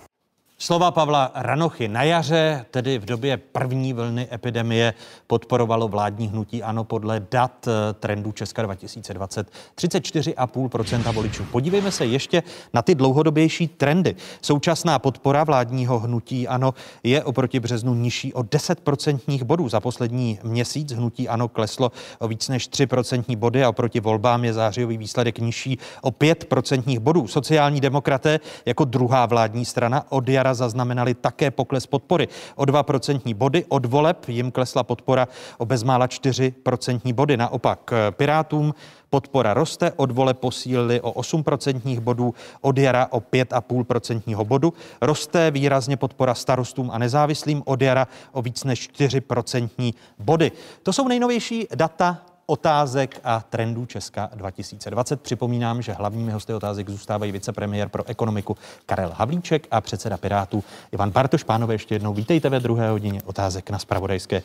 Slova 0.59 0.91
Pavla 0.91 1.31
Ranochy 1.35 1.87
na 1.87 2.03
jaře, 2.03 2.65
tedy 2.71 2.99
v 2.99 3.05
době 3.05 3.37
první 3.37 3.93
vlny 3.93 4.27
epidemie, 4.31 4.93
podporovalo 5.27 5.87
vládní 5.87 6.27
hnutí 6.27 6.63
ANO 6.63 6.83
podle 6.83 7.25
dat 7.31 7.67
eh, 7.67 7.93
trendu 7.93 8.31
Česka 8.31 8.61
2020 8.61 9.51
34,5% 9.75 11.13
voličů. 11.13 11.43
Podívejme 11.43 11.91
se 11.91 12.05
ještě 12.05 12.43
na 12.73 12.81
ty 12.81 12.95
dlouhodobější 12.95 13.67
trendy. 13.67 14.15
Současná 14.41 14.99
podpora 14.99 15.43
vládního 15.43 15.99
hnutí 15.99 16.47
ANO 16.47 16.73
je 17.03 17.23
oproti 17.23 17.59
březnu 17.59 17.93
nižší 17.93 18.33
o 18.33 18.41
10% 18.41 19.43
bodů. 19.43 19.69
Za 19.69 19.79
poslední 19.79 20.39
měsíc 20.43 20.91
hnutí 20.91 21.29
ANO 21.29 21.47
kleslo 21.47 21.91
o 22.19 22.27
víc 22.27 22.49
než 22.49 22.69
3% 22.69 23.35
body 23.35 23.63
a 23.63 23.69
oproti 23.69 23.99
volbám 23.99 24.45
je 24.45 24.53
zářijový 24.53 24.97
výsledek 24.97 25.39
nižší 25.39 25.79
o 26.01 26.09
5% 26.09 26.99
bodů. 26.99 27.27
Sociální 27.27 27.81
demokraté 27.81 28.39
jako 28.65 28.85
druhá 28.85 29.25
vládní 29.25 29.65
strana 29.65 30.05
od 30.09 30.29
jara 30.29 30.46
jara 30.47 30.53
zaznamenali 30.53 31.13
také 31.13 31.51
pokles 31.51 31.87
podpory 31.87 32.27
o 32.55 32.63
2% 32.63 33.35
body. 33.35 33.65
Od 33.69 33.85
voleb 33.85 34.23
jim 34.27 34.51
klesla 34.51 34.83
podpora 34.83 35.27
o 35.57 35.65
bezmála 35.65 36.07
4% 36.07 37.13
body. 37.13 37.37
Naopak 37.37 37.91
Pirátům 38.11 38.73
podpora 39.09 39.53
roste, 39.53 39.91
od 39.95 40.11
voleb 40.11 40.39
posílili 40.39 41.01
o 41.01 41.11
8% 41.21 41.99
bodů, 41.99 42.33
od 42.61 42.77
jara 42.77 43.07
o 43.11 43.19
5,5% 43.19 44.43
bodu. 44.43 44.73
Roste 45.01 45.51
výrazně 45.51 45.97
podpora 45.97 46.35
starostům 46.35 46.91
a 46.91 46.97
nezávislým, 46.97 47.63
od 47.65 47.81
jara 47.81 48.07
o 48.31 48.41
víc 48.41 48.63
než 48.63 48.89
4% 48.89 49.93
body. 50.19 50.51
To 50.83 50.93
jsou 50.93 51.07
nejnovější 51.07 51.67
data 51.75 52.26
otázek 52.49 53.19
a 53.23 53.43
trendů 53.49 53.85
Česka 53.85 54.29
2020. 54.35 55.21
Připomínám, 55.21 55.81
že 55.81 55.93
hlavními 55.93 56.31
hosty 56.31 56.53
otázek 56.53 56.89
zůstávají 56.89 57.31
vicepremiér 57.31 57.89
pro 57.89 58.07
ekonomiku 58.07 58.57
Karel 58.85 59.11
Havlíček 59.15 59.67
a 59.71 59.81
předseda 59.81 60.17
Pirátů 60.17 60.63
Ivan 60.91 61.11
Bartoš. 61.11 61.43
Pánové, 61.43 61.73
ještě 61.73 61.95
jednou 61.95 62.13
vítejte 62.13 62.49
ve 62.49 62.59
druhé 62.59 62.89
hodině 62.89 63.21
otázek 63.25 63.69
na 63.69 63.79
Spravodajské 63.79 64.43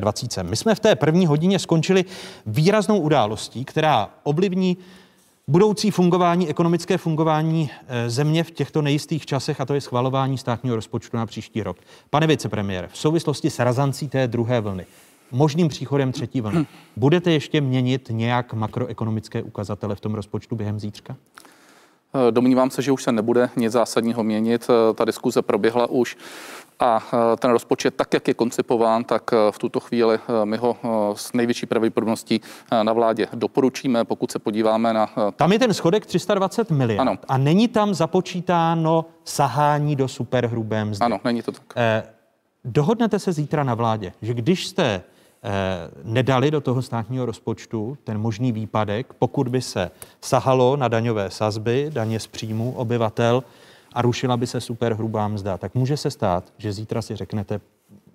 24. 0.00 0.48
My 0.48 0.56
jsme 0.56 0.74
v 0.74 0.80
té 0.80 0.94
první 0.94 1.26
hodině 1.26 1.58
skončili 1.58 2.04
výraznou 2.46 2.98
událostí, 2.98 3.64
která 3.64 4.08
ovlivní 4.22 4.76
budoucí 5.48 5.90
fungování, 5.90 6.48
ekonomické 6.48 6.98
fungování 6.98 7.70
eh, 7.88 8.10
země 8.10 8.44
v 8.44 8.50
těchto 8.50 8.82
nejistých 8.82 9.26
časech, 9.26 9.60
a 9.60 9.64
to 9.64 9.74
je 9.74 9.80
schvalování 9.80 10.38
státního 10.38 10.76
rozpočtu 10.76 11.16
na 11.16 11.26
příští 11.26 11.62
rok. 11.62 11.76
Pane 12.10 12.26
vicepremiére, 12.26 12.88
v 12.88 12.98
souvislosti 12.98 13.50
s 13.50 13.58
razancí 13.58 14.08
té 14.08 14.28
druhé 14.28 14.60
vlny, 14.60 14.86
možným 15.32 15.68
příchodem 15.68 16.12
třetí 16.12 16.40
vlny. 16.40 16.66
Budete 16.96 17.30
ještě 17.30 17.60
měnit 17.60 18.08
nějak 18.10 18.52
makroekonomické 18.52 19.42
ukazatele 19.42 19.94
v 19.94 20.00
tom 20.00 20.14
rozpočtu 20.14 20.56
během 20.56 20.80
zítřka? 20.80 21.16
Eh, 22.14 22.32
domnívám 22.32 22.70
se, 22.70 22.82
že 22.82 22.92
už 22.92 23.02
se 23.02 23.12
nebude 23.12 23.50
nic 23.56 23.72
zásadního 23.72 24.24
měnit. 24.24 24.66
Eh, 24.70 24.94
ta 24.94 25.04
diskuze 25.04 25.42
proběhla 25.42 25.86
už 25.86 26.16
a 26.80 27.04
eh, 27.12 27.36
ten 27.36 27.50
rozpočet, 27.50 27.94
tak 27.94 28.14
jak 28.14 28.28
je 28.28 28.34
koncipován, 28.34 29.04
tak 29.04 29.30
v 29.50 29.58
tuto 29.58 29.80
chvíli 29.80 30.18
my 30.44 30.56
ho 30.56 30.76
s 31.16 31.32
největší 31.32 31.66
pravděpodobností 31.66 32.40
na 32.82 32.92
vládě 32.92 33.28
doporučíme. 33.32 34.04
Pokud 34.04 34.32
se 34.32 34.38
podíváme 34.38 34.92
na. 34.92 35.10
Tam 35.36 35.52
je 35.52 35.58
ten 35.58 35.74
schodek 35.74 36.06
320 36.06 36.70
miliard. 36.70 37.00
Ano. 37.00 37.18
A 37.28 37.38
není 37.38 37.68
tam 37.68 37.94
započítáno 37.94 39.04
sahání 39.24 39.96
do 39.96 40.08
superhrubé 40.08 40.84
mzdy. 40.84 41.04
Ano, 41.04 41.20
není 41.24 41.42
to 41.42 41.52
tak. 41.52 41.62
Eh, 41.76 42.02
dohodnete 42.64 43.18
se 43.18 43.32
zítra 43.32 43.64
na 43.64 43.74
vládě, 43.74 44.12
že 44.22 44.34
když 44.34 44.66
jste 44.66 45.02
nedali 46.04 46.50
do 46.50 46.60
toho 46.60 46.82
státního 46.82 47.26
rozpočtu 47.26 47.98
ten 48.04 48.18
možný 48.18 48.52
výpadek, 48.52 49.12
pokud 49.12 49.48
by 49.48 49.62
se 49.62 49.90
sahalo 50.20 50.76
na 50.76 50.88
daňové 50.88 51.30
sazby, 51.30 51.90
daně 51.92 52.20
z 52.20 52.26
příjmu 52.26 52.72
obyvatel 52.72 53.44
a 53.92 54.02
rušila 54.02 54.36
by 54.36 54.46
se 54.46 54.60
superhrubá 54.60 55.28
mzda, 55.28 55.58
tak 55.58 55.74
může 55.74 55.96
se 55.96 56.10
stát, 56.10 56.44
že 56.58 56.72
zítra 56.72 57.02
si 57.02 57.16
řeknete, 57.16 57.60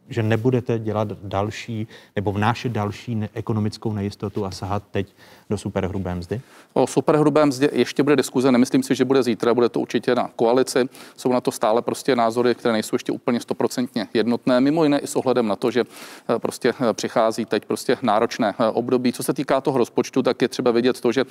že 0.10 0.24
nebudete 0.24 0.80
dělat 0.80 1.08
další 1.24 1.88
nebo 2.16 2.32
vnášet 2.32 2.72
další 2.72 3.20
ekonomickou 3.34 3.94
nejistotu 3.94 4.46
a 4.46 4.52
sahat 4.52 4.84
teď 4.92 5.16
do 5.50 5.58
superhrubé 5.58 6.16
mzdy? 6.16 6.42
O 6.74 6.88
superhrubé 6.88 7.46
mzdě 7.46 7.70
ještě 7.74 8.04
bude 8.04 8.16
diskuze, 8.16 8.52
nemyslím 8.52 8.84
si, 8.84 8.96
že 8.96 9.06
bude 9.06 9.24
zítra, 9.24 9.54
bude 9.54 9.70
to 9.70 9.80
určitě 9.80 10.16
na 10.16 10.30
koalici. 10.36 10.90
Jsou 11.18 11.32
na 11.32 11.42
to 11.42 11.52
stále 11.52 11.82
prostě 11.82 12.16
názory, 12.16 12.56
které 12.56 12.74
nejsou 12.74 12.96
ještě 12.96 13.12
úplně 13.12 13.40
stoprocentně 13.40 14.08
jednotné, 14.14 14.62
mimo 14.62 14.84
jiné 14.84 15.00
i 15.00 15.08
s 15.08 15.16
ohledem 15.16 15.48
na 15.48 15.56
to, 15.56 15.72
že 15.72 15.84
eh, 16.30 16.40
prostě 16.40 16.74
eh, 16.82 16.94
přichází 16.94 17.46
teď 17.46 17.66
prostě 17.66 17.98
náročné 18.02 18.54
eh, 18.60 18.68
období. 18.68 19.14
Co 19.14 19.24
se 19.24 19.34
týká 19.34 19.62
toho 19.62 19.78
rozpočtu, 19.78 20.24
tak 20.24 20.42
je 20.42 20.48
třeba 20.48 20.72
vidět 20.72 21.02
to, 21.02 21.12
že 21.12 21.26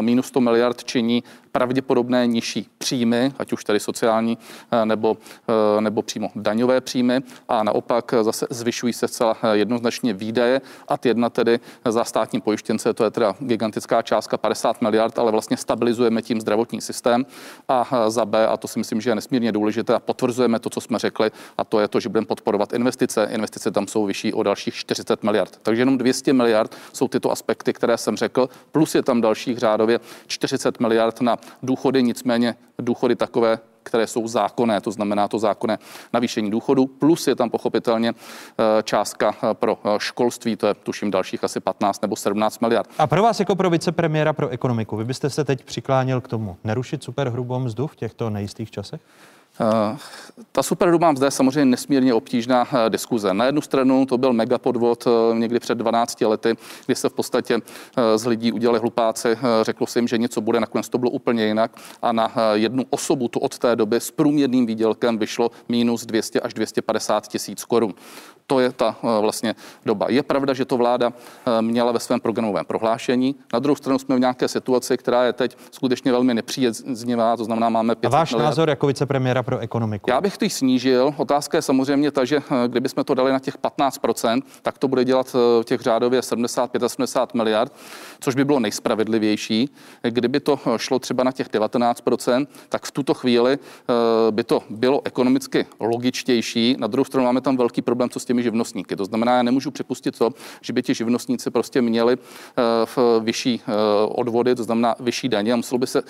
minus 0.00 0.26
100 0.26 0.40
miliard 0.40 0.84
činí 0.84 1.24
pravděpodobné 1.52 2.26
nižší 2.26 2.68
příjmy, 2.78 3.32
ať 3.38 3.52
už 3.52 3.64
tady 3.64 3.80
sociální 3.80 4.38
nebo, 4.84 5.16
nebo 5.80 6.02
přímo 6.02 6.30
daňové 6.34 6.80
příjmy 6.80 7.20
a 7.48 7.62
naopak 7.62 8.14
zase 8.24 8.46
zvyšují 8.50 8.92
se 8.92 9.08
zcela 9.08 9.36
jednoznačně 9.52 10.12
výdaje 10.12 10.60
a 10.88 10.94
jedna 11.04 11.30
tedy 11.30 11.60
za 11.88 12.04
státní 12.04 12.40
pojištěnce, 12.40 12.94
to 12.94 13.04
je 13.04 13.10
teda 13.10 13.34
gigantická 13.38 14.02
částka 14.02 14.36
50 14.36 14.82
miliard, 14.82 15.18
ale 15.18 15.32
vlastně 15.32 15.56
stabilizujeme 15.56 16.22
tím 16.22 16.40
zdravotní 16.40 16.80
systém. 16.80 17.26
A 17.68 18.10
za 18.10 18.24
B, 18.24 18.46
a 18.46 18.56
to 18.56 18.68
si 18.68 18.78
myslím, 18.78 19.00
že 19.00 19.10
je 19.10 19.14
nesmírně 19.14 19.52
důležité, 19.52 19.94
a 19.94 20.00
potvrzujeme 20.00 20.58
to, 20.58 20.70
co 20.70 20.80
jsme 20.80 20.98
řekli, 20.98 21.30
a 21.58 21.64
to 21.64 21.80
je 21.80 21.88
to, 21.88 22.00
že 22.00 22.08
budeme 22.08 22.26
podporovat 22.26 22.72
investice. 22.72 23.28
Investice 23.30 23.70
tam 23.70 23.86
jsou 23.86 24.04
vyšší 24.04 24.32
o 24.32 24.42
dalších 24.42 24.74
40 24.74 25.22
miliard. 25.22 25.58
Takže 25.62 25.82
jenom 25.82 25.98
200 25.98 26.32
miliard 26.32 26.76
jsou 26.92 27.08
tyto 27.08 27.30
aspekty, 27.30 27.72
které 27.72 27.98
jsem 27.98 28.16
řekl, 28.16 28.48
plus 28.72 28.94
je 28.94 29.02
tam 29.02 29.20
dalších 29.20 29.58
řádově 29.58 30.00
40 30.26 30.80
miliard 30.80 31.20
na 31.20 31.36
důchody, 31.62 32.02
nicméně 32.02 32.56
důchody 32.78 33.16
takové, 33.16 33.58
které 33.86 34.06
jsou 34.06 34.28
zákonné, 34.28 34.80
to 34.80 34.90
znamená 34.90 35.28
to 35.28 35.38
zákonné 35.38 35.78
navýšení 36.12 36.50
důchodu, 36.50 36.86
plus 36.86 37.26
je 37.26 37.36
tam 37.36 37.50
pochopitelně 37.50 38.08
eh, 38.10 38.82
částka 38.82 39.34
eh, 39.42 39.54
pro 39.54 39.78
eh, 39.84 39.88
školství, 39.98 40.56
to 40.56 40.66
je 40.66 40.74
tuším 40.74 41.10
dalších 41.10 41.44
asi 41.44 41.60
15 41.60 42.02
nebo 42.02 42.16
17 42.16 42.60
miliard. 42.60 42.90
A 42.98 43.06
pro 43.06 43.22
vás 43.22 43.40
jako 43.40 43.56
pro 43.56 43.70
vicepremiéra 43.70 44.32
pro 44.32 44.48
ekonomiku, 44.48 44.96
vy 44.96 45.04
byste 45.04 45.30
se 45.30 45.44
teď 45.44 45.64
přiklánil 45.64 46.20
k 46.20 46.28
tomu 46.28 46.56
nerušit 46.64 47.04
superhrubou 47.04 47.58
mzdu 47.58 47.86
v 47.86 47.96
těchto 47.96 48.30
nejistých 48.30 48.70
časech? 48.70 49.00
Eh, 49.60 49.96
ta 50.52 50.62
superhrubá 50.62 51.12
mzda 51.12 51.26
je 51.26 51.30
samozřejmě 51.30 51.64
nesmírně 51.64 52.14
obtížná 52.14 52.68
eh, 52.72 52.90
diskuze. 52.90 53.34
Na 53.34 53.44
jednu 53.44 53.60
stranu 53.60 54.06
to 54.06 54.18
byl 54.18 54.32
megapodvod 54.32 55.04
eh, 55.06 55.38
někdy 55.38 55.60
před 55.60 55.78
12 55.78 56.20
lety, 56.20 56.54
kdy 56.86 56.94
se 56.94 57.08
v 57.08 57.12
podstatě 57.12 57.58
z 58.16 58.26
lidí 58.26 58.52
udělali 58.52 58.78
hlupáci, 58.78 59.38
řeklo 59.62 59.86
se 59.86 59.98
jim, 59.98 60.08
že 60.08 60.18
něco 60.18 60.40
bude, 60.40 60.60
nakonec 60.60 60.88
to 60.88 60.98
bylo 60.98 61.10
úplně 61.10 61.46
jinak 61.46 61.70
a 62.02 62.12
na 62.12 62.32
jednu 62.52 62.84
osobu 62.90 63.28
tu 63.28 63.38
od 63.38 63.58
té 63.58 63.76
doby 63.76 63.96
s 63.96 64.10
průměrným 64.10 64.66
výdělkem 64.66 65.18
vyšlo 65.18 65.50
minus 65.68 66.06
200 66.06 66.40
až 66.40 66.54
250 66.54 67.28
tisíc 67.28 67.64
korun. 67.64 67.94
To 68.46 68.60
je 68.60 68.72
ta 68.72 68.96
vlastně 69.20 69.54
doba. 69.86 70.06
Je 70.08 70.22
pravda, 70.22 70.54
že 70.54 70.64
to 70.64 70.76
vláda 70.76 71.12
měla 71.60 71.92
ve 71.92 72.00
svém 72.00 72.20
programovém 72.20 72.64
prohlášení. 72.64 73.34
Na 73.52 73.58
druhou 73.58 73.76
stranu 73.76 73.98
jsme 73.98 74.16
v 74.16 74.20
nějaké 74.20 74.48
situaci, 74.48 74.96
která 74.96 75.24
je 75.24 75.32
teď 75.32 75.56
skutečně 75.70 76.12
velmi 76.12 76.34
nepříznivá, 76.34 77.36
to 77.36 77.44
znamená 77.44 77.68
máme 77.68 77.94
500 77.94 78.14
A 78.14 78.18
váš 78.18 78.30
miliard. 78.32 78.48
názor 78.50 78.68
jako 78.68 78.86
vicepremiéra 78.86 79.42
pro 79.42 79.58
ekonomiku? 79.58 80.10
Já 80.10 80.20
bych 80.20 80.38
to 80.38 80.48
snížil. 80.48 81.14
Otázka 81.16 81.58
je 81.58 81.62
samozřejmě 81.62 82.10
ta, 82.10 82.24
že 82.24 82.36
eh, 82.36 82.68
kdybychom 82.68 83.04
to 83.04 83.14
dali 83.14 83.32
na 83.32 83.38
těch 83.38 83.58
15%, 83.58 84.42
tak 84.62 84.78
to 84.78 84.88
bude 84.88 85.04
dělat 85.04 85.36
eh, 85.60 85.64
těch 85.64 85.80
řádově 85.80 86.20
70-75 86.20 87.26
miliard, 87.34 87.72
což 88.20 88.34
by 88.34 88.44
bylo 88.44 88.60
nejspravedlivější. 88.60 89.70
Kdyby 90.02 90.40
to 90.40 90.58
eh, 90.66 90.78
šlo 90.78 90.98
třeba 90.98 91.24
na 91.24 91.32
těch 91.32 91.48
19%, 91.50 92.46
tak 92.68 92.84
v 92.84 92.90
tuto 92.90 93.14
chvíli 93.14 93.58
by 94.30 94.44
to 94.44 94.62
bylo 94.70 95.00
ekonomicky 95.04 95.66
logičtější. 95.80 96.76
Na 96.78 96.86
druhou 96.86 97.04
stranu 97.04 97.24
máme 97.26 97.40
tam 97.40 97.56
velký 97.56 97.82
problém, 97.82 98.10
co 98.10 98.20
s 98.20 98.24
těmi 98.24 98.35
živnostníky. 98.42 98.96
To 98.96 99.04
znamená, 99.04 99.36
já 99.36 99.42
nemůžu 99.42 99.70
připustit 99.70 100.18
to, 100.18 100.30
že 100.60 100.72
by 100.72 100.82
ti 100.82 100.94
živnostníci 100.94 101.50
prostě 101.50 101.82
měli 101.82 102.16
v 102.84 102.98
vyšší 103.20 103.62
odvody, 104.08 104.54
to 104.54 104.64
znamená 104.64 104.94
vyšší 105.00 105.28
daně 105.28 105.52
a 105.52 105.56
muselo 105.56 105.78
by 105.78 105.86
se 105.86 106.02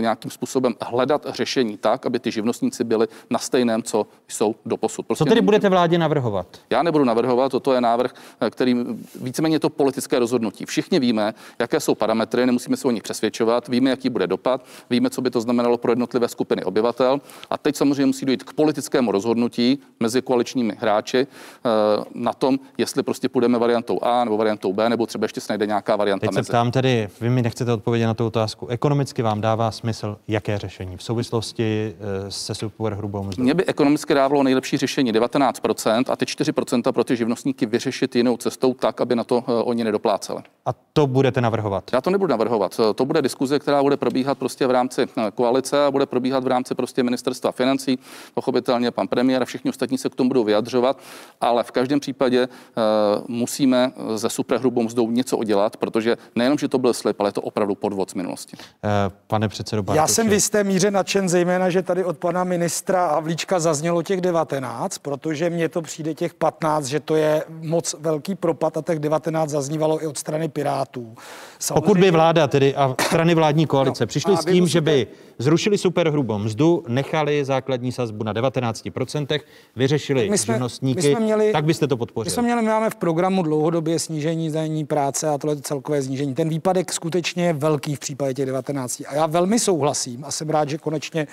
nějakým 0.00 0.30
způsobem 0.30 0.74
hledat 0.80 1.26
řešení 1.28 1.76
tak, 1.76 2.06
aby 2.06 2.18
ty 2.18 2.30
živnostníci 2.30 2.84
byli 2.84 3.06
na 3.30 3.38
stejném, 3.38 3.82
co 3.82 4.06
jsou 4.28 4.54
do 4.66 4.76
posud. 4.76 5.06
Prostě 5.06 5.24
co 5.24 5.28
tedy 5.28 5.40
budete 5.40 5.68
vládě 5.68 5.98
navrhovat? 5.98 6.46
Já 6.70 6.82
nebudu 6.82 7.04
navrhovat, 7.04 7.52
toto 7.52 7.72
je 7.72 7.80
návrh, 7.80 8.14
eh, 8.40 8.50
který 8.50 8.76
víceméně 9.20 9.56
je 9.56 9.60
to 9.60 9.70
politické 9.70 10.18
rozhodnutí. 10.18 10.66
Všichni 10.66 10.98
víme, 11.00 11.34
jaké 11.58 11.80
jsou 11.80 11.94
parametry, 11.94 12.46
nemusíme 12.46 12.76
se 12.76 12.88
o 12.88 12.90
nich 12.90 13.02
přesvědčovat, 13.02 13.68
víme, 13.68 13.90
jaký 13.90 14.10
bude 14.10 14.26
dopad, 14.26 14.64
víme, 14.90 15.10
co 15.10 15.22
by 15.22 15.30
to 15.30 15.40
znamenalo 15.40 15.78
pro 15.78 15.92
jednotlivé 15.92 16.28
skupiny 16.28 16.64
obyvatel. 16.64 17.20
A 17.50 17.58
teď 17.58 17.76
samozřejmě 17.76 18.06
musí 18.06 18.26
dojít 18.26 18.42
k 18.42 18.52
politickému 18.52 19.12
rozhodnutí 19.12 19.78
mezi 20.00 20.22
koaličními 20.22 20.76
hráči 20.78 21.26
eh, 21.26 21.68
na 22.14 22.32
tom, 22.32 22.58
jestli 22.78 23.02
prostě 23.02 23.28
půjdeme 23.28 23.58
variantou 23.58 23.98
A 24.02 24.24
nebo 24.24 24.36
variantou 24.36 24.72
B, 24.72 24.88
nebo 24.88 25.06
třeba 25.06 25.24
ještě 25.24 25.40
se 25.40 25.52
najde 25.52 25.66
nějaká 25.66 25.96
varianta 25.96 26.26
Teď 26.26 26.34
se 26.34 26.42
ptám 26.42 26.70
tedy, 26.70 27.08
vy 27.20 27.30
mi 27.30 27.42
nechcete 27.42 27.72
odpovědět 27.72 28.06
na 28.06 28.14
tu 28.14 28.26
otázku. 28.26 28.66
Ekonomicky 28.66 29.22
vám 29.22 29.40
dává 29.40 29.70
smysl, 29.70 30.16
jaké 30.28 30.58
řešení 30.58 30.96
v 30.96 31.02
souvislosti 31.02 31.94
eh, 32.26 32.30
se 32.30 32.54
superhrubou 32.54 33.22
mzdou? 33.22 33.42
Mně 33.42 33.54
by 33.54 33.64
ekonomicky 33.66 34.14
dávalo 34.14 34.42
nejlepší 34.42 34.76
řešení 34.76 35.12
19% 35.12 36.04
a 36.08 36.16
ty 36.16 36.24
4% 36.24 36.92
pro 36.92 37.04
ty 37.04 37.16
živnostníky 37.16 37.66
vyřešit 37.66 38.16
jinou 38.16 38.36
cestou 38.36 38.74
tak, 38.74 39.00
aby 39.00 39.16
na 39.16 39.24
to 39.24 39.44
eh, 39.48 39.52
oni 39.52 39.84
nedopláceli. 39.84 40.42
A 40.66 40.70
to 40.92 41.06
budete 41.06 41.40
navrhovat? 41.40 41.84
Já 41.92 42.00
to 42.00 42.10
nebudu 42.10 42.30
navrhovat. 42.30 42.80
To 42.94 43.04
bude 43.04 43.22
diskuze, 43.22 43.58
která 43.58 43.82
bude 43.82 43.96
probíhat 43.96 44.38
prostě 44.38 44.66
v 44.66 44.70
rámci 44.70 45.06
koalice 45.34 45.84
a 45.84 45.90
bude 45.90 46.06
probíhat 46.06 46.44
v 46.44 46.46
rámci 46.46 46.74
prostě 46.74 47.02
ministerstva 47.02 47.52
financí. 47.52 47.98
Pochopitelně 48.34 48.90
pan 48.90 49.08
premiér 49.08 49.42
a 49.42 49.44
všichni 49.44 49.70
ostatní 49.70 49.98
se 49.98 50.08
k 50.08 50.14
tomu 50.14 50.28
budou 50.28 50.44
vyjadřovat, 50.44 50.98
ale 51.40 51.62
v 51.64 51.70
každém 51.70 52.00
případě 52.00 52.48
uh, 52.48 52.84
musíme 53.28 53.92
ze 54.14 54.30
superhrubou 54.30 54.82
mzdou 54.82 55.10
něco 55.10 55.36
udělat, 55.36 55.76
protože 55.76 56.16
nejenom, 56.36 56.58
že 56.58 56.68
to 56.68 56.78
byl 56.78 56.94
slib, 56.94 57.20
ale 57.20 57.28
je 57.28 57.32
to 57.32 57.40
opravdu 57.40 57.74
podvod 57.74 58.10
z 58.10 58.14
minulosti. 58.14 58.56
Uh, 58.56 58.90
pane 59.26 59.48
předsedo 59.48 59.82
Bartoši. 59.82 59.98
Já 59.98 60.06
jsem 60.06 60.28
v 60.28 60.32
jisté 60.32 60.64
míře 60.64 60.90
nadšen, 60.90 61.28
zejména, 61.28 61.70
že 61.70 61.82
tady 61.82 62.04
od 62.04 62.18
pana 62.18 62.44
ministra 62.44 63.06
Havlíčka 63.08 63.60
zaznělo 63.60 64.02
těch 64.02 64.20
19, 64.20 64.98
protože 64.98 65.50
mně 65.50 65.68
to 65.68 65.82
přijde 65.82 66.14
těch 66.14 66.34
15, 66.34 66.84
že 66.84 67.00
to 67.00 67.16
je 67.16 67.44
moc 67.48 67.94
velký 67.98 68.34
propad 68.34 68.76
a 68.76 68.82
těch 68.82 68.98
19 68.98 69.50
zaznívalo 69.50 70.02
i 70.02 70.06
od 70.06 70.18
strany 70.18 70.48
Pirátů. 70.48 71.14
Samozřejmě... 71.58 71.80
Pokud 71.80 71.98
by 71.98 72.10
vláda 72.10 72.46
tedy 72.46 72.74
a 72.74 72.94
strany 73.00 73.34
vládní 73.34 73.66
koalice 73.66 74.04
no, 74.04 74.06
přišly 74.06 74.36
s 74.36 74.44
tím, 74.44 74.66
že 74.66 74.80
by 74.80 75.06
zrušili 75.38 75.78
superhrubou 75.78 76.38
mzdu, 76.38 76.84
nechali 76.88 77.44
základní 77.44 77.92
sazbu 77.92 78.24
na 78.24 78.34
19%, 78.34 79.40
vyřešili 79.76 80.30
my 80.30 80.38
jsme, 80.38 80.54
živnostníky, 80.54 81.08
my 81.08 81.14
jsme 81.14 81.20
měli, 81.20 81.52
tak 81.54 81.64
byste 81.64 81.86
to 81.86 81.96
podpořili. 81.96 82.30
My 82.30 82.34
jsme 82.34 82.42
měli, 82.42 82.62
máme 82.62 82.90
v 82.90 82.94
programu 82.94 83.42
dlouhodobě 83.42 83.98
snížení 83.98 84.50
zdanění 84.50 84.84
práce 84.84 85.28
a 85.28 85.38
tohle 85.38 85.56
celkové 85.56 86.02
snížení. 86.02 86.34
Ten 86.34 86.48
výpadek 86.48 86.92
skutečně 86.92 87.46
je 87.46 87.52
velký 87.52 87.94
v 87.94 87.98
případě 87.98 88.34
těch 88.34 88.46
19. 88.46 89.02
A 89.08 89.14
já 89.14 89.26
velmi 89.26 89.58
souhlasím 89.58 90.24
a 90.24 90.30
jsem 90.30 90.50
rád, 90.50 90.68
že 90.68 90.78
konečně 90.78 91.26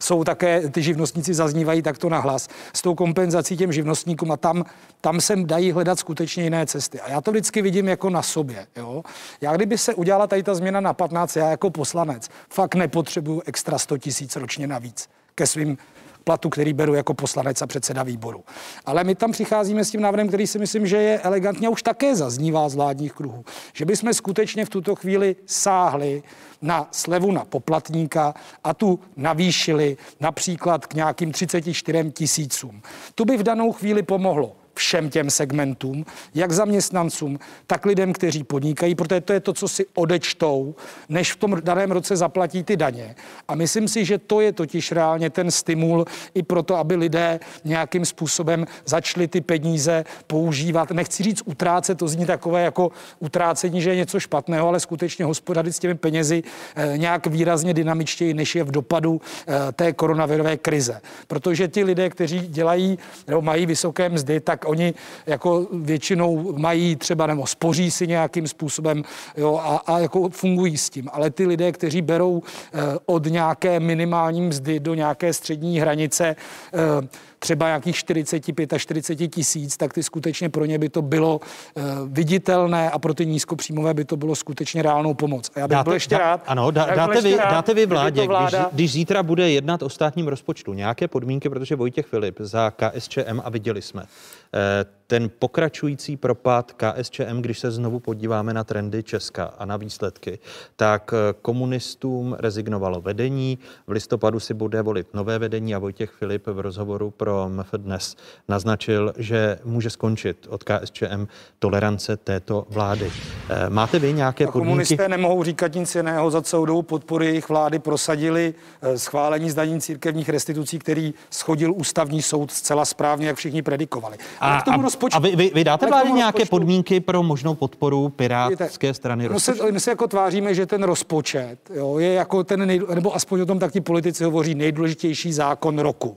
jsou 0.00 0.24
také, 0.24 0.68
ty 0.68 0.82
živnostníci 0.82 1.34
zaznívají 1.34 1.82
takto 1.82 2.08
nahlas, 2.08 2.48
s 2.74 2.82
tou 2.82 2.94
kompenzací 2.94 3.56
těm 3.56 3.72
živnostníkům 3.72 4.32
a 4.32 4.36
tam, 4.36 4.64
tam 5.00 5.20
se 5.20 5.36
dají 5.36 5.72
hledat 5.72 5.98
skutečně 5.98 6.44
jiné 6.44 6.66
cesty. 6.66 7.00
A 7.00 7.10
já 7.10 7.20
to 7.20 7.30
vždycky 7.30 7.62
vidím 7.62 7.88
jako 7.88 8.10
na 8.10 8.22
sobě. 8.22 8.66
Jo? 8.76 9.02
Já 9.40 9.56
kdyby 9.56 9.78
se 9.78 9.94
udělala 9.94 10.26
tady 10.26 10.42
ta 10.42 10.54
změna 10.54 10.80
na 10.80 10.92
15, 10.92 11.36
já 11.36 11.50
jako 11.50 11.70
poslanec 11.70 12.28
fakt 12.48 12.74
nepotřebuju 12.74 13.42
extra 13.46 13.78
100 13.78 13.98
tisíc 13.98 14.36
ročně 14.36 14.66
navíc 14.66 15.08
ke 15.34 15.46
svým 15.46 15.78
platu, 16.24 16.50
který 16.50 16.72
beru 16.72 16.94
jako 16.94 17.14
poslanec 17.14 17.62
a 17.62 17.66
předseda 17.66 18.02
výboru. 18.02 18.44
Ale 18.86 19.04
my 19.04 19.14
tam 19.14 19.32
přicházíme 19.32 19.84
s 19.84 19.90
tím 19.90 20.00
návrhem, 20.00 20.28
který 20.28 20.46
si 20.46 20.58
myslím, 20.58 20.86
že 20.86 20.96
je 20.96 21.20
elegantně 21.20 21.68
už 21.68 21.82
také 21.82 22.16
zaznívá 22.16 22.68
z 22.68 22.74
vládních 22.74 23.12
kruhů, 23.12 23.44
že 23.72 23.84
bychom 23.84 24.14
skutečně 24.14 24.64
v 24.64 24.68
tuto 24.68 24.94
chvíli 24.94 25.36
sáhli 25.46 26.22
na 26.62 26.88
slevu 26.90 27.32
na 27.32 27.44
poplatníka 27.44 28.34
a 28.64 28.74
tu 28.74 29.00
navýšili 29.16 29.96
například 30.20 30.86
k 30.86 30.94
nějakým 30.94 31.32
34 31.32 32.10
tisícům. 32.12 32.82
To 33.14 33.24
by 33.24 33.36
v 33.36 33.42
danou 33.42 33.72
chvíli 33.72 34.02
pomohlo 34.02 34.59
všem 34.74 35.10
těm 35.10 35.30
segmentům, 35.30 36.04
jak 36.34 36.52
zaměstnancům, 36.52 37.38
tak 37.66 37.86
lidem, 37.86 38.12
kteří 38.12 38.44
podnikají, 38.44 38.94
protože 38.94 39.20
to 39.20 39.32
je 39.32 39.40
to, 39.40 39.52
co 39.52 39.68
si 39.68 39.86
odečtou, 39.94 40.74
než 41.08 41.32
v 41.32 41.36
tom 41.36 41.56
daném 41.64 41.90
roce 41.90 42.16
zaplatí 42.16 42.62
ty 42.62 42.76
daně. 42.76 43.14
A 43.48 43.54
myslím 43.54 43.88
si, 43.88 44.04
že 44.04 44.18
to 44.18 44.40
je 44.40 44.52
totiž 44.52 44.92
reálně 44.92 45.30
ten 45.30 45.50
stimul 45.50 46.04
i 46.34 46.42
pro 46.42 46.62
to, 46.62 46.76
aby 46.76 46.96
lidé 46.96 47.40
nějakým 47.64 48.04
způsobem 48.04 48.66
začali 48.86 49.28
ty 49.28 49.40
peníze 49.40 50.04
používat. 50.26 50.90
Nechci 50.90 51.22
říct 51.22 51.42
utrácet, 51.44 51.98
to 51.98 52.08
zní 52.08 52.26
takové 52.26 52.62
jako 52.62 52.90
utrácení, 53.18 53.82
že 53.82 53.90
je 53.90 53.96
něco 53.96 54.20
špatného, 54.20 54.68
ale 54.68 54.80
skutečně 54.80 55.24
hospodařit 55.24 55.76
s 55.76 55.78
těmi 55.78 55.94
penězi 55.94 56.42
eh, 56.76 56.98
nějak 56.98 57.26
výrazně 57.26 57.74
dynamičtěji, 57.74 58.34
než 58.34 58.54
je 58.54 58.64
v 58.64 58.70
dopadu 58.70 59.20
eh, 59.20 59.72
té 59.72 59.92
koronavirové 59.92 60.56
krize. 60.56 61.00
Protože 61.26 61.68
ti 61.68 61.84
lidé, 61.84 62.10
kteří 62.10 62.38
dělají 62.38 62.98
nebo 63.26 63.42
mají 63.42 63.66
vysoké 63.66 64.08
mzdy, 64.08 64.40
tak 64.40 64.59
oni 64.68 64.94
jako 65.26 65.66
většinou 65.72 66.52
mají 66.58 66.96
třeba 66.96 67.26
nebo 67.26 67.46
spoří 67.46 67.90
si 67.90 68.06
nějakým 68.06 68.48
způsobem 68.48 69.02
jo, 69.36 69.60
a, 69.62 69.76
a 69.76 69.98
jako 69.98 70.28
fungují 70.28 70.76
s 70.76 70.90
tím. 70.90 71.08
Ale 71.12 71.30
ty 71.30 71.46
lidé, 71.46 71.72
kteří 71.72 72.02
berou 72.02 72.42
eh, 72.42 72.78
od 73.06 73.26
nějaké 73.26 73.80
minimální 73.80 74.42
mzdy 74.42 74.80
do 74.80 74.94
nějaké 74.94 75.32
střední 75.32 75.80
hranice, 75.80 76.36
eh, 76.74 77.08
třeba 77.42 77.66
nějakých 77.66 77.96
45 77.96 78.72
a 78.72 78.78
40 78.78 79.16
tisíc, 79.16 79.76
tak 79.76 79.92
ty 79.92 80.02
skutečně 80.02 80.48
pro 80.48 80.64
ně 80.64 80.78
by 80.78 80.88
to 80.88 81.02
bylo 81.02 81.40
uh, 81.40 81.82
viditelné 82.06 82.90
a 82.90 82.98
pro 82.98 83.14
ty 83.14 83.26
nízkopříjmové 83.26 83.94
by 83.94 84.04
to 84.04 84.16
bylo 84.16 84.34
skutečně 84.34 84.82
reálnou 84.82 85.14
pomoc. 85.14 85.50
A 85.54 85.60
já 85.60 85.68
bych 85.68 85.72
dáte, 85.72 85.84
byl 85.84 85.94
ještě 85.94 86.18
rád. 86.18 86.42
Ano, 86.46 86.70
dá, 86.70 86.94
dáte, 86.94 87.20
vy, 87.20 87.36
rád, 87.36 87.50
dáte 87.50 87.74
vy 87.74 87.86
vládě, 87.86 88.26
vláda... 88.26 88.58
když, 88.58 88.72
když 88.72 88.92
zítra 88.92 89.22
bude 89.22 89.50
jednat 89.50 89.82
o 89.82 89.88
státním 89.88 90.28
rozpočtu, 90.28 90.72
nějaké 90.72 91.08
podmínky, 91.08 91.48
protože 91.48 91.76
Vojtěch 91.76 92.06
Filip 92.06 92.36
za 92.40 92.70
KSČM 92.70 93.40
a 93.44 93.50
viděli 93.50 93.82
jsme, 93.82 94.06
Eh, 94.54 94.84
ten 95.10 95.30
pokračující 95.38 96.16
propad 96.16 96.72
KSČM, 96.72 97.40
když 97.40 97.58
se 97.58 97.70
znovu 97.70 98.00
podíváme 98.00 98.54
na 98.54 98.64
trendy 98.64 99.02
Česka 99.02 99.44
a 99.58 99.64
na 99.64 99.76
výsledky, 99.76 100.38
tak 100.76 101.14
eh, 101.14 101.34
komunistům 101.42 102.36
rezignovalo 102.38 103.00
vedení. 103.00 103.58
V 103.86 103.90
listopadu 103.90 104.40
si 104.40 104.54
bude 104.54 104.82
volit 104.82 105.14
nové 105.14 105.38
vedení 105.38 105.74
a 105.74 105.78
Vojtěch 105.78 106.10
Filip 106.10 106.46
v 106.46 106.60
rozhovoru 106.60 107.10
pro 107.10 107.48
MF 107.48 107.70
dnes 107.76 108.16
naznačil, 108.48 109.12
že 109.16 109.58
může 109.64 109.90
skončit 109.90 110.46
od 110.50 110.64
KSČM 110.64 111.26
tolerance 111.58 112.16
této 112.16 112.66
vlády. 112.68 113.10
Eh, 113.48 113.70
máte 113.70 113.98
vy 113.98 114.12
nějaké 114.12 114.44
a 114.44 114.50
podmínky? 114.50 114.70
Komunisté 114.70 115.08
nemohou 115.08 115.44
říkat 115.44 115.74
nic 115.74 115.94
jiného. 115.94 116.30
Za 116.30 116.42
celou 116.42 116.64
dobu 116.64 116.82
podpory 116.82 117.26
jejich 117.26 117.48
vlády 117.48 117.78
prosadili 117.78 118.54
schválení 118.96 119.50
zdaní 119.50 119.80
církevních 119.80 120.28
restitucí, 120.28 120.78
který 120.78 121.14
schodil 121.30 121.72
ústavní 121.76 122.22
soud 122.22 122.50
zcela 122.50 122.84
správně, 122.84 123.26
jak 123.26 123.36
všichni 123.36 123.62
predikovali. 123.62 124.16
A, 124.40 124.58
a, 124.58 124.74
a 124.74 124.76
vy, 125.20 125.36
vy, 125.36 125.50
vy 125.54 125.64
dáte 125.64 125.86
vládě 125.86 126.10
nějaké 126.10 126.38
rozpočtu, 126.38 126.50
podmínky 126.56 127.00
pro 127.00 127.22
možnou 127.22 127.54
podporu 127.54 128.08
pirátské 128.08 128.94
strany 128.94 129.28
my 129.28 129.40
se, 129.40 129.54
my 129.70 129.80
se 129.80 129.90
jako 129.90 130.08
tváříme, 130.08 130.54
že 130.54 130.66
ten 130.66 130.82
rozpočet 130.82 131.58
jo, 131.74 131.98
je 131.98 132.12
jako 132.12 132.44
ten, 132.44 132.66
nej, 132.66 132.80
nebo 132.94 133.14
aspoň 133.14 133.40
o 133.40 133.46
tom 133.46 133.58
tak 133.58 133.72
ti 133.72 133.80
politici 133.80 134.24
hovoří, 134.24 134.54
nejdůležitější 134.54 135.32
zákon 135.32 135.78
roku. 135.78 136.16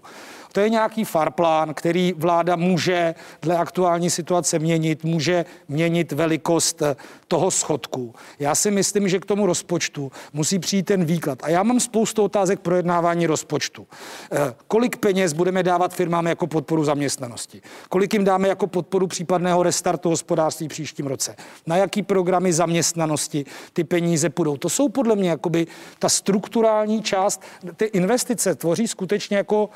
To 0.53 0.59
je 0.59 0.69
nějaký 0.69 1.03
farplán, 1.03 1.73
který 1.73 2.13
vláda 2.17 2.55
může 2.55 3.15
dle 3.41 3.57
aktuální 3.57 4.09
situace 4.09 4.59
měnit, 4.59 5.03
může 5.03 5.45
měnit 5.67 6.11
velikost 6.11 6.81
eh, 6.81 6.95
toho 7.27 7.51
schodku. 7.51 8.15
Já 8.39 8.55
si 8.55 8.71
myslím, 8.71 9.09
že 9.09 9.19
k 9.19 9.25
tomu 9.25 9.45
rozpočtu 9.45 10.11
musí 10.33 10.59
přijít 10.59 10.83
ten 10.83 11.05
výklad. 11.05 11.39
A 11.43 11.49
já 11.49 11.63
mám 11.63 11.79
spoustu 11.79 12.23
otázek 12.23 12.59
pro 12.59 12.73
projednávání 12.73 13.27
rozpočtu. 13.27 13.87
Eh, 14.31 14.53
kolik 14.67 14.97
peněz 14.97 15.33
budeme 15.33 15.63
dávat 15.63 15.93
firmám 15.93 16.25
jako 16.25 16.47
podporu 16.47 16.83
zaměstnanosti? 16.83 17.61
Kolik 17.89 18.13
jim 18.13 18.23
dáme 18.23 18.47
jako 18.47 18.67
podporu 18.67 19.07
případného 19.07 19.63
restartu 19.63 20.09
hospodářství 20.09 20.67
příštím 20.67 21.07
roce? 21.07 21.35
Na 21.67 21.77
jaký 21.77 22.03
programy 22.03 22.53
zaměstnanosti 22.53 23.45
ty 23.73 23.83
peníze 23.83 24.29
půjdou? 24.29 24.57
To 24.57 24.69
jsou 24.69 24.89
podle 24.89 25.15
mě 25.15 25.29
jakoby 25.29 25.67
ta 25.99 26.09
strukturální 26.09 27.01
část. 27.01 27.41
Ty 27.75 27.85
investice 27.85 28.55
tvoří 28.55 28.87
skutečně 28.87 29.37
jako 29.37 29.69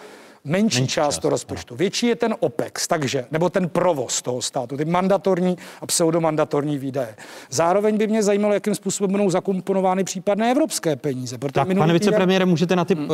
menší, 0.48 0.80
menší 0.80 0.94
část 0.94 1.20
toho 1.20 1.30
rozpočtu. 1.30 1.74
No. 1.74 1.78
Větší 1.78 2.08
je 2.08 2.16
ten 2.16 2.36
OPEX, 2.40 2.88
takže, 2.88 3.26
nebo 3.32 3.50
ten 3.50 3.70
provoz 3.70 4.22
toho 4.22 4.42
státu, 4.42 4.78
ty 4.78 4.86
mandatorní 4.86 5.58
a 5.82 5.86
pseudomandatorní 5.86 6.78
výdaje. 6.78 7.16
Zároveň 7.50 7.98
by 7.98 8.08
mě 8.08 8.24
zajímalo, 8.24 8.54
jakým 8.54 8.76
způsobem 8.76 9.12
budou 9.12 9.30
zakomponovány 9.30 10.04
případné 10.04 10.52
evropské 10.52 10.96
peníze. 10.96 11.38
Tak, 11.52 11.68
pane 11.78 11.94
vicepremiére, 11.94 12.46
můžete 12.46 12.76
na 12.76 12.86
ty 12.86 12.96
hmm. 12.96 13.10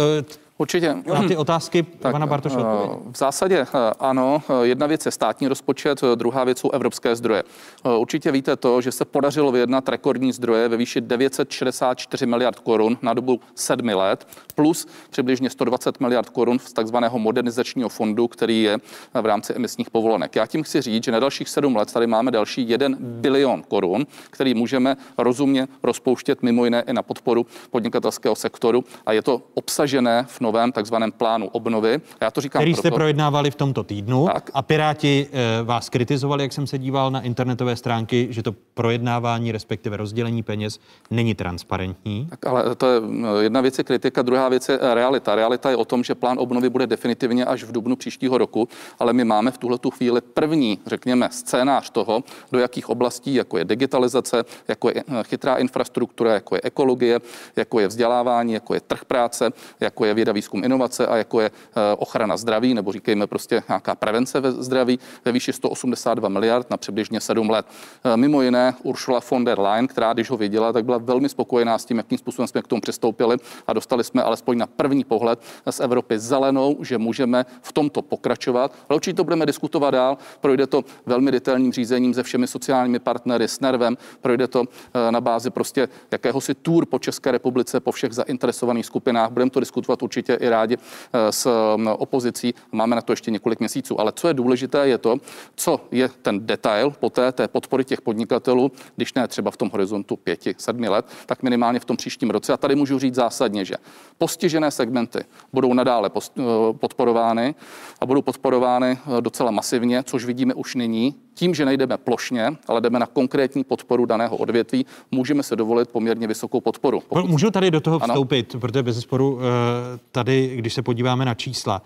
Určitě. 0.57 0.95
Na 1.13 1.27
ty 1.27 1.37
otázky 1.37 1.83
tak, 1.83 2.11
pana 2.11 2.27
Bartoše 2.27 2.55
eh, 2.59 3.11
V 3.11 3.17
zásadě 3.17 3.57
eh, 3.59 3.67
ano. 3.99 4.41
Jedna 4.61 4.87
věc 4.87 5.05
je 5.05 5.11
státní 5.11 5.47
rozpočet, 5.47 6.01
druhá 6.15 6.43
věc 6.43 6.59
jsou 6.59 6.71
evropské 6.71 7.15
zdroje. 7.15 7.43
Eh, 7.85 7.97
určitě 7.97 8.31
víte 8.31 8.55
to, 8.55 8.81
že 8.81 8.91
se 8.91 9.05
podařilo 9.05 9.51
vyjednat 9.51 9.89
rekordní 9.89 10.31
zdroje 10.31 10.67
ve 10.67 10.77
výši 10.77 11.01
964 11.01 12.25
miliard 12.25 12.59
korun 12.59 12.97
na 13.01 13.13
dobu 13.13 13.39
sedmi 13.55 13.93
let, 13.93 14.27
plus 14.55 14.87
přibližně 15.09 15.49
120 15.49 15.99
miliard 15.99 16.29
korun 16.29 16.59
z 16.59 16.73
takzvaného 16.73 17.19
modernizačního 17.23 17.89
fondu, 17.89 18.27
který 18.27 18.63
je 18.63 18.77
v 19.21 19.25
rámci 19.25 19.53
emisních 19.53 19.89
povolenek. 19.89 20.35
Já 20.35 20.45
tím 20.45 20.63
chci 20.63 20.81
říct, 20.81 21.03
že 21.03 21.11
na 21.11 21.19
dalších 21.19 21.49
sedm 21.49 21.75
let 21.75 21.93
tady 21.93 22.07
máme 22.07 22.31
další 22.31 22.69
1 22.69 22.97
bilion 22.99 23.63
korun, 23.67 24.05
který 24.29 24.53
můžeme 24.53 24.97
rozumně 25.17 25.67
rozpouštět 25.83 26.43
mimo 26.43 26.65
jiné 26.65 26.83
i 26.87 26.93
na 26.93 27.03
podporu 27.03 27.45
podnikatelského 27.71 28.35
sektoru 28.35 28.83
a 29.05 29.11
je 29.13 29.21
to 29.21 29.41
obsažené 29.53 30.25
v 30.27 30.41
novém 30.41 30.71
takzvaném 30.71 31.11
plánu 31.11 31.47
obnovy. 31.47 32.01
Já 32.21 32.31
to 32.31 32.41
říkám 32.41 32.59
který 32.59 32.73
proto, 32.73 32.87
jste 32.87 32.91
projednávali 32.91 33.51
v 33.51 33.55
tomto 33.55 33.83
týdnu 33.83 34.27
tak. 34.33 34.51
a 34.53 34.61
Piráti 34.61 35.27
e, 35.31 35.63
vás 35.63 35.89
kritizovali, 35.89 36.43
jak 36.43 36.53
jsem 36.53 36.67
se 36.67 36.77
díval 36.77 37.11
na 37.11 37.21
internetové 37.21 37.75
stránky, 37.75 38.27
že 38.29 38.43
to 38.43 38.55
projednávání, 38.73 39.51
respektive 39.51 39.97
rozdělení 39.97 40.43
peněz 40.43 40.79
není 41.11 41.35
transparentní. 41.35 42.27
Tak 42.29 42.47
ale 42.47 42.75
to 42.75 42.87
je 42.87 43.01
jedna 43.41 43.61
věc 43.61 43.77
je 43.77 43.83
kritika, 43.83 44.21
druhá 44.21 44.49
věc 44.49 44.69
je 44.69 44.79
realita. 44.81 45.35
Realita 45.35 45.69
je 45.69 45.75
o 45.75 45.85
tom, 45.85 46.03
že 46.03 46.15
plán 46.15 46.39
obnovy 46.39 46.69
bude 46.69 46.87
definitivně 47.03 47.45
až 47.45 47.63
v 47.63 47.71
dubnu 47.71 47.95
příštího 47.95 48.37
roku, 48.37 48.69
ale 48.99 49.13
my 49.13 49.23
máme 49.25 49.51
v 49.51 49.57
tuhle 49.57 49.77
chvíli 49.93 50.21
první, 50.21 50.79
řekněme, 50.85 51.29
scénář 51.31 51.89
toho, 51.89 52.23
do 52.51 52.59
jakých 52.59 52.89
oblastí, 52.89 53.35
jako 53.35 53.57
je 53.57 53.65
digitalizace, 53.65 54.45
jako 54.67 54.89
je 54.89 54.95
eh, 54.95 55.23
chytrá 55.23 55.55
infrastruktura, 55.55 56.33
jako 56.33 56.55
je 56.55 56.61
ekologie, 56.63 57.19
jako 57.55 57.79
je 57.79 57.87
vzdělávání, 57.87 58.53
jako 58.53 58.73
je 58.73 58.79
trh 58.79 59.05
práce, 59.05 59.51
jako 59.79 60.05
je 60.05 60.13
věda, 60.13 60.31
výzkum, 60.31 60.63
inovace 60.63 61.07
a 61.07 61.17
jako 61.17 61.41
je 61.41 61.51
eh, 61.51 61.95
ochrana 61.97 62.37
zdraví, 62.37 62.73
nebo 62.73 62.91
říkejme 62.91 63.27
prostě 63.27 63.63
nějaká 63.67 63.95
prevence 63.95 64.39
ve 64.39 64.51
zdraví 64.51 64.99
ve 65.25 65.31
výši 65.31 65.53
182 65.53 66.29
miliard 66.29 66.69
na 66.71 66.77
přibližně 66.77 67.19
7 67.19 67.49
let. 67.49 67.65
Eh, 68.03 68.17
mimo 68.17 68.41
jiné 68.41 68.75
Ursula 68.83 69.19
von 69.31 69.43
der 69.43 69.59
Leyen, 69.59 69.87
která 69.87 70.13
když 70.13 70.29
ho 70.29 70.37
viděla, 70.37 70.73
tak 70.73 70.85
byla 70.85 70.97
velmi 70.97 71.29
spokojená 71.29 71.77
s 71.77 71.85
tím, 71.85 71.97
jakým 71.97 72.17
způsobem 72.17 72.47
jsme 72.47 72.61
k 72.61 72.67
tomu 72.67 72.81
přistoupili 72.81 73.37
a 73.67 73.73
dostali 73.73 74.03
jsme 74.03 74.23
alespoň 74.23 74.57
na 74.57 74.67
první 74.67 75.03
pohled 75.03 75.39
z 75.69 75.79
Evropy 75.79 76.19
zelenou, 76.19 76.77
že 76.93 76.97
můžeme 76.97 77.45
v 77.61 77.73
tomto 77.73 78.01
pokračovat. 78.01 78.75
Ale 78.89 78.95
určitě 78.95 79.15
to 79.15 79.23
budeme 79.23 79.45
diskutovat 79.45 79.91
dál. 79.91 80.17
Projde 80.41 80.67
to 80.67 80.83
velmi 81.05 81.31
detailním 81.31 81.73
řízením 81.73 82.13
se 82.13 82.23
všemi 82.23 82.47
sociálními 82.47 82.99
partnery, 82.99 83.47
s 83.47 83.59
Nervem. 83.59 83.97
Projde 84.21 84.47
to 84.47 84.63
eh, 84.63 85.11
na 85.11 85.21
bázi 85.21 85.49
prostě 85.49 85.89
jakéhosi 86.11 86.53
tour 86.53 86.85
po 86.85 86.99
České 86.99 87.31
republice, 87.31 87.79
po 87.79 87.91
všech 87.91 88.13
zainteresovaných 88.13 88.85
skupinách. 88.85 89.31
Budeme 89.31 89.51
to 89.51 89.59
diskutovat 89.59 90.03
určitě 90.03 90.33
i 90.33 90.49
rádi 90.49 90.77
eh, 90.77 91.31
s 91.31 91.49
mm, 91.75 91.87
opozicí. 91.87 92.53
Máme 92.71 92.95
na 92.95 93.01
to 93.01 93.13
ještě 93.13 93.31
několik 93.31 93.59
měsíců. 93.59 93.99
Ale 93.99 94.11
co 94.15 94.27
je 94.27 94.33
důležité, 94.33 94.87
je 94.87 94.97
to, 94.97 95.17
co 95.55 95.81
je 95.91 96.09
ten 96.21 96.45
detail 96.45 96.93
poté 96.99 97.31
té 97.31 97.47
podpory 97.47 97.85
těch 97.85 98.01
podnikatelů, 98.01 98.71
když 98.95 99.13
ne 99.13 99.27
třeba 99.27 99.51
v 99.51 99.57
tom 99.57 99.69
horizontu 99.69 100.15
pěti, 100.15 100.55
sedmi 100.57 100.89
let, 100.89 101.05
tak 101.25 101.43
minimálně 101.43 101.79
v 101.79 101.85
tom 101.85 101.97
příštím 101.97 102.29
roce. 102.29 102.53
A 102.53 102.57
tady 102.57 102.75
můžu 102.75 102.99
říct 102.99 103.15
zásadně, 103.15 103.65
že 103.65 103.75
postižené 104.17 104.71
segmenty 104.71 105.19
budou 105.53 105.73
nadále 105.73 106.09
eh, 106.13 106.43
podporovány 106.83 107.55
a 108.01 108.05
budou 108.05 108.21
podporovány 108.21 108.91
eh, 108.91 109.21
docela 109.21 109.51
masivně, 109.51 110.03
což 110.03 110.25
vidíme 110.25 110.53
už 110.53 110.75
nyní. 110.75 111.15
Tím, 111.33 111.55
že 111.55 111.65
nejdeme 111.65 111.97
plošně, 111.97 112.51
ale 112.67 112.81
jdeme 112.81 112.99
na 112.99 113.05
konkrétní 113.05 113.63
podporu 113.63 114.05
daného 114.05 114.37
odvětví, 114.37 114.85
můžeme 115.11 115.43
se 115.43 115.55
dovolit 115.55 115.89
poměrně 115.89 116.27
vysokou 116.27 116.61
podporu. 116.61 116.99
Pokud... 117.09 117.25
Můžu 117.29 117.51
tady 117.51 117.71
do 117.71 117.81
toho 117.81 117.99
vstoupit, 117.99 118.51
ano? 118.53 118.59
protože 118.59 118.83
bez 118.83 118.99
sporu 118.99 119.39
eh, 119.39 119.99
tady, 120.11 120.55
když 120.55 120.73
se 120.73 120.81
podíváme 120.81 121.25
na 121.25 121.33
čísla, 121.33 121.81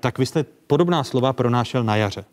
tak 0.00 0.18
vy 0.18 0.26
jste 0.26 0.44
podobná 0.66 1.04
slova 1.04 1.32
pronášel 1.32 1.84
na 1.84 1.96
jaře 1.96 2.24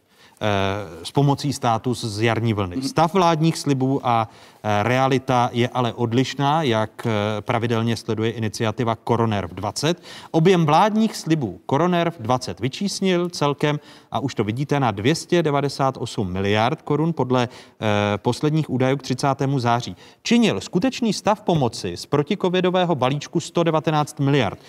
s 1.04 1.12
pomocí 1.12 1.54
státu 1.54 1.94
z 1.94 2.22
jarní 2.22 2.54
vlny. 2.54 2.76
Mhm. 2.76 2.88
Stav 2.88 3.14
vládních 3.14 3.58
slibů 3.58 4.02
a 4.04 4.30
Eh, 4.61 4.61
realita 4.64 5.50
je 5.54 5.70
ale 5.70 5.94
odlišná, 5.94 6.64
jak 6.64 7.08
eh, 7.08 7.42
pravidelně 7.42 7.98
sleduje 7.98 8.32
iniciativa 8.32 8.96
Koronerv 8.96 9.52
20. 9.54 10.04
Objem 10.32 10.66
vládních 10.66 11.16
slibů 11.16 11.60
Koronerv 11.66 12.16
20 12.20 12.60
vyčísnil 12.60 13.30
celkem, 13.30 13.80
a 14.12 14.20
už 14.20 14.36
to 14.36 14.44
vidíte, 14.44 14.80
na 14.80 14.92
298 14.92 16.34
miliard 16.34 16.82
korun 16.82 17.14
podle 17.14 17.48
eh, 17.48 18.18
posledních 18.18 18.70
údajů 18.70 18.98
k 18.98 19.02
30. 19.02 19.28
září. 19.58 19.96
Činil 20.24 20.62
skutečný 20.62 21.14
stav 21.14 21.42
pomoci 21.42 21.98
z 21.98 22.06
protikovidového 22.06 22.96
balíčku 22.96 23.40
119 23.40 24.20
miliard. 24.20 24.60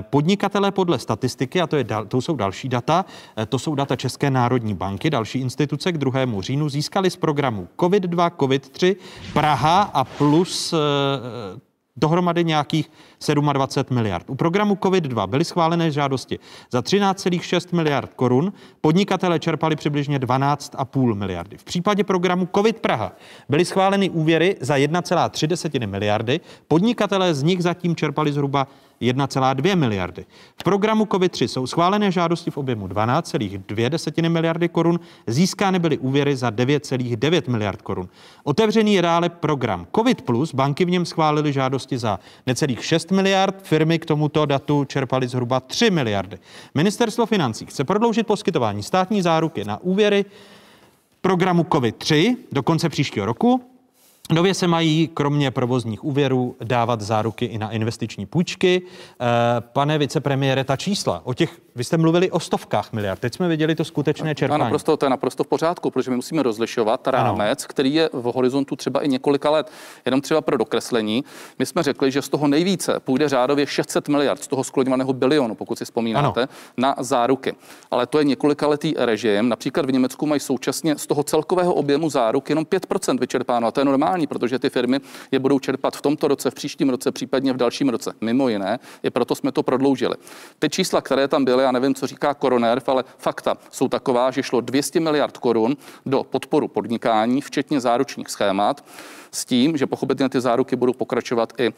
Podnikatele 0.00 0.70
podle 0.70 0.98
statistiky, 0.98 1.60
a 1.60 1.66
to, 1.66 1.76
je, 1.76 1.86
to 2.08 2.20
jsou 2.20 2.36
další 2.36 2.68
data, 2.68 3.04
to 3.48 3.58
jsou 3.58 3.74
data 3.74 3.96
České 3.96 4.30
národní 4.30 4.74
banky, 4.74 5.10
další 5.10 5.38
instituce 5.38 5.92
k 5.92 5.98
2. 5.98 6.12
říjnu, 6.40 6.68
získali 6.68 7.10
z 7.10 7.16
programu 7.16 7.68
COVID-2, 7.78 8.30
COVID-3 8.30 8.96
Praha 9.32 9.82
a 9.82 10.04
plus 10.04 10.72
eh, 10.72 10.76
dohromady 11.96 12.44
nějakých 12.44 12.90
27 13.52 13.94
miliard. 13.94 14.30
U 14.30 14.34
programu 14.34 14.74
COVID-2 14.74 15.26
byly 15.26 15.44
schválené 15.44 15.90
žádosti 15.90 16.38
za 16.70 16.80
13,6 16.80 17.76
miliard 17.76 18.14
korun, 18.14 18.52
podnikatele 18.80 19.38
čerpali 19.38 19.76
přibližně 19.76 20.18
12,5 20.18 21.14
miliardy. 21.14 21.56
V 21.56 21.64
případě 21.64 22.04
programu 22.04 22.48
COVID 22.54 22.80
Praha 22.80 23.12
byly 23.48 23.64
schváleny 23.64 24.10
úvěry 24.10 24.56
za 24.60 24.76
1,3 24.76 25.86
miliardy, 25.86 26.40
podnikatelé 26.68 27.34
z 27.34 27.42
nich 27.42 27.62
zatím 27.62 27.96
čerpali 27.96 28.32
zhruba 28.32 28.66
1,2 29.02 29.76
miliardy. 29.76 30.26
V 30.60 30.64
programu 30.64 31.04
COVID-3 31.04 31.46
jsou 31.46 31.66
schválené 31.66 32.10
žádosti 32.10 32.50
v 32.50 32.56
objemu 32.56 32.88
12,2 32.88 34.30
miliardy 34.30 34.68
korun, 34.68 35.00
získány 35.26 35.78
byly 35.78 35.98
úvěry 35.98 36.36
za 36.36 36.50
9,9 36.50 37.50
miliard 37.50 37.82
korun. 37.82 38.08
Otevřený 38.44 38.94
je 38.94 39.02
dále 39.02 39.28
program 39.28 39.86
COVID+, 39.96 40.22
plus, 40.22 40.54
banky 40.54 40.84
v 40.84 40.90
něm 40.90 41.04
schválily 41.04 41.52
žádosti 41.52 41.98
za 41.98 42.18
necelých 42.46 42.84
6 42.84 43.10
miliard, 43.10 43.60
firmy 43.62 43.98
k 43.98 44.06
tomuto 44.06 44.46
datu 44.46 44.84
čerpaly 44.84 45.28
zhruba 45.28 45.60
3 45.60 45.90
miliardy. 45.90 46.38
Ministerstvo 46.74 47.26
financí 47.26 47.66
chce 47.66 47.84
prodloužit 47.84 48.26
poskytování 48.26 48.82
státní 48.82 49.22
záruky 49.22 49.64
na 49.64 49.82
úvěry 49.82 50.24
programu 51.20 51.62
COVID-3 51.62 52.36
do 52.52 52.62
konce 52.62 52.88
příštího 52.88 53.26
roku. 53.26 53.71
Nově 54.30 54.54
se 54.54 54.66
mají 54.66 55.08
kromě 55.14 55.50
provozních 55.50 56.04
úvěrů 56.04 56.56
dávat 56.64 57.00
záruky 57.00 57.44
i 57.44 57.58
na 57.58 57.70
investiční 57.70 58.26
půjčky. 58.26 58.82
Eh, 58.82 59.24
pane 59.60 59.98
vicepremiére, 59.98 60.64
ta 60.64 60.76
čísla, 60.76 61.20
o 61.24 61.34
těch, 61.34 61.60
vy 61.74 61.84
jste 61.84 61.96
mluvili 61.96 62.30
o 62.30 62.40
stovkách 62.40 62.92
miliard, 62.92 63.20
teď 63.20 63.34
jsme 63.34 63.48
viděli 63.48 63.74
to 63.74 63.84
skutečné 63.84 64.34
čerpání. 64.34 64.54
Ano, 64.60 64.64
naprosto, 64.64 64.96
to 64.96 65.06
je 65.06 65.10
naprosto 65.10 65.44
v 65.44 65.46
pořádku, 65.46 65.90
protože 65.90 66.10
my 66.10 66.16
musíme 66.16 66.42
rozlišovat 66.42 67.08
rámec, 67.08 67.62
ano. 67.62 67.68
který 67.68 67.94
je 67.94 68.10
v 68.12 68.22
horizontu 68.22 68.76
třeba 68.76 69.00
i 69.00 69.08
několika 69.08 69.50
let. 69.50 69.70
Jenom 70.04 70.20
třeba 70.20 70.40
pro 70.40 70.56
dokreslení, 70.56 71.24
my 71.58 71.66
jsme 71.66 71.82
řekli, 71.82 72.10
že 72.10 72.22
z 72.22 72.28
toho 72.28 72.48
nejvíce 72.48 73.00
půjde 73.00 73.28
řádově 73.28 73.66
600 73.66 74.08
miliard, 74.08 74.42
z 74.42 74.48
toho 74.48 74.64
skloňovaného 74.64 75.12
bilionu, 75.12 75.54
pokud 75.54 75.78
si 75.78 75.84
vzpomínáte, 75.84 76.40
ano. 76.40 76.48
na 76.76 76.94
záruky. 76.98 77.54
Ale 77.90 78.06
to 78.06 78.18
je 78.18 78.24
několikaletý 78.24 78.94
režim. 78.98 79.48
Například 79.48 79.86
v 79.86 79.92
Německu 79.92 80.26
mají 80.26 80.40
současně 80.40 80.98
z 80.98 81.06
toho 81.06 81.22
celkového 81.22 81.74
objemu 81.74 82.10
záruk 82.10 82.48
jenom 82.48 82.64
5% 82.64 83.20
vyčerpáno. 83.20 83.66
A 83.66 83.70
to 83.70 83.80
je 83.80 83.84
normální 83.84 84.26
protože 84.26 84.58
ty 84.58 84.70
firmy 84.70 85.00
je 85.30 85.38
budou 85.38 85.58
čerpat 85.58 85.96
v 85.96 86.02
tomto 86.02 86.28
roce, 86.28 86.50
v 86.50 86.54
příštím 86.54 86.90
roce, 86.90 87.12
případně 87.12 87.52
v 87.52 87.56
dalším 87.56 87.88
roce. 87.88 88.12
Mimo 88.20 88.48
jiné, 88.48 88.78
i 89.02 89.10
proto 89.10 89.34
jsme 89.34 89.52
to 89.52 89.62
prodloužili. 89.62 90.14
Ty 90.58 90.68
čísla, 90.68 91.00
které 91.00 91.28
tam 91.28 91.44
byly, 91.44 91.61
já 91.62 91.72
nevím, 91.72 91.94
co 91.94 92.06
říká 92.06 92.34
koronerv, 92.34 92.88
ale 92.88 93.04
fakta 93.18 93.56
jsou 93.70 93.88
taková, 93.88 94.30
že 94.30 94.42
šlo 94.42 94.60
200 94.60 95.00
miliard 95.00 95.38
korun 95.38 95.76
do 96.06 96.24
podporu 96.24 96.68
podnikání, 96.68 97.40
včetně 97.40 97.80
záručních 97.80 98.28
schémat 98.28 98.84
s 99.32 99.44
tím, 99.44 99.76
že 99.76 99.86
pochopitelně 99.86 100.28
ty 100.28 100.40
záruky 100.40 100.76
budou 100.76 100.92
pokračovat 100.92 101.52
i 101.58 101.66
e, 101.66 101.72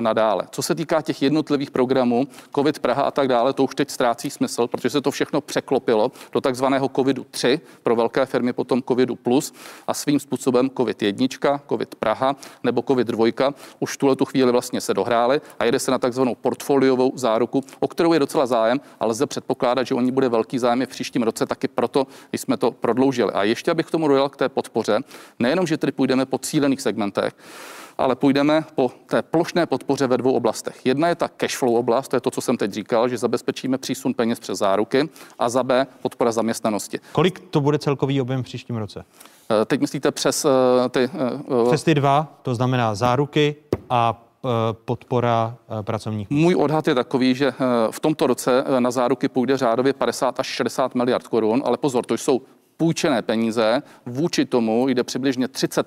nadále. 0.00 0.46
Co 0.50 0.62
se 0.62 0.74
týká 0.74 1.02
těch 1.02 1.22
jednotlivých 1.22 1.70
programů, 1.70 2.26
COVID 2.54 2.78
Praha 2.78 3.02
a 3.02 3.10
tak 3.10 3.28
dále, 3.28 3.52
to 3.52 3.64
už 3.64 3.74
teď 3.74 3.90
ztrácí 3.90 4.30
smysl, 4.30 4.66
protože 4.66 4.90
se 4.90 5.00
to 5.00 5.10
všechno 5.10 5.40
překlopilo 5.40 6.12
do 6.32 6.40
takzvaného 6.40 6.88
COVIDu 6.88 7.26
3 7.30 7.60
pro 7.82 7.96
velké 7.96 8.26
firmy, 8.26 8.52
potom 8.52 8.82
COVIDu 8.82 9.16
plus 9.16 9.54
a 9.86 9.94
svým 9.94 10.20
způsobem 10.20 10.70
COVID 10.76 11.02
1, 11.02 11.26
COVID 11.68 11.94
Praha 11.94 12.36
nebo 12.62 12.82
COVID 12.82 13.06
2 13.06 13.26
už 13.80 13.92
v 13.92 13.96
tuhle 13.96 14.16
tu 14.16 14.24
chvíli 14.24 14.52
vlastně 14.52 14.80
se 14.80 14.94
dohrály 14.94 15.40
a 15.58 15.64
jede 15.64 15.78
se 15.78 15.90
na 15.90 15.98
takzvanou 15.98 16.34
portfoliovou 16.34 17.12
záruku, 17.14 17.64
o 17.80 17.88
kterou 17.88 18.12
je 18.12 18.18
docela 18.18 18.46
zájem, 18.46 18.80
ale 19.00 19.10
lze 19.10 19.26
předpokládat, 19.26 19.86
že 19.86 19.94
oni 19.94 20.10
bude 20.10 20.28
velký 20.28 20.58
zájem 20.58 20.86
v 20.86 20.88
příštím 20.88 21.22
roce, 21.22 21.46
taky 21.46 21.68
proto 21.68 22.06
jsme 22.32 22.56
to 22.56 22.70
prodloužili. 22.70 23.32
A 23.32 23.44
ještě 23.44 23.70
abych 23.70 23.86
k 23.86 23.90
tomu 23.90 24.08
dojel 24.08 24.28
k 24.28 24.36
té 24.36 24.48
podpoře, 24.48 24.98
nejenom, 25.38 25.66
že 25.66 25.76
tedy 25.76 25.92
půjdeme 25.92 26.26
po 26.26 26.38
cílených 26.38 26.80
segmentech, 26.80 26.95
segmentech, 26.96 27.36
ale 27.98 28.16
půjdeme 28.16 28.64
po 28.74 28.90
té 29.06 29.22
plošné 29.22 29.66
podpoře 29.66 30.06
ve 30.06 30.16
dvou 30.16 30.32
oblastech. 30.32 30.86
Jedna 30.86 31.08
je 31.08 31.14
ta 31.14 31.28
cashflow 31.28 31.74
oblast, 31.74 32.08
to 32.08 32.16
je 32.16 32.20
to, 32.20 32.30
co 32.30 32.40
jsem 32.40 32.56
teď 32.56 32.72
říkal, 32.72 33.08
že 33.08 33.18
zabezpečíme 33.18 33.78
přísun 33.78 34.14
peněz 34.14 34.40
přes 34.40 34.58
záruky 34.58 35.08
a 35.38 35.48
za 35.48 35.62
B 35.62 35.86
podpora 36.02 36.32
zaměstnanosti. 36.32 37.00
Kolik 37.12 37.40
to 37.50 37.60
bude 37.60 37.78
celkový 37.78 38.20
objem 38.20 38.42
v 38.42 38.44
příštím 38.44 38.76
roce? 38.76 39.04
Eh, 39.50 39.64
teď 39.64 39.80
myslíte 39.80 40.10
přes 40.10 40.44
uh, 40.44 40.50
ty... 40.90 41.10
Uh, 41.48 41.68
přes 41.68 41.84
ty 41.84 41.94
dva, 41.94 42.38
to 42.42 42.54
znamená 42.54 42.94
záruky 42.94 43.56
a 43.90 44.22
podpora 44.84 45.56
pracovních. 45.82 46.30
Můj 46.30 46.54
odhad 46.54 46.88
je 46.88 46.94
takový, 46.94 47.34
že 47.34 47.52
v 47.90 48.00
tomto 48.00 48.26
roce 48.26 48.64
na 48.78 48.90
záruky 48.90 49.28
půjde 49.28 49.56
řádově 49.56 49.92
50 49.92 50.40
až 50.40 50.46
60 50.46 50.94
miliard 50.94 51.28
korun, 51.28 51.62
ale 51.66 51.76
pozor, 51.76 52.04
to 52.06 52.14
jsou 52.14 52.40
půjčené 52.76 53.22
peníze. 53.22 53.82
Vůči 54.06 54.44
tomu 54.44 54.88
jde 54.88 55.04
přibližně 55.04 55.48
30 55.48 55.86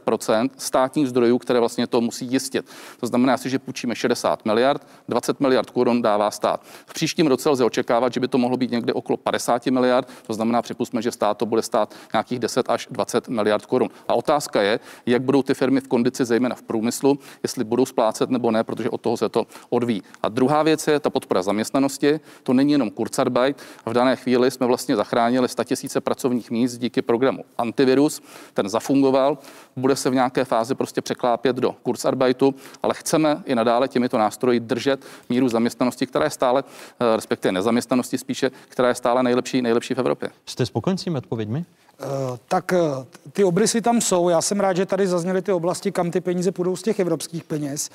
státních 0.57 1.07
zdrojů, 1.07 1.37
které 1.37 1.59
vlastně 1.59 1.87
to 1.87 2.01
musí 2.01 2.25
jistit. 2.25 2.65
To 2.99 3.07
znamená 3.07 3.37
si, 3.37 3.49
že 3.49 3.59
půjčíme 3.59 3.95
60 3.95 4.45
miliard, 4.45 4.87
20 5.09 5.39
miliard 5.39 5.69
korun 5.69 6.01
dává 6.01 6.31
stát. 6.31 6.61
V 6.85 6.93
příštím 6.93 7.27
roce 7.27 7.49
lze 7.49 7.63
očekávat, 7.63 8.13
že 8.13 8.19
by 8.19 8.27
to 8.27 8.37
mohlo 8.37 8.57
být 8.57 8.71
někde 8.71 8.93
okolo 8.93 9.17
50 9.17 9.65
miliard, 9.65 10.07
to 10.27 10.33
znamená, 10.33 10.61
připustme, 10.61 11.01
že 11.01 11.11
stát 11.11 11.37
to 11.37 11.45
bude 11.45 11.61
stát 11.61 11.95
nějakých 12.13 12.39
10 12.39 12.69
až 12.69 12.87
20 12.91 13.29
miliard 13.29 13.65
korun. 13.65 13.89
A 14.07 14.13
otázka 14.13 14.61
je, 14.61 14.79
jak 15.05 15.21
budou 15.21 15.43
ty 15.43 15.53
firmy 15.53 15.81
v 15.81 15.87
kondici, 15.87 16.25
zejména 16.25 16.55
v 16.55 16.61
průmyslu, 16.61 17.19
jestli 17.43 17.63
budou 17.63 17.85
splácet 17.85 18.29
nebo 18.29 18.51
ne, 18.51 18.63
protože 18.63 18.89
od 18.89 19.01
toho 19.01 19.17
se 19.17 19.29
to 19.29 19.47
odvíjí. 19.69 20.03
A 20.23 20.29
druhá 20.29 20.63
věc 20.63 20.87
je 20.87 20.99
ta 20.99 21.09
podpora 21.09 21.41
zaměstnanosti. 21.41 22.19
To 22.43 22.53
není 22.53 22.71
jenom 22.71 22.89
Kurzarbeit. 22.89 23.57
V 23.85 23.93
dané 23.93 24.15
chvíli 24.15 24.51
jsme 24.51 24.65
vlastně 24.67 24.95
zachránili 24.95 25.47
100 25.49 25.63
000 25.95 26.01
pracovních 26.01 26.51
míst 26.51 26.78
díky 26.79 27.01
programu 27.01 27.43
Antivirus. 27.57 28.21
Ten 28.53 28.69
zafungoval, 28.69 29.37
bude 29.75 29.95
se 29.95 30.09
v 30.09 30.13
nějaké 30.13 30.45
fázi 30.45 30.75
prostě 30.75 31.01
překlápět 31.01 31.55
do 31.55 31.71
Kurzarbeitu, 31.71 32.55
ale 32.83 32.93
chceme 32.93 33.43
i 33.45 33.55
nadále 33.55 33.87
těmito 33.87 34.17
nástroji 34.17 34.59
držet 34.59 35.05
míru 35.29 35.49
zaměstnanosti, 35.49 36.07
která 36.07 36.25
je 36.25 36.31
stále, 36.31 36.63
eh, 36.99 37.15
respektive 37.15 37.51
nezaměstnanosti 37.51 38.17
spíše, 38.17 38.51
která 38.69 38.87
je 38.87 38.95
stále 38.95 39.23
nejlepší, 39.23 39.61
nejlepší 39.61 39.93
v 39.93 39.99
Evropě. 39.99 40.29
Jste 40.45 40.65
spokojen 40.65 40.97
s 40.97 41.03
těmi 41.03 41.17
odpověďmi? 41.17 41.65
Uh, 41.99 42.37
tak 42.47 42.71
uh, 42.71 43.03
ty 43.31 43.43
obrysy 43.43 43.81
tam 43.81 44.01
jsou. 44.01 44.29
Já 44.29 44.41
jsem 44.41 44.59
rád, 44.59 44.77
že 44.77 44.85
tady 44.85 45.07
zazněly 45.07 45.41
ty 45.41 45.51
oblasti, 45.51 45.91
kam 45.91 46.11
ty 46.11 46.21
peníze 46.21 46.51
půjdou 46.51 46.75
z 46.75 46.81
těch 46.81 46.99
evropských 46.99 47.43
peněz. 47.43 47.89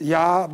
Já 0.00 0.48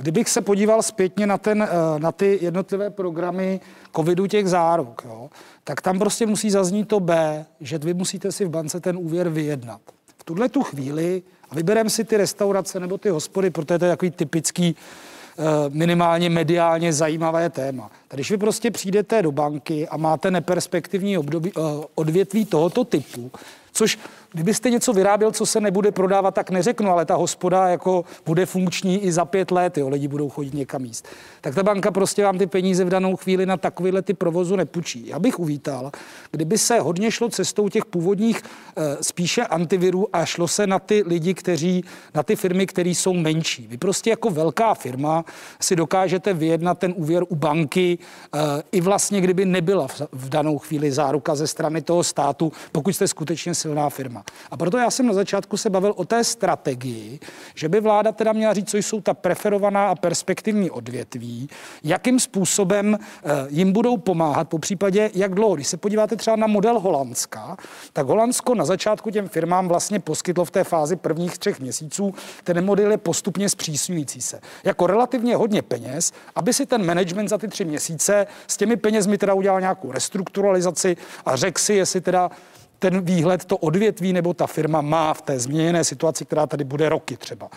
Kdybych 0.00 0.28
se 0.28 0.40
podíval 0.40 0.82
zpětně 0.82 1.26
na, 1.26 1.38
ten, 1.38 1.68
na 1.98 2.12
ty 2.12 2.38
jednotlivé 2.42 2.90
programy 2.90 3.60
covidu 3.96 4.26
těch 4.26 4.48
záruk, 4.48 5.02
jo, 5.04 5.30
tak 5.64 5.80
tam 5.80 5.98
prostě 5.98 6.26
musí 6.26 6.50
zaznít 6.50 6.88
to 6.88 7.00
B, 7.00 7.46
že 7.60 7.78
vy 7.78 7.94
musíte 7.94 8.32
si 8.32 8.44
v 8.44 8.50
bance 8.50 8.80
ten 8.80 8.96
úvěr 8.96 9.28
vyjednat. 9.28 9.80
V 10.18 10.24
tuhle 10.24 10.48
tu 10.48 10.62
chvíli, 10.62 11.22
vybereme 11.52 11.90
si 11.90 12.04
ty 12.04 12.16
restaurace 12.16 12.80
nebo 12.80 12.98
ty 12.98 13.08
hospody, 13.08 13.50
protože 13.50 13.78
to 13.78 13.84
je 13.84 13.90
takový 13.90 14.10
typický 14.10 14.76
eh, 15.38 15.42
minimálně 15.68 16.30
mediálně 16.30 16.92
zajímavé 16.92 17.50
téma. 17.50 17.90
Tak 18.08 18.16
když 18.16 18.30
vy 18.30 18.36
prostě 18.36 18.70
přijdete 18.70 19.22
do 19.22 19.32
banky 19.32 19.88
a 19.88 19.96
máte 19.96 20.30
neperspektivní 20.30 21.18
období, 21.18 21.52
eh, 21.56 21.60
odvětví 21.94 22.44
tohoto 22.44 22.84
typu, 22.84 23.30
což 23.72 23.98
Kdybyste 24.32 24.70
něco 24.70 24.92
vyráběl, 24.92 25.32
co 25.32 25.46
se 25.46 25.60
nebude 25.60 25.92
prodávat, 25.92 26.34
tak 26.34 26.50
neřeknu, 26.50 26.90
ale 26.90 27.04
ta 27.04 27.14
hospoda 27.14 27.68
jako 27.68 28.04
bude 28.26 28.46
funkční 28.46 29.04
i 29.04 29.12
za 29.12 29.24
pět 29.24 29.50
let, 29.50 29.78
jo, 29.78 29.88
lidi 29.88 30.08
budou 30.08 30.28
chodit 30.28 30.54
někam 30.54 30.84
jíst. 30.84 31.08
Tak 31.40 31.54
ta 31.54 31.62
banka 31.62 31.90
prostě 31.90 32.24
vám 32.24 32.38
ty 32.38 32.46
peníze 32.46 32.84
v 32.84 32.88
danou 32.88 33.16
chvíli 33.16 33.46
na 33.46 33.56
takovýhle 33.56 34.02
ty 34.02 34.14
provozu 34.14 34.56
nepůjčí. 34.56 35.06
Já 35.06 35.18
bych 35.18 35.38
uvítal, 35.38 35.90
kdyby 36.30 36.58
se 36.58 36.80
hodně 36.80 37.10
šlo 37.10 37.28
cestou 37.28 37.68
těch 37.68 37.84
původních 37.84 38.42
e, 38.76 39.02
spíše 39.02 39.42
antivirů 39.42 40.06
a 40.12 40.24
šlo 40.24 40.48
se 40.48 40.66
na 40.66 40.78
ty 40.78 41.02
lidi, 41.06 41.34
kteří, 41.34 41.84
na 42.14 42.22
ty 42.22 42.36
firmy, 42.36 42.66
které 42.66 42.90
jsou 42.90 43.14
menší. 43.14 43.66
Vy 43.66 43.78
prostě 43.78 44.10
jako 44.10 44.30
velká 44.30 44.74
firma 44.74 45.24
si 45.60 45.76
dokážete 45.76 46.34
vyjednat 46.34 46.78
ten 46.78 46.94
úvěr 46.96 47.24
u 47.28 47.36
banky, 47.36 47.98
e, 48.34 48.38
i 48.72 48.80
vlastně 48.80 49.20
kdyby 49.20 49.44
nebyla 49.44 49.88
v, 49.88 50.00
v 50.12 50.28
danou 50.28 50.58
chvíli 50.58 50.92
záruka 50.92 51.34
ze 51.34 51.46
strany 51.46 51.82
toho 51.82 52.04
státu, 52.04 52.52
pokud 52.72 52.94
jste 52.94 53.08
skutečně 53.08 53.54
silná 53.60 53.90
firma. 53.90 54.24
A 54.50 54.56
proto 54.56 54.78
já 54.78 54.90
jsem 54.90 55.06
na 55.06 55.12
začátku 55.12 55.56
se 55.56 55.70
bavil 55.70 55.92
o 55.96 56.04
té 56.04 56.24
strategii, 56.24 57.18
že 57.54 57.68
by 57.68 57.80
vláda 57.80 58.12
teda 58.12 58.32
měla 58.32 58.54
říct, 58.54 58.70
co 58.70 58.76
jsou 58.76 59.00
ta 59.00 59.14
preferovaná 59.14 59.88
a 59.88 59.94
perspektivní 59.94 60.70
odvětví, 60.70 61.48
jakým 61.84 62.20
způsobem 62.20 62.98
eh, 62.98 63.30
jim 63.48 63.72
budou 63.72 63.96
pomáhat, 63.96 64.48
po 64.48 64.58
případě 64.58 65.10
jak 65.14 65.34
dlouho. 65.34 65.54
Když 65.54 65.68
se 65.68 65.76
podíváte 65.76 66.16
třeba 66.16 66.36
na 66.36 66.46
model 66.46 66.80
Holandska, 66.80 67.56
tak 67.92 68.06
Holandsko 68.06 68.54
na 68.54 68.64
začátku 68.64 69.10
těm 69.10 69.28
firmám 69.28 69.68
vlastně 69.68 70.00
poskytlo 70.00 70.44
v 70.44 70.50
té 70.50 70.64
fázi 70.64 70.96
prvních 70.96 71.38
třech 71.38 71.60
měsíců, 71.60 72.14
ten 72.44 72.64
model 72.64 72.90
je 72.90 72.98
postupně 72.98 73.48
zpřísňující 73.48 74.20
se. 74.20 74.40
Jako 74.64 74.86
relativně 74.86 75.36
hodně 75.36 75.62
peněz, 75.62 76.12
aby 76.34 76.52
si 76.52 76.66
ten 76.66 76.86
management 76.86 77.28
za 77.28 77.38
ty 77.38 77.48
tři 77.48 77.64
měsíce 77.64 78.26
s 78.46 78.56
těmi 78.56 78.76
penězmi 78.76 79.18
teda 79.18 79.34
udělal 79.34 79.60
nějakou 79.60 79.92
restrukturalizaci 79.92 80.96
a 81.26 81.36
řekl 81.36 81.60
si, 81.60 81.74
jestli 81.74 82.00
teda 82.00 82.30
ten 82.80 83.00
výhled 83.00 83.44
to 83.44 83.56
odvětví 83.56 84.12
nebo 84.12 84.34
ta 84.34 84.46
firma 84.46 84.80
má 84.80 85.14
v 85.14 85.22
té 85.22 85.38
změněné 85.38 85.84
situaci, 85.84 86.24
která 86.24 86.46
tady 86.46 86.64
bude 86.64 86.88
roky 86.88 87.16
třeba. 87.16 87.48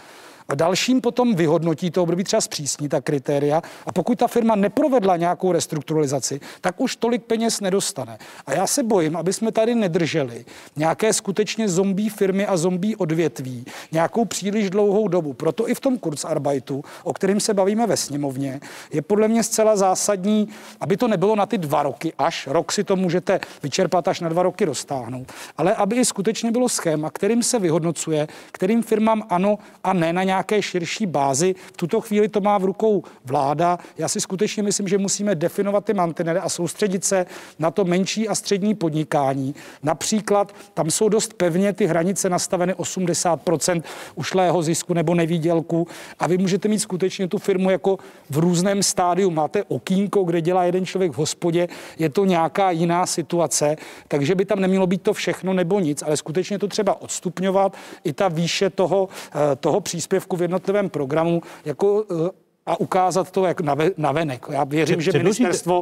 Dalším 0.56 1.02
potom 1.02 1.36
vyhodnotí 1.36 1.92
to 1.92 2.04
období 2.04 2.24
třeba 2.24 2.42
zpřísní 2.42 2.90
ta 2.90 3.02
kritéria 3.02 3.62
a 3.86 3.92
pokud 3.92 4.20
ta 4.20 4.28
firma 4.28 4.56
neprovedla 4.56 5.18
nějakou 5.18 5.52
restrukturalizaci, 5.52 6.40
tak 6.62 6.82
už 6.82 6.96
tolik 6.96 7.24
peněz 7.24 7.62
nedostane. 7.62 8.18
A 8.46 8.54
já 8.54 8.68
se 8.68 8.84
bojím, 8.84 9.18
aby 9.18 9.34
jsme 9.34 9.52
tady 9.52 9.76
nedrželi 9.76 10.46
nějaké 10.76 11.14
skutečně 11.14 11.70
zombie 11.70 12.10
firmy 12.10 12.46
a 12.46 12.58
zombie 12.58 12.96
odvětví 12.96 13.66
nějakou 13.92 14.26
příliš 14.26 14.70
dlouhou 14.70 15.08
dobu. 15.08 15.34
Proto 15.34 15.70
i 15.70 15.76
v 15.76 15.80
tom 15.80 15.98
Kurzarbeitu, 15.98 16.84
o 17.04 17.14
kterém 17.14 17.40
se 17.40 17.54
bavíme 17.54 17.88
ve 17.88 17.98
sněmovně, 17.98 18.60
je 18.92 19.02
podle 19.02 19.28
mě 19.28 19.44
zcela 19.44 19.76
zásadní, 19.76 20.50
aby 20.80 20.98
to 20.98 21.08
nebylo 21.08 21.36
na 21.36 21.46
ty 21.46 21.58
dva 21.58 21.84
roky, 21.84 22.14
až 22.18 22.48
rok 22.48 22.72
si 22.72 22.84
to 22.84 22.96
můžete 22.96 23.40
vyčerpat, 23.64 24.08
až 24.08 24.20
na 24.20 24.30
dva 24.30 24.44
roky 24.44 24.66
dostáhnout, 24.66 25.32
ale 25.58 25.76
aby 25.76 25.96
i 25.96 26.06
skutečně 26.06 26.52
bylo 26.52 26.70
schéma, 26.70 27.10
kterým 27.10 27.44
se 27.44 27.60
vyhodnocuje, 27.60 28.28
kterým 28.52 28.84
firmám 28.84 29.24
ano 29.30 29.58
a 29.84 29.94
ne 29.94 30.14
na 30.14 30.24
nějaké 30.34 30.62
širší 30.62 31.06
bázi. 31.06 31.56
V 31.74 31.78
tuto 31.78 32.02
chvíli 32.02 32.28
to 32.28 32.42
má 32.42 32.58
v 32.58 32.66
rukou 32.66 33.04
vláda. 33.26 33.80
Já 33.98 34.08
si 34.08 34.22
skutečně 34.22 34.64
myslím, 34.64 34.88
že 34.88 34.98
musíme 34.98 35.36
definovat 35.36 35.86
ty 35.86 35.94
mantinely 35.94 36.40
a 36.40 36.50
soustředit 36.50 37.06
se 37.06 37.26
na 37.60 37.72
to 37.72 37.86
menší 37.86 38.28
a 38.28 38.36
střední 38.36 38.76
podnikání. 38.76 39.56
Například 39.84 40.56
tam 40.74 40.92
jsou 40.92 41.10
dost 41.10 41.34
pevně 41.34 41.74
ty 41.74 41.86
hranice 41.86 42.30
nastaveny 42.30 42.74
80% 42.74 43.84
ušlého 44.16 44.62
zisku 44.62 44.94
nebo 44.94 45.16
nevýdělku 45.16 45.88
a 46.20 46.28
vy 46.28 46.38
můžete 46.38 46.68
mít 46.68 46.80
skutečně 46.80 47.28
tu 47.28 47.38
firmu 47.38 47.70
jako 47.70 47.98
v 48.30 48.38
různém 48.38 48.84
stádiu. 48.84 49.30
Máte 49.30 49.64
okýnko, 49.64 50.24
kde 50.24 50.42
dělá 50.42 50.64
jeden 50.64 50.86
člověk 50.86 51.12
v 51.12 51.18
hospodě, 51.18 51.68
je 52.00 52.10
to 52.10 52.26
nějaká 52.26 52.72
jiná 52.72 53.06
situace, 53.06 53.76
takže 54.08 54.36
by 54.36 54.46
tam 54.46 54.60
nemělo 54.60 54.88
být 54.88 55.02
to 55.02 55.14
všechno 55.14 55.54
nebo 55.54 55.80
nic, 55.80 56.02
ale 56.02 56.18
skutečně 56.18 56.60
to 56.60 56.68
třeba 56.68 57.02
odstupňovat. 57.02 57.78
I 58.04 58.14
ta 58.14 58.28
výše 58.28 58.70
toho, 58.70 59.10
eh, 59.10 59.56
toho 59.56 59.82
příspěvku 59.82 60.23
příspěvku 60.24 60.36
v 60.36 60.42
jednotlivém 60.42 60.90
programu 60.90 61.42
jako 61.66 62.06
eh, 62.12 62.30
a 62.66 62.80
ukázat 62.80 63.32
to 63.32 63.46
jak 63.46 63.62
na 63.98 64.12
venek. 64.12 64.46
Já 64.50 64.64
věřím, 64.64 65.02
že 65.02 65.12
ministerstvo 65.12 65.82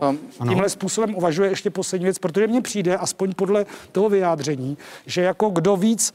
tímhle 0.50 0.70
způsobem 0.70 1.16
uvažuje 1.16 1.50
ještě 1.50 1.70
poslední 1.70 2.06
věc, 2.06 2.18
protože 2.20 2.48
mně 2.48 2.62
přijde, 2.62 2.98
aspoň 2.98 3.34
podle 3.34 3.66
toho 3.92 4.10
vyjádření, 4.10 4.78
že 5.06 5.22
jako 5.22 5.50
kdo 5.50 5.78
víc, 5.78 6.14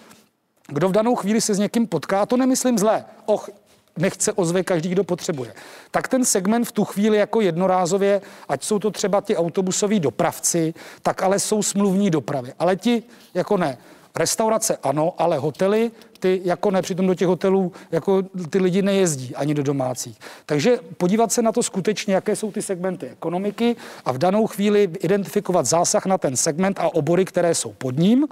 kdo 0.69 0.89
v 0.89 0.93
danou 0.93 1.15
chvíli 1.15 1.41
se 1.41 1.55
s 1.55 1.59
někým 1.59 1.87
potká, 1.87 2.27
to 2.27 2.37
nemyslím 2.37 2.79
zlé. 2.79 3.05
Och, 3.27 3.51
nechce 3.97 4.33
ozve 4.33 4.63
každý, 4.63 4.89
kdo 4.89 5.05
potřebuje. 5.05 5.55
Tak 5.91 6.09
ten 6.09 6.25
segment 6.25 6.65
v 6.65 6.73
tu 6.73 6.85
chvíli 6.85 7.19
jako 7.19 7.41
jednorázově, 7.41 8.21
ať 8.49 8.65
jsou 8.65 8.79
to 8.79 8.91
třeba 8.91 9.21
ti 9.21 9.37
autobusoví 9.37 10.01
dopravci, 10.01 10.75
tak 11.03 11.23
ale 11.23 11.39
jsou 11.39 11.63
smluvní 11.63 12.11
dopravy. 12.11 12.53
Ale 12.59 12.77
ti 12.77 13.03
jako 13.35 13.57
ne. 13.57 13.79
Restaurace 14.17 14.79
ano, 14.83 15.15
ale 15.19 15.39
hotely, 15.39 15.91
ty 16.21 16.41
jako 16.45 16.71
ne, 16.71 16.83
přitom 16.83 17.07
do 17.07 17.15
těch 17.15 17.29
hotelů 17.29 17.73
jako 17.91 18.23
ty 18.51 18.59
lidi 18.59 18.83
nejezdí 18.83 19.35
ani 19.35 19.55
do 19.55 19.63
domácích. 19.63 20.19
Takže 20.47 20.79
podívat 20.97 21.33
se 21.33 21.43
na 21.43 21.53
to 21.53 21.63
skutečně, 21.63 22.15
jaké 22.15 22.37
jsou 22.37 22.53
ty 22.53 22.63
segmenty 22.63 23.07
ekonomiky 23.07 23.77
a 24.05 24.13
v 24.13 24.19
danou 24.19 24.47
chvíli 24.47 24.91
identifikovat 25.01 25.67
zásah 25.67 26.07
na 26.07 26.19
ten 26.19 26.37
segment 26.37 26.79
a 26.81 26.95
obory, 26.95 27.25
které 27.25 27.55
jsou 27.55 27.73
pod 27.73 27.99
ním 27.99 28.29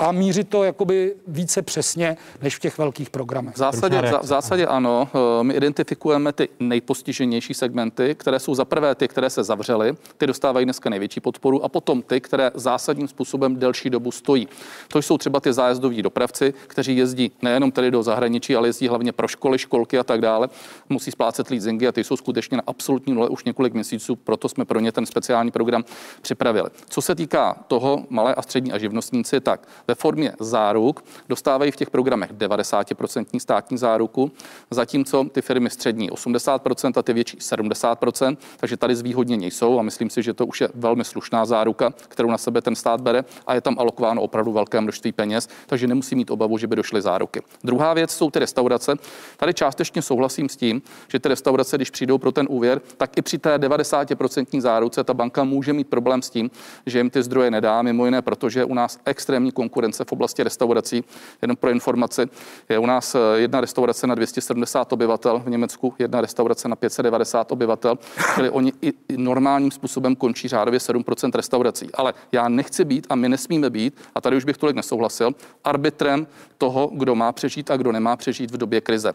a 0.00 0.12
mířit 0.12 0.48
to 0.48 0.64
jakoby 0.64 1.14
více 1.26 1.62
přesně 1.62 2.16
než 2.42 2.56
v 2.56 2.60
těch 2.60 2.78
velkých 2.78 3.10
programech. 3.10 3.54
V 3.54 3.58
zásadě, 3.58 4.02
v 4.22 4.26
zásadě 4.26 4.66
ano. 4.66 5.08
Eh, 5.14 5.44
my 5.44 5.54
identifikujeme 5.54 6.32
ty 6.32 6.48
nejpostiženější 6.60 7.54
segmenty, 7.54 8.14
které 8.14 8.38
jsou 8.38 8.54
za 8.54 8.64
prvé 8.64 8.94
ty, 8.94 9.08
které 9.08 9.30
se 9.30 9.44
zavřely, 9.44 9.94
ty 10.16 10.26
dostávají 10.26 10.66
dneska 10.66 10.90
největší 10.90 11.20
podporu 11.20 11.64
a 11.64 11.68
potom 11.68 12.02
ty, 12.02 12.20
které 12.20 12.50
zásadním 12.54 13.08
způsobem 13.08 13.56
delší 13.56 13.90
dobu 13.90 14.10
stojí. 14.10 14.48
To 14.88 15.02
jsou 15.02 15.18
třeba 15.18 15.40
ty 15.40 15.52
zájezdoví 15.52 16.02
dopravci, 16.02 16.54
kteří 16.66 16.96
jezdí 16.96 17.32
nejenom 17.42 17.72
tedy 17.72 17.90
do 17.90 18.02
zahraničí, 18.02 18.56
ale 18.56 18.68
jezdí 18.68 18.88
hlavně 18.88 19.12
pro 19.12 19.28
školy, 19.28 19.58
školky 19.58 19.98
a 19.98 20.04
tak 20.04 20.20
dále. 20.20 20.48
Musí 20.88 21.10
splácet 21.10 21.50
leasingy 21.50 21.88
a 21.88 21.92
ty 21.92 22.04
jsou 22.04 22.16
skutečně 22.16 22.56
na 22.56 22.62
absolutní 22.66 23.14
nule 23.14 23.28
už 23.28 23.44
několik 23.44 23.74
měsíců, 23.74 24.16
proto 24.16 24.48
jsme 24.48 24.64
pro 24.64 24.80
ně 24.80 24.92
ten 24.92 25.06
speciální 25.06 25.50
program 25.50 25.84
připravili. 26.22 26.70
Co 26.88 27.02
se 27.02 27.14
týká 27.14 27.56
toho 27.66 28.04
malé 28.08 28.34
a 28.34 28.42
střední 28.42 28.72
a 28.72 28.78
živnostníci, 28.78 29.40
tak 29.40 29.68
ve 29.90 29.94
formě 29.94 30.32
záruk, 30.40 31.04
dostávají 31.28 31.70
v 31.70 31.76
těch 31.76 31.90
programech 31.90 32.32
90% 32.32 33.38
státní 33.38 33.78
záruku, 33.78 34.32
zatímco 34.70 35.24
ty 35.32 35.42
firmy 35.42 35.70
střední 35.70 36.10
80% 36.10 36.92
a 36.96 37.02
ty 37.02 37.12
větší 37.12 37.36
70%, 37.38 38.36
takže 38.56 38.76
tady 38.76 38.96
zvýhodnění 38.96 39.50
jsou 39.50 39.78
a 39.78 39.82
myslím 39.82 40.10
si, 40.10 40.22
že 40.22 40.34
to 40.34 40.46
už 40.46 40.60
je 40.60 40.68
velmi 40.74 41.04
slušná 41.04 41.44
záruka, 41.44 41.92
kterou 42.08 42.30
na 42.30 42.38
sebe 42.38 42.62
ten 42.62 42.74
stát 42.74 43.00
bere 43.00 43.24
a 43.46 43.54
je 43.54 43.60
tam 43.60 43.78
alokováno 43.78 44.22
opravdu 44.22 44.52
velké 44.52 44.80
množství 44.80 45.12
peněz, 45.12 45.48
takže 45.66 45.86
nemusí 45.86 46.14
mít 46.14 46.30
obavu, 46.30 46.58
že 46.58 46.66
by 46.66 46.76
došly 46.76 47.02
záruky. 47.02 47.42
Druhá 47.64 47.94
věc 47.94 48.10
jsou 48.10 48.30
ty 48.30 48.38
restaurace. 48.38 48.94
Tady 49.36 49.54
částečně 49.54 50.02
souhlasím 50.02 50.48
s 50.48 50.56
tím, 50.56 50.82
že 51.08 51.18
ty 51.18 51.28
restaurace, 51.28 51.76
když 51.76 51.90
přijdou 51.90 52.18
pro 52.18 52.32
ten 52.32 52.46
úvěr, 52.50 52.80
tak 52.96 53.18
i 53.18 53.22
při 53.22 53.38
té 53.38 53.58
90% 53.58 54.60
záruce 54.60 55.04
ta 55.04 55.14
banka 55.14 55.44
může 55.44 55.72
mít 55.72 55.88
problém 55.88 56.22
s 56.22 56.30
tím, 56.30 56.50
že 56.86 56.98
jim 56.98 57.10
ty 57.10 57.22
zdroje 57.22 57.50
nedá, 57.50 57.82
mimo 57.82 58.04
jiné, 58.04 58.22
protože 58.22 58.64
u 58.64 58.74
nás 58.74 58.98
extrémní 59.04 59.52
konkurence 59.52 59.79
v 60.04 60.12
oblasti 60.12 60.42
restaurací. 60.42 61.04
Jenom 61.42 61.56
pro 61.56 61.70
informaci, 61.70 62.22
je 62.68 62.78
u 62.78 62.86
nás 62.86 63.14
eh, 63.14 63.18
jedna 63.34 63.60
restaurace 63.60 64.06
na 64.06 64.14
270 64.14 64.92
obyvatel, 64.92 65.42
v 65.44 65.50
Německu 65.50 65.94
jedna 65.98 66.20
restaurace 66.20 66.68
na 66.68 66.76
590 66.76 67.52
obyvatel, 67.52 67.98
čili 68.34 68.50
oni 68.50 68.72
i 68.82 68.92
normálním 69.16 69.70
způsobem 69.70 70.16
končí 70.16 70.48
řádově 70.48 70.80
7% 70.80 71.30
restaurací. 71.34 71.90
Ale 71.94 72.14
já 72.32 72.48
nechci 72.48 72.84
být 72.84 73.06
a 73.10 73.14
my 73.14 73.28
nesmíme 73.28 73.70
být, 73.70 73.96
a 74.14 74.20
tady 74.20 74.36
už 74.36 74.44
bych 74.44 74.56
tolik 74.56 74.76
nesouhlasil, 74.76 75.34
arbitrem 75.64 76.26
toho, 76.58 76.90
kdo 76.92 77.14
má 77.14 77.32
přežít 77.32 77.70
a 77.70 77.76
kdo 77.76 77.92
nemá 77.92 78.16
přežít 78.16 78.50
v 78.50 78.56
době 78.56 78.80
krize. 78.80 79.12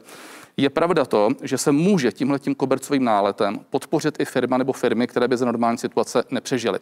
Je 0.58 0.70
pravda 0.70 1.06
to, 1.06 1.30
že 1.42 1.58
se 1.58 1.72
může 1.72 2.12
tímhle 2.12 2.40
tím 2.40 2.56
kobercovým 2.56 3.04
náletem 3.04 3.60
podpořit 3.70 4.20
i 4.20 4.26
firma 4.26 4.58
nebo 4.58 4.74
firmy, 4.74 5.08
které 5.08 5.28
by 5.28 5.38
za 5.38 5.46
normální 5.46 5.78
situace 5.78 6.24
nepřežily. 6.32 6.80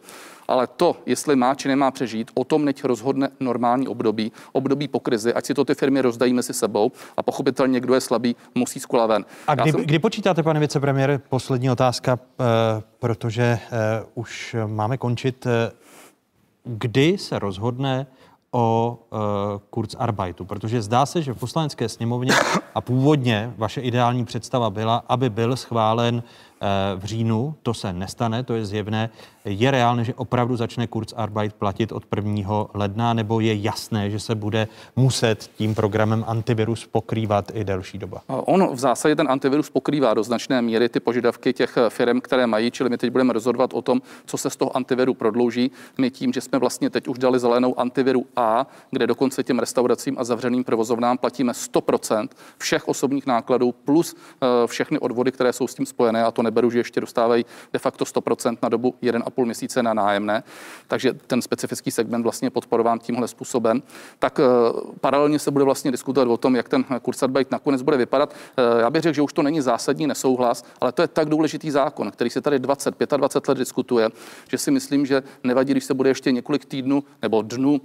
Ale 0.48 0.66
to, 0.66 0.96
jestli 1.06 1.36
má 1.36 1.54
či 1.54 1.68
nemá 1.68 1.90
přežít, 1.90 2.30
o 2.34 2.44
tom 2.44 2.64
neď 2.64 2.84
rozhodne 2.84 3.28
normální 3.40 3.88
období, 3.88 4.32
období 4.52 4.88
po 4.88 5.00
krizi, 5.00 5.34
ať 5.34 5.46
si 5.46 5.54
to 5.54 5.64
ty 5.64 5.74
firmy 5.74 6.00
rozdají 6.00 6.32
mezi 6.32 6.54
sebou 6.54 6.92
a 7.16 7.22
pochopitelně, 7.22 7.80
kdo 7.80 7.94
je 7.94 8.00
slabý, 8.00 8.36
musí 8.54 8.80
zven. 8.80 9.24
A 9.46 9.54
kdy, 9.54 9.72
jsem... 9.72 9.80
kdy 9.80 9.98
počítáte, 9.98 10.42
pane 10.42 10.60
vicepremiér, 10.60 11.20
poslední 11.28 11.70
otázka, 11.70 12.18
eh, 12.18 12.44
protože 12.98 13.42
eh, 13.42 13.68
už 14.14 14.56
máme 14.66 14.98
končit. 14.98 15.46
Eh, 15.46 15.72
kdy 16.64 17.18
se 17.18 17.38
rozhodne 17.38 18.06
o 18.54 18.98
uh, 19.10 19.18
Kurzarbeitu, 19.70 20.44
protože 20.44 20.82
zdá 20.82 21.06
se, 21.06 21.22
že 21.22 21.32
v 21.32 21.38
poslanecké 21.38 21.88
sněmovně 21.88 22.32
a 22.74 22.80
původně 22.80 23.54
vaše 23.56 23.80
ideální 23.80 24.24
představa 24.24 24.70
byla, 24.70 25.04
aby 25.08 25.30
byl 25.30 25.56
schválen 25.56 26.22
Eh, 26.64 26.96
v 26.96 27.04
říjnu. 27.04 27.54
To 27.62 27.74
se 27.74 27.92
nestane, 27.92 28.42
to 28.42 28.54
je 28.54 28.64
zjevné. 28.64 29.10
Je 29.44 29.70
reálné, 29.70 30.04
že 30.04 30.14
opravdu 30.14 30.56
začne 30.56 30.86
Kurzarbeit 30.86 31.52
platit 31.52 31.92
od 31.92 32.02
1. 32.16 32.66
ledna, 32.74 33.14
nebo 33.14 33.40
je 33.40 33.54
jasné, 33.54 34.10
že 34.10 34.20
se 34.20 34.34
bude 34.34 34.68
muset 34.96 35.50
tím 35.56 35.74
programem 35.74 36.24
antivirus 36.26 36.86
pokrývat 36.86 37.52
i 37.54 37.64
delší 37.64 37.98
doba? 37.98 38.20
On 38.26 38.74
v 38.74 38.78
zásadě 38.78 39.16
ten 39.16 39.30
antivirus 39.30 39.70
pokrývá 39.70 40.14
do 40.14 40.22
značné 40.22 40.62
míry 40.62 40.88
ty 40.88 41.00
požadavky 41.00 41.52
těch 41.52 41.78
firm, 41.88 42.20
které 42.20 42.46
mají, 42.46 42.70
čili 42.70 42.90
my 42.90 42.98
teď 42.98 43.10
budeme 43.10 43.32
rozhodovat 43.32 43.74
o 43.74 43.82
tom, 43.82 44.02
co 44.26 44.36
se 44.38 44.50
z 44.50 44.56
toho 44.56 44.76
antiviru 44.76 45.14
prodlouží. 45.14 45.70
My 45.98 46.10
tím, 46.10 46.32
že 46.32 46.40
jsme 46.40 46.58
vlastně 46.58 46.90
teď 46.90 47.08
už 47.08 47.18
dali 47.18 47.38
zelenou 47.38 47.80
antiviru 47.80 48.26
A, 48.36 48.43
kde 48.90 49.06
dokonce 49.06 49.42
těm 49.42 49.58
restauracím 49.58 50.16
a 50.18 50.24
zavřeným 50.24 50.64
provozovnám 50.64 51.18
platíme 51.18 51.52
100% 51.52 52.28
všech 52.58 52.88
osobních 52.88 53.26
nákladů 53.26 53.72
plus 53.72 54.14
eh, 54.14 54.46
všechny 54.66 54.98
odvody, 54.98 55.32
které 55.32 55.52
jsou 55.52 55.66
s 55.66 55.74
tím 55.74 55.86
spojené, 55.86 56.24
a 56.24 56.30
to 56.30 56.42
neberu, 56.42 56.70
že 56.70 56.78
ještě 56.78 57.00
dostávají 57.00 57.46
de 57.72 57.78
facto 57.78 58.04
100% 58.04 58.56
na 58.62 58.68
dobu 58.68 58.94
1,5 59.02 59.44
měsíce 59.44 59.82
na 59.82 59.94
nájemné, 59.94 60.42
takže 60.88 61.12
ten 61.12 61.42
specifický 61.42 61.90
segment 61.90 62.22
vlastně 62.22 62.50
podporován 62.50 62.98
tímhle 62.98 63.28
způsobem. 63.28 63.82
Tak 64.18 64.40
eh, 64.40 64.44
paralelně 65.00 65.38
se 65.38 65.50
bude 65.50 65.64
vlastně 65.64 65.90
diskutovat 65.90 66.28
o 66.28 66.36
tom, 66.36 66.56
jak 66.56 66.68
ten 66.68 66.84
Kurzarbeit 67.02 67.50
nakonec 67.50 67.82
bude 67.82 67.96
vypadat. 67.96 68.34
Eh, 68.56 68.80
já 68.80 68.90
bych 68.90 69.02
řekl, 69.02 69.14
že 69.14 69.22
už 69.22 69.32
to 69.32 69.42
není 69.42 69.60
zásadní 69.60 70.06
nesouhlas, 70.06 70.64
ale 70.80 70.92
to 70.92 71.02
je 71.02 71.08
tak 71.08 71.28
důležitý 71.28 71.70
zákon, 71.70 72.10
který 72.10 72.30
se 72.30 72.40
tady 72.40 72.58
20, 72.58 72.94
25 73.16 73.48
let 73.48 73.58
diskutuje, 73.58 74.08
že 74.48 74.58
si 74.58 74.70
myslím, 74.70 75.06
že 75.06 75.22
nevadí, 75.44 75.72
když 75.72 75.84
se 75.84 75.94
bude 75.94 76.10
ještě 76.10 76.32
několik 76.32 76.64
týdnů 76.64 77.04
nebo 77.22 77.42
dnů 77.42 77.80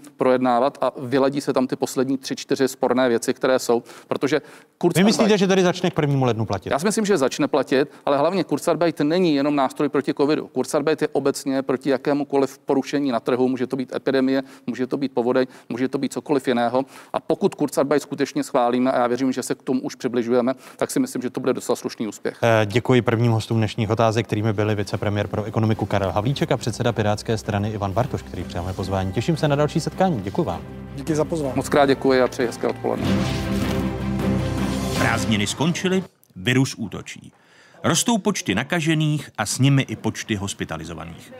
projednávat 0.50 0.78
a 0.82 0.92
vyladí 0.98 1.42
se 1.42 1.54
tam 1.54 1.68
ty 1.68 1.76
poslední 1.76 2.18
tři, 2.18 2.36
čtyři 2.36 2.68
sporné 2.68 3.10
věci, 3.10 3.34
které 3.34 3.60
jsou, 3.60 3.84
protože 4.08 4.42
Kurzarbeit... 4.78 5.06
Vy 5.06 5.10
myslíte, 5.10 5.38
že 5.38 5.48
tady 5.48 5.64
začne 5.64 5.92
k 5.92 5.94
prvnímu 5.94 6.26
lednu 6.26 6.46
platit? 6.46 6.70
Já 6.70 6.80
si 6.80 6.86
myslím, 6.86 7.06
že 7.06 7.18
začne 7.18 7.48
platit, 7.48 7.92
ale 8.06 8.18
hlavně 8.18 8.44
Kurzarbeit 8.44 9.00
není 9.00 9.36
jenom 9.36 9.56
nástroj 9.56 9.90
proti 9.90 10.14
covidu. 10.14 10.48
Kurzarbeit 10.48 11.02
je 11.02 11.08
obecně 11.08 11.62
proti 11.62 11.90
jakémukoliv 11.90 12.58
porušení 12.58 13.12
na 13.12 13.20
trhu. 13.20 13.48
Může 13.48 13.68
to 13.68 13.76
být 13.76 13.96
epidemie, 13.96 14.44
může 14.68 14.88
to 14.88 14.98
být 14.98 15.12
povodeň, 15.12 15.48
může 15.70 15.88
to 15.88 15.98
být 15.98 16.14
cokoliv 16.14 16.48
jiného. 16.48 16.86
A 17.14 17.20
pokud 17.20 17.56
Kurzarbeit 17.56 18.02
skutečně 18.02 18.44
schválíme, 18.44 18.92
a 18.92 19.00
já 19.00 19.08
věřím, 19.08 19.32
že 19.32 19.44
se 19.44 19.56
k 19.56 19.64
tomu 19.64 19.82
už 19.82 19.96
přibližujeme, 19.96 20.54
tak 20.78 20.92
si 20.92 21.00
myslím, 21.00 21.22
že 21.22 21.30
to 21.30 21.40
bude 21.40 21.54
docela 21.54 21.76
slušný 21.76 22.08
úspěch. 22.08 22.38
Eh, 22.44 22.66
děkuji 22.66 23.02
prvním 23.02 23.32
hostům 23.32 23.58
dnešních 23.58 23.90
otázek, 23.90 24.26
kterými 24.26 24.54
byli 24.54 24.76
vicepremiér 24.76 25.28
pro 25.28 25.44
ekonomiku 25.44 25.86
Karel 25.86 26.12
Havlíček 26.12 26.52
a 26.52 26.58
předseda 26.58 26.92
Pirátské 26.92 27.38
strany 27.38 27.70
Ivan 27.70 27.92
Bartoš, 27.92 28.22
který 28.22 28.44
přijal 28.44 28.66
pozvání. 28.80 29.14
Těším 29.14 29.38
se 29.38 29.48
na 29.48 29.56
další 29.56 29.80
setkání. 29.80 30.22
Děkuji 30.22 30.39
vám. 30.44 30.62
Díky 30.96 31.16
za 31.16 31.26
pozvání. 31.26 31.54
Moc 31.56 31.70
krát 31.70 31.86
děkuji 31.86 32.22
a 32.22 32.28
přeji 32.28 32.48
hezké 32.48 32.68
odpoledne. 32.68 33.08
Prázdniny 35.00 35.48
skončily, 35.48 36.04
virus 36.36 36.76
útočí. 36.78 37.32
Rostou 37.84 38.18
počty 38.18 38.56
nakažených 38.56 39.30
a 39.38 39.46
s 39.46 39.60
nimi 39.60 39.82
i 39.82 39.96
počty 39.96 40.36
hospitalizovaných. 40.36 41.34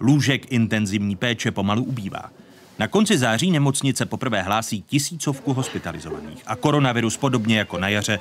Lůžek 0.00 0.52
intenzivní 0.52 1.16
péče 1.16 1.50
pomalu 1.50 1.84
ubývá. 1.84 2.30
Na 2.78 2.88
konci 2.88 3.18
září 3.18 3.50
nemocnice 3.50 4.06
poprvé 4.06 4.42
hlásí 4.42 4.82
tisícovku 4.82 5.52
hospitalizovaných 5.52 6.42
a 6.46 6.56
koronavirus 6.56 7.16
podobně 7.16 7.58
jako 7.58 7.78
na 7.78 7.88
jaře 7.88 8.20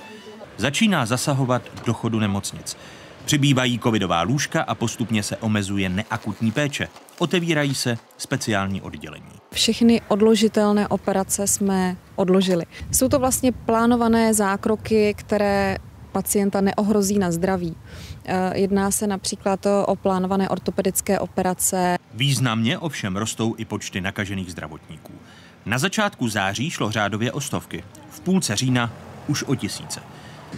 začíná 0.57 1.05
zasahovat 1.05 1.61
do 1.85 1.93
chodu 1.93 2.19
nemocnic. 2.19 2.77
Přibývají 3.25 3.79
covidová 3.79 4.21
lůžka 4.21 4.61
a 4.61 4.75
postupně 4.75 5.23
se 5.23 5.37
omezuje 5.37 5.89
neakutní 5.89 6.51
péče. 6.51 6.87
Otevírají 7.17 7.75
se 7.75 7.97
speciální 8.17 8.81
oddělení. 8.81 9.31
Všechny 9.51 10.01
odložitelné 10.07 10.87
operace 10.87 11.47
jsme 11.47 11.97
odložili. 12.15 12.65
Jsou 12.91 13.09
to 13.09 13.19
vlastně 13.19 13.51
plánované 13.51 14.33
zákroky, 14.33 15.13
které 15.17 15.77
pacienta 16.11 16.61
neohrozí 16.61 17.19
na 17.19 17.31
zdraví. 17.31 17.75
Eh, 18.25 18.59
jedná 18.59 18.91
se 18.91 19.07
například 19.07 19.65
o 19.85 19.95
plánované 19.95 20.49
ortopedické 20.49 21.19
operace. 21.19 21.97
Významně 22.13 22.77
ovšem 22.77 23.15
rostou 23.17 23.55
i 23.57 23.65
počty 23.65 24.01
nakažených 24.01 24.51
zdravotníků. 24.51 25.13
Na 25.65 25.77
začátku 25.77 26.27
září 26.27 26.69
šlo 26.69 26.91
řádově 26.91 27.31
o 27.31 27.41
stovky, 27.41 27.83
v 28.09 28.19
půlce 28.19 28.55
října 28.55 28.91
už 29.27 29.43
o 29.43 29.55
tisíce. 29.55 29.99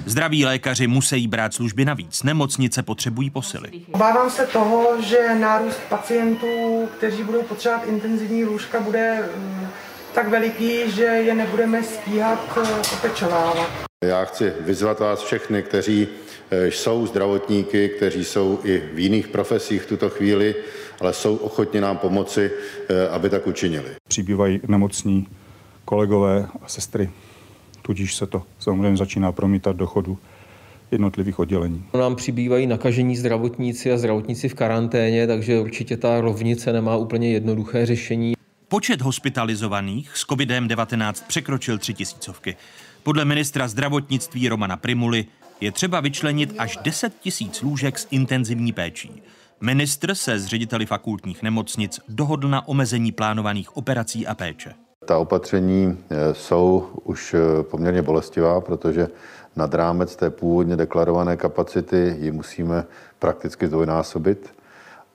Zdraví 0.06 0.46
lékaři 0.46 0.88
musí 0.88 1.28
brát 1.28 1.54
služby 1.54 1.86
navíc, 1.86 2.24
nemocnice 2.24 2.84
potřebují 2.84 3.30
posily. 3.30 3.70
Obávám 3.92 4.30
se 4.30 4.46
toho, 4.46 5.02
že 5.02 5.36
nárůst 5.40 5.80
pacientů, 5.90 6.88
kteří 6.98 7.24
budou 7.24 7.42
potřebovat 7.42 7.88
intenzivní 7.88 8.46
lůžka, 8.46 8.80
bude 8.80 9.30
mm, 9.38 9.68
tak 10.14 10.28
veliký, 10.28 10.92
že 10.92 11.04
je 11.04 11.36
nebudeme 11.36 11.84
stíhat 11.84 12.58
eh, 12.58 12.82
opečovávat. 12.94 13.70
Já 14.04 14.26
chci 14.26 14.54
vyzvat 14.60 15.00
vás 15.00 15.24
všechny, 15.24 15.64
kteří 15.64 16.08
eh, 16.52 16.68
jsou 16.68 17.08
zdravotníky, 17.08 17.90
kteří 17.90 18.26
jsou 18.26 18.60
i 18.64 18.84
v 18.94 19.00
jiných 19.00 19.28
profesích 19.28 19.82
v 19.82 19.88
tuto 19.88 20.10
chvíli, 20.10 20.56
ale 21.02 21.14
jsou 21.14 21.36
ochotni 21.36 21.82
nám 21.82 21.98
pomoci, 21.98 22.52
eh, 22.90 23.10
aby 23.10 23.30
tak 23.30 23.48
učinili. 23.48 23.90
Přibývají 24.08 24.62
nemocní 24.68 25.28
kolegové 25.86 26.48
a 26.62 26.68
sestry, 26.68 27.10
tudíž 27.86 28.16
se 28.16 28.28
to 28.28 28.44
samozřejmě 28.60 28.98
začíná 28.98 29.32
promítat 29.32 29.76
do 29.76 29.88
chodu 29.88 30.18
jednotlivých 30.92 31.40
oddělení. 31.40 31.84
Nám 31.94 32.16
přibývají 32.16 32.68
nakažení 32.68 33.18
zdravotníci 33.18 33.92
a 33.92 33.98
zdravotníci 33.98 34.50
v 34.50 34.54
karanténě, 34.54 35.28
takže 35.28 35.60
určitě 35.60 35.98
ta 35.98 36.22
rovnice 36.22 36.74
nemá 36.74 36.96
úplně 36.96 37.32
jednoduché 37.32 37.86
řešení. 37.86 38.34
Počet 38.68 39.02
hospitalizovaných 39.02 40.18
s 40.18 40.28
COVID-19 40.28 41.14
překročil 41.28 41.78
tři 41.78 41.94
tisícovky. 41.94 42.56
Podle 43.04 43.26
ministra 43.26 43.68
zdravotnictví 43.68 44.50
Romana 44.50 44.78
Primuly 44.78 45.26
je 45.62 45.72
třeba 45.72 46.00
vyčlenit 46.00 46.56
až 46.58 46.78
10 46.84 47.14
tisíc 47.20 47.62
lůžek 47.62 48.00
s 48.00 48.08
intenzivní 48.12 48.74
péčí. 48.74 49.12
Ministr 49.62 50.16
se 50.16 50.40
s 50.40 50.46
řediteli 50.46 50.86
fakultních 50.86 51.44
nemocnic 51.44 52.00
dohodl 52.10 52.50
na 52.50 52.68
omezení 52.68 53.12
plánovaných 53.12 53.78
operací 53.78 54.28
a 54.28 54.36
péče. 54.36 54.85
Ta 55.06 55.18
opatření 55.18 55.98
eh, 56.10 56.34
jsou 56.34 56.88
už 57.04 57.34
eh, 57.34 57.64
poměrně 57.64 58.02
bolestivá, 58.02 58.62
protože 58.62 59.08
nad 59.56 59.74
rámec 59.74 60.16
té 60.16 60.30
původně 60.30 60.76
deklarované 60.76 61.38
kapacity 61.38 62.16
ji 62.20 62.32
musíme 62.32 62.86
prakticky 63.20 63.68
zdvojnásobit. 63.68 64.56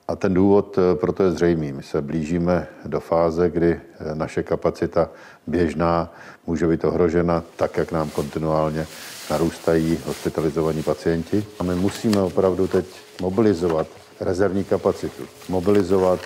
A 0.07 0.15
ten 0.15 0.33
důvod 0.33 0.77
eh, 0.77 0.95
proto 0.95 1.23
je 1.23 1.31
zřejmý. 1.31 1.71
My 1.71 1.83
se 1.83 2.01
blížíme 2.01 2.67
do 2.85 2.99
fáze, 2.99 3.49
kdy 3.49 3.81
naše 4.13 4.43
kapacita 4.43 5.09
běžná 5.47 6.13
může 6.47 6.67
být 6.67 6.85
ohrožena 6.85 7.43
tak, 7.55 7.77
jak 7.77 7.91
nám 7.91 8.09
kontinuálně 8.09 8.87
narůstají 9.29 9.99
hospitalizovaní 10.05 10.83
pacienti. 10.83 11.45
A 11.59 11.63
my 11.63 11.75
musíme 11.75 12.21
opravdu 12.21 12.67
teď 12.67 12.85
mobilizovat 13.21 13.87
rezervní 14.19 14.63
kapacitu, 14.63 15.23
mobilizovat 15.49 16.19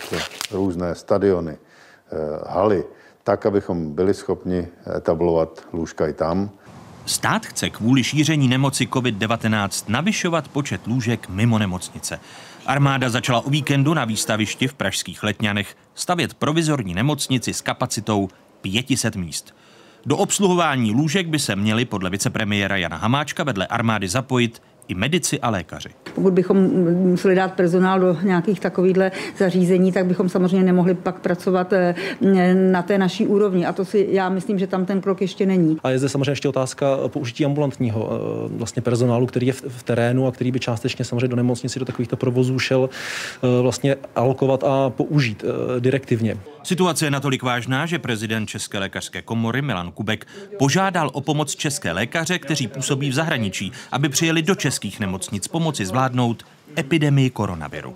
různé 0.51 0.95
stadiony, 0.95 1.57
haly, 2.47 2.83
tak, 3.25 3.45
abychom 3.45 3.91
byli 3.95 4.13
schopni 4.13 4.67
etablovat 4.97 5.67
lůžka 5.73 6.07
i 6.07 6.13
tam. 6.13 6.49
Stát 7.05 7.45
chce 7.45 7.69
kvůli 7.69 8.03
šíření 8.03 8.47
nemoci 8.47 8.85
COVID-19 8.85 9.85
navyšovat 9.87 10.47
počet 10.47 10.87
lůžek 10.87 11.29
mimo 11.29 11.59
nemocnice. 11.59 12.19
Armáda 12.65 13.09
začala 13.09 13.45
o 13.45 13.49
víkendu 13.49 13.93
na 13.93 14.05
výstavišti 14.05 14.67
v 14.67 14.73
pražských 14.73 15.23
Letňanech 15.23 15.77
stavět 15.95 16.33
provizorní 16.33 16.93
nemocnici 16.93 17.53
s 17.53 17.61
kapacitou 17.61 18.29
500 18.61 19.15
míst. 19.15 19.55
Do 20.05 20.17
obsluhování 20.17 20.91
lůžek 20.91 21.27
by 21.27 21.39
se 21.39 21.55
měli 21.55 21.85
podle 21.85 22.09
vicepremiéra 22.09 22.77
Jana 22.77 22.97
Hamáčka 22.97 23.43
vedle 23.43 23.67
armády 23.67 24.07
zapojit 24.07 24.61
i 24.87 24.95
medici 24.95 25.39
a 25.39 25.49
lékaři. 25.49 25.89
Pokud 26.15 26.33
bychom 26.33 26.57
museli 26.93 27.35
dát 27.35 27.53
personál 27.53 27.99
do 27.99 28.17
nějakých 28.23 28.59
takovýchhle 28.59 29.11
zařízení, 29.37 29.91
tak 29.91 30.05
bychom 30.05 30.29
samozřejmě 30.29 30.63
nemohli 30.63 30.93
pak 30.93 31.19
pracovat 31.19 31.73
eh, 31.73 31.95
na 32.53 32.81
té 32.81 32.97
naší 32.97 33.27
úrovni. 33.27 33.65
A 33.65 33.73
to 33.73 33.85
si 33.85 34.07
já 34.11 34.29
myslím, 34.29 34.59
že 34.59 34.67
tam 34.67 34.85
ten 34.85 35.01
krok 35.01 35.21
ještě 35.21 35.45
není. 35.45 35.77
A 35.83 35.89
je 35.89 35.99
zde 35.99 36.09
samozřejmě 36.09 36.31
ještě 36.31 36.49
otázka 36.49 36.97
použití 37.07 37.45
ambulantního 37.45 38.09
eh, 38.11 38.57
vlastně 38.57 38.81
personálu, 38.81 39.25
který 39.25 39.47
je 39.47 39.53
v, 39.53 39.83
terénu 39.83 40.27
a 40.27 40.31
který 40.31 40.51
by 40.51 40.59
částečně 40.59 41.05
samozřejmě 41.05 41.27
do 41.27 41.35
nemocnici, 41.35 41.79
do 41.79 41.85
takovýchto 41.85 42.15
provozů 42.15 42.59
šel 42.59 42.89
eh, 42.89 43.61
vlastně 43.61 43.95
alokovat 44.15 44.63
a 44.63 44.89
použít 44.89 45.45
direktivně. 45.79 46.37
Situace 46.63 47.05
je 47.05 47.11
natolik 47.11 47.43
vážná, 47.43 47.85
že 47.85 47.99
prezident 47.99 48.45
České 48.45 48.79
lékařské 48.79 49.21
komory 49.21 49.61
Milan 49.61 49.91
Kubek 49.91 50.27
požádal 50.59 51.09
o 51.13 51.21
pomoc 51.21 51.55
české 51.55 51.91
lékaře, 51.91 52.39
kteří 52.39 52.67
působí 52.67 53.09
v 53.09 53.13
zahraničí, 53.13 53.71
aby 53.91 54.09
přijeli 54.09 54.41
do 54.41 54.55
českých 54.55 54.99
nemocnic 54.99 55.47
pomoci 55.47 55.85
zvládnout 55.85 56.04
epidemii 56.77 57.29
koronaviru. 57.29 57.95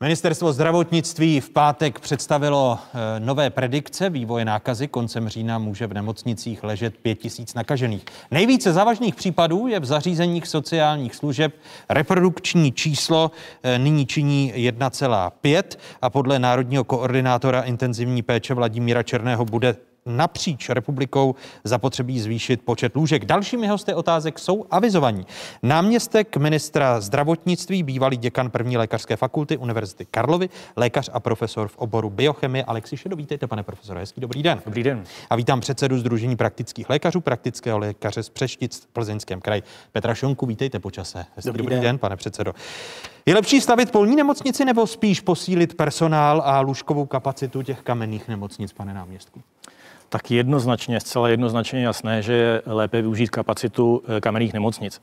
Ministerstvo 0.00 0.52
zdravotnictví 0.52 1.40
v 1.40 1.50
pátek 1.50 2.00
představilo 2.00 2.78
eh, 2.78 3.20
nové 3.20 3.50
predikce 3.50 4.10
vývoje 4.10 4.44
nákazy. 4.44 4.88
Koncem 4.88 5.28
října 5.28 5.58
může 5.58 5.86
v 5.86 5.94
nemocnicích 5.94 6.64
ležet 6.64 6.96
5 6.96 7.14
tisíc 7.14 7.54
nakažených. 7.54 8.04
Nejvíce 8.30 8.72
závažných 8.72 9.14
případů 9.14 9.66
je 9.66 9.80
v 9.80 9.84
zařízeních 9.84 10.46
sociálních 10.46 11.14
služeb. 11.14 11.54
Reprodukční 11.88 12.72
číslo 12.72 13.30
eh, 13.62 13.78
nyní 13.78 14.06
činí 14.06 14.52
1,5 14.56 15.62
a 16.02 16.10
podle 16.10 16.38
národního 16.38 16.84
koordinátora 16.84 17.62
intenzivní 17.62 18.22
péče 18.22 18.54
Vladimíra 18.54 19.02
Černého 19.02 19.44
bude 19.44 19.76
napříč 20.06 20.68
republikou 20.68 21.34
zapotřebí 21.64 22.20
zvýšit 22.20 22.62
počet 22.62 22.96
lůžek. 22.96 23.24
Dalšími 23.24 23.66
hosty 23.66 23.94
otázek 23.94 24.38
jsou 24.38 24.64
avizovaní. 24.70 25.26
Náměstek 25.62 26.36
ministra 26.36 27.00
zdravotnictví, 27.00 27.82
bývalý 27.82 28.16
děkan 28.16 28.50
první 28.50 28.76
lékařské 28.76 29.16
fakulty 29.16 29.56
Univerzity 29.56 30.06
Karlovy, 30.10 30.48
lékař 30.76 31.10
a 31.12 31.20
profesor 31.20 31.68
v 31.68 31.78
oboru 31.78 32.10
biochemie 32.10 32.64
Alexi 32.64 32.96
Šedo. 32.96 33.16
Vítejte, 33.16 33.46
pane 33.46 33.62
profesore, 33.62 34.00
hezký 34.00 34.20
dobrý 34.20 34.42
den. 34.42 34.62
Dobrý 34.64 34.82
den. 34.82 35.04
A 35.30 35.36
vítám 35.36 35.60
předsedu 35.60 35.98
Združení 35.98 36.36
praktických 36.36 36.90
lékařů, 36.90 37.20
praktického 37.20 37.78
lékaře 37.78 38.22
z 38.22 38.28
Přeštic 38.28 38.80
v 38.80 38.86
Plzeňském 38.86 39.40
kraji. 39.40 39.62
Petra 39.92 40.14
Šonku, 40.14 40.46
vítejte 40.46 40.78
po 40.78 40.90
čase. 40.90 41.26
Hezký 41.36 41.48
dobrý, 41.48 41.62
dobrý 41.62 41.74
den. 41.74 41.82
den, 41.82 41.98
pane 41.98 42.16
předsedo. 42.16 42.54
Je 43.26 43.34
lepší 43.34 43.60
stavit 43.60 43.90
polní 43.90 44.16
nemocnici 44.16 44.64
nebo 44.64 44.86
spíš 44.86 45.20
posílit 45.20 45.74
personál 45.74 46.42
a 46.44 46.60
lůžkovou 46.60 47.06
kapacitu 47.06 47.62
těch 47.62 47.80
kamenných 47.80 48.28
nemocnic, 48.28 48.72
pane 48.72 48.94
náměstku? 48.94 49.42
Tak 50.08 50.30
jednoznačně, 50.30 51.00
zcela 51.00 51.28
jednoznačně 51.28 51.82
jasné, 51.82 52.22
že 52.22 52.32
je 52.32 52.62
lépe 52.66 53.02
využít 53.02 53.30
kapacitu 53.30 54.02
eh, 54.16 54.20
kamenných 54.20 54.52
nemocnic. 54.52 55.00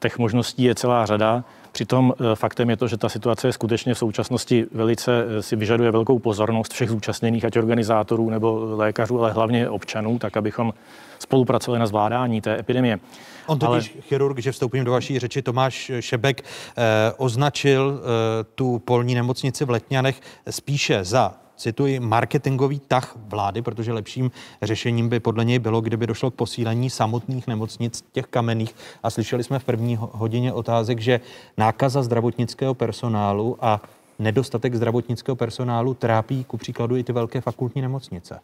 Těch 0.00 0.18
možností 0.18 0.62
je 0.62 0.74
celá 0.74 1.06
řada. 1.06 1.44
Přitom 1.72 2.14
eh, 2.14 2.36
faktem 2.36 2.70
je 2.70 2.76
to, 2.76 2.88
že 2.88 2.96
ta 2.96 3.08
situace 3.08 3.48
je 3.48 3.52
skutečně 3.52 3.94
v 3.94 3.98
současnosti 3.98 4.66
velice 4.72 5.24
eh, 5.24 5.42
si 5.42 5.56
vyžaduje 5.56 5.90
velkou 5.90 6.18
pozornost 6.18 6.72
všech 6.72 6.88
zúčastněných, 6.88 7.44
ať 7.44 7.56
organizátorů 7.56 8.30
nebo 8.30 8.76
lékařů, 8.76 9.20
ale 9.20 9.32
hlavně 9.32 9.68
občanů, 9.68 10.18
tak 10.18 10.36
abychom 10.36 10.74
spolupracovali 11.18 11.78
na 11.78 11.86
zvládání 11.86 12.40
té 12.40 12.58
epidemie. 12.58 12.98
On 13.46 13.58
totiž 13.58 13.92
ale... 13.94 14.02
chirurg, 14.02 14.38
že 14.38 14.52
vstoupím 14.52 14.84
do 14.84 14.92
vaší 14.92 15.18
řeči, 15.18 15.42
Tomáš 15.42 15.90
Šebek 16.00 16.42
eh, 16.42 17.12
označil 17.16 18.00
eh, 18.00 18.44
tu 18.54 18.78
polní 18.78 19.14
nemocnici 19.14 19.64
v 19.64 19.70
Letňanech 19.70 20.20
spíše 20.50 21.04
za 21.04 21.34
cituji, 21.60 22.00
marketingový 22.00 22.80
tah 22.88 23.16
vlády, 23.28 23.62
protože 23.62 23.92
lepším 23.92 24.30
řešením 24.62 25.08
by 25.08 25.20
podle 25.20 25.44
něj 25.44 25.58
bylo, 25.58 25.80
kdyby 25.80 26.06
došlo 26.06 26.30
k 26.30 26.34
posílení 26.34 26.90
samotných 26.90 27.46
nemocnic, 27.46 28.04
těch 28.12 28.26
kamenných. 28.26 28.74
A 29.02 29.10
slyšeli 29.10 29.44
jsme 29.44 29.58
v 29.58 29.64
první 29.64 29.98
hodině 30.00 30.52
otázek, 30.52 31.00
že 31.00 31.20
nákaza 31.56 32.02
zdravotnického 32.02 32.74
personálu 32.74 33.56
a 33.60 33.82
nedostatek 34.18 34.74
zdravotnického 34.74 35.36
personálu 35.36 35.94
trápí 35.94 36.44
ku 36.44 36.56
příkladu 36.56 36.96
i 36.96 37.04
ty 37.04 37.12
velké 37.12 37.40
fakultní 37.40 37.82
nemocnice. 37.82 38.40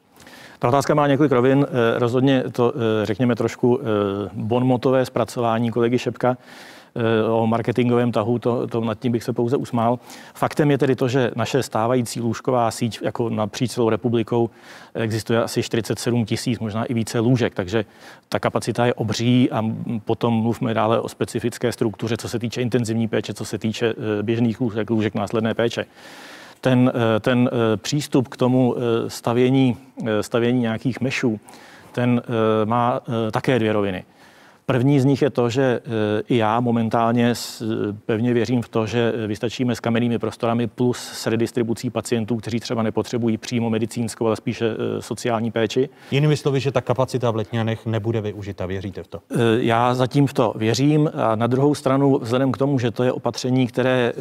Ta 0.58 0.68
otázka 0.68 0.94
má 0.94 1.06
několik 1.06 1.32
rovin. 1.32 1.66
Eh, 1.68 1.98
rozhodně 1.98 2.44
to, 2.52 2.72
eh, 2.76 3.06
řekněme, 3.06 3.34
trošku 3.34 3.80
eh, 3.80 3.84
bonmotové 4.32 5.04
zpracování 5.04 5.70
kolegy 5.70 5.98
Šepka 5.98 6.36
o 7.30 7.46
marketingovém 7.46 8.12
tahu, 8.12 8.38
to, 8.38 8.66
to 8.66 8.80
nad 8.80 8.98
tím 8.98 9.12
bych 9.12 9.24
se 9.24 9.32
pouze 9.32 9.56
usmál. 9.56 9.98
Faktem 10.34 10.70
je 10.70 10.78
tedy 10.78 10.96
to, 10.96 11.08
že 11.08 11.30
naše 11.36 11.62
stávající 11.62 12.20
lůžková 12.20 12.70
síť 12.70 12.98
jako 13.02 13.30
napříč 13.30 13.70
celou 13.70 13.90
republikou 13.90 14.50
existuje 14.94 15.42
asi 15.42 15.62
47 15.62 16.24
tisíc, 16.24 16.58
možná 16.58 16.84
i 16.84 16.94
více 16.94 17.18
lůžek, 17.18 17.54
takže 17.54 17.84
ta 18.28 18.38
kapacita 18.38 18.86
je 18.86 18.94
obří 18.94 19.50
a 19.50 19.62
potom 20.04 20.34
mluvme 20.34 20.74
dále 20.74 21.00
o 21.00 21.08
specifické 21.08 21.72
struktuře, 21.72 22.16
co 22.16 22.28
se 22.28 22.38
týče 22.38 22.62
intenzivní 22.62 23.08
péče, 23.08 23.34
co 23.34 23.44
se 23.44 23.58
týče 23.58 23.94
běžných 24.22 24.60
lůžek, 24.60 24.90
lůžek 24.90 25.14
následné 25.14 25.54
péče 25.54 25.86
ten, 26.60 26.92
eh, 26.94 27.20
ten 27.20 27.50
eh, 27.52 27.76
přístup 27.76 28.28
k 28.28 28.36
tomu 28.36 28.74
eh, 28.76 29.10
stavění, 29.10 29.76
stavění 30.20 30.60
nějakých 30.60 31.00
mešů, 31.00 31.40
ten 31.92 32.22
má 32.64 33.00
také 33.30 33.58
dvě 33.58 33.72
roviny. 33.72 34.04
První 34.68 35.00
z 35.00 35.04
nich 35.04 35.22
je 35.22 35.30
to, 35.30 35.50
že 35.50 35.62
e, 35.62 35.80
i 36.28 36.36
já 36.36 36.60
momentálně 36.60 37.34
pevně 38.06 38.34
věřím 38.34 38.62
v 38.62 38.68
to, 38.68 38.86
že 38.86 39.12
vystačíme 39.26 39.74
s 39.74 39.80
kamennými 39.80 40.18
prostorami 40.18 40.66
plus 40.66 40.98
s 40.98 41.26
redistribucí 41.26 41.90
pacientů, 41.90 42.36
kteří 42.36 42.60
třeba 42.60 42.82
nepotřebují 42.82 43.36
přímo 43.36 43.70
medicínskou, 43.70 44.26
ale 44.26 44.36
spíše 44.36 44.66
e, 44.66 45.02
sociální 45.02 45.50
péči. 45.50 45.88
Jinými 46.10 46.36
slovy, 46.36 46.60
že 46.60 46.72
ta 46.72 46.80
kapacita 46.80 47.30
v 47.30 47.36
Letňanech 47.36 47.86
nebude 47.86 48.20
využita, 48.20 48.66
věříte 48.66 49.02
v 49.02 49.08
to? 49.08 49.18
E, 49.18 49.62
já 49.64 49.94
zatím 49.94 50.26
v 50.26 50.32
to 50.32 50.52
věřím 50.56 51.10
a 51.14 51.36
na 51.36 51.46
druhou 51.46 51.74
stranu, 51.74 52.18
vzhledem 52.22 52.52
k 52.52 52.58
tomu, 52.58 52.78
že 52.78 52.90
to 52.90 53.04
je 53.04 53.12
opatření, 53.12 53.66
které 53.66 54.12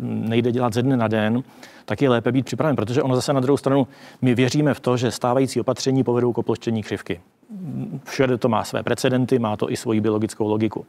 nejde 0.00 0.52
dělat 0.52 0.74
ze 0.74 0.82
dne 0.82 0.96
na 0.96 1.08
den, 1.08 1.42
tak 1.84 2.02
je 2.02 2.08
lépe 2.08 2.32
být 2.32 2.46
připraven, 2.46 2.76
protože 2.76 3.02
ono 3.02 3.14
zase 3.14 3.32
na 3.32 3.40
druhou 3.40 3.56
stranu, 3.56 3.86
my 4.22 4.34
věříme 4.34 4.74
v 4.74 4.80
to, 4.80 4.96
že 4.96 5.10
stávající 5.10 5.60
opatření 5.60 6.04
povedou 6.04 6.32
k 6.32 6.38
oploštění 6.38 6.82
křivky. 6.82 7.20
Všude 8.04 8.38
to 8.38 8.48
má 8.48 8.64
své 8.64 8.82
precedenty, 8.82 9.38
má 9.38 9.56
to 9.56 9.70
i 9.70 9.76
svoji 9.76 10.00
biologickou 10.00 10.48
logiku. 10.48 10.86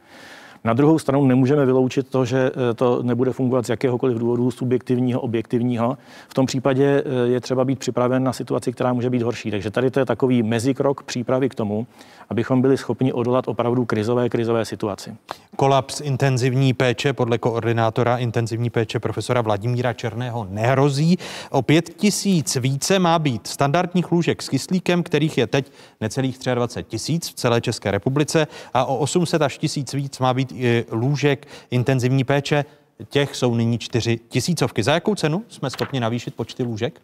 Na 0.64 0.74
druhou 0.74 1.00
stranu 1.00 1.26
nemůžeme 1.26 1.66
vyloučit 1.66 2.10
to, 2.10 2.26
že 2.26 2.52
eh, 2.72 2.74
to 2.74 3.04
nebude 3.04 3.32
fungovat 3.32 3.66
z 3.66 3.70
jakéhokoliv 3.70 4.18
důvodu 4.18 4.52
subjektivního, 4.52 5.22
objektivního. 5.22 5.98
V 6.28 6.34
tom 6.34 6.46
případě 6.46 7.04
eh, 7.06 7.28
je 7.28 7.40
třeba 7.40 7.66
být 7.66 7.80
připraven 7.80 8.24
na 8.24 8.34
situaci, 8.34 8.72
která 8.72 8.94
může 8.94 9.10
být 9.10 9.22
horší. 9.22 9.52
Takže 9.52 9.72
tady 9.72 9.92
to 9.92 10.00
je 10.00 10.06
takový 10.06 10.44
mezikrok 10.44 11.04
přípravy 11.04 11.50
k 11.50 11.56
tomu, 11.56 11.88
abychom 12.30 12.62
byli 12.62 12.78
schopni 12.78 13.14
odolat 13.14 13.48
opravdu 13.48 13.86
krizové, 13.86 14.30
krizové 14.30 14.66
situaci. 14.66 15.16
Kolaps 15.56 16.02
intenzivní 16.02 16.74
péče 16.74 17.14
podle 17.14 17.38
koordinátora 17.38 18.18
intenzivní 18.18 18.70
péče 18.70 19.00
profesora 19.00 19.42
Vladimíra 19.42 19.94
Černého 19.94 20.48
nehrozí. 20.50 21.18
O 21.50 21.62
pět 21.62 21.90
tisíc 21.90 22.56
více 22.56 23.00
má 23.00 23.20
být 23.20 23.48
standardních 23.48 24.12
lůžek 24.12 24.42
s 24.42 24.50
kyslíkem, 24.50 25.04
kterých 25.04 25.38
je 25.38 25.48
teď 25.48 25.72
necelých 26.02 26.40
23 26.54 26.90
tisíc 26.90 27.30
v 27.30 27.34
celé 27.34 27.62
České 27.62 27.92
republice 27.92 28.48
a 28.74 28.86
o 28.86 28.98
800 28.98 29.42
až 29.42 29.58
tisíc 29.58 29.94
víc 29.94 30.20
má 30.20 30.34
být 30.34 30.49
i 30.52 30.86
lůžek 30.92 31.48
intenzivní 31.72 32.24
péče. 32.24 32.66
Těch 33.10 33.36
jsou 33.36 33.56
nyní 33.56 33.78
čtyři 33.78 34.20
tisícovky. 34.30 34.84
Za 34.84 34.94
jakou 34.94 35.16
cenu 35.16 35.44
jsme 35.48 35.70
schopni 35.70 36.00
navýšit 36.00 36.36
počty 36.36 36.64
lůžek? 36.64 37.02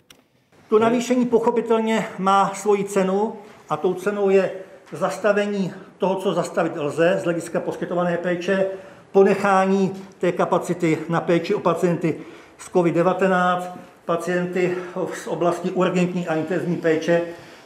To 0.69 0.80
navýšení 0.80 1.26
pochopitelně 1.26 2.05
má 2.17 2.51
svoji 2.55 2.84
cenu 2.84 3.34
a 3.69 3.77
tou 3.77 3.93
cenou 3.93 4.30
je 4.30 4.51
zastavení 4.91 5.73
toho, 5.97 6.15
co 6.15 6.34
zastavit 6.34 6.73
lze 6.77 7.17
z 7.22 7.23
hlediska 7.23 7.59
poskytované 7.59 8.17
péče, 8.17 8.65
ponechání 9.11 9.91
té 10.19 10.31
kapacity 10.31 10.97
na 11.09 11.22
péči 11.22 11.55
o 11.55 11.59
pacienty 11.59 12.15
s 12.57 12.72
COVID-19, 12.72 13.61
pacienty 14.05 14.77
z 15.23 15.27
oblasti 15.27 15.72
urgentní 15.72 16.27
a 16.27 16.35
intenzivní 16.35 16.77
péče 16.77 17.22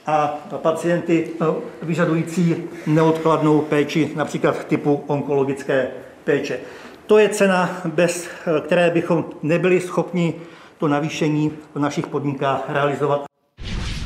a 0.07 0.27
pacienty 0.57 1.27
eh, 1.41 1.45
vyžadující 1.81 2.55
neodkladnou 2.87 3.61
péči, 3.61 4.11
například 4.15 4.65
typu 4.65 5.03
onkologické 5.07 5.87
péče. 6.23 6.59
To 7.05 7.17
je 7.17 7.29
cena, 7.29 7.81
bez 7.85 8.27
eh, 8.27 8.61
které 8.61 8.89
bychom 8.89 9.25
nebyli 9.43 9.81
schopni 9.81 10.33
to 10.77 10.87
navýšení 10.87 11.51
v 11.75 11.79
našich 11.79 12.07
podmínkách 12.07 12.63
realizovat. 12.67 13.28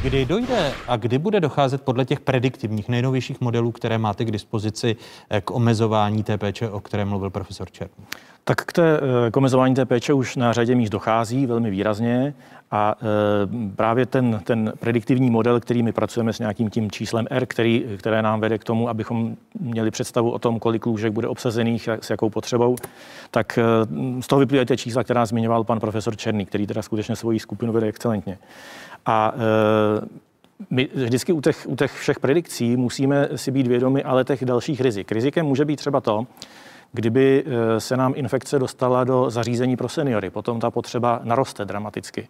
Kdy 0.03 0.25
dojde 0.25 0.73
a 0.87 0.97
kdy 0.97 1.17
bude 1.17 1.39
docházet 1.39 1.81
podle 1.81 2.05
těch 2.05 2.19
prediktivních 2.19 2.89
nejnovějších 2.89 3.41
modelů, 3.41 3.71
které 3.71 3.97
máte 3.97 4.25
k 4.25 4.31
dispozici 4.31 4.95
eh, 5.29 5.41
k 5.41 5.51
omezování 5.51 6.23
té 6.23 6.37
péče, 6.37 6.69
o 6.69 6.79
které 6.79 7.05
mluvil 7.05 7.29
profesor 7.29 7.71
Černý? 7.71 8.05
Tak 8.43 8.65
k, 8.65 8.73
té, 8.73 8.99
eh, 9.27 9.31
k 9.31 9.37
omezování 9.37 9.75
té 9.75 9.85
péče 9.85 10.13
už 10.13 10.35
na 10.35 10.53
řadě 10.53 10.75
míst 10.75 10.89
dochází 10.89 11.45
velmi 11.45 11.69
výrazně 11.69 12.33
a 12.75 12.95
e, 13.01 13.75
právě 13.75 14.05
ten, 14.05 14.41
ten 14.43 14.73
prediktivní 14.79 15.29
model, 15.29 15.59
který 15.59 15.83
my 15.83 15.91
pracujeme 15.91 16.33
s 16.33 16.39
nějakým 16.39 16.69
tím 16.69 16.91
číslem 16.91 17.27
R, 17.29 17.45
který, 17.45 17.85
které 17.97 18.21
nám 18.21 18.39
vede 18.39 18.57
k 18.57 18.63
tomu, 18.63 18.89
abychom 18.89 19.35
měli 19.59 19.91
představu 19.91 20.31
o 20.31 20.39
tom, 20.39 20.59
kolik 20.59 20.85
lůžek 20.85 21.13
bude 21.13 21.27
obsazených, 21.27 21.89
s 22.01 22.09
jakou 22.09 22.29
potřebou, 22.29 22.75
tak 23.31 23.59
z 24.19 24.27
toho 24.27 24.39
vyplývají 24.39 24.65
ty 24.65 24.77
čísla, 24.77 25.03
která 25.03 25.25
zmiňoval 25.25 25.63
pan 25.63 25.79
profesor 25.79 26.17
Černý, 26.17 26.45
který 26.45 26.67
teda 26.67 26.81
skutečně 26.81 27.15
svoji 27.15 27.39
skupinu 27.39 27.73
vede 27.73 27.87
excelentně. 27.87 28.37
A 29.05 29.33
e, 29.35 30.23
my 30.69 30.89
vždycky 30.93 31.33
u 31.33 31.41
těch, 31.41 31.65
u 31.67 31.75
těch 31.75 31.93
všech 31.93 32.19
predikcí 32.19 32.77
musíme 32.77 33.29
si 33.35 33.51
být 33.51 33.67
vědomi 33.67 34.03
ale 34.03 34.23
těch 34.23 34.45
dalších 34.45 34.81
rizik. 34.81 35.11
Rizikem 35.11 35.45
může 35.45 35.65
být 35.65 35.75
třeba 35.75 36.01
to, 36.01 36.27
kdyby 36.93 37.43
eh, 37.45 37.79
se 37.79 37.97
nám 37.97 38.13
infekce 38.15 38.59
dostala 38.59 39.03
do 39.03 39.29
zařízení 39.29 39.77
pro 39.77 39.89
seniory. 39.89 40.29
Potom 40.29 40.59
ta 40.59 40.71
potřeba 40.71 41.19
naroste 41.23 41.65
dramaticky. 41.65 42.27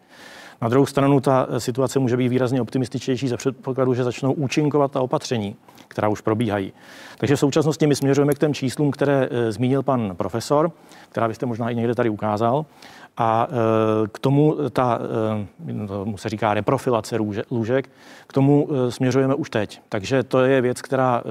Na 0.61 0.69
druhou 0.69 0.85
stranu 0.85 1.19
ta 1.19 1.47
eh, 1.49 1.59
situace 1.59 1.99
může 1.99 2.17
být 2.17 2.27
výrazně 2.27 2.61
optimističtější 2.61 3.27
za 3.27 3.37
předpokladu, 3.37 3.93
že 3.93 4.03
začnou 4.03 4.33
účinkovat 4.33 4.91
ta 4.91 5.01
opatření, 5.01 5.55
která 5.87 6.07
už 6.07 6.21
probíhají. 6.21 6.73
Takže 7.17 7.35
v 7.35 7.39
současnosti 7.39 7.87
my 7.87 7.95
směřujeme 7.95 8.33
k 8.33 8.39
těm 8.39 8.53
číslům, 8.53 8.91
které 8.91 9.29
eh, 9.31 9.51
zmínil 9.51 9.83
pan 9.83 10.15
profesor, 10.15 10.71
která 11.09 11.27
byste 11.27 11.45
možná 11.45 11.69
i 11.69 11.75
někde 11.75 11.95
tady 11.95 12.09
ukázal. 12.09 12.65
A 13.18 13.48
e, 13.49 14.07
k 14.07 14.19
tomu 14.19 14.57
ta, 14.69 14.99
e, 15.69 15.88
tomu 15.88 16.18
se 16.18 16.30
říká 16.30 16.53
reprofilace 16.53 17.18
lůžek, 17.52 17.90
k 18.27 18.34
tomu 18.34 18.69
e, 18.72 18.91
směřujeme 18.91 19.35
už 19.35 19.49
teď. 19.49 19.81
Takže 19.90 20.23
to 20.23 20.41
je 20.41 20.61
věc, 20.61 20.81
která, 20.81 21.23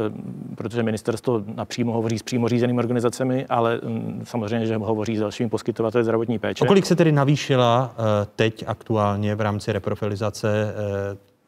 protože 0.55 0.83
ministerstvo 0.83 1.43
napřímo 1.55 1.93
hovoří 1.93 2.19
s 2.19 2.23
přímo 2.23 2.49
řízenými 2.49 2.79
organizacemi, 2.79 3.47
ale 3.47 3.81
samozřejmě, 4.25 4.67
že 4.67 4.77
hovoří 4.77 5.17
s 5.17 5.21
dalšími 5.21 5.51
poskytovateli 5.51 6.05
zdravotní 6.05 6.39
péče. 6.39 6.67
Kolik 6.67 6.87
se 6.87 6.97
tedy 6.97 7.13
navýšila 7.13 7.95
teď 8.37 8.65
aktuálně 8.67 9.35
v 9.35 9.41
rámci 9.41 9.73
reprofilizace 9.73 10.75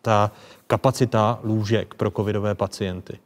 ta 0.02 0.30
kapacita 0.66 1.38
lůžek 1.42 1.94
pro 1.94 2.10
covidové 2.10 2.54
pacienty? 2.54 3.18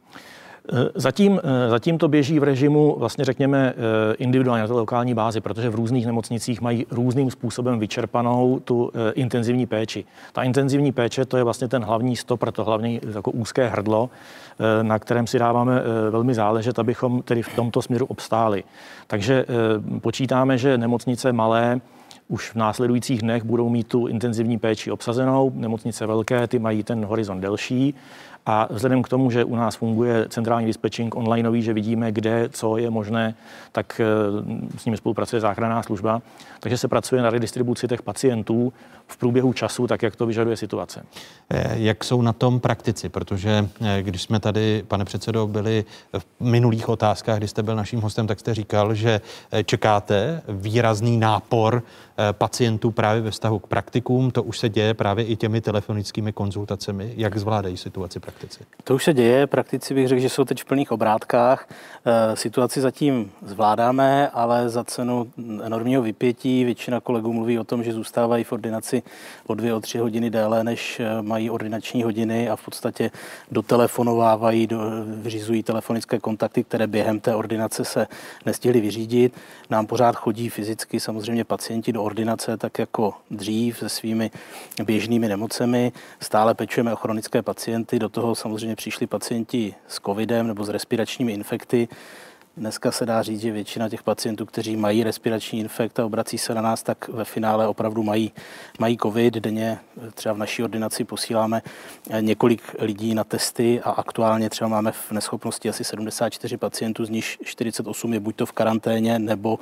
Eh, 0.71 0.89
zatím, 0.95 1.39
eh, 1.43 1.69
zatím 1.69 1.97
to 1.97 2.07
běží 2.07 2.39
v 2.39 2.43
režimu, 2.43 2.95
vlastně 2.99 3.25
řekněme, 3.25 3.73
eh, 3.73 4.15
individuálně 4.15 4.61
na 4.61 4.67
té 4.67 4.73
lokální 4.73 5.13
bázi, 5.13 5.41
protože 5.41 5.69
v 5.69 5.75
různých 5.75 6.05
nemocnicích 6.05 6.61
mají 6.61 6.85
různým 6.91 7.31
způsobem 7.31 7.79
vyčerpanou 7.79 8.59
tu 8.59 8.91
intenzivní 9.13 9.65
péči. 9.65 10.05
Ta 10.33 10.43
intenzivní 10.43 10.91
péče, 10.91 11.25
to 11.25 11.37
je 11.37 11.43
vlastně 11.43 11.67
ten 11.67 11.83
hlavní 11.83 12.15
stopr, 12.15 12.51
to 12.51 12.63
hlavní 12.63 13.01
jako 13.15 13.31
úzké 13.31 13.67
hrdlo, 13.67 14.09
na 14.81 14.99
kterém 14.99 15.27
si 15.27 15.39
dáváme 15.39 15.81
velmi 16.09 16.33
záležet, 16.33 16.79
abychom 16.79 17.21
tedy 17.21 17.41
v 17.41 17.55
tomto 17.55 17.81
směru 17.81 18.05
obstáli. 18.05 18.63
Takže 19.07 19.45
počítáme, 20.01 20.57
že 20.57 20.77
nemocnice 20.77 21.33
malé, 21.33 21.81
už 22.29 22.49
v 22.49 22.55
následujících 22.55 23.21
dnech 23.21 23.43
budou 23.43 23.69
mít 23.69 23.87
tu 23.87 24.07
intenzivní 24.07 24.57
péči 24.57 24.91
obsazenou. 24.91 25.51
Nemocnice 25.55 26.05
velké, 26.05 26.47
ty 26.47 26.59
mají 26.59 26.83
ten 26.83 27.05
horizont 27.05 27.41
delší. 27.41 27.93
A 28.45 28.67
vzhledem 28.71 29.03
k 29.03 29.09
tomu, 29.09 29.31
že 29.31 29.43
u 29.43 29.55
nás 29.55 29.75
funguje 29.75 30.25
centrální 30.29 30.65
dispečing 30.65 31.15
onlineový, 31.15 31.61
že 31.61 31.73
vidíme, 31.73 32.11
kde, 32.11 32.49
co 32.49 32.77
je 32.77 32.89
možné, 32.89 33.35
tak 33.71 34.01
eh, 34.03 34.77
s 34.77 34.85
nimi 34.85 34.97
spolupracuje 34.97 35.39
záchranná 35.39 35.83
služba. 35.83 36.21
Takže 36.59 36.77
se 36.77 36.87
pracuje 36.87 37.21
na 37.21 37.29
redistribuci 37.29 37.87
těch 37.87 38.01
pacientů 38.01 38.73
v 39.07 39.17
průběhu 39.17 39.53
času, 39.53 39.87
tak 39.87 40.03
jak 40.03 40.15
to 40.15 40.25
vyžaduje 40.25 40.57
situace. 40.57 41.05
Eh, 41.49 41.73
jak 41.73 42.03
jsou 42.03 42.21
na 42.21 42.33
tom 42.33 42.59
praktici? 42.59 43.09
Protože 43.09 43.69
eh, 43.81 44.03
když 44.03 44.21
jsme 44.21 44.39
tady, 44.39 44.83
pane 44.87 45.05
předsedo, 45.05 45.47
byli 45.47 45.85
v 46.17 46.25
minulých 46.39 46.89
otázkách, 46.89 47.37
kdy 47.37 47.47
jste 47.47 47.63
byl 47.63 47.75
naším 47.75 48.01
hostem, 48.01 48.27
tak 48.27 48.39
jste 48.39 48.53
říkal, 48.53 48.93
že 48.93 49.21
čekáte 49.65 50.41
výrazný 50.47 51.17
nápor 51.17 51.83
pacientů 52.31 52.91
právě 52.91 53.21
ve 53.21 53.31
vztahu 53.31 53.59
k 53.59 53.67
praktikům. 53.67 54.31
To 54.31 54.43
už 54.43 54.59
se 54.59 54.69
děje 54.69 54.93
právě 54.93 55.25
i 55.25 55.35
těmi 55.35 55.61
telefonickými 55.61 56.33
konzultacemi. 56.33 57.13
Jak 57.17 57.37
zvládají 57.37 57.77
situaci 57.77 58.19
praktici? 58.31 58.65
To 58.83 58.95
už 58.95 59.03
se 59.03 59.13
děje. 59.13 59.47
Praktici 59.47 59.93
bych 59.93 60.07
řekl, 60.07 60.21
že 60.21 60.29
jsou 60.29 60.45
teď 60.45 60.61
v 60.61 60.65
plných 60.65 60.91
obrátkách. 60.91 61.67
Eh, 62.05 62.35
situaci 62.35 62.81
zatím 62.81 63.31
zvládáme, 63.41 64.29
ale 64.29 64.69
za 64.69 64.83
cenu 64.83 65.31
enormního 65.63 66.01
vypětí. 66.01 66.63
Většina 66.63 66.99
kolegů 66.99 67.33
mluví 67.33 67.59
o 67.59 67.63
tom, 67.63 67.83
že 67.83 67.93
zůstávají 67.93 68.43
v 68.43 68.51
ordinaci 68.51 69.03
o 69.47 69.53
dvě, 69.53 69.73
o 69.73 69.79
tři 69.79 69.97
hodiny 69.97 70.29
déle, 70.29 70.63
než 70.63 70.99
eh, 70.99 71.21
mají 71.21 71.49
ordinační 71.49 72.03
hodiny 72.03 72.49
a 72.49 72.55
v 72.55 72.65
podstatě 72.65 73.11
dotelefonovávají, 73.51 74.67
do, 74.67 74.79
vyřizují 75.05 75.63
telefonické 75.63 76.19
kontakty, 76.19 76.63
které 76.63 76.87
během 76.87 77.19
té 77.19 77.35
ordinace 77.35 77.85
se 77.85 78.07
nestihly 78.45 78.81
vyřídit. 78.81 79.33
Nám 79.69 79.87
pořád 79.87 80.15
chodí 80.15 80.49
fyzicky 80.49 80.99
samozřejmě 80.99 81.43
pacienti 81.43 81.91
do 81.91 82.03
ordinace, 82.03 82.57
tak 82.57 82.79
jako 82.79 83.13
dřív 83.31 83.77
se 83.77 83.89
svými 83.89 84.31
běžnými 84.83 85.27
nemocemi. 85.27 85.91
Stále 86.19 86.53
pečujeme 86.53 86.93
o 86.93 86.95
chronické 86.95 87.41
pacienty, 87.41 87.99
do 87.99 88.09
toho 88.09 88.18
samozřejmě 88.33 88.75
přišli 88.75 89.07
pacienti 89.07 89.75
s 89.87 89.99
covidem 90.05 90.47
nebo 90.47 90.63
s 90.63 90.69
respiračními 90.69 91.33
infekty. 91.33 91.87
Dneska 92.57 92.91
se 92.91 93.05
dá 93.05 93.21
říct, 93.21 93.41
že 93.41 93.51
většina 93.51 93.89
těch 93.89 94.03
pacientů, 94.03 94.45
kteří 94.45 94.75
mají 94.75 95.03
respirační 95.03 95.59
infekt 95.59 95.99
a 95.99 96.05
obrací 96.05 96.37
se 96.37 96.53
na 96.53 96.61
nás, 96.61 96.83
tak 96.83 97.07
ve 97.07 97.25
finále 97.25 97.67
opravdu 97.67 98.03
mají, 98.03 98.31
mají 98.79 98.97
covid. 98.97 99.33
Denně 99.33 99.79
třeba 100.13 100.33
v 100.33 100.37
naší 100.37 100.63
ordinaci 100.63 101.03
posíláme 101.03 101.61
několik 102.19 102.75
lidí 102.79 103.15
na 103.15 103.23
testy 103.23 103.81
a 103.81 103.91
aktuálně 103.91 104.49
třeba 104.49 104.67
máme 104.67 104.91
v 104.91 105.11
neschopnosti 105.11 105.69
asi 105.69 105.83
74 105.83 106.57
pacientů, 106.57 107.05
z 107.05 107.09
nich 107.09 107.37
48 107.43 108.13
je 108.13 108.19
buď 108.19 108.35
to 108.35 108.45
v 108.45 108.51
karanténě 108.51 109.19
nebo 109.19 109.59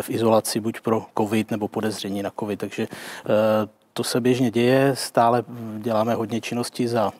v 0.00 0.10
izolaci, 0.10 0.60
buď 0.60 0.80
pro 0.80 1.06
covid 1.18 1.50
nebo 1.50 1.68
podezření 1.68 2.22
na 2.22 2.30
covid. 2.40 2.60
Takže 2.60 2.82
eh, 2.82 3.28
to 3.92 4.04
se 4.04 4.20
běžně 4.20 4.50
děje, 4.50 4.90
stále 4.96 5.44
děláme 5.78 6.14
hodně 6.14 6.40
činností 6.40 6.86
za 6.86 7.12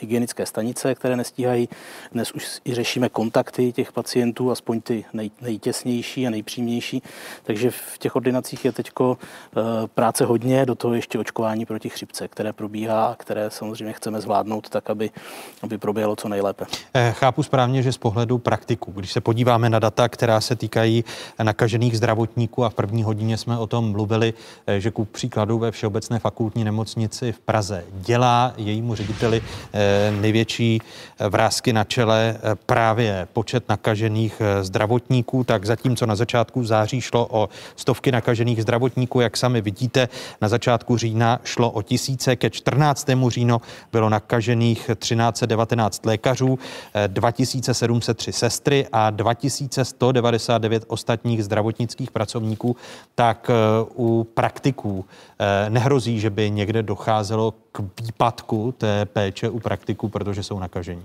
hygienické 0.00 0.46
stanice, 0.46 0.94
které 0.94 1.16
nestíhají. 1.16 1.68
Dnes 2.12 2.32
už 2.32 2.60
i 2.64 2.74
řešíme 2.74 3.08
kontakty 3.08 3.72
těch 3.72 3.92
pacientů, 3.92 4.50
aspoň 4.50 4.80
ty 4.80 5.04
nej, 5.12 5.30
nejtěsnější 5.40 6.26
a 6.26 6.30
nejpřímější. 6.30 7.02
Takže 7.42 7.70
v 7.70 7.98
těch 7.98 8.16
ordinacích 8.16 8.64
je 8.64 8.72
teď 8.72 8.90
uh, 9.00 9.16
práce 9.94 10.24
hodně, 10.24 10.66
do 10.66 10.74
toho 10.74 10.94
ještě 10.94 11.18
očkování 11.18 11.66
proti 11.66 11.88
chřipce, 11.88 12.28
které 12.28 12.52
probíhá 12.52 13.06
a 13.06 13.14
které 13.14 13.50
samozřejmě 13.50 13.92
chceme 13.92 14.20
zvládnout 14.20 14.68
tak, 14.68 14.90
aby, 14.90 15.10
aby 15.62 15.78
proběhlo 15.78 16.16
co 16.16 16.28
nejlépe. 16.28 16.64
Eh, 16.94 17.14
chápu 17.16 17.42
správně, 17.42 17.82
že 17.82 17.92
z 17.92 17.98
pohledu 17.98 18.38
praktiku, 18.38 18.92
když 18.92 19.12
se 19.12 19.20
podíváme 19.20 19.70
na 19.70 19.78
data, 19.78 20.08
která 20.08 20.40
se 20.40 20.56
týkají 20.56 21.04
nakažených 21.42 21.96
zdravotníků 21.96 22.64
a 22.64 22.68
v 22.68 22.74
první 22.74 23.02
hodině 23.02 23.36
jsme 23.36 23.58
o 23.58 23.66
tom 23.66 23.90
mluvili, 23.90 24.34
že 24.78 24.90
ku 24.90 25.04
příkladu 25.04 25.58
ve 25.58 25.70
Všeobecné 25.70 26.18
fakultní 26.18 26.64
nemocnici 26.64 27.32
v 27.32 27.40
Praze 27.40 27.84
dělá 27.92 28.52
jejímu 28.56 28.94
řediteli 28.94 29.23
eh, 29.32 30.10
největší 30.20 30.80
eh, 31.18 31.28
vrázky 31.28 31.72
na 31.72 31.84
čele 31.84 32.36
eh, 32.36 32.54
právě 32.66 33.28
počet 33.32 33.68
nakažených 33.68 34.42
zdravotníků, 34.62 35.44
tak 35.44 35.64
zatímco 35.64 36.06
na 36.06 36.16
začátku 36.16 36.64
září 36.64 37.00
šlo 37.00 37.26
o 37.30 37.48
stovky 37.76 38.12
nakažených 38.12 38.62
zdravotníků, 38.62 39.20
jak 39.20 39.36
sami 39.36 39.60
vidíte, 39.60 40.08
na 40.40 40.48
začátku 40.48 40.96
října 40.96 41.40
šlo 41.44 41.70
o 41.70 41.82
tisíce, 41.82 42.36
ke 42.36 42.50
14. 42.50 43.06
říjnu 43.28 43.60
bylo 43.92 44.08
nakažených 44.08 44.90
1319 44.98 46.06
lékařů, 46.06 46.58
2703 47.06 48.32
sestry 48.32 48.86
a 48.92 49.10
2199 49.10 50.84
ostatních 50.86 51.44
zdravotnických 51.44 52.10
pracovníků, 52.10 52.76
tak 53.14 53.50
u 53.96 54.24
praktiků 54.34 55.04
nehrozí, 55.68 56.20
že 56.20 56.30
by 56.30 56.50
někde 56.50 56.82
docházelo 56.82 57.54
k 57.76 58.02
výpadku 58.02 58.74
té 58.78 59.04
péče 59.04 59.48
u 59.48 59.60
praktiků, 59.60 60.08
protože 60.08 60.42
jsou 60.42 60.58
nakažení? 60.58 61.02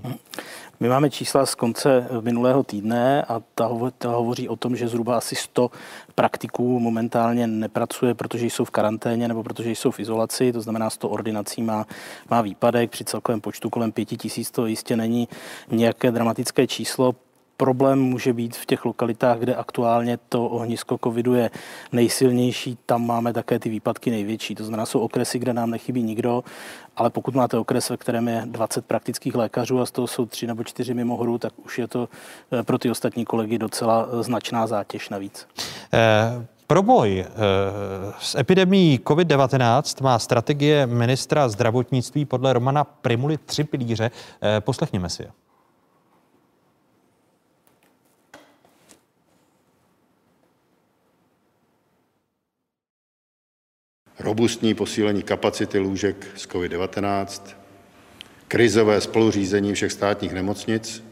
My 0.80 0.90
máme 0.90 1.10
čísla 1.10 1.46
z 1.46 1.56
konce 1.56 2.08
minulého 2.22 2.64
týdne 2.64 3.24
a 3.24 3.42
ta, 3.56 3.70
ta 3.98 4.10
hovoří 4.10 4.50
o 4.50 4.56
tom, 4.56 4.76
že 4.76 4.88
zhruba 4.88 5.18
asi 5.18 5.36
100 5.36 5.72
praktiků 6.16 6.80
momentálně 6.80 7.48
nepracuje, 7.48 8.14
protože 8.14 8.46
jsou 8.46 8.66
v 8.66 8.70
karanténě 8.70 9.28
nebo 9.28 9.44
protože 9.44 9.72
jsou 9.72 9.92
v 9.92 10.00
izolaci, 10.00 10.52
to 10.52 10.62
znamená 10.62 10.90
100 10.90 11.10
ordinací 11.10 11.62
má, 11.62 11.86
má 12.30 12.42
výpadek, 12.42 12.92
při 12.92 13.06
celkovém 13.06 13.42
počtu 13.42 13.70
kolem 13.70 13.92
5000 13.92 14.52
to 14.52 14.66
jistě 14.66 14.98
není 14.98 15.28
nějaké 15.72 16.12
dramatické 16.12 16.68
číslo, 16.68 17.16
problém 17.60 18.00
může 18.00 18.34
být 18.34 18.56
v 18.56 18.66
těch 18.66 18.86
lokalitách, 18.86 19.40
kde 19.40 19.56
aktuálně 19.56 20.18
to 20.30 20.46
ohnisko 20.46 20.98
covidu 21.04 21.34
je 21.34 21.52
nejsilnější, 21.92 22.78
tam 22.86 23.08
máme 23.08 23.34
také 23.34 23.60
ty 23.60 23.70
výpadky 23.70 24.12
největší. 24.12 24.56
To 24.56 24.64
znamená, 24.64 24.86
jsou 24.86 25.00
okresy, 25.00 25.40
kde 25.40 25.54
nám 25.54 25.72
nechybí 25.72 26.04
nikdo, 26.04 26.44
ale 26.96 27.10
pokud 27.10 27.36
máte 27.36 27.58
okres, 27.58 27.90
ve 27.90 27.98
kterém 27.98 28.28
je 28.28 28.44
20 28.46 28.86
praktických 28.86 29.36
lékařů 29.36 29.80
a 29.80 29.86
z 29.86 29.92
toho 29.92 30.08
jsou 30.08 30.26
tři 30.26 30.48
nebo 30.48 30.64
čtyři 30.64 30.94
mimohoru, 30.94 31.38
tak 31.38 31.54
už 31.66 31.80
je 31.80 31.88
to 31.88 32.10
eh, 32.52 32.64
pro 32.64 32.78
ty 32.78 32.92
ostatní 32.92 33.26
kolegy 33.26 33.58
docela 33.58 34.08
značná 34.22 34.68
zátěž 34.68 35.10
navíc. 35.10 35.48
Eh 35.94 36.46
Pro 36.70 36.84
boj 36.84 37.26
s 38.20 38.36
epidemií 38.36 39.00
COVID-19 39.00 40.04
má 40.04 40.20
strategie 40.20 40.86
ministra 40.86 41.50
zdravotnictví 41.50 42.26
podle 42.26 42.54
Romana 42.54 42.84
Primuly 42.84 43.38
tři 43.38 43.64
pilíře. 43.64 44.12
Poslechněme 44.60 45.10
si 45.10 45.24
je. 45.24 45.49
Robustní 54.20 54.74
posílení 54.74 55.24
kapacity 55.24 55.80
lůžek 55.80 56.28
s 56.36 56.48
COVID-19, 56.48 57.42
krizové 58.48 59.02
spoluřízení 59.02 59.74
všech 59.74 59.92
státních 59.92 60.34
nemocnic 60.34 61.04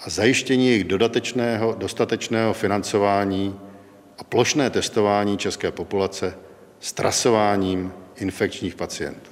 a 0.00 0.10
zajištění 0.10 0.68
jejich 0.68 0.84
dodatečného, 0.84 1.74
dostatečného 1.78 2.52
financování 2.52 3.60
a 4.18 4.24
plošné 4.24 4.70
testování 4.70 5.38
české 5.38 5.70
populace 5.70 6.34
s 6.80 6.92
trasováním 6.92 7.92
infekčních 8.16 8.74
pacientů. 8.74 9.30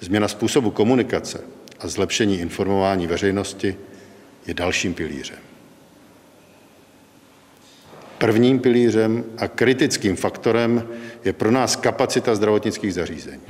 Změna 0.00 0.28
způsobu 0.28 0.70
komunikace 0.70 1.40
a 1.80 1.88
zlepšení 1.88 2.40
informování 2.40 3.06
veřejnosti 3.06 3.76
je 4.46 4.54
dalším 4.54 4.94
pilířem. 4.94 5.53
Prvním 8.24 8.58
pilířem 8.58 9.24
a 9.38 9.48
kritickým 9.48 10.16
faktorem 10.16 10.88
je 11.24 11.32
pro 11.32 11.50
nás 11.50 11.76
kapacita 11.76 12.34
zdravotnických 12.34 12.94
zařízení. 12.94 13.40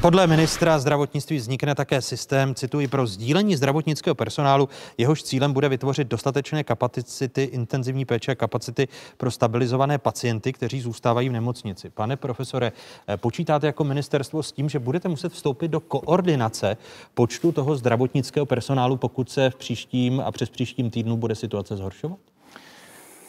Podle 0.00 0.26
ministra 0.26 0.78
zdravotnictví 0.78 1.36
vznikne 1.36 1.74
také 1.74 2.02
systém, 2.02 2.54
cituji, 2.54 2.88
pro 2.88 3.06
sdílení 3.06 3.56
zdravotnického 3.56 4.14
personálu. 4.14 4.68
Jehož 4.98 5.22
cílem 5.22 5.52
bude 5.52 5.68
vytvořit 5.68 6.08
dostatečné 6.08 6.64
kapacity 6.64 7.42
intenzivní 7.42 8.04
péče 8.04 8.32
a 8.32 8.34
kapacity 8.34 8.88
pro 9.16 9.30
stabilizované 9.30 9.98
pacienty, 9.98 10.52
kteří 10.52 10.80
zůstávají 10.80 11.28
v 11.28 11.32
nemocnici. 11.32 11.90
Pane 11.90 12.16
profesore, 12.16 12.72
eh, 13.08 13.16
počítáte 13.16 13.66
jako 13.66 13.84
ministerstvo 13.84 14.42
s 14.42 14.52
tím, 14.52 14.68
že 14.68 14.78
budete 14.78 15.08
muset 15.08 15.32
vstoupit 15.32 15.68
do 15.68 15.80
koordinace 15.80 16.76
počtu 17.14 17.52
toho 17.52 17.76
zdravotnického 17.76 18.46
personálu, 18.46 18.96
pokud 18.96 19.30
se 19.30 19.50
v 19.50 19.56
příštím 19.56 20.20
a 20.20 20.30
přes 20.30 20.50
příštím 20.50 20.90
týdnu 20.90 21.16
bude 21.16 21.34
situace 21.34 21.76
zhoršovat? 21.76 22.31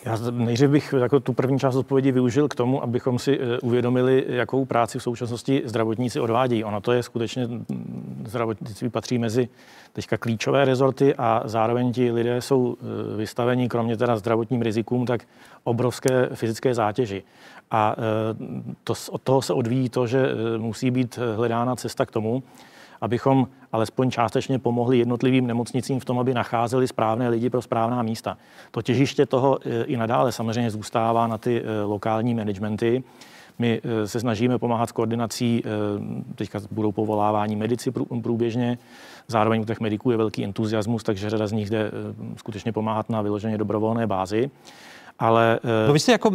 Já 0.06 0.18
nejdřív 0.32 0.70
bych 0.70 0.94
jako 0.98 1.20
tu 1.20 1.34
první 1.34 1.60
část 1.60 1.76
odpovědi 1.76 2.12
využil 2.12 2.48
k 2.48 2.56
tomu, 2.56 2.84
abychom 2.84 3.20
si 3.20 3.40
eh, 3.40 3.60
uvědomili, 3.60 4.26
jakou 4.28 4.66
práci 4.66 5.00
v 5.00 5.04
současnosti 5.04 5.62
zdravotníci 5.66 6.20
odvádí. 6.20 6.64
Ono 6.64 6.82
to 6.82 6.92
je 6.92 7.04
skutečně, 7.04 7.50
zdravotnictví 8.26 8.90
patří 8.90 9.18
mezi 9.18 9.48
teďka 9.94 10.18
klíčové 10.18 10.66
rezorty 10.66 11.16
a 11.16 11.42
zároveň 11.46 11.94
ti 11.94 12.12
lidé 12.12 12.42
jsou 12.42 12.76
eh, 12.80 13.18
vystaveni, 13.18 13.70
kromě 13.70 13.98
teda 13.98 14.18
zdravotním 14.18 14.62
rizikům, 14.62 15.06
tak 15.06 15.24
obrovské 15.64 16.30
fyzické 16.34 16.74
zátěži. 16.74 17.24
A 17.72 17.96
eh, 17.98 18.02
to, 18.84 18.94
od 19.12 19.22
toho 19.22 19.42
se 19.42 19.54
odvíjí 19.54 19.90
to, 19.90 20.08
že 20.08 20.28
musí 20.58 20.92
být 20.92 21.20
hledána 21.36 21.76
cesta 21.76 22.06
k 22.06 22.12
tomu, 22.12 22.44
abychom 23.04 23.48
alespoň 23.72 24.12
částečně 24.12 24.60
pomohli 24.60 24.98
jednotlivým 24.98 25.48
nemocnicím 25.48 26.00
v 26.00 26.06
tom, 26.06 26.20
aby 26.20 26.34
nacházeli 26.34 26.88
správné 26.88 27.30
lidi 27.30 27.50
pro 27.50 27.62
správná 27.62 28.02
místa. 28.04 28.38
To 28.72 28.82
těžiště 28.82 29.26
toho 29.26 29.60
e, 29.66 29.84
i 29.84 29.98
nadále 29.98 30.32
samozřejmě 30.32 30.72
zůstává 30.72 31.28
na 31.28 31.38
ty 31.38 31.62
e, 31.62 31.84
lokální 31.84 32.34
managementy. 32.34 33.04
My 33.60 33.82
e, 33.84 34.08
se 34.08 34.20
snažíme 34.20 34.58
pomáhat 34.58 34.90
s 34.90 34.92
koordinací, 34.92 35.64
teďka 36.36 36.60
budou 36.72 36.92
povolávání 36.92 37.56
medici 37.56 37.92
průběžně, 38.22 38.78
zároveň 39.28 39.62
u 39.62 39.66
těch 39.66 39.80
mediků 39.80 40.12
je 40.12 40.18
velký 40.18 40.44
entuziasmus, 40.44 41.04
takže 41.04 41.30
řada 41.30 41.48
z 41.48 41.52
nich 41.52 41.70
jde 41.70 41.92
skutečně 42.38 42.72
pomáhat 42.72 43.10
na 43.10 43.22
vyloženě 43.22 43.58
dobrovolné 43.58 44.08
bázi. 44.08 44.52
Ale, 45.20 45.60
no 45.88 45.94
vy 45.94 46.00
jste 46.00 46.12
jako 46.12 46.32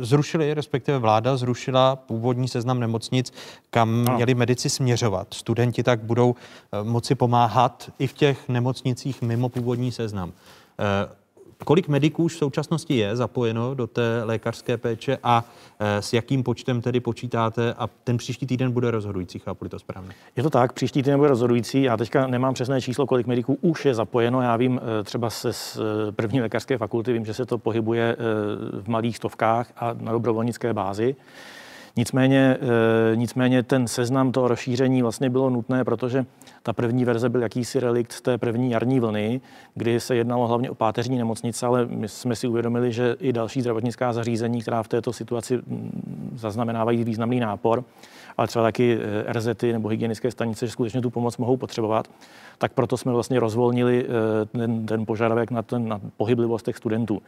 zrušili, 0.00 0.54
respektive 0.54 0.98
vláda 0.98 1.36
zrušila 1.36 1.96
původní 1.96 2.48
seznam 2.48 2.80
nemocnic, 2.80 3.32
kam 3.70 4.04
no. 4.04 4.14
měli 4.14 4.34
medici 4.34 4.70
směřovat. 4.70 5.34
Studenti 5.34 5.82
tak 5.82 6.00
budou 6.00 6.34
eh, 6.34 6.84
moci 6.84 7.14
pomáhat 7.14 7.90
i 7.98 8.06
v 8.06 8.12
těch 8.12 8.48
nemocnicích 8.48 9.22
mimo 9.22 9.48
původní 9.48 9.92
seznam. 9.92 10.32
Eh, 11.60 11.64
Kolik 11.64 11.88
mediků 11.88 12.24
už 12.24 12.34
v 12.34 12.38
současnosti 12.38 12.96
je 12.96 13.16
zapojeno 13.16 13.74
do 13.74 13.86
té 13.86 14.20
lékařské 14.24 14.76
péče 14.76 15.18
a 15.22 15.44
e, 15.78 16.02
s 16.02 16.12
jakým 16.12 16.42
počtem 16.42 16.80
tedy 16.80 17.00
počítáte 17.00 17.74
a 17.74 17.86
ten 17.86 18.16
příští 18.16 18.46
týden 18.46 18.72
bude 18.72 18.90
rozhodující, 18.90 19.38
chápu 19.38 19.68
to 19.68 19.78
správně? 19.78 20.10
Je 20.36 20.42
to 20.42 20.50
tak, 20.50 20.72
příští 20.72 21.02
týden 21.02 21.18
bude 21.18 21.28
rozhodující. 21.28 21.82
Já 21.82 21.96
teďka 21.96 22.26
nemám 22.26 22.54
přesné 22.54 22.80
číslo, 22.80 23.06
kolik 23.06 23.26
mediků 23.26 23.58
už 23.60 23.84
je 23.84 23.94
zapojeno. 23.94 24.42
Já 24.42 24.56
vím 24.56 24.80
e, 25.00 25.04
třeba 25.04 25.30
se 25.30 25.52
z 25.52 25.78
e, 26.08 26.12
první 26.12 26.40
lékařské 26.40 26.78
fakulty, 26.78 27.12
vím, 27.12 27.24
že 27.24 27.34
se 27.34 27.46
to 27.46 27.58
pohybuje 27.58 28.16
v 28.82 28.88
malých 28.88 29.16
stovkách 29.16 29.72
a 29.76 29.94
na 30.00 30.12
dobrovolnické 30.12 30.72
bázi. 30.72 31.16
Nicméně, 31.96 32.56
eh, 32.60 33.16
nicméně 33.16 33.62
ten 33.62 33.88
seznam 33.88 34.32
toho 34.32 34.48
rozšíření 34.48 35.02
vlastně 35.02 35.30
bylo 35.30 35.50
nutné, 35.50 35.84
protože 35.84 36.26
ta 36.62 36.72
první 36.72 37.04
verze 37.04 37.28
byl 37.28 37.42
jakýsi 37.42 37.80
relikt 37.80 38.20
té 38.20 38.38
první 38.38 38.70
jarní 38.70 39.00
vlny, 39.00 39.40
kdy 39.74 40.00
se 40.00 40.16
jednalo 40.16 40.46
hlavně 40.46 40.70
o 40.70 40.74
páteřní 40.74 41.18
nemocnice, 41.18 41.66
ale 41.66 41.86
my 41.86 42.08
jsme 42.08 42.36
si 42.36 42.48
uvědomili, 42.48 42.92
že 42.92 43.16
i 43.20 43.32
další 43.32 43.60
zdravotnická 43.60 44.12
zařízení, 44.12 44.62
která 44.62 44.82
v 44.82 44.88
této 44.88 45.12
situaci 45.12 45.56
mm, 45.56 46.32
zaznamenávají 46.36 47.04
významný 47.04 47.40
nápor, 47.40 47.84
ale 48.36 48.48
třeba 48.48 48.64
taky 48.64 48.98
eh, 49.00 49.32
RZ 49.32 49.48
nebo 49.72 49.88
hygienické 49.88 50.30
stanice, 50.30 50.66
že 50.66 50.72
skutečně 50.72 51.00
tu 51.00 51.10
pomoc 51.10 51.36
mohou 51.36 51.56
potřebovat, 51.56 52.08
tak 52.58 52.72
proto 52.72 52.96
jsme 52.96 53.12
vlastně 53.12 53.40
rozvolnili 53.40 54.06
eh, 54.06 54.46
ten, 54.46 54.86
ten 54.86 55.06
požadavek 55.06 55.50
na, 55.50 55.62
ten, 55.62 55.88
na 55.88 56.00
pohyblivost 56.16 56.64
těch 56.64 56.76
studentů. 56.76 57.22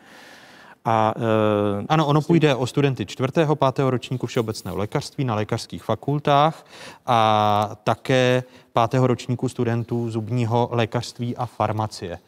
A, 0.86 1.14
e, 1.16 1.84
ano, 1.88 2.06
ono 2.06 2.20
půjde 2.20 2.54
o 2.54 2.66
studenty 2.66 3.06
čtvrtého, 3.06 3.56
pátého 3.56 3.90
ročníku 3.90 4.26
všeobecného 4.26 4.76
lékařství 4.76 5.24
na 5.24 5.34
lékařských 5.34 5.84
fakultách 5.84 6.66
a 7.06 7.70
také 7.84 8.42
pátého 8.72 9.06
ročníku 9.06 9.48
studentů 9.48 10.10
zubního 10.10 10.68
lékařství 10.72 11.36
a 11.36 11.46
farmacie. 11.46 12.18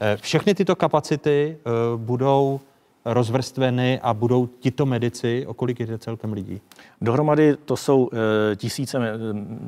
E, 0.00 0.16
všechny 0.16 0.54
tyto 0.54 0.76
kapacity 0.76 1.58
e, 1.58 1.96
budou 1.96 2.60
rozvrstveny 3.04 4.00
a 4.02 4.14
budou 4.14 4.46
tito 4.46 4.86
medici, 4.86 5.46
o 5.46 5.54
kolik 5.54 5.80
jde 5.80 5.98
celkem 5.98 6.32
lidí? 6.32 6.60
Dohromady 7.00 7.56
to 7.56 7.76
jsou 7.76 8.10
eh, 8.12 8.56
tisíce, 8.56 8.98
eh, 8.98 9.18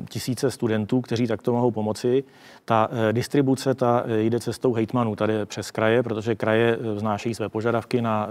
tisíce 0.09 0.51
studentů, 0.51 1.01
kteří 1.01 1.27
takto 1.27 1.53
mohou 1.53 1.71
pomoci. 1.71 2.23
Ta 2.65 2.89
eh, 2.91 3.13
distribuce 3.13 3.73
ta 3.73 4.03
jde 4.07 4.39
cestou 4.39 4.73
hejtmanů 4.73 5.15
tady 5.15 5.45
přes 5.45 5.71
kraje, 5.71 6.03
protože 6.03 6.35
kraje 6.35 6.77
vznášejí 6.95 7.35
své 7.35 7.49
požadavky 7.49 8.01
na, 8.01 8.29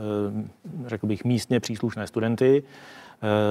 řekl 0.86 1.06
bych, 1.06 1.24
místně 1.24 1.60
příslušné 1.60 2.06
studenty 2.06 2.62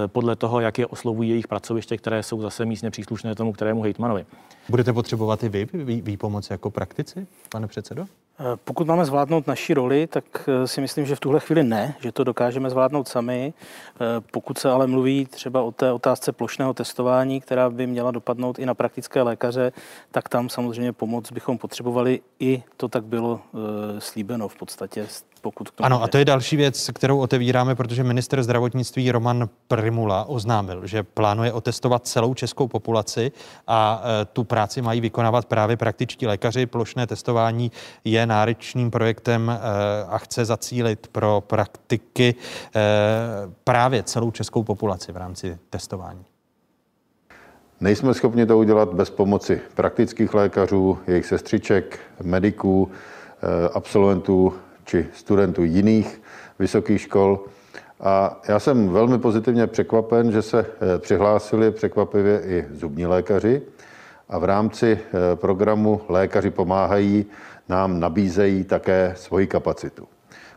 podle 0.07 0.35
toho, 0.35 0.59
jak 0.59 0.77
je 0.79 0.87
oslovují 0.87 1.29
jejich 1.29 1.47
pracoviště, 1.47 1.97
které 1.97 2.23
jsou 2.23 2.41
zase 2.41 2.65
místně 2.65 2.91
příslušné 2.91 3.35
tomu 3.35 3.53
kterému 3.53 3.81
hejtmanovi. 3.81 4.25
Budete 4.69 4.93
potřebovat 4.93 5.43
i 5.43 5.49
vy 5.49 5.67
výpomoc 6.01 6.49
jako 6.49 6.71
praktici, 6.71 7.27
pane 7.49 7.67
předsedo? 7.67 8.05
Eh, 8.41 8.57
pokud 8.63 8.87
máme 8.87 9.05
zvládnout 9.05 9.47
naši 9.47 9.73
roli, 9.73 10.07
tak 10.07 10.23
eh, 10.47 10.67
si 10.67 10.81
myslím, 10.81 11.05
že 11.05 11.15
v 11.15 11.19
tuhle 11.19 11.39
chvíli 11.39 11.63
ne, 11.63 11.95
že 11.99 12.11
to 12.11 12.23
dokážeme 12.23 12.69
zvládnout 12.69 13.07
sami. 13.07 13.53
Eh, 13.53 14.05
pokud 14.31 14.57
se 14.57 14.69
ale 14.69 14.87
mluví 14.87 15.25
třeba 15.25 15.61
o 15.61 15.71
té 15.71 15.91
otázce 15.91 16.31
plošného 16.31 16.73
testování, 16.73 17.41
která 17.41 17.69
by 17.69 17.87
měla 17.87 18.11
dopadnout 18.11 18.59
i 18.59 18.65
na 18.65 18.73
praktické 18.73 19.21
lékaře, 19.21 19.71
tak 20.11 20.29
tam 20.29 20.49
samozřejmě 20.49 20.93
pomoc 20.93 21.31
bychom 21.31 21.57
potřebovali. 21.57 22.21
I 22.39 22.63
to 22.77 22.87
tak 22.87 23.03
bylo 23.03 23.41
slíbeno 23.99 24.47
v 24.47 24.55
podstatě 24.55 25.07
pokud 25.41 25.71
to 25.71 25.85
Ano, 25.85 26.03
a 26.03 26.07
to 26.07 26.17
je 26.17 26.25
další 26.25 26.55
věc, 26.55 26.89
kterou 26.93 27.19
otevíráme, 27.19 27.75
protože 27.75 28.03
minister 28.03 28.43
zdravotnictví 28.43 29.11
Roman 29.11 29.49
Primula 29.67 30.23
oznámil, 30.23 30.87
že 30.87 31.03
plánuje 31.03 31.53
otestovat 31.53 32.07
celou 32.07 32.33
českou 32.33 32.67
populaci 32.67 33.31
a 33.67 34.03
e, 34.21 34.25
tu 34.25 34.43
práci 34.43 34.81
mají 34.81 35.01
vykonávat 35.01 35.45
právě 35.45 35.77
praktičtí 35.77 36.27
lékaři. 36.27 36.65
Plošné 36.65 37.07
testování 37.07 37.71
je 38.03 38.25
náročným 38.25 38.91
projektem 38.91 39.49
e, 39.49 39.59
a 40.07 40.17
chce 40.17 40.45
zacílit 40.45 41.07
pro 41.07 41.43
praktiky 41.47 42.35
e, 42.75 42.81
právě 43.63 44.03
celou 44.03 44.31
českou 44.31 44.63
populaci 44.63 45.11
v 45.11 45.17
rámci 45.17 45.57
testování. 45.69 46.25
Nejsme 47.81 48.13
schopni 48.13 48.45
to 48.45 48.57
udělat 48.57 48.93
bez 48.93 49.09
pomoci 49.09 49.61
praktických 49.75 50.33
lékařů, 50.33 50.99
jejich 51.07 51.25
sestřiček, 51.25 51.99
mediků, 52.23 52.91
e, 53.41 53.69
absolventů 53.69 54.53
či 54.89 55.05
studentů 55.13 55.63
jiných 55.63 56.21
vysokých 56.59 57.01
škol. 57.01 57.45
A 57.99 58.41
já 58.47 58.59
jsem 58.59 58.89
velmi 58.89 59.19
pozitivně 59.19 59.67
překvapen, 59.67 60.31
že 60.31 60.41
se 60.41 60.59
eh, 60.59 60.99
přihlásili 60.99 61.71
překvapivě 61.71 62.41
i 62.45 62.65
zubní 62.73 63.05
lékaři 63.05 63.61
a 64.29 64.37
v 64.37 64.43
rámci 64.43 64.99
eh, 64.99 65.35
programu 65.35 66.01
Lékaři 66.09 66.49
pomáhají 66.49 67.25
nám 67.69 67.99
nabízejí 67.99 68.63
také 68.63 69.13
svoji 69.17 69.47
kapacitu. 69.47 70.07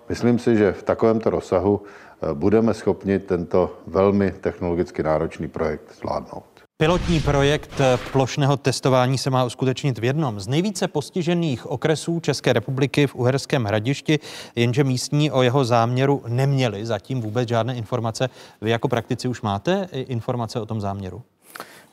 Myslím 0.08 0.38
si, 0.38 0.56
že 0.56 0.72
v 0.72 0.82
takovémto 0.82 1.30
rozsahu 1.30 1.82
eh, 1.82 2.34
budeme 2.34 2.74
schopni 2.74 3.18
tento 3.18 3.76
velmi 3.86 4.30
technologicky 4.40 5.02
náročný 5.02 5.48
projekt 5.48 5.92
zvládnout. 6.00 6.51
Pilotní 6.82 7.20
projekt 7.20 7.80
plošného 8.12 8.56
testování 8.56 9.18
se 9.18 9.30
má 9.30 9.44
uskutečnit 9.44 9.98
v 9.98 10.04
jednom 10.04 10.40
z 10.40 10.48
nejvíce 10.48 10.88
postižených 10.88 11.66
okresů 11.66 12.20
České 12.20 12.52
republiky 12.52 13.06
v 13.06 13.14
Uherském 13.14 13.64
hradišti, 13.64 14.18
jenže 14.56 14.84
místní 14.84 15.30
o 15.30 15.42
jeho 15.42 15.64
záměru 15.64 16.22
neměli 16.28 16.86
zatím 16.86 17.20
vůbec 17.20 17.48
žádné 17.48 17.76
informace. 17.76 18.30
Vy 18.60 18.70
jako 18.70 18.88
praktici 18.88 19.28
už 19.28 19.42
máte 19.42 19.88
informace 19.92 20.60
o 20.60 20.66
tom 20.66 20.80
záměru? 20.80 21.22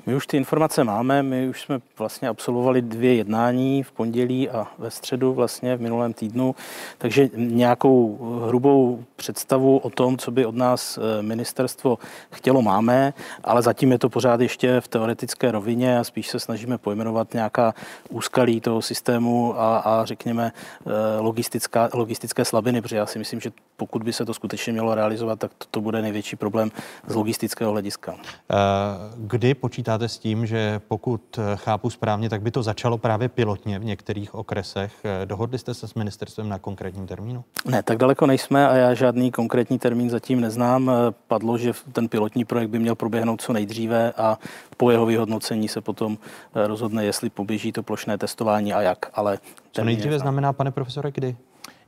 My 0.09 0.15
už 0.15 0.27
ty 0.27 0.37
informace 0.37 0.83
máme, 0.83 1.23
my 1.23 1.49
už 1.49 1.61
jsme 1.61 1.79
vlastně 1.97 2.27
absolvovali 2.27 2.81
dvě 2.81 3.15
jednání 3.15 3.83
v 3.83 3.91
pondělí 3.91 4.49
a 4.49 4.67
ve 4.77 4.91
středu 4.91 5.33
vlastně 5.33 5.75
v 5.75 5.81
minulém 5.81 6.13
týdnu, 6.13 6.55
takže 6.97 7.29
nějakou 7.35 8.17
hrubou 8.47 9.03
představu 9.15 9.77
o 9.77 9.89
tom, 9.89 10.17
co 10.17 10.31
by 10.31 10.45
od 10.45 10.55
nás 10.55 10.97
eh, 10.97 11.21
ministerstvo 11.21 11.97
chtělo, 12.31 12.61
máme, 12.61 13.13
ale 13.43 13.61
zatím 13.61 13.91
je 13.91 13.99
to 13.99 14.09
pořád 14.09 14.41
ještě 14.41 14.81
v 14.81 14.87
teoretické 14.87 15.51
rovině 15.51 15.99
a 15.99 16.03
spíš 16.03 16.27
se 16.27 16.39
snažíme 16.39 16.77
pojmenovat 16.77 17.33
nějaká 17.33 17.73
úskalí 18.09 18.61
toho 18.61 18.81
systému 18.81 19.59
a, 19.59 19.77
a 19.77 20.05
řekněme 20.05 20.51
eh, 20.51 20.91
logistická, 21.19 21.89
logistické 21.93 22.45
slabiny, 22.45 22.81
protože 22.81 22.97
já 22.97 23.05
si 23.05 23.19
myslím, 23.19 23.39
že 23.39 23.51
pokud 23.77 24.03
by 24.03 24.13
se 24.13 24.25
to 24.25 24.33
skutečně 24.33 24.73
mělo 24.73 24.95
realizovat, 24.95 25.39
tak 25.39 25.51
to, 25.57 25.65
to 25.71 25.81
bude 25.81 26.01
největší 26.01 26.35
problém 26.35 26.71
z 27.07 27.15
logistického 27.15 27.71
hlediska. 27.71 28.15
Eh, 28.51 28.55
kdy 29.17 29.53
počítáte 29.53 29.98
počítáte 29.99 30.09
s 30.09 30.19
tím, 30.19 30.45
že 30.45 30.81
pokud 30.87 31.39
eh, 31.39 31.55
chápu 31.55 31.89
správně, 31.89 32.29
tak 32.29 32.41
by 32.41 32.51
to 32.51 32.63
začalo 32.63 32.97
právě 32.97 33.29
pilotně 33.29 33.79
v 33.79 33.83
některých 33.83 34.35
okresech. 34.35 34.93
Eh, 35.03 35.25
dohodli 35.25 35.59
jste 35.59 35.73
se 35.73 35.87
s 35.87 35.93
ministerstvem 35.93 36.49
na 36.49 36.59
konkrétním 36.59 37.07
termínu? 37.07 37.43
Ne, 37.65 37.83
tak 37.83 37.97
daleko 37.97 38.25
nejsme 38.25 38.67
a 38.67 38.75
já 38.75 38.93
žádný 38.93 39.31
konkrétní 39.31 39.79
termín 39.79 40.09
zatím 40.09 40.41
neznám. 40.41 40.89
Eh, 40.89 41.13
padlo, 41.27 41.57
že 41.57 41.73
ten 41.91 42.07
pilotní 42.07 42.45
projekt 42.45 42.69
by 42.69 42.79
měl 42.79 42.95
proběhnout 42.95 43.41
co 43.41 43.53
nejdříve 43.53 44.11
a 44.17 44.37
po 44.77 44.91
jeho 44.91 45.05
vyhodnocení 45.05 45.67
se 45.67 45.81
potom 45.81 46.17
rozhodne, 46.55 47.05
jestli 47.05 47.29
poběží 47.29 47.71
to 47.71 47.83
plošné 47.83 48.17
testování 48.17 48.73
a 48.73 48.81
jak. 48.81 48.97
Ale 49.13 49.37
co 49.71 49.83
nejdříve 49.83 50.19
znamená, 50.19 50.53
pane 50.53 50.71
profesore, 50.71 51.11
kdy? 51.11 51.35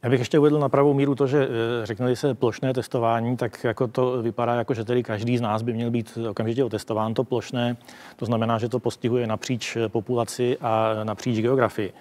Já 0.03 0.10
bych 0.10 0.19
ještě 0.19 0.40
uvedl 0.40 0.60
na 0.60 0.69
pravou 0.69 0.94
míru 0.94 1.15
to, 1.15 1.28
že 1.28 1.44
eh, 1.44 1.86
řekneli 1.86 2.15
se 2.15 2.34
plošné 2.34 2.73
testování, 2.73 3.38
tak 3.38 3.64
jako 3.64 3.88
to 3.88 4.22
vypadá 4.22 4.56
jako, 4.56 4.73
že 4.73 4.84
tedy 4.84 5.03
každý 5.03 5.38
z 5.38 5.41
nás 5.41 5.61
by 5.61 5.73
měl 5.73 5.91
být 5.91 6.18
okamžitě 6.30 6.64
otestován 6.64 7.14
to 7.14 7.23
plošné. 7.23 7.78
To 8.15 8.26
znamená, 8.26 8.60
že 8.60 8.69
to 8.69 8.80
postihuje 8.80 9.28
napříč 9.28 9.78
populaci 9.88 10.57
a 10.61 10.94
napříč 11.03 11.40
geografii. 11.40 11.94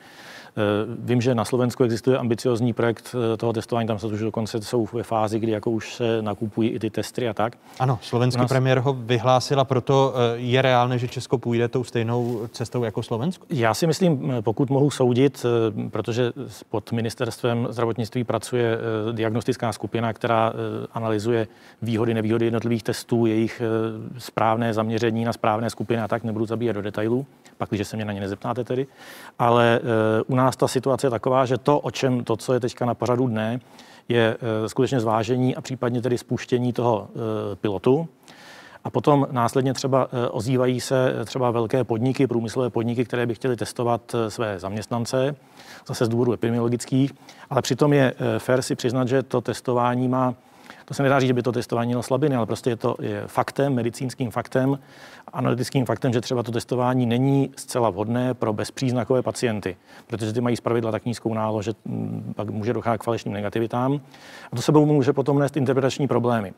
Eh, 0.57 0.63
vím, 0.99 1.21
že 1.21 1.35
na 1.35 1.45
Slovensku 1.45 1.85
existuje 1.85 2.19
ambiciozní 2.19 2.73
projekt 2.73 3.15
eh, 3.35 3.37
toho 3.37 3.53
testování, 3.53 3.89
tam 3.89 3.99
se 3.99 4.07
už 4.07 4.21
dokonce 4.21 4.63
jsou 4.63 4.89
ve 4.93 5.03
fázi, 5.03 5.39
kdy 5.39 5.53
jako 5.53 5.71
už 5.71 5.95
se 5.95 6.23
nakupují 6.23 6.71
i 6.71 6.79
ty 6.79 6.91
testy 6.91 7.29
a 7.29 7.35
tak. 7.35 7.57
Ano, 7.79 7.99
slovenský 8.03 8.41
nás... 8.41 8.49
premiér 8.49 8.79
ho 8.79 8.93
vyhlásila, 8.93 9.65
proto 9.65 10.15
eh, 10.15 10.39
je 10.39 10.63
reálné, 10.63 10.99
že 10.99 11.09
Česko 11.09 11.39
půjde 11.39 11.69
tou 11.69 11.85
stejnou 11.85 12.49
cestou 12.53 12.85
jako 12.85 13.03
Slovensko? 13.03 13.47
Já 13.51 13.75
si 13.75 13.87
myslím, 13.87 14.33
pokud 14.41 14.71
mohu 14.71 14.91
soudit, 14.91 15.47
protože 15.91 16.33
pod 16.71 16.93
ministerstvem 16.93 17.69
zdravotnictví 17.71 18.25
pracuje 18.25 18.79
diagnostická 19.13 19.73
skupina, 19.73 20.13
která 20.13 20.53
analyzuje 20.93 21.47
výhody, 21.83 22.15
nevýhody 22.15 22.45
jednotlivých 22.45 22.83
testů, 22.83 23.27
jejich 23.27 23.63
správné 24.19 24.75
zaměření 24.75 25.25
na 25.25 25.33
správné 25.33 25.71
skupiny 25.71 26.03
a 26.03 26.09
tak, 26.09 26.25
nebudu 26.25 26.47
zabíjet 26.47 26.77
do 26.77 26.83
detailů, 26.83 27.27
pak, 27.59 27.69
když 27.71 27.89
se 27.89 27.97
mě 27.97 28.05
na 28.05 28.13
ně 28.13 28.21
nezeptáte 28.21 28.65
tedy. 28.65 28.87
Ale 29.39 29.81
u 30.27 30.37
nás 30.45 30.57
ta 30.57 30.69
situace 30.69 31.07
je 31.07 31.11
taková, 31.11 31.47
že 31.47 31.59
to, 31.59 31.81
o 31.81 31.91
čem 31.91 32.25
to, 32.25 32.37
co 32.37 32.53
je 32.53 32.61
teďka 32.61 32.85
na 32.85 32.95
pořadu 32.95 33.27
dne, 33.27 33.61
je 34.09 34.37
eh, 34.41 34.69
skutečně 34.69 35.01
zvážení 35.01 35.57
a 35.57 35.61
případně 35.61 36.03
tedy 36.03 36.19
spuštění 36.19 36.73
toho 36.73 37.09
eh, 37.11 37.57
pilotu. 37.57 38.09
A 38.85 38.91
potom 38.91 39.27
následně 39.31 39.75
třeba 39.75 40.09
eh, 40.13 40.29
ozývají 40.29 40.81
se 40.81 41.15
třeba 41.25 41.51
velké 41.51 41.85
podniky, 41.85 42.27
průmyslové 42.27 42.71
podniky, 42.71 43.05
které 43.05 43.27
by 43.27 43.35
chtěly 43.35 43.57
testovat 43.57 44.15
své 44.29 44.59
zaměstnance, 44.59 45.37
zase 45.89 46.05
z 46.05 46.09
důvodu 46.09 46.33
epidemiologických, 46.33 47.13
ale 47.51 47.63
přitom 47.63 47.93
je 47.93 48.15
fér 48.39 48.63
si 48.63 48.75
přiznat, 48.75 49.09
že 49.09 49.23
to 49.23 49.41
testování 49.41 50.09
má 50.09 50.35
to 50.85 50.95
se 50.95 51.03
nedá 51.03 51.21
říct, 51.21 51.27
že 51.27 51.35
by 51.35 51.43
to 51.43 51.53
testování 51.53 51.89
mělo 51.89 52.03
slabiny, 52.03 52.37
ale 52.37 52.47
prostě 52.47 52.71
je 52.71 52.77
to 52.77 52.97
je 53.01 53.23
faktem, 53.27 53.75
medicínským 53.75 54.31
faktem, 54.31 54.79
analytickým 55.33 55.87
faktem, 55.87 56.13
že 56.13 56.21
třeba 56.21 56.43
to 56.43 56.53
testování 56.53 57.07
není 57.07 57.51
zcela 57.57 57.91
vhodné 57.91 58.35
pro 58.35 58.53
bezpříznakové 58.53 59.23
pacienty, 59.23 59.77
protože 60.07 60.33
ty 60.33 60.41
mají 60.41 60.57
zpravidla 60.57 60.91
tak 60.91 61.05
nízkou 61.05 61.35
nálo, 61.35 61.63
že 61.63 61.73
mm, 61.85 62.33
pak 62.37 62.51
může 62.51 62.73
docházet 62.73 62.99
k 62.99 63.05
falešným 63.05 63.35
negativitám. 63.35 64.01
A 64.53 64.57
to 64.57 64.63
sebou 64.63 64.87
může 64.87 65.13
potom 65.13 65.39
nést 65.39 65.57
interpretační 65.57 66.09
problémy. 66.09 66.53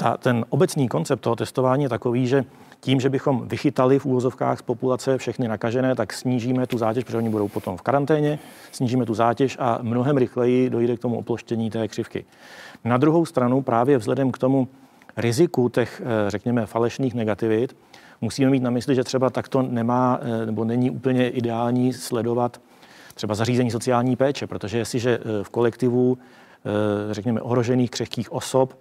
Ta, 0.00 0.16
ten 0.16 0.44
obecný 0.48 0.88
koncept 0.88 1.20
toho 1.20 1.36
testování 1.36 1.82
je 1.82 1.88
takový, 1.88 2.26
že 2.26 2.44
tím, 2.80 3.00
že 3.00 3.10
bychom 3.10 3.48
vychytali 3.48 3.98
v 3.98 4.06
úvozovkách 4.06 4.58
z 4.58 4.62
populace 4.62 5.18
všechny 5.18 5.48
nakažené, 5.48 5.94
tak 5.94 6.12
snížíme 6.12 6.66
tu 6.66 6.78
zátěž, 6.78 7.04
protože 7.04 7.16
oni 7.16 7.28
budou 7.28 7.48
potom 7.48 7.76
v 7.76 7.82
karanténě, 7.82 8.38
snížíme 8.72 9.06
tu 9.06 9.14
zátěž 9.14 9.56
a 9.60 9.78
mnohem 9.82 10.16
rychleji 10.16 10.70
dojde 10.70 10.96
k 10.96 11.00
tomu 11.00 11.18
oploštění 11.18 11.70
té 11.70 11.88
křivky. 11.88 12.24
Na 12.84 12.96
druhou 12.96 13.26
stranu 13.26 13.62
právě 13.62 13.98
vzhledem 13.98 14.32
k 14.32 14.38
tomu 14.38 14.68
riziku 15.16 15.68
těch, 15.68 16.02
eh, 16.04 16.30
řekněme, 16.30 16.66
falešných 16.66 17.14
negativit, 17.14 17.76
musíme 18.20 18.50
mít 18.50 18.62
na 18.62 18.70
mysli, 18.70 18.94
že 18.94 19.04
třeba 19.04 19.30
takto 19.30 19.62
nemá 19.62 20.20
eh, 20.22 20.46
nebo 20.46 20.64
není 20.64 20.90
úplně 20.90 21.28
ideální 21.28 21.92
sledovat 21.92 22.60
třeba 23.14 23.34
zařízení 23.34 23.70
sociální 23.70 24.16
péče, 24.16 24.46
protože 24.46 24.78
jestliže 24.78 25.18
eh, 25.18 25.44
v 25.44 25.50
kolektivu, 25.50 26.18
řekněme, 27.10 27.40
ohrožených 27.40 27.90
křehkých 27.90 28.32
osob 28.32 28.74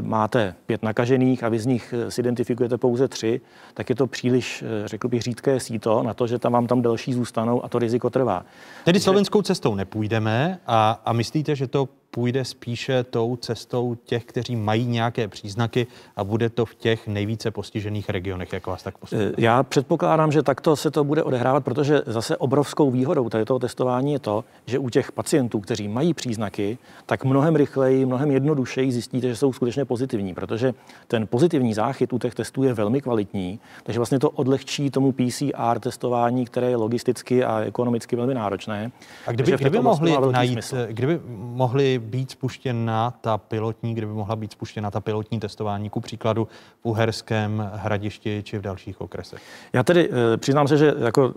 máte 0.00 0.54
pět 0.66 0.82
nakažených 0.82 1.44
a 1.44 1.48
vy 1.48 1.58
z 1.58 1.66
nich 1.66 1.94
eh, 1.96 2.10
si 2.10 2.20
identifikujete 2.20 2.78
pouze 2.78 3.08
tři, 3.08 3.40
tak 3.74 3.90
je 3.90 3.94
to 3.94 4.06
příliš, 4.06 4.62
eh, 4.62 4.88
řekl 4.88 5.08
bych, 5.08 5.22
řídké 5.22 5.60
síto 5.60 6.02
na 6.02 6.14
to, 6.14 6.26
že 6.26 6.38
tam 6.38 6.52
vám 6.52 6.66
tam 6.66 6.82
další 6.82 7.12
zůstanou 7.12 7.64
a 7.64 7.68
to 7.68 7.78
riziko 7.78 8.10
trvá. 8.10 8.44
Tedy 8.84 9.00
slovenskou 9.00 9.42
cestou 9.42 9.74
nepůjdeme 9.74 10.60
a, 10.66 11.02
a 11.04 11.12
myslíte, 11.12 11.56
že 11.56 11.66
to 11.66 11.88
půjde 12.14 12.44
spíše 12.44 13.04
tou 13.04 13.36
cestou 13.36 13.96
těch, 14.04 14.24
kteří 14.24 14.56
mají 14.56 14.86
nějaké 14.86 15.28
příznaky 15.28 15.86
a 16.16 16.24
bude 16.24 16.50
to 16.50 16.66
v 16.66 16.74
těch 16.74 17.08
nejvíce 17.08 17.50
postižených 17.50 18.10
regionech, 18.10 18.52
jak 18.52 18.66
vás 18.66 18.82
tak 18.82 18.98
postupuje? 18.98 19.32
Já 19.38 19.62
předpokládám, 19.62 20.32
že 20.32 20.42
takto 20.42 20.76
se 20.76 20.90
to 20.90 21.04
bude 21.04 21.22
odehrávat, 21.22 21.64
protože 21.64 22.02
zase 22.06 22.36
obrovskou 22.36 22.90
výhodou 22.90 23.28
tady 23.28 23.44
toho 23.44 23.58
testování 23.58 24.12
je 24.12 24.18
to, 24.18 24.44
že 24.66 24.78
u 24.78 24.88
těch 24.88 25.12
pacientů, 25.12 25.60
kteří 25.60 25.88
mají 25.88 26.14
příznaky, 26.14 26.78
tak 27.06 27.24
mnohem 27.24 27.56
rychleji, 27.56 28.06
mnohem 28.06 28.30
jednodušeji 28.30 28.92
zjistíte, 28.92 29.28
že 29.28 29.36
jsou 29.36 29.52
skutečně 29.52 29.84
pozitivní, 29.84 30.34
protože 30.34 30.74
ten 31.08 31.26
pozitivní 31.26 31.74
záchyt 31.74 32.12
u 32.12 32.18
těch 32.18 32.34
testů 32.34 32.62
je 32.62 32.74
velmi 32.74 33.00
kvalitní, 33.00 33.60
takže 33.82 33.98
vlastně 33.98 34.18
to 34.18 34.30
odlehčí 34.30 34.90
tomu 34.90 35.12
PCR 35.12 35.78
testování, 35.80 36.44
které 36.44 36.70
je 36.70 36.76
logisticky 36.76 37.44
a 37.44 37.60
ekonomicky 37.60 38.16
velmi 38.16 38.34
náročné. 38.34 38.92
A 39.26 39.32
kdyby, 39.32 39.52
kdyby 39.52 39.80
mohli 39.80 40.12
najít, 40.32 40.52
smysl. 40.52 40.76
kdyby 40.90 41.20
mohli 41.36 42.03
být 42.04 42.30
spuštěna 42.30 43.14
ta 43.20 43.38
pilotní, 43.38 43.94
kdyby 43.94 44.12
mohla 44.12 44.36
být 44.36 44.52
spuštěna 44.52 44.90
ta 44.90 45.00
pilotní 45.00 45.40
testování, 45.40 45.90
ku 45.90 46.00
příkladu 46.00 46.48
v 46.80 46.86
Uherském 46.86 47.70
hradišti 47.74 48.42
či 48.44 48.58
v 48.58 48.62
dalších 48.62 49.00
okresech? 49.00 49.42
Já 49.72 49.82
tedy 49.82 50.10
e, 50.34 50.36
přiznám 50.36 50.68
se, 50.68 50.76
že 50.76 50.94
jako, 50.98 51.34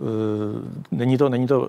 e, 0.92 0.96
není 0.96 1.18
to, 1.18 1.28
není 1.28 1.46
to 1.46 1.68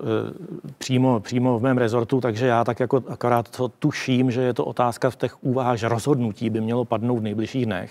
přímo, 0.78 1.20
přímo 1.20 1.58
v 1.58 1.62
mém 1.62 1.78
rezortu, 1.78 2.20
takže 2.20 2.46
já 2.46 2.64
tak 2.64 2.80
jako 2.80 3.02
akorát 3.08 3.48
to 3.56 3.68
tuším, 3.68 4.30
že 4.30 4.42
je 4.42 4.54
to 4.54 4.64
otázka 4.64 5.10
v 5.10 5.16
těch 5.16 5.44
úvahách, 5.44 5.78
že 5.78 5.88
rozhodnutí 5.88 6.50
by 6.50 6.60
mělo 6.60 6.84
padnout 6.84 7.18
v 7.18 7.22
nejbližších 7.22 7.66
dnech. 7.66 7.90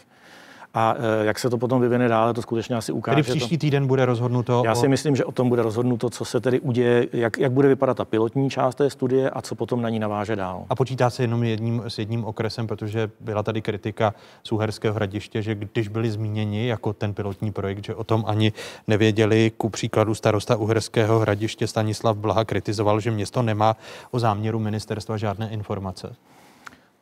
A 0.73 0.95
e, 1.21 1.25
jak 1.25 1.39
se 1.39 1.49
to 1.49 1.57
potom 1.57 1.81
vyvine 1.81 2.07
dále, 2.07 2.33
to 2.33 2.41
skutečně 2.41 2.75
asi 2.75 2.91
ukáže. 2.91 3.15
Tedy 3.15 3.23
příští 3.23 3.57
to... 3.57 3.61
týden 3.61 3.87
bude 3.87 4.05
rozhodnuto? 4.05 4.61
Já 4.65 4.75
si 4.75 4.87
o... 4.87 4.89
myslím, 4.89 5.15
že 5.15 5.25
o 5.25 5.31
tom 5.31 5.49
bude 5.49 5.61
rozhodnuto, 5.61 6.09
co 6.09 6.25
se 6.25 6.39
tedy 6.39 6.59
uděje, 6.59 7.07
jak, 7.13 7.37
jak 7.37 7.51
bude 7.51 7.67
vypadat 7.67 7.97
ta 7.97 8.05
pilotní 8.05 8.49
část 8.49 8.75
té 8.75 8.89
studie 8.89 9.29
a 9.29 9.41
co 9.41 9.55
potom 9.55 9.81
na 9.81 9.89
ní 9.89 9.99
naváže 9.99 10.35
dál. 10.35 10.65
A 10.69 10.75
počítá 10.75 11.09
se 11.09 11.23
jenom 11.23 11.43
jedním, 11.43 11.83
s 11.87 11.97
jedním 11.97 12.25
okresem, 12.25 12.67
protože 12.67 13.11
byla 13.19 13.43
tady 13.43 13.61
kritika 13.61 14.13
z 14.43 14.51
Uherského 14.51 14.95
hradiště, 14.95 15.41
že 15.41 15.55
když 15.55 15.87
byli 15.87 16.11
zmíněni 16.11 16.67
jako 16.67 16.93
ten 16.93 17.13
pilotní 17.13 17.51
projekt, 17.51 17.85
že 17.85 17.95
o 17.95 18.03
tom 18.03 18.23
ani 18.27 18.53
nevěděli. 18.87 19.51
Ku 19.57 19.69
příkladu 19.69 20.15
starosta 20.15 20.55
Uherského 20.55 21.19
hradiště 21.19 21.67
Stanislav 21.67 22.17
Blaha 22.17 22.45
kritizoval, 22.45 22.99
že 22.99 23.11
město 23.11 23.41
nemá 23.41 23.75
o 24.11 24.19
záměru 24.19 24.59
ministerstva 24.59 25.17
žádné 25.17 25.49
informace. 25.49 26.15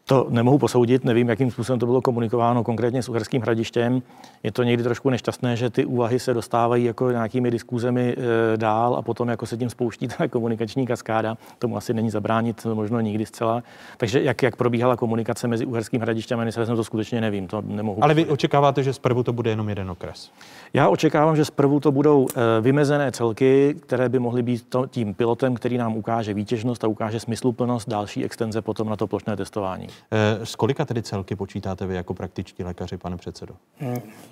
To 0.10 0.28
nemohu 0.30 0.58
posoudit, 0.58 1.06
nevím, 1.06 1.30
jakým 1.30 1.52
způsobem 1.52 1.80
to 1.80 1.86
bylo 1.86 2.02
komunikováno 2.02 2.64
konkrétně 2.64 3.04
s 3.04 3.10
Uherským 3.10 3.42
hradištěm. 3.42 4.02
Je 4.44 4.52
to 4.52 4.64
někdy 4.64 4.84
trošku 4.84 5.10
nešťastné, 5.10 5.56
že 5.56 5.70
ty 5.70 5.86
úvahy 5.86 6.20
se 6.20 6.34
dostávají 6.34 6.84
jako 6.84 7.12
nějakými 7.12 7.52
diskuzemi 7.52 8.16
e, 8.54 8.58
dál 8.58 8.96
a 8.96 9.02
potom 9.02 9.30
jako 9.30 9.46
se 9.46 9.58
tím 9.58 9.70
spouští 9.70 10.08
ta 10.08 10.28
komunikační 10.30 10.88
kaskáda. 10.88 11.38
Tomu 11.60 11.78
asi 11.78 11.94
není 11.94 12.10
zabránit 12.10 12.66
možno 12.74 13.00
nikdy 13.00 13.26
zcela. 13.26 13.64
Takže 13.98 14.24
jak, 14.24 14.44
jak 14.44 14.56
probíhala 14.56 14.96
komunikace 14.96 15.48
mezi 15.48 15.66
Uherským 15.66 16.02
hradištěm 16.02 16.40
a 16.40 16.42
ministerstvem, 16.42 16.78
to 16.78 16.84
skutečně 16.84 17.22
nevím, 17.22 17.48
to 17.48 17.62
nemohu. 17.62 18.04
Ale 18.04 18.14
vy 18.14 18.26
očekáváte, 18.26 18.84
že 18.84 18.94
zprvu 18.94 19.24
to 19.24 19.34
bude 19.34 19.50
jenom 19.50 19.70
jeden 19.70 19.92
okres? 19.92 20.32
Já 20.74 20.90
očekávám, 20.90 21.36
že 21.36 21.46
zprvu 21.46 21.80
to 21.80 21.92
budou 21.92 22.28
e, 22.36 22.62
vymezené 22.62 23.12
celky, 23.12 23.76
které 23.80 24.10
by 24.10 24.20
mohly 24.20 24.44
být 24.44 24.66
to, 24.70 24.88
tím 24.88 25.14
pilotem, 25.14 25.56
který 25.56 25.78
nám 25.78 25.98
ukáže 25.98 26.34
výtěžnost 26.34 26.84
a 26.84 26.88
ukáže 26.88 27.20
smysluplnost 27.20 27.90
další 27.90 28.26
extenze 28.26 28.62
potom 28.62 28.90
na 28.90 28.96
to 28.96 29.08
plošné 29.08 29.36
testování. 29.36 29.88
Eh, 30.12 30.46
s 30.46 30.56
kolika 30.56 30.86
tedy 30.86 31.04
celky 31.04 31.36
počítáte 31.36 31.88
vy 31.88 31.96
jako 31.96 32.14
praktičtí 32.14 32.64
lékaři, 32.64 32.98
pane 32.98 33.18
předsedo? 33.18 33.56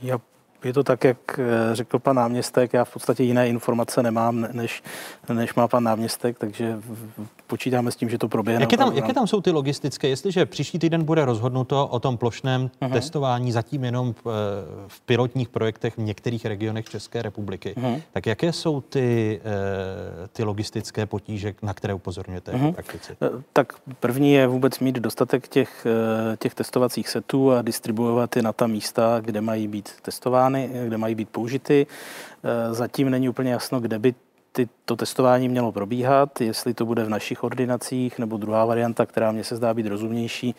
Já 0.02 0.20
Je 0.66 0.74
to 0.74 0.84
tak, 0.84 1.04
jak 1.04 1.40
eh, 1.40 1.76
řekl 1.76 2.00
pan 2.00 2.16
náměstek, 2.16 2.74
já 2.74 2.86
v 2.86 2.94
podstatě 2.94 3.24
jiné 3.24 3.50
informace 3.50 4.04
nemám, 4.04 4.48
než, 4.52 4.84
než 5.34 5.54
má 5.54 5.68
pan 5.68 5.84
náměstek, 5.84 6.40
takže 6.40 6.80
počítáme 7.48 7.92
s 7.92 7.96
tím, 7.96 8.10
že 8.10 8.18
to 8.18 8.28
proběhne. 8.28 8.64
Jaké 8.64 8.78
tam, 8.78 8.94
jaké 8.94 9.14
tam 9.14 9.28
jsou 9.28 9.42
ty 9.42 9.52
logistické? 9.52 10.08
Jestliže 10.08 10.46
příští 10.46 10.80
týden 10.80 11.04
bude 11.04 11.26
rozhodnuto 11.26 11.88
o 11.88 12.00
tom 12.00 12.18
plošném 12.18 12.70
uh-huh. 12.82 12.94
testování, 12.94 13.52
zatím 13.52 13.84
jenom 13.84 14.14
v, 14.14 14.18
eh, 14.28 14.32
v 14.88 15.02
pilotních 15.02 15.50
projektech 15.50 15.98
v 15.98 16.02
některých 16.02 16.46
regionech 16.46 16.86
České 16.86 17.22
republiky, 17.22 17.76
uh-huh. 17.78 18.02
tak 18.12 18.26
jaké 18.26 18.54
jsou 18.54 18.82
ty, 18.82 19.42
eh, 19.44 20.28
ty 20.28 20.44
logistické 20.44 21.06
potíže, 21.06 21.54
na 21.62 21.74
které 21.74 21.94
upozorňujete 21.94 22.52
uh-huh. 22.52 22.74
praktici? 22.74 23.18
Tak 23.54 23.74
první 24.00 24.34
je 24.34 24.48
vůbec 24.48 24.80
mít 24.80 24.96
dostatek 24.96 25.48
těch, 25.48 25.88
těch 26.40 26.56
testovacích 26.56 27.10
setů 27.10 27.52
a 27.52 27.62
distribuovat 27.62 28.36
je 28.36 28.42
na 28.42 28.54
ta 28.54 28.68
místa, 28.68 29.22
kde 29.22 29.42
mají 29.42 29.68
být 29.68 29.90
testovány, 30.02 30.55
kde 30.88 30.98
mají 30.98 31.16
být 31.16 31.30
použity. 31.30 31.88
Zatím 32.72 33.10
není 33.10 33.30
úplně 33.30 33.52
jasno, 33.52 33.80
kde 33.80 34.00
by 34.00 34.14
to 34.86 34.96
testování 34.96 35.50
mělo 35.50 35.72
probíhat, 35.72 36.42
jestli 36.42 36.74
to 36.74 36.86
bude 36.86 37.04
v 37.04 37.10
našich 37.10 37.44
ordinacích, 37.44 38.20
nebo 38.20 38.38
druhá 38.38 38.66
varianta, 38.66 39.06
která 39.06 39.32
mě 39.32 39.44
se 39.44 39.56
zdá 39.56 39.74
být 39.74 39.88
rozumnější, 39.88 40.56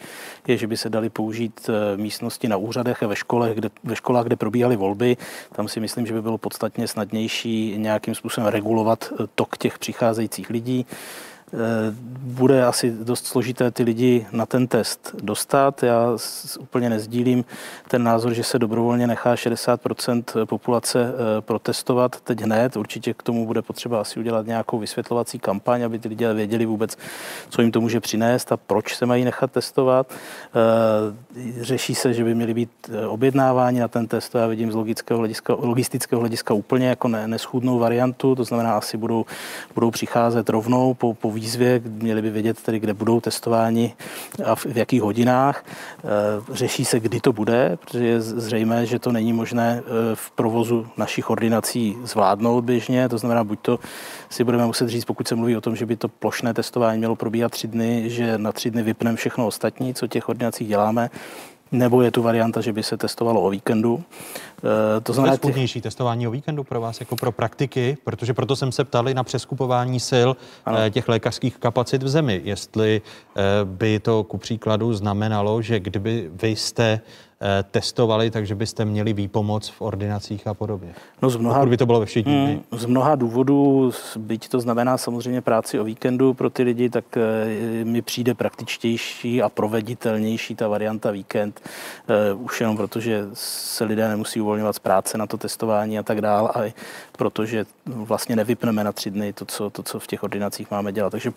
je, 0.47 0.57
že 0.57 0.67
by 0.67 0.77
se 0.77 0.91
dali 0.91 1.11
použít 1.11 1.69
eh, 1.69 1.97
místnosti 1.97 2.49
na 2.49 2.57
úřadech 2.57 3.03
a 3.03 3.07
ve, 3.07 3.17
škole, 3.17 3.55
kde, 3.55 3.71
ve 3.85 3.97
školách, 3.97 4.27
kde 4.27 4.37
probíhaly 4.37 4.77
volby. 4.77 5.17
Tam 5.53 5.69
si 5.69 5.81
myslím, 5.81 6.07
že 6.07 6.15
by 6.15 6.23
bylo 6.23 6.39
podstatně 6.39 6.89
snadnější 6.89 7.75
nějakým 7.79 8.15
způsobem 8.15 8.51
regulovat 8.51 9.13
eh, 9.13 9.25
tok 9.35 9.59
těch 9.59 9.79
přicházejících 9.79 10.51
lidí. 10.51 10.87
Eh, 11.53 11.95
bude 12.21 12.65
asi 12.65 12.91
dost 12.91 13.27
složité 13.27 13.71
ty 13.71 13.83
lidi 13.83 14.27
na 14.33 14.47
ten 14.47 14.67
test 14.67 15.17
dostat. 15.23 15.83
Já 15.83 16.17
úplně 16.61 16.91
nezdílím 16.91 17.45
ten 17.89 18.03
názor, 18.03 18.35
že 18.35 18.45
se 18.45 18.59
dobrovolně 18.59 19.07
nechá 19.07 19.35
60% 19.35 20.47
populace 20.47 21.13
eh, 21.15 21.41
protestovat 21.41 22.21
teď 22.21 22.41
hned. 22.41 22.77
Určitě 22.77 23.15
k 23.15 23.23
tomu 23.23 23.47
bude 23.47 23.63
potřeba 23.63 24.01
asi 24.01 24.21
udělat 24.21 24.47
nějakou 24.47 24.79
vysvětlovací 24.79 25.39
kampaň, 25.39 25.83
aby 25.83 25.99
ty 25.99 26.09
lidé 26.09 26.35
věděli 26.35 26.67
vůbec, 26.67 26.97
co 27.49 27.63
jim 27.63 27.73
to 27.73 27.81
může 27.81 28.01
přinést 28.01 28.53
a 28.53 28.57
proč 28.57 28.97
se 28.97 29.07
mají 29.07 29.25
nechat 29.25 29.53
testovat. 29.53 30.13
Eh, 30.13 31.63
řeší 31.65 31.95
se, 31.95 32.15
že 32.15 32.25
by 32.25 32.35
měly 32.35 32.55
být 32.55 32.91
objednávání 33.09 33.79
na 33.79 33.89
ten 33.89 34.07
test. 34.07 34.35
Já 34.35 34.47
vidím 34.47 34.73
z 34.73 34.75
logického 34.75 35.19
hlediska, 35.19 35.55
logistického 35.59 36.21
hlediska 36.21 36.55
úplně 36.55 36.89
jako 36.89 37.09
neschůdnou 37.09 37.79
variantu. 37.79 38.35
To 38.35 38.45
znamená, 38.45 38.77
asi 38.77 38.97
budou, 38.97 39.25
budou 39.75 39.91
přicházet 39.91 40.49
rovnou 40.49 40.95
po, 40.95 41.15
po 41.15 41.36
výzvě, 41.37 41.83
měli 41.85 42.23
by 42.23 42.31
vědět 42.31 42.63
tedy, 42.63 42.81
kde 42.81 42.95
budou 42.95 43.21
testováni 43.21 43.95
a 44.45 44.55
v, 44.55 44.65
v 44.65 44.77
jakých 44.77 45.03
hodinách. 45.03 45.65
E, 45.65 46.55
řeší 46.55 46.85
se, 46.85 47.01
kdy 47.01 47.21
to 47.21 47.33
bude, 47.33 47.79
protože 47.81 48.07
je 48.07 48.21
zřejmé, 48.21 48.87
že 48.87 48.99
to 48.99 49.13
není 49.13 49.33
možné 49.33 49.79
e, 49.79 49.83
v 50.15 50.31
provozu 50.31 50.87
našich 50.97 51.31
ordinací 51.31 51.97
zvládnout 52.05 52.65
běžně. 52.65 53.09
To 53.09 53.19
znamená, 53.19 53.45
buď 53.45 53.59
to 53.63 53.79
si 54.31 54.45
budeme 54.45 54.67
muset 54.67 54.89
říct, 54.89 55.05
pokud 55.05 55.29
se 55.29 55.35
mluví 55.35 55.57
o 55.57 55.61
tom, 55.61 55.77
že 55.77 55.87
by 55.87 55.97
to 55.97 56.09
plošné 56.09 56.55
testování 56.55 56.99
mělo 56.99 57.17
probíhat 57.17 57.53
tři 57.53 57.69
dny, 57.69 58.11
že 58.11 58.39
na 58.39 58.53
tři 58.53 58.71
dny 58.71 58.83
vypneme 58.83 59.17
všechno 59.17 59.47
ostatní, 59.47 59.95
co 59.95 60.07
těch 60.07 60.29
ordinacích 60.29 60.69
děláme, 60.69 61.11
nebo 61.73 62.03
je 62.03 62.11
tu 62.11 62.23
varianta, 62.23 62.61
že 62.61 62.73
by 62.73 62.83
se 62.83 62.97
testovalo 62.97 63.43
o 63.43 63.51
víkendu. 63.51 64.05
E, 64.97 65.01
to 65.01 65.13
znamená, 65.13 65.37
těch... 65.37 65.83
testování 65.83 66.29
o 66.29 66.31
víkendu 66.31 66.65
pro 66.65 66.81
vás 66.81 67.01
jako 67.01 67.17
pro 67.17 67.33
praktiky, 67.33 67.97
protože 68.05 68.35
proto 68.35 68.57
jsem 68.57 68.73
se 68.73 68.85
ptali 68.85 69.15
na 69.15 69.25
přeskupování 69.25 70.01
sil 70.11 70.31
ano. 70.65 70.79
Eh, 70.79 70.91
těch 70.91 71.09
lékařských 71.09 71.57
kapacit 71.57 72.03
v 72.03 72.09
zemi. 72.09 72.41
Jestli 72.45 73.03
eh, 73.37 73.43
by 73.65 74.01
to 74.01 74.25
ku 74.25 74.39
příkladu 74.39 74.95
znamenalo, 74.95 75.63
že 75.63 75.81
kdyby 75.81 76.31
vy 76.33 76.49
jste 76.49 77.01
Eh, 77.41 77.65
testovali, 77.71 78.31
takže 78.31 78.55
byste 78.55 78.85
měli 78.85 79.13
výpomoc 79.13 79.69
v 79.69 79.83
ordinacích 79.83 80.47
a 80.47 80.55
podobně. 80.55 80.95
No 81.23 81.31
z 81.31 81.37
mnoha, 81.37 81.59
Pokud 81.59 81.71
by 81.71 81.77
to 81.77 81.87
bylo 81.87 82.01
ve 82.01 82.07
všední 82.07 82.47
mm, 82.73 82.79
Z 82.79 82.87
mnoha 82.87 83.15
důvodů, 83.15 83.93
byť 84.17 84.49
to 84.49 84.61
znamená 84.61 84.99
samozřejmě 84.99 85.41
práci 85.41 85.81
o 85.81 85.85
víkendu 85.85 86.35
pro 86.35 86.51
ty 86.51 86.63
lidi, 86.63 86.91
tak 86.91 87.05
eh, 87.17 87.85
mi 87.85 88.03
přijde 88.03 88.35
praktičtější 88.35 89.43
a 89.43 89.49
proveditelnější 89.49 90.55
ta 90.55 90.69
varianta 90.69 91.11
víkend, 91.11 91.61
eh, 92.09 92.33
už 92.33 92.61
jenom 92.61 92.77
protože 92.77 93.27
se 93.33 93.85
lidé 93.85 94.09
nemusí 94.09 94.41
uvolňovat 94.57 94.77
z 94.77 94.79
práce 94.79 95.19
na 95.19 95.27
to 95.27 95.37
testování 95.37 95.99
a 95.99 96.03
tak 96.03 96.21
dál, 96.21 96.51
a 96.55 96.73
protože 97.13 97.67
vlastně 97.87 98.37
nevypneme 98.37 98.85
na 98.85 98.93
tři 98.93 99.11
dny 99.11 99.33
to 99.33 99.45
co, 99.45 99.71
to, 99.71 99.83
co 99.83 99.99
v 99.99 100.07
těch 100.07 100.23
ordinacích 100.23 100.71
máme 100.71 100.93
dělat. 100.93 101.11
Takže 101.11 101.33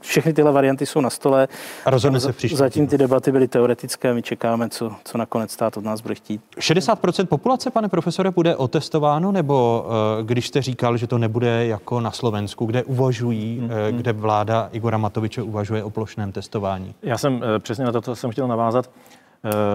všechny 0.00 0.32
tyhle 0.32 0.52
varianty 0.52 0.86
jsou 0.86 1.00
na 1.00 1.10
stole. 1.10 1.48
A 1.84 1.90
rozhodne 1.90 2.20
se 2.20 2.32
v 2.32 2.36
příští 2.36 2.56
Zatím 2.56 2.86
ty 2.86 2.98
debaty 2.98 3.32
byly 3.32 3.48
teoretické, 3.48 4.14
my 4.14 4.22
čekáme, 4.22 4.68
co, 4.68 4.92
co 5.04 5.18
nakonec 5.18 5.50
stát 5.50 5.76
od 5.76 5.84
nás 5.84 6.00
bude 6.00 6.14
chtít. 6.14 6.40
60% 6.58 7.26
populace, 7.26 7.70
pane 7.70 7.88
profesore, 7.88 8.30
bude 8.30 8.56
otestováno, 8.56 9.32
nebo 9.32 9.86
eh, 10.20 10.22
když 10.24 10.48
jste 10.48 10.62
říkal, 10.62 10.96
že 10.96 11.06
to 11.06 11.18
nebude 11.18 11.66
jako 11.66 12.00
na 12.00 12.10
Slovensku, 12.10 12.66
kde 12.66 12.82
uvažují, 12.84 13.60
mm-hmm. 13.60 13.96
kde 13.96 14.12
vláda 14.12 14.68
Igora 14.72 14.98
Matoviče 14.98 15.42
uvažuje 15.42 15.84
o 15.84 15.90
plošném 15.90 16.32
testování? 16.32 16.94
Já 17.02 17.18
jsem 17.18 17.42
eh, 17.42 17.58
přesně 17.58 17.84
na 17.84 17.92
to, 17.92 18.00
co 18.00 18.16
jsem 18.16 18.30
chtěl 18.30 18.48
navázat. 18.48 18.90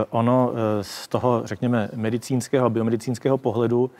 Ono 0.09 0.53
z 0.81 1.07
toho, 1.07 1.41
řekněme, 1.45 1.89
medicínského, 1.95 2.69
biomedicínského 2.69 3.37
pohledu 3.37 3.91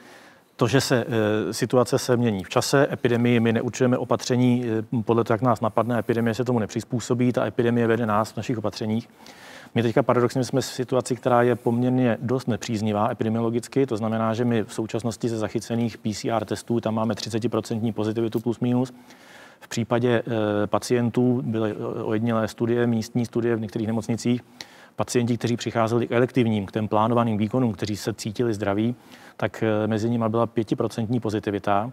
to, 0.56 0.68
že 0.68 0.80
se 0.80 1.04
e, 1.48 1.52
situace 1.52 1.98
se 1.98 2.16
mění 2.16 2.44
v 2.44 2.48
čase, 2.48 2.88
epidemii, 2.92 3.40
my 3.40 3.52
neurčujeme 3.52 3.98
opatření 3.98 4.64
podle 5.04 5.24
toho, 5.24 5.34
jak 5.34 5.42
nás 5.42 5.60
napadne, 5.60 5.98
epidemie 5.98 6.34
se 6.34 6.44
tomu 6.44 6.58
nepřizpůsobí, 6.58 7.32
ta 7.32 7.46
epidemie 7.46 7.86
vede 7.86 8.06
nás 8.06 8.32
v 8.32 8.36
našich 8.36 8.58
opatřeních. 8.58 9.08
My 9.74 9.82
teďka 9.82 10.02
paradoxně 10.02 10.44
jsme 10.44 10.60
v 10.60 10.64
situaci, 10.64 11.16
která 11.16 11.42
je 11.42 11.56
poměrně 11.56 12.18
dost 12.20 12.48
nepříznivá 12.48 13.10
epidemiologicky, 13.10 13.86
to 13.86 13.96
znamená, 13.96 14.34
že 14.34 14.44
my 14.44 14.64
v 14.64 14.74
současnosti 14.74 15.28
ze 15.28 15.38
zachycených 15.38 15.98
PCR 15.98 16.44
testů 16.44 16.80
tam 16.80 16.94
máme 16.94 17.14
30% 17.14 17.92
pozitivitu 17.92 18.40
plus 18.40 18.60
minus. 18.60 18.92
V 19.60 19.68
případě 19.68 20.22
pacientů 20.66 21.42
byly 21.44 21.74
ojedinělé 22.04 22.48
studie, 22.48 22.86
místní 22.86 23.26
studie 23.26 23.56
v 23.56 23.60
některých 23.60 23.86
nemocnicích, 23.86 24.42
pacienti, 24.96 25.38
kteří 25.38 25.56
přicházeli 25.56 26.06
k 26.06 26.12
elektivním, 26.12 26.66
k 26.66 26.72
těm 26.72 26.88
plánovaným 26.88 27.38
výkonům, 27.38 27.72
kteří 27.72 27.96
se 27.96 28.12
cítili 28.12 28.54
zdraví, 28.54 28.94
tak 29.36 29.62
eh, 29.62 29.86
mezi 29.86 30.10
nimi 30.10 30.24
byla 30.28 30.46
pětiprocentní 30.46 31.20
pozitivita. 31.20 31.92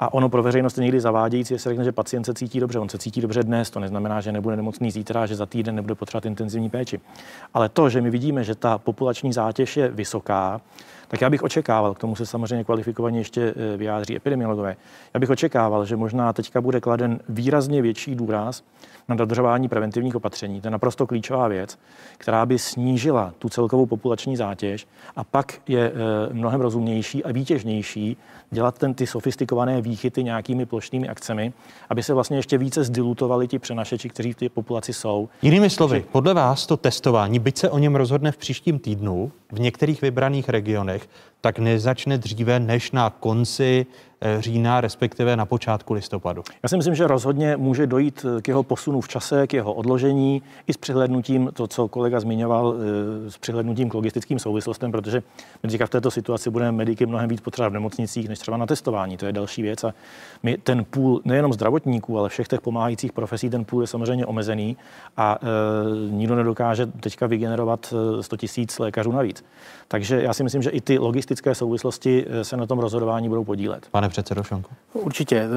A 0.00 0.14
ono 0.14 0.28
pro 0.28 0.42
veřejnost 0.42 0.78
je 0.78 0.82
někdy 0.82 1.00
zavádějící, 1.00 1.58
se 1.58 1.68
řekne, 1.68 1.84
že 1.84 1.92
pacient 1.92 2.24
se 2.24 2.34
cítí 2.34 2.60
dobře. 2.60 2.78
On 2.78 2.88
se 2.88 2.98
cítí 2.98 3.20
dobře 3.20 3.42
dnes, 3.42 3.70
to 3.70 3.80
neznamená, 3.80 4.20
že 4.20 4.32
nebude 4.32 4.56
nemocný 4.56 4.90
zítra, 4.90 5.26
že 5.26 5.36
za 5.36 5.46
týden 5.46 5.74
nebude 5.74 5.94
potřebovat 5.94 6.26
intenzivní 6.26 6.70
péči. 6.70 7.00
Ale 7.54 7.68
to, 7.68 7.88
že 7.88 8.00
my 8.00 8.10
vidíme, 8.10 8.44
že 8.44 8.54
ta 8.54 8.78
populační 8.78 9.32
zátěž 9.32 9.76
je 9.76 9.88
vysoká, 9.88 10.60
tak 11.08 11.20
já 11.20 11.30
bych 11.30 11.42
očekával, 11.42 11.94
k 11.94 11.98
tomu 11.98 12.16
se 12.16 12.26
samozřejmě 12.26 12.64
kvalifikovaně 12.64 13.20
ještě 13.20 13.54
eh, 13.56 13.76
vyjádří 13.76 14.16
epidemiologové, 14.16 14.76
já 15.14 15.20
bych 15.20 15.30
očekával, 15.30 15.84
že 15.84 15.96
možná 15.96 16.32
teďka 16.32 16.60
bude 16.60 16.80
kladen 16.80 17.20
výrazně 17.28 17.82
větší 17.82 18.14
důraz 18.14 18.62
na 19.08 19.14
dodržování 19.14 19.68
preventivních 19.68 20.16
opatření. 20.16 20.60
To 20.60 20.66
je 20.66 20.70
naprosto 20.70 21.06
klíčová 21.06 21.48
věc, 21.48 21.78
která 22.18 22.46
by 22.46 22.58
snížila 22.58 23.34
tu 23.38 23.48
celkovou 23.48 23.86
populační 23.86 24.36
zátěž 24.36 24.86
a 25.16 25.24
pak 25.24 25.60
je 25.68 25.92
e, 25.92 25.92
mnohem 26.32 26.60
rozumnější 26.60 27.24
a 27.24 27.32
výtěžnější 27.32 28.16
dělat 28.54 28.78
ten, 28.78 28.94
ty 28.94 29.06
sofistikované 29.06 29.80
výchyty 29.80 30.24
nějakými 30.24 30.66
plošnými 30.66 31.08
akcemi, 31.08 31.52
aby 31.90 32.02
se 32.02 32.14
vlastně 32.14 32.36
ještě 32.36 32.58
více 32.58 32.84
zdilutovali 32.84 33.48
ti 33.48 33.58
přenašeči, 33.58 34.08
kteří 34.08 34.32
v 34.32 34.36
té 34.36 34.48
populaci 34.48 34.92
jsou. 34.92 35.28
Jinými 35.42 35.70
slovy, 35.70 36.04
podle 36.12 36.34
vás 36.34 36.66
to 36.66 36.76
testování, 36.76 37.38
byť 37.38 37.58
se 37.58 37.70
o 37.70 37.78
něm 37.78 37.96
rozhodne 37.96 38.32
v 38.32 38.36
příštím 38.36 38.78
týdnu 38.78 39.32
v 39.52 39.60
některých 39.60 40.02
vybraných 40.02 40.48
regionech, 40.48 41.08
tak 41.40 41.58
nezačne 41.58 42.18
dříve 42.18 42.60
než 42.60 42.92
na 42.92 43.10
konci 43.10 43.86
Eh, 44.26 44.42
října, 44.42 44.80
respektive 44.80 45.36
na 45.36 45.46
počátku 45.46 45.94
listopadu? 45.94 46.42
Já 46.62 46.68
si 46.68 46.76
myslím, 46.76 46.94
že 46.94 47.06
rozhodně 47.06 47.56
může 47.56 47.86
dojít 47.86 48.26
eh, 48.38 48.42
k 48.42 48.48
jeho 48.48 48.62
posunu 48.62 49.00
v 49.00 49.08
čase, 49.08 49.46
k 49.46 49.52
jeho 49.52 49.74
odložení 49.74 50.42
i 50.66 50.72
s 50.72 50.76
přihlednutím, 50.76 51.50
to, 51.54 51.66
co 51.66 51.88
kolega 51.88 52.20
zmiňoval, 52.20 52.74
eh, 52.76 53.30
s 53.30 53.38
přihlednutím 53.38 53.90
k 53.90 53.94
logistickým 53.94 54.38
souvislostem, 54.38 54.92
protože 54.92 55.22
my 55.62 55.70
říká, 55.70 55.86
v 55.86 55.90
této 55.90 56.10
situaci 56.10 56.50
budeme 56.50 56.72
mediky 56.72 57.06
mnohem 57.06 57.28
víc 57.28 57.40
potřebovat 57.40 57.68
v 57.68 57.72
nemocnicích, 57.72 58.28
než 58.28 58.38
třeba 58.44 58.56
na 58.56 58.66
testování. 58.66 59.16
To 59.16 59.26
je 59.26 59.32
další 59.32 59.62
věc. 59.62 59.84
A 59.84 59.94
my 60.42 60.58
ten 60.58 60.84
půl 60.84 61.20
nejenom 61.24 61.52
zdravotníků, 61.52 62.18
ale 62.18 62.28
všech 62.28 62.48
těch 62.48 62.60
pomáhajících 62.60 63.12
profesí, 63.12 63.50
ten 63.50 63.64
půl 63.64 63.80
je 63.80 63.86
samozřejmě 63.86 64.26
omezený 64.26 64.76
a 65.16 65.38
e, 65.42 65.46
nikdo 66.10 66.36
nedokáže 66.36 66.86
teďka 66.86 67.26
vygenerovat 67.26 67.94
100 68.20 68.36
tisíc 68.36 68.78
lékařů 68.78 69.12
navíc. 69.12 69.44
Takže 69.88 70.22
já 70.22 70.34
si 70.34 70.44
myslím, 70.44 70.62
že 70.62 70.70
i 70.70 70.80
ty 70.80 70.98
logistické 70.98 71.54
souvislosti 71.54 72.26
se 72.42 72.56
na 72.56 72.66
tom 72.66 72.78
rozhodování 72.78 73.28
budou 73.28 73.44
podílet. 73.44 73.86
Pane 73.90 74.08
předsedo 74.08 74.42
Šonku? 74.42 74.70
Určitě. 74.92 75.36
E, 75.36 75.48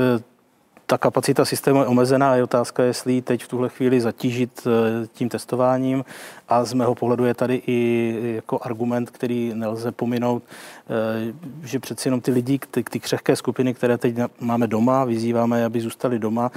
ta 0.86 0.98
kapacita 0.98 1.46
systému 1.46 1.80
je 1.80 1.86
omezená. 1.86 2.36
Je 2.36 2.44
otázka, 2.44 2.84
jestli 2.84 3.14
ji 3.14 3.22
teď 3.22 3.44
v 3.44 3.48
tuhle 3.48 3.70
chvíli 3.70 4.02
zatížit 4.02 4.68
e, 4.68 5.08
tím 5.08 5.30
testováním. 5.30 6.06
A 6.50 6.66
z 6.66 6.74
mého 6.74 6.96
pohledu 6.96 7.26
je 7.26 7.34
tady 7.34 7.62
i 7.68 8.20
jako 8.36 8.60
argument, 8.62 9.10
který 9.10 9.52
nelze 9.56 9.92
pominout, 9.92 10.44
e, 10.44 11.68
že 11.68 11.80
přeci 11.80 12.08
jenom 12.08 12.22
ty 12.22 12.32
lidi, 12.32 12.60
ty, 12.72 12.84
ty 12.84 13.00
křehké 13.00 13.36
skupiny, 13.36 13.74
které 13.74 13.98
teď 13.98 14.16
máme 14.40 14.68
doma, 14.68 15.06
vyzýváme, 15.06 15.66
aby 15.66 15.82
zůstali 15.82 16.20
doma, 16.20 16.52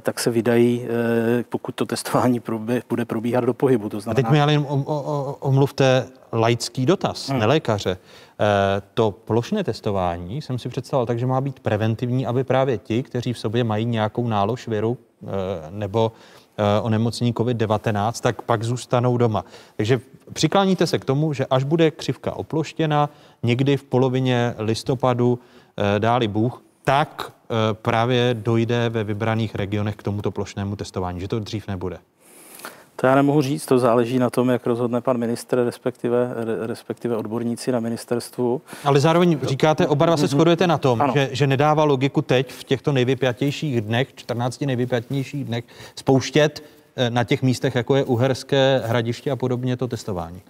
tak 0.00 0.20
se 0.20 0.30
vydají, 0.30 0.86
pokud 1.48 1.74
to 1.74 1.86
testování 1.86 2.42
bude 2.88 3.04
probíhat 3.04 3.44
do 3.44 3.54
pohybu. 3.54 3.88
To 3.88 4.00
znamená... 4.00 4.20
A 4.20 4.22
teď 4.22 4.32
mi 4.32 4.40
ale 4.40 4.58
omluvte 5.40 6.06
laický 6.32 6.86
dotaz, 6.86 7.28
hmm. 7.28 7.38
nelékaře. 7.38 7.96
To 8.94 9.10
plošné 9.10 9.64
testování 9.64 10.42
jsem 10.42 10.58
si 10.58 10.68
představil 10.68 11.06
tak, 11.06 11.18
že 11.18 11.26
má 11.26 11.40
být 11.40 11.60
preventivní, 11.60 12.26
aby 12.26 12.44
právě 12.44 12.78
ti, 12.78 13.02
kteří 13.02 13.32
v 13.32 13.38
sobě 13.38 13.64
mají 13.64 13.84
nějakou 13.84 14.28
nálož 14.28 14.68
viru 14.68 14.98
nebo 15.70 16.12
onemocnění 16.82 17.34
COVID-19, 17.34 18.20
tak 18.20 18.42
pak 18.42 18.62
zůstanou 18.62 19.16
doma. 19.16 19.44
Takže 19.76 20.00
přikláníte 20.32 20.86
se 20.86 20.98
k 20.98 21.04
tomu, 21.04 21.32
že 21.32 21.46
až 21.46 21.64
bude 21.64 21.90
křivka 21.90 22.32
oploštěna, 22.32 23.10
někdy 23.42 23.76
v 23.76 23.84
polovině 23.84 24.54
listopadu, 24.58 25.38
dáli 25.98 26.28
Bůh, 26.28 26.62
tak 26.84 27.32
právě 27.72 28.34
dojde 28.34 28.88
ve 28.88 29.04
vybraných 29.04 29.54
regionech 29.54 29.96
k 29.96 30.02
tomuto 30.02 30.30
plošnému 30.30 30.76
testování, 30.76 31.20
že 31.20 31.28
to 31.28 31.38
dřív 31.38 31.68
nebude. 31.68 31.98
To 33.02 33.06
já 33.06 33.14
nemohu 33.14 33.42
říct, 33.42 33.66
to 33.66 33.78
záleží 33.78 34.18
na 34.18 34.30
tom, 34.30 34.50
jak 34.50 34.66
rozhodne 34.66 35.00
pan 35.00 35.18
ministr, 35.18 35.64
respektive, 35.64 36.34
respektive 36.60 37.16
odborníci 37.16 37.72
na 37.72 37.80
ministerstvu. 37.80 38.62
Ale 38.84 39.00
zároveň 39.00 39.38
říkáte, 39.42 39.86
oba 39.86 40.06
dva 40.06 40.16
se 40.16 40.22
mhm. 40.22 40.28
shodujete 40.28 40.66
na 40.66 40.78
tom, 40.78 41.02
že, 41.14 41.28
že 41.32 41.46
nedává 41.46 41.84
logiku 41.84 42.22
teď 42.22 42.52
v 42.52 42.64
těchto 42.64 42.92
nejvypjatějších 42.92 43.80
dnech, 43.80 44.14
14 44.14 44.60
nejvypjatějších 44.60 45.44
dnech, 45.44 45.64
spouštět 45.96 46.64
eh, 46.96 47.10
na 47.10 47.24
těch 47.24 47.42
místech, 47.42 47.74
jako 47.74 47.96
je 47.96 48.04
Uherské 48.04 48.82
hradiště 48.84 49.30
a 49.30 49.36
podobně, 49.36 49.76
to 49.76 49.88
testování. 49.88 50.40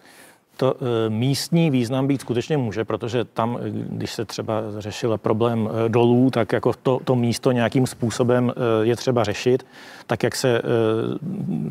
To 0.56 0.74
e, 0.74 1.10
místní 1.10 1.70
význam 1.70 2.06
být 2.06 2.20
skutečně 2.20 2.56
může, 2.56 2.84
protože 2.84 3.24
tam, 3.24 3.58
eh, 3.60 3.70
když 3.70 4.12
se 4.12 4.24
třeba 4.24 4.62
řešil 4.78 5.18
problém 5.18 5.70
e, 5.86 5.88
dolů, 5.88 6.30
tak 6.30 6.52
jako 6.52 6.72
to, 6.82 7.00
to 7.04 7.16
místo 7.16 7.52
nějakým 7.52 7.86
způsobem 7.86 8.52
je 8.82 8.96
třeba 8.96 9.24
řešit, 9.24 9.66
tak 10.06 10.22
jak 10.22 10.36
se 10.36 10.62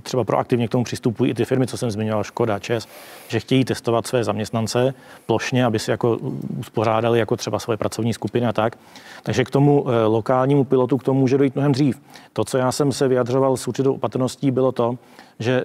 třeba 0.04 0.24
proaktivně 0.24 0.68
k 0.68 0.72
tomu 0.72 0.84
přistupují 0.84 1.32
i 1.32 1.34
ty 1.34 1.46
firmy, 1.46 1.68
co 1.68 1.78
jsem 1.78 1.92
zmiňoval, 1.92 2.24
Škoda, 2.24 2.60
ČES, 2.60 2.88
že 3.28 3.40
chtějí 3.40 3.66
testovat 3.66 4.08
své 4.08 4.24
zaměstnance 4.24 4.94
plošně, 5.26 5.66
aby 5.66 5.80
si 5.80 5.92
jako 5.92 6.18
uspořádali 6.60 7.20
jako 7.20 7.38
třeba 7.38 7.60
svoje 7.60 7.78
pracovní 7.78 8.14
skupiny 8.14 8.48
a 8.48 8.54
tak. 8.54 8.78
Takže 9.24 9.44
k 9.44 9.50
tomu 9.50 9.86
lokálnímu 10.08 10.64
pilotu 10.64 10.98
k 10.98 11.04
tomu 11.04 11.20
může 11.20 11.38
dojít 11.38 11.56
mnohem 11.56 11.72
dřív. 11.72 12.02
To, 12.34 12.44
co 12.46 12.58
já 12.58 12.72
jsem 12.72 12.92
se 12.92 13.08
vyjadřoval 13.08 13.58
s 13.58 13.68
určitou 13.68 13.94
opatrností, 13.94 14.52
bylo 14.52 14.72
to, 14.72 14.98
že 15.42 15.52
e, 15.52 15.64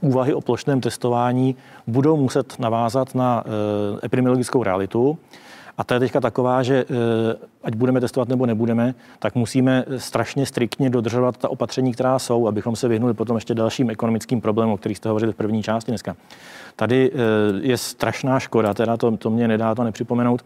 úvahy 0.00 0.34
o 0.34 0.40
plošném 0.40 0.80
testování 0.80 1.56
budou 1.86 2.16
muset 2.16 2.58
navázat 2.58 3.14
na 3.14 3.44
e, 3.46 4.06
epidemiologickou 4.06 4.62
realitu. 4.62 5.18
A 5.78 5.84
to 5.84 5.94
je 5.94 6.00
teďka 6.00 6.20
taková, 6.20 6.62
že 6.62 6.74
e, 6.74 6.84
ať 7.64 7.74
budeme 7.74 8.00
testovat 8.00 8.28
nebo 8.28 8.46
nebudeme, 8.46 8.94
tak 9.18 9.34
musíme 9.34 9.84
strašně 9.96 10.46
striktně 10.46 10.90
dodržovat 10.90 11.36
ta 11.36 11.48
opatření, 11.48 11.92
která 11.92 12.18
jsou, 12.18 12.48
abychom 12.48 12.76
se 12.76 12.88
vyhnuli 12.88 13.14
potom 13.14 13.36
ještě 13.36 13.54
dalším 13.54 13.90
ekonomickým 13.90 14.40
problémům, 14.40 14.74
o 14.74 14.76
kterých 14.76 14.96
jste 14.96 15.08
hovořili 15.08 15.32
v 15.32 15.36
první 15.36 15.62
části 15.62 15.90
dneska. 15.90 16.16
Tady 16.76 17.10
je 17.60 17.78
strašná 17.78 18.40
škoda, 18.40 18.74
teda 18.74 18.96
to, 18.96 19.16
to 19.16 19.30
mě 19.30 19.48
nedá 19.48 19.74
to 19.74 19.84
nepřipomenout, 19.84 20.44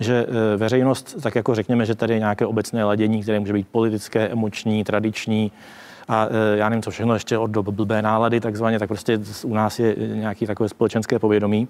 že 0.00 0.26
veřejnost, 0.56 1.16
tak 1.22 1.34
jako 1.34 1.54
řekněme, 1.54 1.86
že 1.86 1.94
tady 1.94 2.14
je 2.14 2.18
nějaké 2.18 2.46
obecné 2.46 2.84
ladění, 2.84 3.22
které 3.22 3.40
může 3.40 3.52
být 3.52 3.68
politické, 3.68 4.28
emoční, 4.28 4.84
tradiční, 4.84 5.52
a 6.08 6.28
e, 6.30 6.56
já 6.56 6.68
nevím, 6.68 6.82
co 6.82 6.90
všechno 6.90 7.14
ještě 7.14 7.38
od 7.38 7.50
dob 7.50 7.68
blbé 7.68 8.02
nálady, 8.02 8.40
takzvaně, 8.40 8.78
tak 8.78 8.88
prostě 8.88 9.20
u 9.44 9.54
nás 9.54 9.78
je 9.78 9.96
nějaký 9.98 10.46
takové 10.46 10.68
společenské 10.68 11.18
povědomí, 11.18 11.68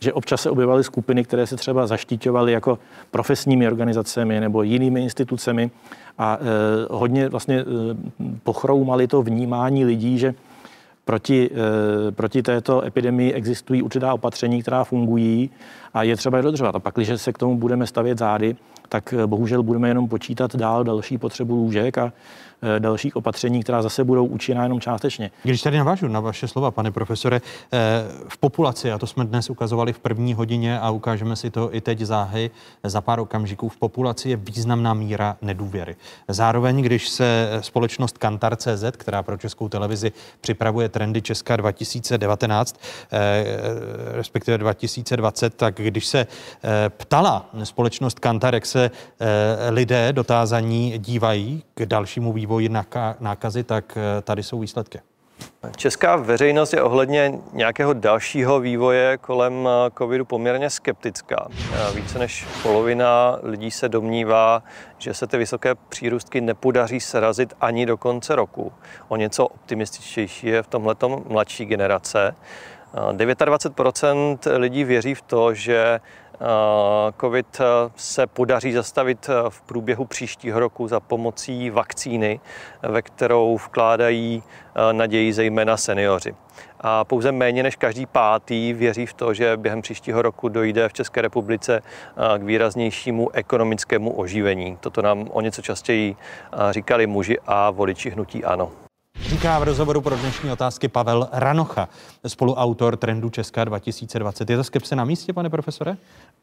že 0.00 0.12
občas 0.12 0.42
se 0.42 0.50
objevaly 0.50 0.84
skupiny, 0.84 1.24
které 1.24 1.46
se 1.46 1.56
třeba 1.56 1.86
zaštiťovaly 1.86 2.52
jako 2.52 2.78
profesními 3.10 3.66
organizacemi 3.66 4.40
nebo 4.40 4.62
jinými 4.62 5.02
institucemi 5.02 5.70
a 6.18 6.38
e, 6.40 6.44
hodně 6.90 7.28
vlastně 7.28 7.60
e, 7.60 7.64
pochroumali 8.42 9.06
to 9.06 9.22
vnímání 9.22 9.84
lidí, 9.84 10.18
že 10.18 10.34
proti, 11.04 11.50
e, 12.08 12.12
proti 12.12 12.42
této 12.42 12.84
epidemii 12.84 13.32
existují 13.32 13.82
určitá 13.82 14.14
opatření, 14.14 14.62
která 14.62 14.84
fungují 14.84 15.50
a 15.94 16.02
je 16.02 16.16
třeba 16.16 16.36
je 16.36 16.42
dodržovat. 16.42 16.74
A 16.74 16.78
pak, 16.78 16.94
když 16.94 17.10
se 17.16 17.32
k 17.32 17.38
tomu 17.38 17.56
budeme 17.56 17.86
stavět 17.86 18.18
zády, 18.18 18.56
tak 18.88 19.12
e, 19.12 19.26
bohužel 19.26 19.62
budeme 19.62 19.88
jenom 19.88 20.08
počítat 20.08 20.56
dál 20.56 20.84
další 20.84 21.18
potřebu 21.18 21.54
lůžek 21.54 21.98
a 21.98 22.12
dalších 22.78 23.16
opatření, 23.16 23.62
která 23.62 23.82
zase 23.82 24.04
budou 24.04 24.26
účinná 24.26 24.62
jenom 24.62 24.80
částečně. 24.80 25.30
Když 25.42 25.62
tady 25.62 25.78
navážu 25.78 26.08
na 26.08 26.20
vaše 26.20 26.48
slova, 26.48 26.70
pane 26.70 26.90
profesore, 26.90 27.40
eh, 27.72 27.78
v 28.28 28.38
populaci, 28.38 28.92
a 28.92 28.98
to 28.98 29.06
jsme 29.06 29.24
dnes 29.24 29.50
ukazovali 29.50 29.92
v 29.92 29.98
první 29.98 30.34
hodině 30.34 30.80
a 30.80 30.90
ukážeme 30.90 31.36
si 31.36 31.50
to 31.50 31.74
i 31.74 31.80
teď 31.80 32.00
záhy 32.00 32.50
za 32.82 33.00
pár 33.00 33.20
okamžiků, 33.20 33.68
v 33.68 33.76
populaci 33.76 34.30
je 34.30 34.36
významná 34.36 34.94
míra 34.94 35.36
nedůvěry. 35.42 35.96
Zároveň, 36.28 36.82
když 36.82 37.08
se 37.08 37.48
společnost 37.60 38.18
Kantar.cz, 38.18 38.84
která 38.96 39.22
pro 39.22 39.36
českou 39.36 39.68
televizi 39.68 40.12
připravuje 40.40 40.88
trendy 40.88 41.22
Česka 41.22 41.56
2019, 41.56 42.80
eh, 43.12 43.44
respektive 44.12 44.58
2020, 44.58 45.54
tak 45.54 45.74
když 45.74 46.06
se 46.06 46.26
ptala 46.88 47.50
společnost 47.64 48.18
Kantar, 48.18 48.54
jak 48.54 48.66
se 48.66 48.90
lidé 49.70 50.12
dotázaní 50.12 50.98
dívají 50.98 51.62
k 51.74 51.86
dalšímu 51.86 52.32
vývoji 52.32 52.43
vývoji 52.44 52.68
nákazy, 53.20 53.64
tak 53.64 53.96
eh, 53.96 54.22
tady 54.22 54.42
jsou 54.42 54.58
výsledky. 54.60 55.00
Česká 55.76 56.16
veřejnost 56.16 56.72
je 56.72 56.82
ohledně 56.82 57.32
nějakého 57.52 57.92
dalšího 57.92 58.60
vývoje 58.60 59.18
kolem 59.18 59.68
eh, 59.68 59.90
covidu 59.98 60.24
poměrně 60.24 60.70
skeptická. 60.70 61.48
Eh, 61.48 61.94
více 61.94 62.18
než 62.18 62.46
polovina 62.62 63.38
lidí 63.42 63.70
se 63.70 63.88
domnívá, 63.88 64.62
že 64.98 65.14
se 65.14 65.26
ty 65.26 65.36
vysoké 65.38 65.74
přírůstky 65.88 66.40
nepodaří 66.40 67.00
srazit 67.00 67.54
ani 67.60 67.86
do 67.86 67.96
konce 67.96 68.36
roku. 68.36 68.72
O 69.08 69.16
něco 69.16 69.46
optimističtější 69.46 70.46
je 70.46 70.62
v 70.62 70.66
tomhle 70.66 70.94
mladší 71.28 71.64
generace. 71.64 72.34
29% 72.94 74.38
lidí 74.56 74.84
věří 74.84 75.14
v 75.14 75.22
to, 75.22 75.54
že 75.54 76.00
COVID 77.20 77.60
se 77.96 78.26
podaří 78.26 78.72
zastavit 78.72 79.30
v 79.48 79.62
průběhu 79.62 80.04
příštího 80.04 80.60
roku 80.60 80.88
za 80.88 81.00
pomocí 81.00 81.70
vakcíny, 81.70 82.40
ve 82.82 83.02
kterou 83.02 83.56
vkládají 83.56 84.42
naději 84.92 85.32
zejména 85.32 85.76
seniori. 85.76 86.34
A 86.80 87.04
pouze 87.04 87.32
méně 87.32 87.62
než 87.62 87.76
každý 87.76 88.06
pátý 88.06 88.72
věří 88.72 89.06
v 89.06 89.14
to, 89.14 89.34
že 89.34 89.56
během 89.56 89.82
příštího 89.82 90.22
roku 90.22 90.48
dojde 90.48 90.88
v 90.88 90.92
České 90.92 91.22
republice 91.22 91.82
k 92.38 92.42
výraznějšímu 92.42 93.30
ekonomickému 93.30 94.12
oživení. 94.12 94.78
Toto 94.80 95.02
nám 95.02 95.28
o 95.32 95.40
něco 95.40 95.62
častěji 95.62 96.16
říkali 96.70 97.06
muži 97.06 97.38
a 97.46 97.70
voliči 97.70 98.10
hnutí 98.10 98.44
ANO. 98.44 98.83
Říká 99.22 99.58
v 99.58 99.62
rozhovoru 99.62 100.00
pro 100.00 100.16
dnešní 100.16 100.50
otázky 100.50 100.88
Pavel 100.88 101.28
Ranocha, 101.32 101.88
spoluautor 102.26 102.96
trendu 102.96 103.30
Česká 103.30 103.64
2020. 103.64 104.50
Je 104.50 104.56
to 104.56 104.64
skepse 104.64 104.96
na 104.96 105.04
místě, 105.04 105.32
pane 105.32 105.50
profesore? 105.50 105.96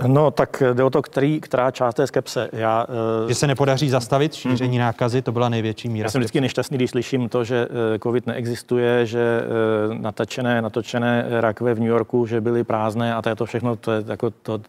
No, 0.07 0.31
tak 0.31 0.63
jde 0.73 0.83
o 0.83 0.89
to, 0.89 1.01
který, 1.01 1.41
která 1.41 1.71
část 1.71 1.95
té 1.95 2.07
skepse. 2.07 2.49
Já, 2.53 2.85
uh... 3.23 3.29
Že 3.29 3.35
se 3.35 3.47
nepodaří 3.47 3.89
zastavit 3.89 4.33
šíření 4.33 4.77
hmm. 4.77 4.85
nákazy, 4.85 5.21
to 5.21 5.31
byla 5.31 5.49
největší 5.49 5.89
míra. 5.89 6.05
Já 6.05 6.09
jsem 6.11 6.21
vždycky 6.21 6.41
nešťastný, 6.41 6.77
když 6.77 6.89
slyším 6.89 7.29
to, 7.29 7.43
že 7.43 7.67
eh, 7.95 7.99
COVID 7.99 8.27
neexistuje, 8.27 9.05
že 9.05 9.41
uh, 9.89 9.93
natačené, 9.93 10.61
natočené 10.61 11.25
rakve 11.29 11.73
v 11.73 11.79
New 11.79 11.89
Yorku, 11.89 12.25
že 12.25 12.41
byly 12.41 12.63
prázdné 12.63 13.15
a 13.15 13.21
to 13.21 13.29
je 13.29 13.35
to 13.35 13.45
všechno, 13.45 13.75
to 13.75 13.91
je 13.91 14.03
jako 14.07 14.29
to 14.29 14.61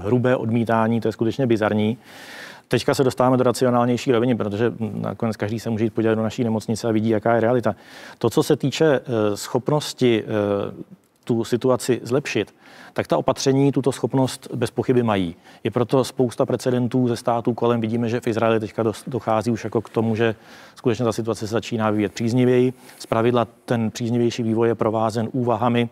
hrubé 0.00 0.36
odmítání, 0.36 1.00
to 1.00 1.08
je 1.08 1.12
skutečně 1.12 1.46
bizarní. 1.46 1.98
Teďka 2.68 2.94
se 2.94 3.04
dostáváme 3.04 3.36
do 3.36 3.44
racionálnější 3.44 4.12
roviny, 4.12 4.36
protože 4.36 4.72
nakonec 4.78 5.36
každý 5.36 5.60
se 5.60 5.70
může 5.70 5.84
jít 5.84 5.94
podívat 5.94 6.14
do 6.14 6.22
naší 6.22 6.44
nemocnice 6.44 6.88
a 6.88 6.92
vidí, 6.92 7.08
jaká 7.08 7.34
je 7.34 7.40
realita. 7.40 7.74
To, 8.18 8.30
co 8.30 8.42
se 8.42 8.56
týče 8.56 8.84
eh, 8.84 9.36
schopnosti 9.36 10.24
eh, 10.24 10.84
tu 11.24 11.44
situaci 11.44 12.00
zlepšit, 12.02 12.54
tak 12.92 13.06
ta 13.06 13.16
opatření 13.18 13.72
tuto 13.72 13.92
schopnost 13.92 14.48
bez 14.54 14.70
pochyby 14.70 15.02
mají. 15.02 15.36
Je 15.64 15.70
proto 15.70 16.04
spousta 16.04 16.46
precedentů 16.46 17.08
ze 17.08 17.16
států 17.16 17.54
kolem. 17.54 17.80
Vidíme, 17.80 18.08
že 18.08 18.20
v 18.20 18.26
Izraeli 18.26 18.60
teďka 18.60 18.84
dochází 19.06 19.50
už 19.50 19.64
jako 19.64 19.80
k 19.80 19.88
tomu, 19.88 20.16
že 20.16 20.34
skutečně 20.74 21.04
ta 21.04 21.12
situace 21.12 21.46
se 21.46 21.52
začíná 21.52 21.90
vyvíjet 21.90 22.12
příznivěji. 22.12 22.72
Zpravidla 22.98 23.46
ten 23.64 23.90
příznivější 23.90 24.42
vývoj 24.42 24.68
je 24.68 24.74
provázen 24.74 25.28
úvahami 25.32 25.88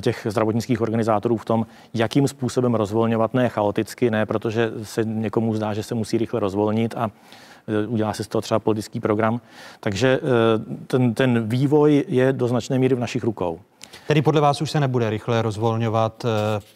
těch 0.00 0.26
zdravotnických 0.30 0.80
organizátorů 0.80 1.36
v 1.36 1.44
tom, 1.44 1.66
jakým 1.94 2.28
způsobem 2.28 2.74
rozvolňovat, 2.74 3.34
ne 3.34 3.48
chaoticky, 3.48 4.10
ne 4.10 4.26
protože 4.26 4.72
se 4.82 5.04
někomu 5.04 5.54
zdá, 5.54 5.74
že 5.74 5.82
se 5.82 5.94
musí 5.94 6.18
rychle 6.18 6.40
rozvolnit 6.40 6.94
a 6.96 7.10
eh, 7.68 7.86
udělá 7.86 8.12
se 8.12 8.24
z 8.24 8.28
toho 8.28 8.42
třeba 8.42 8.58
politický 8.58 9.00
program. 9.00 9.40
Takže 9.80 10.20
eh, 10.22 10.76
ten, 10.86 11.14
ten 11.14 11.48
vývoj 11.48 12.04
je 12.08 12.32
do 12.32 12.48
značné 12.48 12.78
míry 12.78 12.94
v 12.94 13.00
našich 13.00 13.24
rukou. 13.24 13.60
Tedy 14.06 14.22
podle 14.22 14.40
vás 14.40 14.62
už 14.62 14.70
se 14.70 14.80
nebude 14.80 15.10
rychle 15.10 15.42
rozvolňovat 15.42 16.26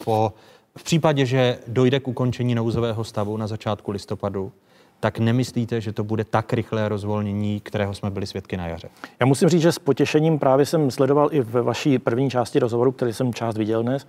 po, 0.05 0.33
v 0.77 0.83
případě, 0.83 1.25
že 1.25 1.57
dojde 1.67 1.99
k 1.99 2.07
ukončení 2.07 2.55
nouzového 2.55 3.03
stavu 3.03 3.37
na 3.37 3.47
začátku 3.47 3.91
listopadu? 3.91 4.51
Tak 5.03 5.19
nemyslíte, 5.19 5.81
že 5.81 5.93
to 5.93 6.03
bude 6.03 6.23
tak 6.23 6.53
rychlé 6.53 6.89
rozvolnění, 6.89 7.59
kterého 7.59 7.93
jsme 7.93 8.09
byli 8.09 8.27
svědky 8.27 8.57
na 8.57 8.67
jaře? 8.67 8.89
Já 9.19 9.25
musím 9.25 9.49
říct, 9.49 9.61
že 9.61 9.71
s 9.71 9.79
potěšením 9.79 10.39
právě 10.39 10.65
jsem 10.65 10.91
sledoval 10.91 11.29
i 11.31 11.41
ve 11.41 11.61
vaší 11.61 11.99
první 11.99 12.29
části 12.29 12.59
rozhovoru, 12.59 12.91
který 12.91 13.13
jsem 13.13 13.33
část 13.33 13.57
viděl 13.57 13.83
dnes, 13.83 14.07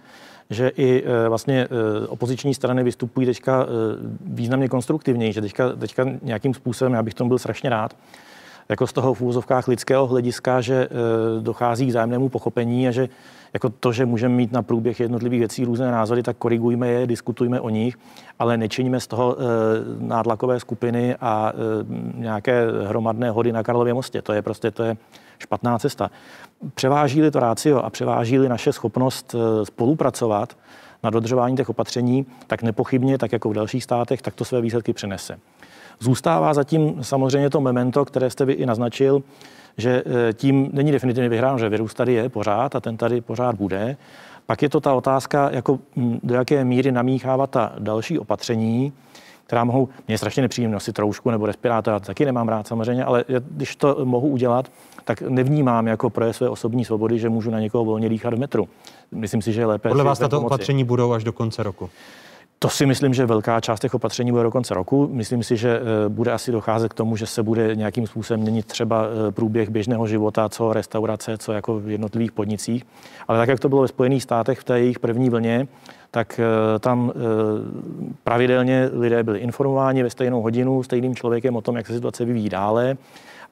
že 0.50 0.68
i 0.68 1.02
e, 1.02 1.28
vlastně 1.28 1.68
e, 1.70 2.06
opoziční 2.06 2.54
strany 2.54 2.82
vystupují 2.82 3.26
teďka 3.26 3.62
e, 3.62 3.66
významně 4.20 4.68
konstruktivněji, 4.68 5.32
že 5.32 5.40
teďka, 5.40 5.72
teďka 5.72 6.06
nějakým 6.22 6.54
způsobem, 6.54 6.92
já 6.92 7.02
bych 7.02 7.14
tomu 7.14 7.28
byl 7.28 7.38
strašně 7.38 7.70
rád, 7.70 7.96
jako 8.68 8.86
z 8.86 8.92
toho 8.92 9.14
v 9.14 9.20
úvozovkách 9.20 9.68
lidského 9.68 10.06
hlediska, 10.06 10.60
že 10.60 10.88
dochází 11.40 11.86
k 11.86 11.92
zájemnému 11.92 12.28
pochopení 12.28 12.88
a 12.88 12.90
že 12.90 13.08
jako 13.54 13.68
to, 13.68 13.92
že 13.92 14.06
můžeme 14.06 14.34
mít 14.34 14.52
na 14.52 14.62
průběh 14.62 15.00
jednotlivých 15.00 15.38
věcí 15.38 15.64
různé 15.64 15.90
názory, 15.90 16.22
tak 16.22 16.36
korigujme 16.36 16.88
je, 16.88 17.06
diskutujme 17.06 17.60
o 17.60 17.68
nich, 17.68 17.98
ale 18.38 18.56
nečiníme 18.56 19.00
z 19.00 19.06
toho 19.06 19.36
e, 19.36 19.44
nátlakové 19.98 20.60
skupiny 20.60 21.16
a 21.20 21.52
e, 21.52 22.18
nějaké 22.18 22.66
hromadné 22.86 23.30
hody 23.30 23.52
na 23.52 23.62
Karlově 23.62 23.94
mostě. 23.94 24.22
To 24.22 24.32
je 24.32 24.42
prostě 24.42 24.70
to 24.70 24.82
je 24.82 24.96
špatná 25.38 25.78
cesta. 25.78 26.10
Převáží-li 26.74 27.30
to 27.30 27.40
rácio 27.40 27.78
a 27.78 27.90
převáží-li 27.90 28.48
naše 28.48 28.72
schopnost 28.72 29.34
spolupracovat 29.64 30.56
na 31.02 31.10
dodržování 31.10 31.56
těch 31.56 31.70
opatření, 31.70 32.26
tak 32.46 32.62
nepochybně, 32.62 33.18
tak 33.18 33.32
jako 33.32 33.50
v 33.50 33.54
dalších 33.54 33.84
státech, 33.84 34.22
tak 34.22 34.34
to 34.34 34.44
své 34.44 34.60
výsledky 34.60 34.92
přenese. 34.92 35.38
Zůstává 36.00 36.54
zatím 36.54 36.94
samozřejmě 37.02 37.50
to 37.50 37.60
memento, 37.60 38.04
které 38.04 38.30
jste 38.30 38.44
vy 38.44 38.52
i 38.52 38.66
naznačil, 38.66 39.22
že 39.76 40.02
eh, 40.06 40.32
tím 40.32 40.70
není 40.72 40.92
definitivně 40.92 41.28
vyhráno, 41.28 41.58
že 41.58 41.68
virus 41.68 41.94
tady 41.94 42.12
je 42.12 42.28
pořád 42.28 42.76
a 42.76 42.80
ten 42.80 42.96
tady 42.96 43.20
pořád 43.20 43.56
bude. 43.56 43.96
Pak 44.46 44.62
je 44.62 44.68
to 44.68 44.80
ta 44.80 44.94
otázka, 44.94 45.50
jako 45.52 45.78
hm, 45.96 46.18
do 46.22 46.34
jaké 46.34 46.64
míry 46.64 46.92
namíchávat 46.92 47.50
ta 47.50 47.72
další 47.78 48.18
opatření, 48.18 48.92
která 49.46 49.64
mohou, 49.64 49.88
mě 50.06 50.14
je 50.14 50.18
strašně 50.18 50.42
nepříjemné 50.42 50.74
nosit 50.74 50.92
troušku 50.92 51.30
nebo 51.30 51.46
respirátor, 51.46 51.94
já 51.94 52.00
to 52.00 52.06
taky 52.06 52.24
nemám 52.24 52.48
rád 52.48 52.66
samozřejmě, 52.66 53.04
ale 53.04 53.24
když 53.50 53.76
to 53.76 53.96
mohu 54.04 54.28
udělat, 54.28 54.68
tak 55.04 55.22
nevnímám 55.22 55.86
jako 55.86 56.10
projev 56.10 56.36
své 56.36 56.48
osobní 56.48 56.84
svobody, 56.84 57.18
že 57.18 57.28
můžu 57.28 57.50
na 57.50 57.60
někoho 57.60 57.84
volně 57.84 58.08
dýchat 58.08 58.34
v 58.34 58.38
metru. 58.38 58.68
Myslím 59.12 59.42
si, 59.42 59.52
že 59.52 59.60
je 59.60 59.66
lépe. 59.66 59.88
Podle 59.88 60.04
vás 60.04 60.18
tato 60.18 60.40
opatření 60.40 60.84
budou 60.84 61.12
až 61.12 61.24
do 61.24 61.32
konce 61.32 61.62
roku? 61.62 61.90
To 62.58 62.68
si 62.68 62.86
myslím, 62.86 63.14
že 63.14 63.26
velká 63.26 63.60
část 63.60 63.80
těch 63.80 63.94
opatření 63.94 64.30
bude 64.30 64.42
do 64.42 64.50
konce 64.50 64.74
roku. 64.74 65.08
Myslím 65.12 65.42
si, 65.42 65.56
že 65.56 65.80
eh, 65.80 66.08
bude 66.08 66.32
asi 66.32 66.52
docházet 66.52 66.88
k 66.88 66.94
tomu, 66.94 67.16
že 67.16 67.26
se 67.26 67.42
bude 67.42 67.76
nějakým 67.76 68.06
způsobem 68.06 68.40
měnit 68.40 68.66
třeba 68.66 69.04
eh, 69.04 69.32
průběh 69.32 69.70
běžného 69.70 70.06
života, 70.06 70.48
co 70.48 70.72
restaurace, 70.72 71.38
co 71.38 71.52
jako 71.52 71.80
v 71.80 71.88
jednotlivých 71.88 72.32
podnicích. 72.32 72.86
Ale 73.28 73.38
tak, 73.38 73.48
jak 73.48 73.60
to 73.60 73.68
bylo 73.68 73.82
ve 73.82 73.88
Spojených 73.88 74.22
státech 74.22 74.60
v 74.60 74.64
té 74.64 74.80
jejich 74.80 74.98
první 74.98 75.30
vlně, 75.30 75.68
tak 76.10 76.40
eh, 76.40 76.78
tam 76.78 77.12
pravidelně 78.24 78.90
lidé 78.92 79.22
byli 79.22 79.38
informováni 79.38 80.02
ve 80.02 80.10
stejnou 80.10 80.42
hodinu 80.42 80.82
stejným 80.82 81.14
člověkem 81.14 81.56
o 81.56 81.60
tom, 81.60 81.76
jak 81.76 81.86
se 81.86 81.92
situace 81.92 82.24
vyvíjí 82.24 82.48
dále. 82.48 82.96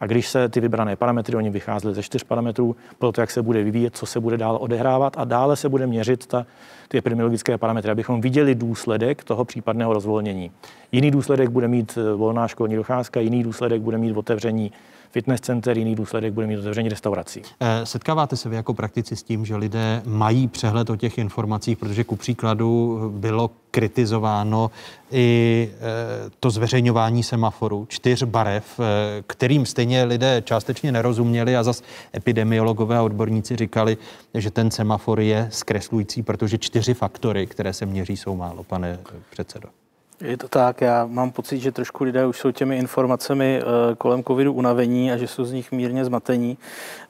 A 0.00 0.06
když 0.06 0.28
se 0.28 0.48
ty 0.48 0.60
vybrané 0.60 0.96
parametry, 0.96 1.36
oni 1.36 1.50
vycházely 1.50 1.94
ze 1.94 2.02
čtyř 2.02 2.22
parametrů, 2.24 2.76
pro 2.98 3.12
to, 3.12 3.20
jak 3.20 3.30
se 3.30 3.42
bude 3.42 3.64
vyvíjet, 3.64 3.96
co 3.96 4.06
se 4.06 4.20
bude 4.20 4.36
dál 4.36 4.58
odehrávat 4.60 5.14
a 5.18 5.24
dále 5.24 5.56
se 5.56 5.68
bude 5.68 5.86
měřit 5.86 6.26
ta, 6.26 6.46
ty 6.88 6.98
epidemiologické 6.98 7.58
parametry, 7.58 7.90
abychom 7.90 8.20
viděli 8.20 8.54
důsledek 8.54 9.24
toho 9.24 9.44
případného 9.44 9.92
rozvolnění. 9.92 10.50
Jiný 10.92 11.10
důsledek 11.10 11.50
bude 11.50 11.68
mít 11.68 11.98
eh, 11.98 12.14
volná 12.14 12.48
školní 12.48 12.76
docházka, 12.76 13.20
jiný 13.20 13.42
důsledek 13.42 13.82
bude 13.82 13.98
mít 13.98 14.16
otevření 14.16 14.72
fitness 15.12 15.40
center, 15.40 15.78
jiný 15.78 15.94
důsledek 15.94 16.32
bude 16.32 16.46
mít 16.46 16.58
otevření 16.58 16.88
restaurací. 16.88 17.42
Eh, 17.60 17.86
setkáváte 17.86 18.36
se 18.36 18.48
vy 18.48 18.56
jako 18.56 18.74
praktici 18.74 19.16
s 19.16 19.22
tím, 19.22 19.44
že 19.44 19.56
lidé 19.56 20.02
mají 20.04 20.48
přehled 20.48 20.90
o 20.90 20.96
těch 20.96 21.18
informacích, 21.18 21.78
protože 21.78 22.04
ku 22.04 22.16
příkladu 22.16 23.00
bylo 23.14 23.50
kritizováno 23.70 24.70
i 25.10 25.70
eh, 25.72 26.30
to 26.40 26.50
zveřejňování 26.50 27.22
semaforu, 27.22 27.86
čtyř 27.88 28.22
barev, 28.22 28.80
eh, 28.80 29.22
kterým 29.26 29.66
stejně 29.66 30.04
lidé 30.04 30.42
částečně 30.44 30.92
nerozuměli 30.92 31.56
a 31.56 31.62
zas 31.62 31.82
epidemiologové 32.16 32.96
a 32.96 33.02
odborníci 33.02 33.56
říkali, 33.56 33.96
že 34.34 34.50
ten 34.50 34.70
semafor 34.70 35.20
je 35.20 35.48
zkreslující, 35.50 36.22
protože 36.22 36.58
čtyři 36.58 36.94
faktory, 36.94 37.46
které 37.46 37.72
se 37.72 37.86
měří, 37.86 38.16
jsou 38.16 38.36
málo, 38.36 38.64
pane 38.64 38.98
předsedo. 39.30 39.81
Je 40.22 40.36
to 40.36 40.48
tak, 40.48 40.80
já 40.80 41.06
mám 41.06 41.30
pocit, 41.30 41.58
že 41.58 41.72
trošku 41.72 42.04
lidé 42.04 42.26
už 42.26 42.38
jsou 42.38 42.50
těmi 42.50 42.78
informacemi 42.78 43.60
eh, 43.62 43.94
kolem 43.94 44.24
covidu 44.24 44.52
unavení 44.52 45.12
a 45.12 45.16
že 45.16 45.28
jsou 45.28 45.44
z 45.44 45.52
nich 45.52 45.72
mírně 45.72 46.04
zmatení, 46.04 46.58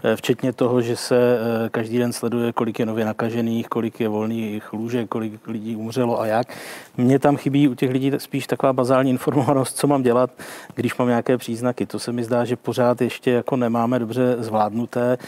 eh, 0.05 0.17
včetně 0.17 0.53
toho, 0.53 0.83
že 0.83 0.97
se 0.97 1.17
eh, 1.17 1.69
každý 1.69 1.99
den 1.99 2.13
sleduje, 2.13 2.53
kolik 2.53 2.79
je 2.79 2.87
nově 2.87 3.05
nakažených, 3.05 3.69
kolik 3.69 4.01
je 4.01 4.09
volných 4.09 4.73
lůžek, 4.73 5.09
kolik 5.09 5.47
lidí 5.47 5.77
umřelo 5.77 6.21
a 6.21 6.27
jak. 6.27 6.57
Mně 6.97 7.19
tam 7.19 7.37
chybí 7.37 7.69
u 7.69 7.75
těch 7.75 7.91
lidí 7.91 8.13
spíš 8.19 8.47
taková 8.47 8.73
bazální 8.73 9.11
informovanost, 9.11 9.77
co 9.77 9.87
mám 9.87 10.03
dělat, 10.03 10.31
když 10.75 10.97
mám 10.97 11.09
nějaké 11.09 11.39
příznaky. 11.39 11.87
To 11.87 11.99
se 11.99 12.13
mi 12.13 12.25
zdá, 12.25 12.45
že 12.45 12.57
pořád 12.57 13.01
ještě 13.01 13.31
jako 13.31 13.57
nemáme 13.57 13.99
dobře 13.99 14.37
zvládnuté. 14.39 15.19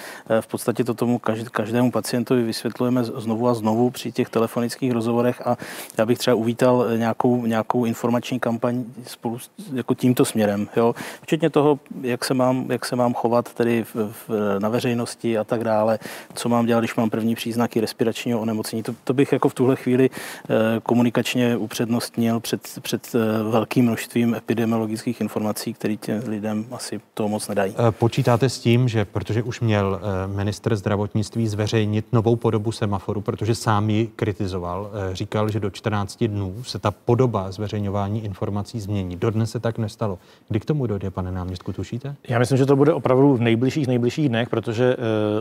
V 0.41 0.47
podstatě 0.47 0.85
to 0.85 0.95
tomu 0.95 1.21
každému 1.53 1.91
pacientovi 1.91 2.43
vysvětlujeme 2.43 3.05
znovu 3.05 3.49
a 3.49 3.55
znovu 3.55 3.91
při 3.91 4.13
těch 4.13 4.29
telefonických 4.29 4.93
rozhovorech 4.93 5.47
a 5.47 5.57
já 5.99 6.07
bych 6.07 6.19
třeba 6.19 6.35
uvítal 6.35 6.87
nějakou, 6.97 7.47
nějakou 7.47 7.74
nějakou 7.75 7.85
informační 7.85 8.41
kampaň 8.41 8.85
spolu 9.07 9.39
jako 9.73 9.95
tímto 9.95 10.25
směrem, 10.25 10.69
jo? 10.77 10.95
včetně 11.23 11.51
toho, 11.51 11.79
jak 12.03 12.25
se 12.25 12.35
mám, 12.35 12.67
jak 12.71 12.85
se 12.85 12.97
mám 12.97 13.15
chovat 13.15 13.55
tedy 13.55 13.85
v, 13.85 13.95
v, 13.95 14.59
na 14.59 14.69
veřejnosti 14.69 15.39
a 15.39 15.45
tak 15.45 15.65
dále, 15.65 15.99
co 16.35 16.49
mám 16.49 16.67
dělat, 16.67 16.81
když 16.81 16.97
mám 16.97 17.11
první 17.11 17.35
příznaky 17.35 17.81
respiračního 17.81 18.41
onemocnění. 18.41 18.83
To, 18.83 18.95
to 19.05 19.13
bych 19.13 19.33
jako 19.33 19.49
v 19.49 19.55
tuhle 19.55 19.77
chvíli 19.77 20.11
eh, 20.11 20.81
komunikačně 20.83 21.57
upřednostnil 21.57 22.41
před, 22.41 22.61
před 22.83 23.15
eh, 23.15 23.43
velkým 23.43 23.85
množstvím 23.85 24.35
epidemiologických 24.35 25.21
informací, 25.21 25.75
které 25.75 25.97
těm 25.97 26.23
lidem 26.27 26.67
asi 26.71 27.01
toho 27.15 27.29
moc 27.29 27.49
nedají. 27.49 27.75
Eh, 27.79 27.93
počítáte 27.93 28.49
s 28.49 28.59
tím, 28.59 28.89
že 28.89 29.05
protože 29.05 29.43
už 29.43 29.61
měl 29.61 30.01
minister 30.27 30.77
zdravotnictví 30.77 31.49
zveřejnit 31.49 32.07
novou 32.13 32.37
podobu 32.37 32.73
semaforu, 32.73 33.21
protože 33.21 33.55
sám 33.55 33.91
ji 33.91 34.07
kritizoval, 34.07 34.91
říkal, 35.13 35.49
že 35.49 35.61
do 35.61 35.71
14 35.71 36.25
dnů 36.25 36.63
se 36.63 36.79
ta 36.79 36.91
podoba 36.91 37.51
zveřejňování 37.65 38.25
informací 38.25 38.81
změní. 38.81 39.17
Dodnes 39.17 39.51
se 39.51 39.61
tak 39.61 39.79
nestalo. 39.79 40.19
Kdy 40.49 40.61
k 40.61 40.65
tomu 40.65 40.87
dojde, 40.87 41.11
pane 41.11 41.33
náměstku, 41.33 41.73
tušíte? 41.73 42.15
Já 42.29 42.39
myslím, 42.39 42.59
že 42.59 42.67
to 42.67 42.77
bude 42.77 42.93
opravdu 42.93 43.35
v 43.35 43.41
nejbližších, 43.41 43.87
nejbližších 43.87 44.29
dnech, 44.29 44.49
protože 44.49 44.97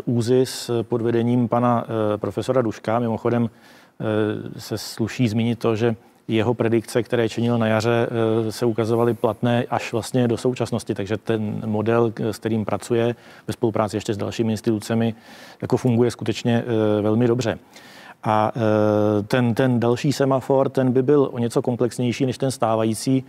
uh, 0.05 0.17
ÚZIS 0.17 0.71
pod 0.81 1.01
vedením 1.01 1.47
pana 1.47 1.83
uh, 1.83 1.89
profesora 2.17 2.61
Duška, 2.61 2.99
mimochodem 2.99 3.43
uh, 3.43 3.49
se 4.57 4.77
sluší 4.77 5.27
zmínit 5.27 5.59
to, 5.59 5.75
že 5.75 5.95
jeho 6.27 6.53
predikce, 6.53 7.03
které 7.03 7.29
činil 7.29 7.57
na 7.57 7.67
jaře, 7.67 8.07
se 8.49 8.65
ukazovaly 8.65 9.13
platné 9.13 9.65
až 9.69 9.91
vlastně 9.91 10.27
do 10.27 10.37
současnosti, 10.37 10.95
takže 10.95 11.17
ten 11.17 11.61
model, 11.65 12.13
s 12.19 12.37
kterým 12.37 12.65
pracuje 12.65 13.15
ve 13.47 13.53
spolupráci 13.53 13.97
ještě 13.97 14.13
s 14.13 14.17
dalšími 14.17 14.53
institucemi, 14.53 15.13
jako 15.61 15.77
funguje 15.77 16.11
skutečně 16.11 16.63
velmi 17.01 17.27
dobře. 17.27 17.59
A 18.23 18.51
e, 18.55 19.23
ten, 19.23 19.53
ten 19.53 19.79
další 19.79 20.13
semafor, 20.13 20.69
ten 20.69 20.91
by 20.91 21.01
byl 21.01 21.29
o 21.31 21.39
něco 21.39 21.61
komplexnější 21.61 22.25
než 22.25 22.37
ten 22.37 22.51
stávající. 22.51 23.23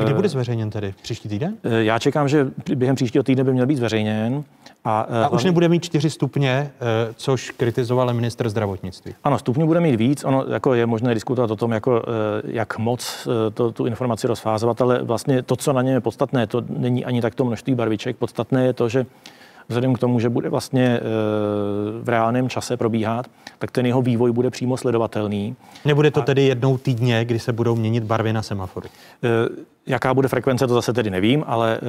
E, 0.00 0.04
Kdy 0.04 0.14
bude 0.14 0.28
zveřejněn 0.28 0.70
tedy? 0.70 0.94
Příští 1.02 1.28
týden? 1.28 1.54
E, 1.64 1.84
já 1.84 1.98
čekám, 1.98 2.28
že 2.28 2.46
během 2.74 2.96
příštího 2.96 3.24
týdne 3.24 3.44
by 3.44 3.52
měl 3.52 3.66
být 3.66 3.76
zveřejněn. 3.76 4.44
A, 4.84 5.00
a 5.00 5.28
už 5.28 5.44
nebude 5.44 5.68
mít 5.68 5.84
čtyři 5.84 6.10
stupně, 6.10 6.70
což 7.14 7.50
kritizoval 7.50 8.14
minister 8.14 8.48
zdravotnictví. 8.48 9.14
Ano, 9.24 9.38
stupňů 9.38 9.66
bude 9.66 9.80
mít 9.80 9.96
víc. 9.96 10.24
Ono 10.24 10.44
jako 10.48 10.74
je 10.74 10.86
možné 10.86 11.14
diskutovat 11.14 11.50
o 11.50 11.56
tom, 11.56 11.72
jako, 11.72 12.02
jak 12.44 12.78
moc 12.78 13.28
to, 13.54 13.72
tu 13.72 13.86
informaci 13.86 14.26
rozfázovat, 14.26 14.80
ale 14.80 15.02
vlastně 15.02 15.42
to, 15.42 15.56
co 15.56 15.72
na 15.72 15.82
něm 15.82 15.94
je 15.94 16.00
podstatné, 16.00 16.46
to 16.46 16.64
není 16.68 17.04
ani 17.04 17.20
takto 17.20 17.44
množství 17.44 17.74
barviček. 17.74 18.16
Podstatné 18.16 18.64
je 18.64 18.72
to, 18.72 18.88
že 18.88 19.06
vzhledem 19.68 19.94
k 19.94 19.98
tomu, 19.98 20.20
že 20.20 20.28
bude 20.28 20.48
vlastně 20.48 20.86
e, 20.86 21.00
v 22.02 22.08
reálném 22.08 22.48
čase 22.48 22.76
probíhat, 22.76 23.26
tak 23.58 23.70
ten 23.70 23.86
jeho 23.86 24.02
vývoj 24.02 24.32
bude 24.32 24.50
přímo 24.50 24.76
sledovatelný. 24.76 25.56
Nebude 25.84 26.10
to 26.10 26.22
tedy 26.22 26.42
jednou 26.42 26.78
týdně, 26.78 27.24
kdy 27.24 27.38
se 27.38 27.52
budou 27.52 27.76
měnit 27.76 28.04
barvy 28.04 28.32
na 28.32 28.42
semaforu? 28.42 28.86
E, 28.86 29.28
jaká 29.86 30.14
bude 30.14 30.28
frekvence, 30.28 30.66
to 30.66 30.74
zase 30.74 30.92
tedy 30.92 31.10
nevím, 31.10 31.44
ale 31.46 31.76
e, 31.76 31.80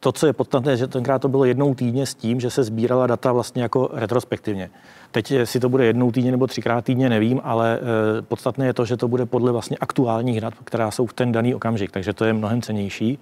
to, 0.00 0.12
co 0.12 0.26
je 0.26 0.32
podstatné, 0.32 0.76
že 0.76 0.86
tenkrát 0.86 1.18
to 1.18 1.28
bylo 1.28 1.44
jednou 1.44 1.74
týdně 1.74 2.06
s 2.06 2.14
tím, 2.14 2.40
že 2.40 2.50
se 2.50 2.62
sbírala 2.62 3.06
data 3.06 3.32
vlastně 3.32 3.62
jako 3.62 3.90
retrospektivně. 3.92 4.70
Teď, 5.10 5.32
si 5.44 5.60
to 5.60 5.68
bude 5.68 5.84
jednou 5.84 6.12
týdně 6.12 6.30
nebo 6.30 6.46
třikrát 6.46 6.84
týdně, 6.84 7.08
nevím, 7.08 7.40
ale 7.44 7.78
e, 8.18 8.22
podstatné 8.22 8.66
je 8.66 8.72
to, 8.72 8.84
že 8.84 8.96
to 8.96 9.08
bude 9.08 9.26
podle 9.26 9.52
vlastně 9.52 9.76
aktuálních 9.80 10.40
dat, 10.40 10.54
která 10.64 10.90
jsou 10.90 11.06
v 11.06 11.12
ten 11.12 11.32
daný 11.32 11.54
okamžik, 11.54 11.90
takže 11.90 12.12
to 12.12 12.24
je 12.24 12.32
mnohem 12.32 12.62
cenější. 12.62 13.18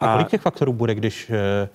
A, 0.00 0.06
a 0.06 0.12
kolik 0.12 0.28
těch 0.28 0.40
faktorů 0.40 0.72
bude, 0.72 0.94
když 0.94 1.30
e, 1.30 1.34
Eh, 1.34 1.68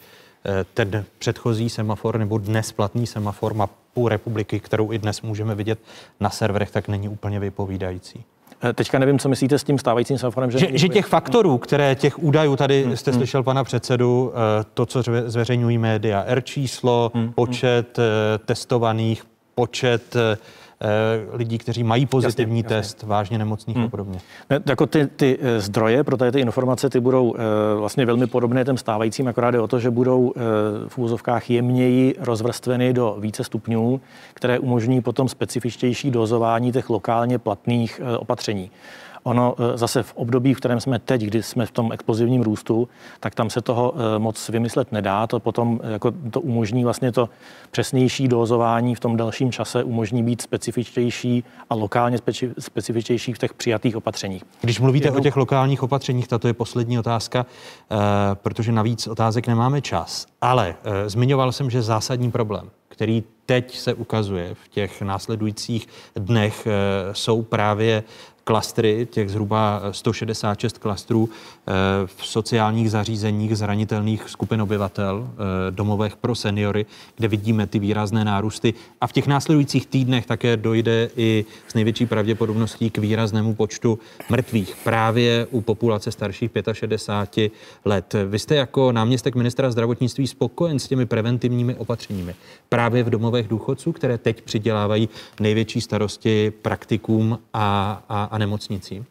ten 0.73 1.05
předchozí 1.19 1.69
semafor 1.69 2.19
nebo 2.19 2.37
dnes 2.37 2.71
platný 2.71 3.07
semafor 3.07 3.53
mapu 3.53 4.07
republiky, 4.07 4.59
kterou 4.59 4.91
i 4.91 4.97
dnes 4.97 5.21
můžeme 5.21 5.55
vidět 5.55 5.79
na 6.19 6.29
serverech, 6.29 6.71
tak 6.71 6.87
není 6.87 7.09
úplně 7.09 7.39
vypovídající. 7.39 8.23
Eh, 8.63 8.73
teďka 8.73 8.99
nevím, 8.99 9.19
co 9.19 9.29
myslíte 9.29 9.59
s 9.59 9.63
tím 9.63 9.79
stávajícím 9.79 10.17
semaforem. 10.17 10.51
Že, 10.51 10.59
že, 10.59 10.77
že 10.77 10.89
těch 10.89 11.05
faktorů, 11.05 11.57
které 11.57 11.95
těch 11.95 12.23
údajů, 12.23 12.55
tady 12.55 12.83
hmm, 12.83 12.97
jste 12.97 13.11
hmm. 13.11 13.19
slyšel 13.19 13.43
pana 13.43 13.63
předsedu, 13.63 14.33
eh, 14.33 14.65
to, 14.73 14.85
co 14.85 15.03
zveřejňují 15.25 15.77
média, 15.77 16.23
R 16.27 16.41
číslo, 16.41 17.11
hmm, 17.13 17.23
hmm. 17.23 17.33
počet 17.33 17.99
testovaných, 18.45 19.23
počet 19.55 20.15
Eh, 20.15 20.37
lidí, 21.33 21.57
kteří 21.57 21.83
mají 21.83 22.05
pozitivní 22.05 22.59
jasně, 22.59 22.77
test, 22.77 22.97
jasně. 22.97 23.07
vážně 23.09 23.37
nemocných 23.37 23.77
hmm. 23.77 23.85
a 23.85 23.89
podobně. 23.89 24.19
Ne, 24.49 24.59
jako 24.65 24.85
ty, 24.85 25.07
ty 25.07 25.37
eh, 25.41 25.59
zdroje 25.59 26.03
pro 26.03 26.17
tady 26.17 26.31
ty 26.31 26.39
informace, 26.39 26.89
ty 26.89 26.99
budou 26.99 27.35
e, 27.35 27.39
vlastně 27.75 28.05
velmi 28.05 28.27
podobné 28.27 28.65
těm 28.65 28.77
stávajícím, 28.77 29.27
akorát 29.27 29.53
je 29.53 29.59
o 29.59 29.67
to, 29.67 29.79
že 29.79 29.91
budou 29.91 30.33
v 30.87 30.97
úzovkách 30.97 31.49
jemněji 31.49 32.15
rozvrstveny 32.19 32.93
do 32.93 33.17
více 33.19 33.43
stupňů, 33.43 34.01
které 34.33 34.59
umožní 34.59 35.01
potom 35.01 35.29
specifičtější 35.29 36.11
dozování 36.11 36.71
těch 36.71 36.89
lokálně 36.89 37.39
platných 37.39 38.01
opatření. 38.17 38.71
Ono 39.27 39.55
eh, 39.57 39.77
zase 39.77 40.03
v 40.03 40.13
období, 40.15 40.53
v 40.53 40.57
kterém 40.57 40.79
jsme 40.79 40.99
teď, 40.99 41.21
kdy 41.21 41.43
jsme 41.43 41.65
v 41.65 41.71
tom 41.71 41.91
explozivním 41.91 42.41
růstu, 42.41 42.87
tak 43.19 43.35
tam 43.35 43.49
se 43.49 43.61
toho 43.61 43.93
eh, 43.95 44.19
moc 44.19 44.49
vymyslet 44.49 44.91
nedá. 44.91 45.27
To 45.27 45.39
potom 45.39 45.79
jako 45.83 46.11
to 46.31 46.41
umožní 46.41 46.83
vlastně 46.83 47.11
to 47.11 47.29
přesnější 47.71 48.27
dozování 48.27 48.95
v 48.95 48.99
tom 48.99 49.17
dalším 49.17 49.51
čase, 49.51 49.83
umožní 49.83 50.23
být 50.23 50.41
specifičtější 50.41 51.43
a 51.69 51.75
lokálně 51.75 52.17
specifičtější 52.59 53.33
v 53.33 53.37
těch 53.37 53.53
přijatých 53.53 53.97
opatřeních. 53.97 54.43
Když 54.61 54.79
mluvíte 54.79 55.07
Jednou... 55.07 55.19
o 55.19 55.23
těch 55.23 55.35
lokálních 55.35 55.83
opatřeních, 55.83 56.27
tato 56.27 56.47
je 56.47 56.53
poslední 56.53 56.99
otázka, 56.99 57.45
protože 58.33 58.71
navíc 58.71 59.07
otázek 59.07 59.47
nemáme 59.47 59.81
čas. 59.81 60.25
Ale 60.41 60.75
zmiňoval 61.07 61.51
jsem, 61.51 61.69
že 61.69 61.81
zásadní 61.81 62.31
problém, 62.31 62.69
který 62.87 63.23
teď 63.45 63.77
se 63.77 63.93
ukazuje 63.93 64.55
v 64.55 64.67
těch 64.67 65.01
následujících 65.01 65.87
dnech, 66.15 66.67
jsou 67.11 67.41
právě 67.41 68.03
klastry, 68.45 69.07
těch 69.11 69.29
zhruba 69.29 69.81
166 69.91 70.77
klastrů 70.77 71.29
v 72.05 72.25
sociálních 72.25 72.91
zařízeních 72.91 73.57
zranitelných 73.57 74.29
skupin 74.29 74.61
obyvatel, 74.61 75.29
eh, 75.29 75.71
domovech 75.71 76.15
pro 76.15 76.35
seniory, 76.35 76.85
kde 77.15 77.27
vidíme 77.27 77.67
ty 77.67 77.79
výrazné 77.79 78.25
nárůsty. 78.25 78.73
A 79.01 79.07
v 79.07 79.11
těch 79.11 79.27
následujících 79.27 79.87
týdnech 79.87 80.25
také 80.25 80.57
dojde 80.57 81.09
i 81.15 81.45
s 81.67 81.73
největší 81.73 82.05
pravděpodobností 82.05 82.89
k 82.89 82.97
výraznému 82.97 83.55
počtu 83.55 83.99
mrtvých 84.29 84.75
právě 84.83 85.47
u 85.51 85.61
populace 85.61 86.11
starších 86.11 86.51
65 86.71 87.51
let. 87.85 88.15
Vy 88.27 88.39
jste 88.39 88.55
jako 88.55 88.91
náměstek 88.91 89.35
ministra 89.35 89.71
zdravotnictví 89.71 90.27
spokojen 90.27 90.79
s 90.79 90.87
těmi 90.87 91.05
preventivními 91.05 91.75
opatřeními 91.75 92.35
právě 92.69 93.03
v 93.03 93.09
domovech 93.09 93.47
důchodců, 93.47 93.91
které 93.91 94.17
teď 94.17 94.41
přidělávají 94.41 95.09
největší 95.39 95.81
starosti 95.81 96.53
praktikům 96.61 97.39
a, 97.53 98.03
a, 98.09 98.23
a 98.23 98.37
nemocnicím? 98.37 99.05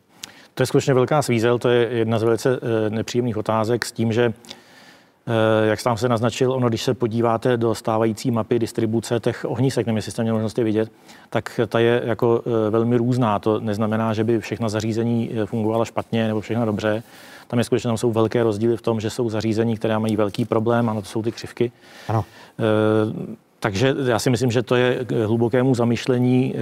To 0.55 0.63
je 0.63 0.67
skutečně 0.67 0.95
velká 0.95 1.23
svízel, 1.23 1.59
to 1.59 1.69
je 1.69 1.89
jedna 1.91 2.19
z 2.19 2.23
velice 2.23 2.61
eh, 2.63 2.91
nepříjemných 2.91 3.37
otázek 3.37 3.85
s 3.85 3.93
tím, 3.93 4.13
že 4.13 4.33
eh, 5.27 5.67
jak 5.67 5.81
sám 5.81 5.97
se 5.97 6.09
naznačil, 6.09 6.53
ono, 6.53 6.69
když 6.69 6.83
se 6.83 6.95
podíváte 6.95 7.57
do 7.57 7.75
stávající 7.75 8.31
mapy 8.31 8.59
distribuce 8.59 9.21
těch 9.21 9.45
ohnisek, 9.49 9.87
nevím, 9.87 9.97
jestli 9.97 10.13
jste 10.13 10.23
měl 10.23 10.35
možnost 10.35 10.59
je 10.59 10.65
vidět, 10.65 10.93
tak 11.31 11.61
ta 11.69 11.79
je 11.79 12.03
jako 12.05 12.43
eh, 12.47 12.71
velmi 12.71 12.97
různá. 12.97 13.39
To 13.39 13.61
neznamená, 13.61 14.15
že 14.15 14.25
by 14.25 14.41
všechna 14.41 14.69
zařízení 14.69 15.31
fungovala 15.45 15.85
špatně 15.85 16.29
nebo 16.29 16.41
všechno 16.41 16.67
dobře. 16.67 17.03
Tam 17.47 17.59
je 17.59 17.65
skutečně 17.65 17.89
tam 17.89 17.99
jsou 17.99 18.13
velké 18.13 18.43
rozdíly 18.43 18.77
v 18.77 18.83
tom, 18.83 19.01
že 19.01 19.11
jsou 19.11 19.31
zařízení, 19.31 19.77
které 19.77 19.99
mají 19.99 20.17
velký 20.17 20.45
problém, 20.45 20.89
ano, 20.89 21.03
to 21.03 21.09
jsou 21.09 21.23
ty 21.23 21.33
křivky. 21.33 21.73
Ano. 22.09 22.25
Takže 23.65 23.95
já 24.07 24.19
si 24.19 24.31
myslím, 24.31 24.51
že 24.51 24.63
to 24.63 24.77
je 24.77 25.05
k 25.05 25.13
hlubokému 25.13 25.75
zamýšlení 25.75 26.55
eh, 26.55 26.59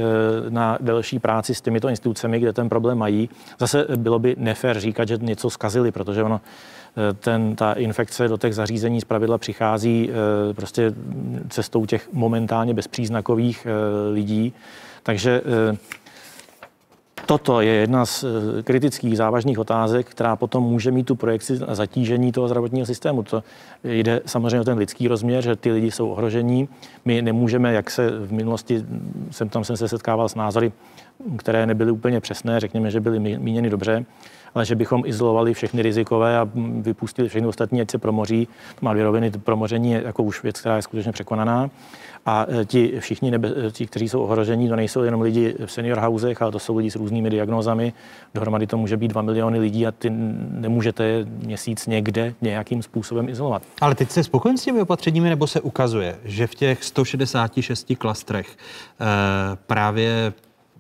na 0.51 0.79
delší 0.81 1.19
práci 1.19 1.55
s 1.55 1.61
těmito 1.61 1.89
institucemi, 1.89 2.41
kde 2.41 2.53
ten 2.53 2.69
problém 2.69 2.99
mají. 2.99 3.29
Zase 3.59 3.87
bylo 3.97 4.19
by 4.19 4.35
nefér 4.39 4.81
říkat, 4.81 5.09
že 5.09 5.19
něco 5.21 5.51
zkazili, 5.51 5.93
protože 5.93 6.23
ono, 6.23 6.41
eh, 6.41 7.15
ten, 7.15 7.57
ta 7.57 7.73
infekce 7.73 8.29
do 8.29 8.37
těch 8.37 8.55
zařízení 8.55 9.01
zpravidla 9.01 9.39
přichází 9.39 10.11
eh, 10.11 10.55
prostě 10.55 10.93
cestou 11.49 11.87
těch 11.87 12.13
momentálně 12.13 12.75
bezpříznakových 12.75 13.67
lidí. 14.13 14.53
Takže 15.03 15.43
Toto 17.27 17.61
je 17.61 17.73
jedna 17.73 18.07
z 18.07 18.25
eh, 18.25 18.63
kritických 18.63 19.17
závažných 19.17 19.59
otázek, 19.59 20.07
která 20.07 20.37
potom 20.37 20.63
může 20.63 20.91
mít 20.91 21.05
tu 21.07 21.15
projekci 21.15 21.59
na 21.59 21.75
zatížení 21.75 22.33
toho 22.33 22.49
zdravotního 22.49 22.87
systému. 22.87 23.23
To 23.23 23.43
jde 23.85 24.21
samozřejmě 24.27 24.61
o 24.61 24.65
ten 24.65 24.79
lidský 24.79 25.09
rozměr, 25.09 25.43
že 25.43 25.57
ty 25.57 25.73
lidi 25.73 25.91
jsou 25.91 26.09
ohrožení. 26.09 26.69
My 27.05 27.23
nemůžeme, 27.23 27.73
jak 27.73 27.91
se 27.91 28.11
v 28.11 28.33
minulosti, 28.33 28.85
jsem 29.31 29.49
tam 29.49 29.65
jsem 29.65 29.77
se 29.77 29.89
setkával 29.89 30.29
s 30.29 30.35
názory, 30.35 30.73
které 31.37 31.67
nebyly 31.67 31.91
úplně 31.91 32.21
přesné, 32.21 32.61
řekněme, 32.61 32.91
že 32.91 33.01
byly 33.01 33.19
míněny 33.19 33.71
dobře, 33.71 34.05
ale 34.55 34.65
že 34.65 34.75
bychom 34.75 35.03
izolovali 35.07 35.55
všechny 35.55 35.83
rizikové 35.83 36.39
a 36.39 36.49
vypustili 36.81 37.29
všechny 37.29 37.49
ostatní, 37.49 37.81
ať 37.81 37.91
se 37.91 37.99
promoří. 37.99 38.49
To 38.81 38.87
má 38.87 38.93
dvě 38.93 39.05
roviny. 39.05 39.31
Promoření 39.31 39.93
je 39.93 40.03
jako 40.05 40.23
už 40.23 40.43
věc, 40.43 40.61
která 40.61 40.77
je 40.77 40.83
skutečně 40.83 41.13
překonaná. 41.13 41.71
A 42.27 42.47
e, 42.61 42.65
ti 42.65 42.95
všichni, 42.99 43.31
nebe, 43.31 43.53
e, 43.67 43.71
ti, 43.71 43.87
kteří 43.87 44.09
jsou 44.09 44.23
ohrožení, 44.23 44.69
to 44.69 44.77
nejsou 44.77 45.03
jenom 45.03 45.21
lidi 45.21 45.55
v 45.67 45.73
senior 45.73 45.99
housech, 45.99 46.43
ale 46.43 46.53
to 46.53 46.59
jsou 46.59 46.77
lidi 46.77 46.91
s 46.91 46.97
různými 46.97 47.31
diagnózami. 47.31 47.93
Dohromady 48.35 48.67
to 48.67 48.77
může 48.77 48.97
být 48.97 49.09
2 49.09 49.23
miliony 49.23 49.59
lidí 49.59 49.87
a 49.87 49.93
ty 49.93 50.11
nemůžete 50.51 51.25
měsíc 51.25 51.87
někde 51.87 52.35
nějakým 52.41 52.83
způsobem 52.83 53.29
izolovat. 53.29 53.63
Ale 53.81 53.95
teď 53.95 54.11
se 54.11 54.25
spokojen 54.25 54.59
s 54.59 54.65
těmi 54.65 54.81
opatřeními, 54.81 55.29
nebo 55.29 55.47
se 55.47 55.61
ukazuje, 55.61 56.19
že 56.25 56.47
v 56.47 56.55
těch 56.55 56.85
166 56.85 57.93
klastrech 57.99 58.49
e, 58.49 58.57
právě 59.67 60.33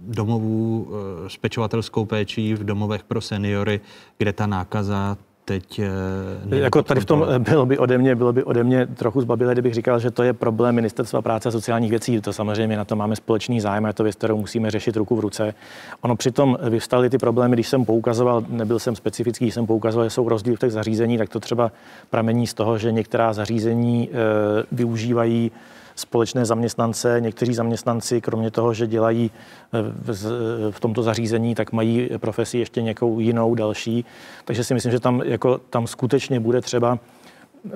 domovů 0.08 0.88
s 1.28 1.36
pečovatelskou 1.36 2.04
péčí 2.04 2.54
v 2.54 2.64
domovech 2.64 3.02
pro 3.02 3.20
seniory, 3.20 3.80
kde 4.18 4.32
ta 4.32 4.46
nákaza 4.46 5.16
teď... 5.44 5.78
Eh, 5.78 6.56
jako 6.56 6.82
tady 6.82 7.00
v 7.00 7.04
tom 7.04 7.26
eh, 7.28 7.38
bylo 7.38 7.66
by 7.66 7.78
ode 7.78 7.98
mě, 7.98 8.14
bylo 8.14 8.32
by 8.32 8.44
ode 8.44 8.64
mě 8.64 8.86
trochu 8.86 9.20
zbabilé, 9.20 9.52
kdybych 9.52 9.74
říkal, 9.74 9.98
že 9.98 10.10
to 10.10 10.22
je 10.22 10.32
problém 10.32 10.74
Ministerstva 10.74 11.22
práce 11.22 11.48
a 11.48 11.52
sociálních 11.52 11.90
věcí. 11.90 12.20
To 12.20 12.32
samozřejmě 12.32 12.76
na 12.76 12.84
to 12.84 12.96
máme 12.96 13.16
společný 13.16 13.60
zájem 13.60 13.84
a 13.84 13.88
je 13.88 13.94
to 13.94 14.02
věc, 14.02 14.16
kterou 14.16 14.36
musíme 14.36 14.70
řešit 14.70 14.96
ruku 14.96 15.16
v 15.16 15.20
ruce. 15.20 15.54
Ono 16.00 16.16
přitom 16.16 16.58
vyvstaly 16.70 17.10
ty 17.10 17.18
problémy, 17.18 17.56
když 17.56 17.68
jsem 17.68 17.84
poukazoval, 17.84 18.44
nebyl 18.48 18.78
jsem 18.78 18.96
specifický, 18.96 19.44
když 19.44 19.54
jsem 19.54 19.66
poukazoval, 19.66 20.06
že 20.06 20.10
jsou 20.10 20.28
rozdíly 20.28 20.56
v 20.56 20.60
těch 20.60 20.72
zařízení, 20.72 21.18
tak 21.18 21.28
to 21.28 21.40
třeba 21.40 21.72
pramení 22.10 22.46
z 22.46 22.54
toho, 22.54 22.78
že 22.78 22.92
některá 22.92 23.32
zařízení 23.32 24.10
e, 24.10 24.16
využívají 24.72 25.52
společné 25.94 26.44
zaměstnance. 26.44 27.16
Někteří 27.20 27.54
zaměstnanci, 27.54 28.20
kromě 28.20 28.50
toho, 28.50 28.74
že 28.74 28.86
dělají 28.86 29.30
eh, 29.74 30.12
v 30.70 30.80
tomto 30.80 31.02
zařízení, 31.02 31.54
tak 31.54 31.72
mají 31.72 32.10
profesi 32.18 32.58
ještě 32.58 32.82
nějakou 32.82 33.20
jinou, 33.20 33.54
další. 33.54 34.04
Takže 34.44 34.64
si 34.64 34.74
myslím, 34.74 34.92
že 34.92 35.00
tam, 35.00 35.22
jako, 35.24 35.58
tam 35.58 35.86
skutečně 35.86 36.40
bude 36.40 36.60
třeba 36.60 36.98
eh, 37.66 37.70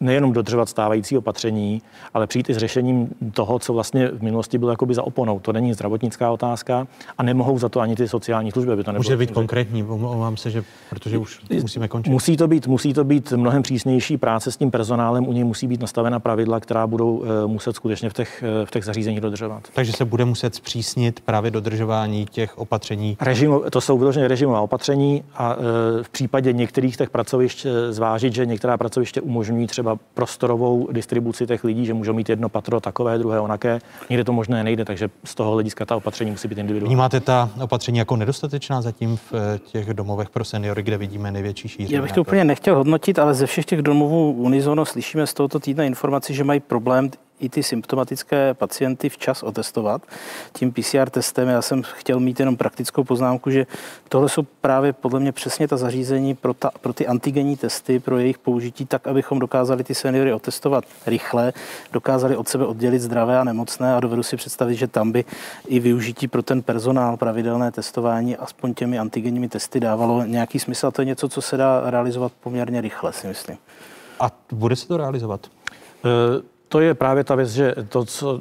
nejenom 0.00 0.32
dodržovat 0.32 0.68
stávající 0.68 1.18
opatření, 1.18 1.82
ale 2.14 2.26
přijít 2.26 2.50
i 2.50 2.54
s 2.54 2.56
řešením 2.56 3.08
toho, 3.32 3.58
co 3.58 3.72
vlastně 3.72 4.08
v 4.08 4.22
minulosti 4.22 4.58
bylo 4.58 4.70
jakoby 4.70 4.94
za 4.94 5.02
oponou. 5.02 5.40
To 5.40 5.52
není 5.52 5.74
zdravotnická 5.74 6.30
otázka 6.30 6.86
a 7.18 7.22
nemohou 7.22 7.58
za 7.58 7.68
to 7.68 7.80
ani 7.80 7.96
ty 7.96 8.08
sociální 8.08 8.50
služby. 8.50 8.72
Aby 8.72 8.84
to 8.84 8.92
Může 8.92 9.16
být 9.16 9.30
konkrétní, 9.30 9.82
omlouvám 9.82 10.36
se, 10.36 10.50
že, 10.50 10.64
protože 10.90 11.18
už 11.18 11.40
musíme 11.62 11.88
končit. 11.88 12.10
Musí 12.10 12.36
to, 12.36 12.48
být, 12.48 12.66
musí 12.66 12.94
to 12.94 13.04
být 13.04 13.32
mnohem 13.32 13.62
přísnější 13.62 14.16
práce 14.16 14.52
s 14.52 14.56
tím 14.56 14.70
personálem, 14.70 15.28
u 15.28 15.32
něj 15.32 15.44
musí 15.44 15.66
být 15.66 15.80
nastavena 15.80 16.20
pravidla, 16.20 16.60
která 16.60 16.86
budou 16.86 17.16
uh, 17.16 17.26
muset 17.46 17.76
skutečně 17.76 18.10
v 18.10 18.12
těch, 18.12 18.44
uh, 18.60 18.66
v 18.66 18.70
těch 18.70 18.84
zařízeních 18.84 19.20
dodržovat. 19.20 19.62
Takže 19.72 19.92
se 19.92 20.04
bude 20.04 20.24
muset 20.24 20.54
zpřísnit 20.54 21.20
právě 21.20 21.50
dodržování 21.50 22.26
těch 22.30 22.58
opatření. 22.58 23.16
Režim, 23.20 23.60
to 23.70 23.80
jsou 23.80 23.98
vyloženě 23.98 24.28
režimová 24.28 24.60
opatření 24.60 25.24
a 25.34 25.54
uh, 25.54 25.62
v 26.02 26.08
případě 26.08 26.52
některých 26.52 26.96
těch 26.96 27.10
pracovišť 27.10 27.66
zvážit, 27.90 28.34
že 28.34 28.46
některá 28.46 28.76
pracoviště 28.76 29.20
umožňují 29.20 29.66
třeba 29.66 29.87
třeba 29.88 30.04
prostorovou 30.14 30.88
distribuci 30.92 31.46
těch 31.46 31.64
lidí, 31.64 31.86
že 31.86 31.94
můžou 31.94 32.12
mít 32.12 32.28
jedno 32.28 32.48
patro 32.48 32.80
takové, 32.80 33.18
druhé 33.18 33.40
onaké. 33.40 33.78
Někde 34.10 34.24
to 34.24 34.32
možné 34.32 34.64
nejde, 34.64 34.84
takže 34.84 35.10
z 35.24 35.34
toho 35.34 35.52
hlediska 35.52 35.86
ta 35.86 35.96
opatření 35.96 36.30
musí 36.30 36.48
být 36.48 36.58
individuální. 36.58 36.94
Vnímáte 36.94 37.20
ta 37.20 37.50
opatření 37.62 37.98
jako 37.98 38.16
nedostatečná 38.16 38.82
zatím 38.82 39.16
v 39.16 39.32
eh, 39.32 39.58
těch 39.58 39.94
domovech 39.94 40.30
pro 40.30 40.44
seniory, 40.44 40.82
kde 40.82 40.98
vidíme 40.98 41.32
největší 41.32 41.68
šíření? 41.68 41.94
Já 41.94 42.02
bych 42.02 42.12
to 42.12 42.20
úplně 42.20 42.44
nechtěl 42.44 42.76
hodnotit, 42.76 43.18
ale 43.18 43.34
ze 43.34 43.46
všech 43.46 43.64
těch 43.64 43.82
domovů 43.82 44.32
unizono 44.32 44.84
slyšíme 44.84 45.26
z 45.26 45.34
tohoto 45.34 45.60
týdne 45.60 45.86
informaci, 45.86 46.34
že 46.34 46.44
mají 46.44 46.60
problém 46.60 47.10
i 47.40 47.48
ty 47.48 47.62
symptomatické 47.62 48.54
pacienty 48.54 49.08
včas 49.08 49.42
otestovat 49.42 50.02
tím 50.52 50.72
PCR 50.72 51.10
testem. 51.10 51.48
Já 51.48 51.62
jsem 51.62 51.82
chtěl 51.82 52.20
mít 52.20 52.40
jenom 52.40 52.56
praktickou 52.56 53.04
poznámku, 53.04 53.50
že 53.50 53.66
tohle 54.08 54.28
jsou 54.28 54.42
právě 54.60 54.92
podle 54.92 55.20
mě 55.20 55.32
přesně 55.32 55.68
ta 55.68 55.76
zařízení 55.76 56.34
pro, 56.34 56.54
ta, 56.54 56.70
pro 56.80 56.92
ty 56.92 57.06
antigenní 57.06 57.56
testy, 57.56 58.00
pro 58.00 58.18
jejich 58.18 58.38
použití, 58.38 58.86
tak, 58.86 59.06
abychom 59.06 59.38
dokázali 59.38 59.84
ty 59.84 59.94
seniory 59.94 60.32
otestovat 60.32 60.84
rychle, 61.06 61.52
dokázali 61.92 62.36
od 62.36 62.48
sebe 62.48 62.66
oddělit 62.66 62.98
zdravé 62.98 63.38
a 63.38 63.44
nemocné 63.44 63.94
a 63.94 64.00
dovedu 64.00 64.22
si 64.22 64.36
představit, 64.36 64.74
že 64.74 64.86
tam 64.86 65.12
by 65.12 65.24
i 65.66 65.80
využití 65.80 66.28
pro 66.28 66.42
ten 66.42 66.62
personál 66.62 67.16
pravidelné 67.16 67.72
testování 67.72 68.36
aspoň 68.36 68.74
těmi 68.74 68.98
antigenními 68.98 69.48
testy 69.48 69.80
dávalo 69.80 70.24
nějaký 70.24 70.58
smysl. 70.58 70.86
A 70.86 70.90
to 70.90 71.02
je 71.02 71.06
něco, 71.06 71.28
co 71.28 71.42
se 71.42 71.56
dá 71.56 71.90
realizovat 71.90 72.32
poměrně 72.40 72.80
rychle, 72.80 73.12
si 73.12 73.26
myslím. 73.26 73.56
A 74.20 74.30
bude 74.52 74.76
se 74.76 74.88
to 74.88 74.96
realizovat? 74.96 75.46
Uh 76.04 76.57
to 76.68 76.80
je 76.80 76.94
právě 76.94 77.24
ta 77.24 77.34
věc, 77.34 77.50
že 77.50 77.74
to, 77.88 78.04
co 78.04 78.40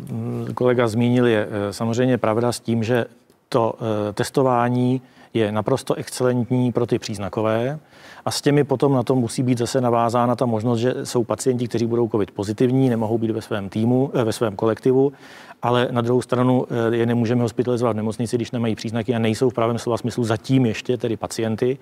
kolega 0.54 0.88
zmínil, 0.88 1.28
je 1.28 1.48
eh, 1.50 1.74
samozřejmě 1.74 2.18
pravda 2.18 2.52
s 2.52 2.60
tím, 2.60 2.84
že 2.84 3.06
to 3.50 3.74
eh, 3.80 4.14
testování 4.14 5.02
je 5.34 5.52
naprosto 5.52 5.94
excelentní 5.94 6.72
pro 6.72 6.86
ty 6.86 7.00
příznakové 7.00 7.80
a 8.28 8.32
s 8.32 8.42
těmi 8.42 8.64
potom 8.64 8.94
na 8.94 9.04
to 9.04 9.16
musí 9.16 9.44
být 9.44 9.58
zase 9.58 9.82
navázána 9.82 10.36
ta 10.36 10.46
možnost, 10.46 10.80
že 10.80 10.94
jsou 11.04 11.24
pacienti, 11.24 11.68
kteří 11.68 11.86
budou 11.86 12.10
COVID 12.10 12.32
pozitivní, 12.32 12.90
nemohou 12.90 13.18
být 13.18 13.32
ve 13.32 13.42
svém 13.42 13.70
týmu, 13.70 14.12
eh, 14.14 14.24
ve 14.24 14.34
svém 14.34 14.56
kolektivu 14.56 15.14
ale 15.62 15.88
na 15.92 16.02
druhou 16.02 16.22
stranu 16.22 16.66
eh, 16.70 16.96
je 16.96 17.06
nemůžeme 17.06 17.42
hospitalizovat 17.42 17.94
v 17.94 17.98
nemocnici, 17.98 18.36
když 18.36 18.52
nemají 18.52 18.76
příznaky 18.76 19.16
a 19.16 19.20
nejsou 19.20 19.50
v 19.50 19.54
pravém 19.54 19.80
slova 19.80 19.98
smyslu 19.98 20.24
zatím 20.24 20.66
ještě 20.66 20.98
tedy 20.98 21.18
pacienty. 21.18 21.78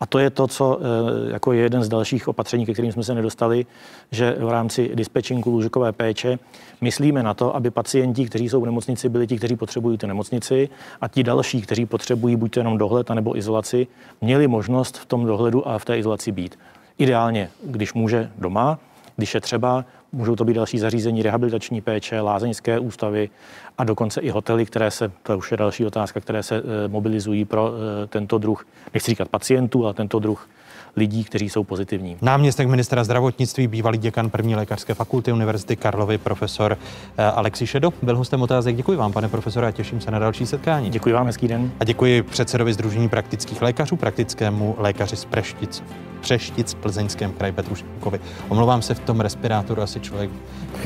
A 0.00 0.06
to 0.06 0.18
je 0.18 0.30
to, 0.30 0.46
co 0.46 0.80
eh, 0.80 1.32
jako 1.32 1.52
je 1.52 1.62
jeden 1.62 1.82
z 1.82 1.88
dalších 1.88 2.28
opatření, 2.28 2.66
ke 2.66 2.72
kterým 2.72 2.92
jsme 2.92 3.04
se 3.04 3.14
nedostali, 3.14 3.66
že 4.10 4.36
v 4.40 4.48
rámci 4.48 4.90
dispečinku 4.94 5.50
lůžkové 5.50 5.92
péče 5.92 6.38
myslíme 6.80 7.22
na 7.22 7.34
to, 7.34 7.56
aby 7.56 7.70
pacienti, 7.70 8.26
kteří 8.26 8.48
jsou 8.48 8.60
v 8.60 8.66
nemocnici, 8.66 9.08
byli 9.08 9.26
ti, 9.26 9.36
kteří 9.36 9.56
potřebují 9.56 9.98
tu 9.98 10.06
nemocnici 10.06 10.68
a 11.00 11.08
ti 11.08 11.22
další, 11.22 11.62
kteří 11.62 11.86
potřebují 11.86 12.36
buď 12.36 12.56
jenom 12.56 12.78
dohled 12.78 13.00
dohled 13.06 13.16
nebo 13.16 13.36
izolaci, 13.36 13.86
měli 14.20 14.48
možnost 14.48 14.98
v 14.98 15.06
tom 15.06 15.26
dohledu 15.26 15.68
a 15.68 15.78
v 15.78 15.84
té 15.84 15.98
izolaci 15.98 16.32
být. 16.32 16.58
Ideálně, 16.98 17.50
když 17.64 17.94
může 17.94 18.30
doma, 18.38 18.78
když 19.16 19.34
je 19.34 19.40
třeba, 19.40 19.84
můžou 20.12 20.36
to 20.36 20.44
být 20.44 20.54
další 20.54 20.78
zařízení 20.78 21.22
rehabilitační 21.22 21.80
péče, 21.80 22.20
lázeňské 22.20 22.78
ústavy 22.78 23.30
a 23.78 23.84
dokonce 23.84 24.20
i 24.20 24.30
hotely, 24.30 24.66
které 24.66 24.90
se, 24.90 25.12
to 25.22 25.38
už 25.38 25.50
je 25.50 25.56
další 25.56 25.86
otázka, 25.86 26.20
které 26.20 26.42
se 26.42 26.56
e, 26.56 26.88
mobilizují 26.88 27.44
pro 27.44 27.72
e, 27.72 28.06
tento 28.06 28.38
druh, 28.38 28.66
nechci 28.94 29.10
říkat 29.10 29.28
pacientů, 29.28 29.84
ale 29.84 29.94
tento 29.94 30.18
druh 30.18 30.48
lidí, 30.96 31.24
kteří 31.24 31.48
jsou 31.48 31.64
pozitivní. 31.64 32.16
Náměstek 32.22 32.68
ministra 32.68 33.04
zdravotnictví, 33.04 33.66
bývalý 33.66 33.98
děkan 33.98 34.30
první 34.30 34.56
lékařské 34.56 34.94
fakulty 34.94 35.32
Univerzity 35.32 35.76
Karlovy, 35.76 36.18
profesor 36.18 36.78
eh, 37.18 37.24
Alexi 37.24 37.66
Šedo, 37.66 37.92
byl 38.02 38.16
hostem 38.16 38.42
otázek. 38.42 38.76
Děkuji 38.76 38.98
vám, 38.98 39.12
pane 39.12 39.28
profesore, 39.28 39.66
a 39.66 39.70
těším 39.70 40.00
se 40.00 40.10
na 40.10 40.18
další 40.18 40.46
setkání. 40.46 40.90
Děkuji 40.90 41.12
vám, 41.14 41.26
hezký 41.26 41.48
den. 41.48 41.72
A 41.80 41.84
děkuji 41.84 42.22
předsedovi 42.22 42.72
Združení 42.72 43.08
praktických 43.08 43.62
lékařů, 43.62 43.96
praktickému 43.96 44.74
lékaři 44.78 45.16
z 45.16 45.24
Preštic, 45.24 45.82
Přeštic 46.20 46.74
v 46.74 46.76
Plzeňském 46.76 47.32
kraji 47.32 47.52
Petru 47.52 47.74
Šimkovi. 47.74 48.20
Omlouvám 48.48 48.82
se 48.82 48.94
v 48.94 49.00
tom 49.00 49.20
respirátoru, 49.20 49.82
asi 49.82 50.00
člověk 50.00 50.30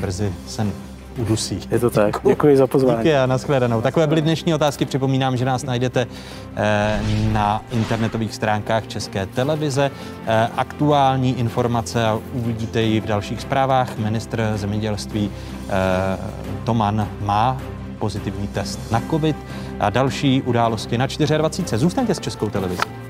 brzy 0.01 0.33
sen 0.47 0.73
udusí. 1.19 1.61
Je 1.71 1.79
to 1.79 1.91
tak. 1.91 2.07
Děkuji, 2.07 2.29
Děkuji 2.29 2.57
za 2.57 2.67
pozvání. 2.67 2.99
Díky 2.99 3.17
a 3.17 3.27
nashledanou. 3.27 3.81
Takové 3.81 4.07
byly 4.07 4.23
dnešní 4.23 4.55
otázky. 4.55 4.85
Připomínám, 4.85 5.37
že 5.37 5.45
nás 5.45 5.65
najdete 5.65 6.07
eh, 6.57 7.01
na 7.33 7.63
internetových 7.71 8.35
stránkách 8.35 8.87
České 8.87 9.27
televize. 9.27 9.91
Eh, 10.27 10.49
aktuální 10.57 11.39
informace 11.39 12.07
a 12.07 12.19
uvidíte 12.33 12.83
ji 12.83 13.01
v 13.01 13.07
dalších 13.07 13.41
zprávách. 13.41 13.99
Ministr 13.99 14.53
zemědělství 14.57 15.31
eh, 15.31 15.73
Toman 16.65 17.09
má 17.21 17.59
pozitivní 17.99 18.49
test 18.49 18.91
na 18.91 19.03
COVID 19.11 19.37
a 19.81 19.91
další 19.91 20.43
události 20.43 20.99
na 20.99 21.07
24. 21.07 21.79
Zůstaňte 21.79 22.15
s 22.15 22.21
Českou 22.21 22.51
televizí. 22.51 23.04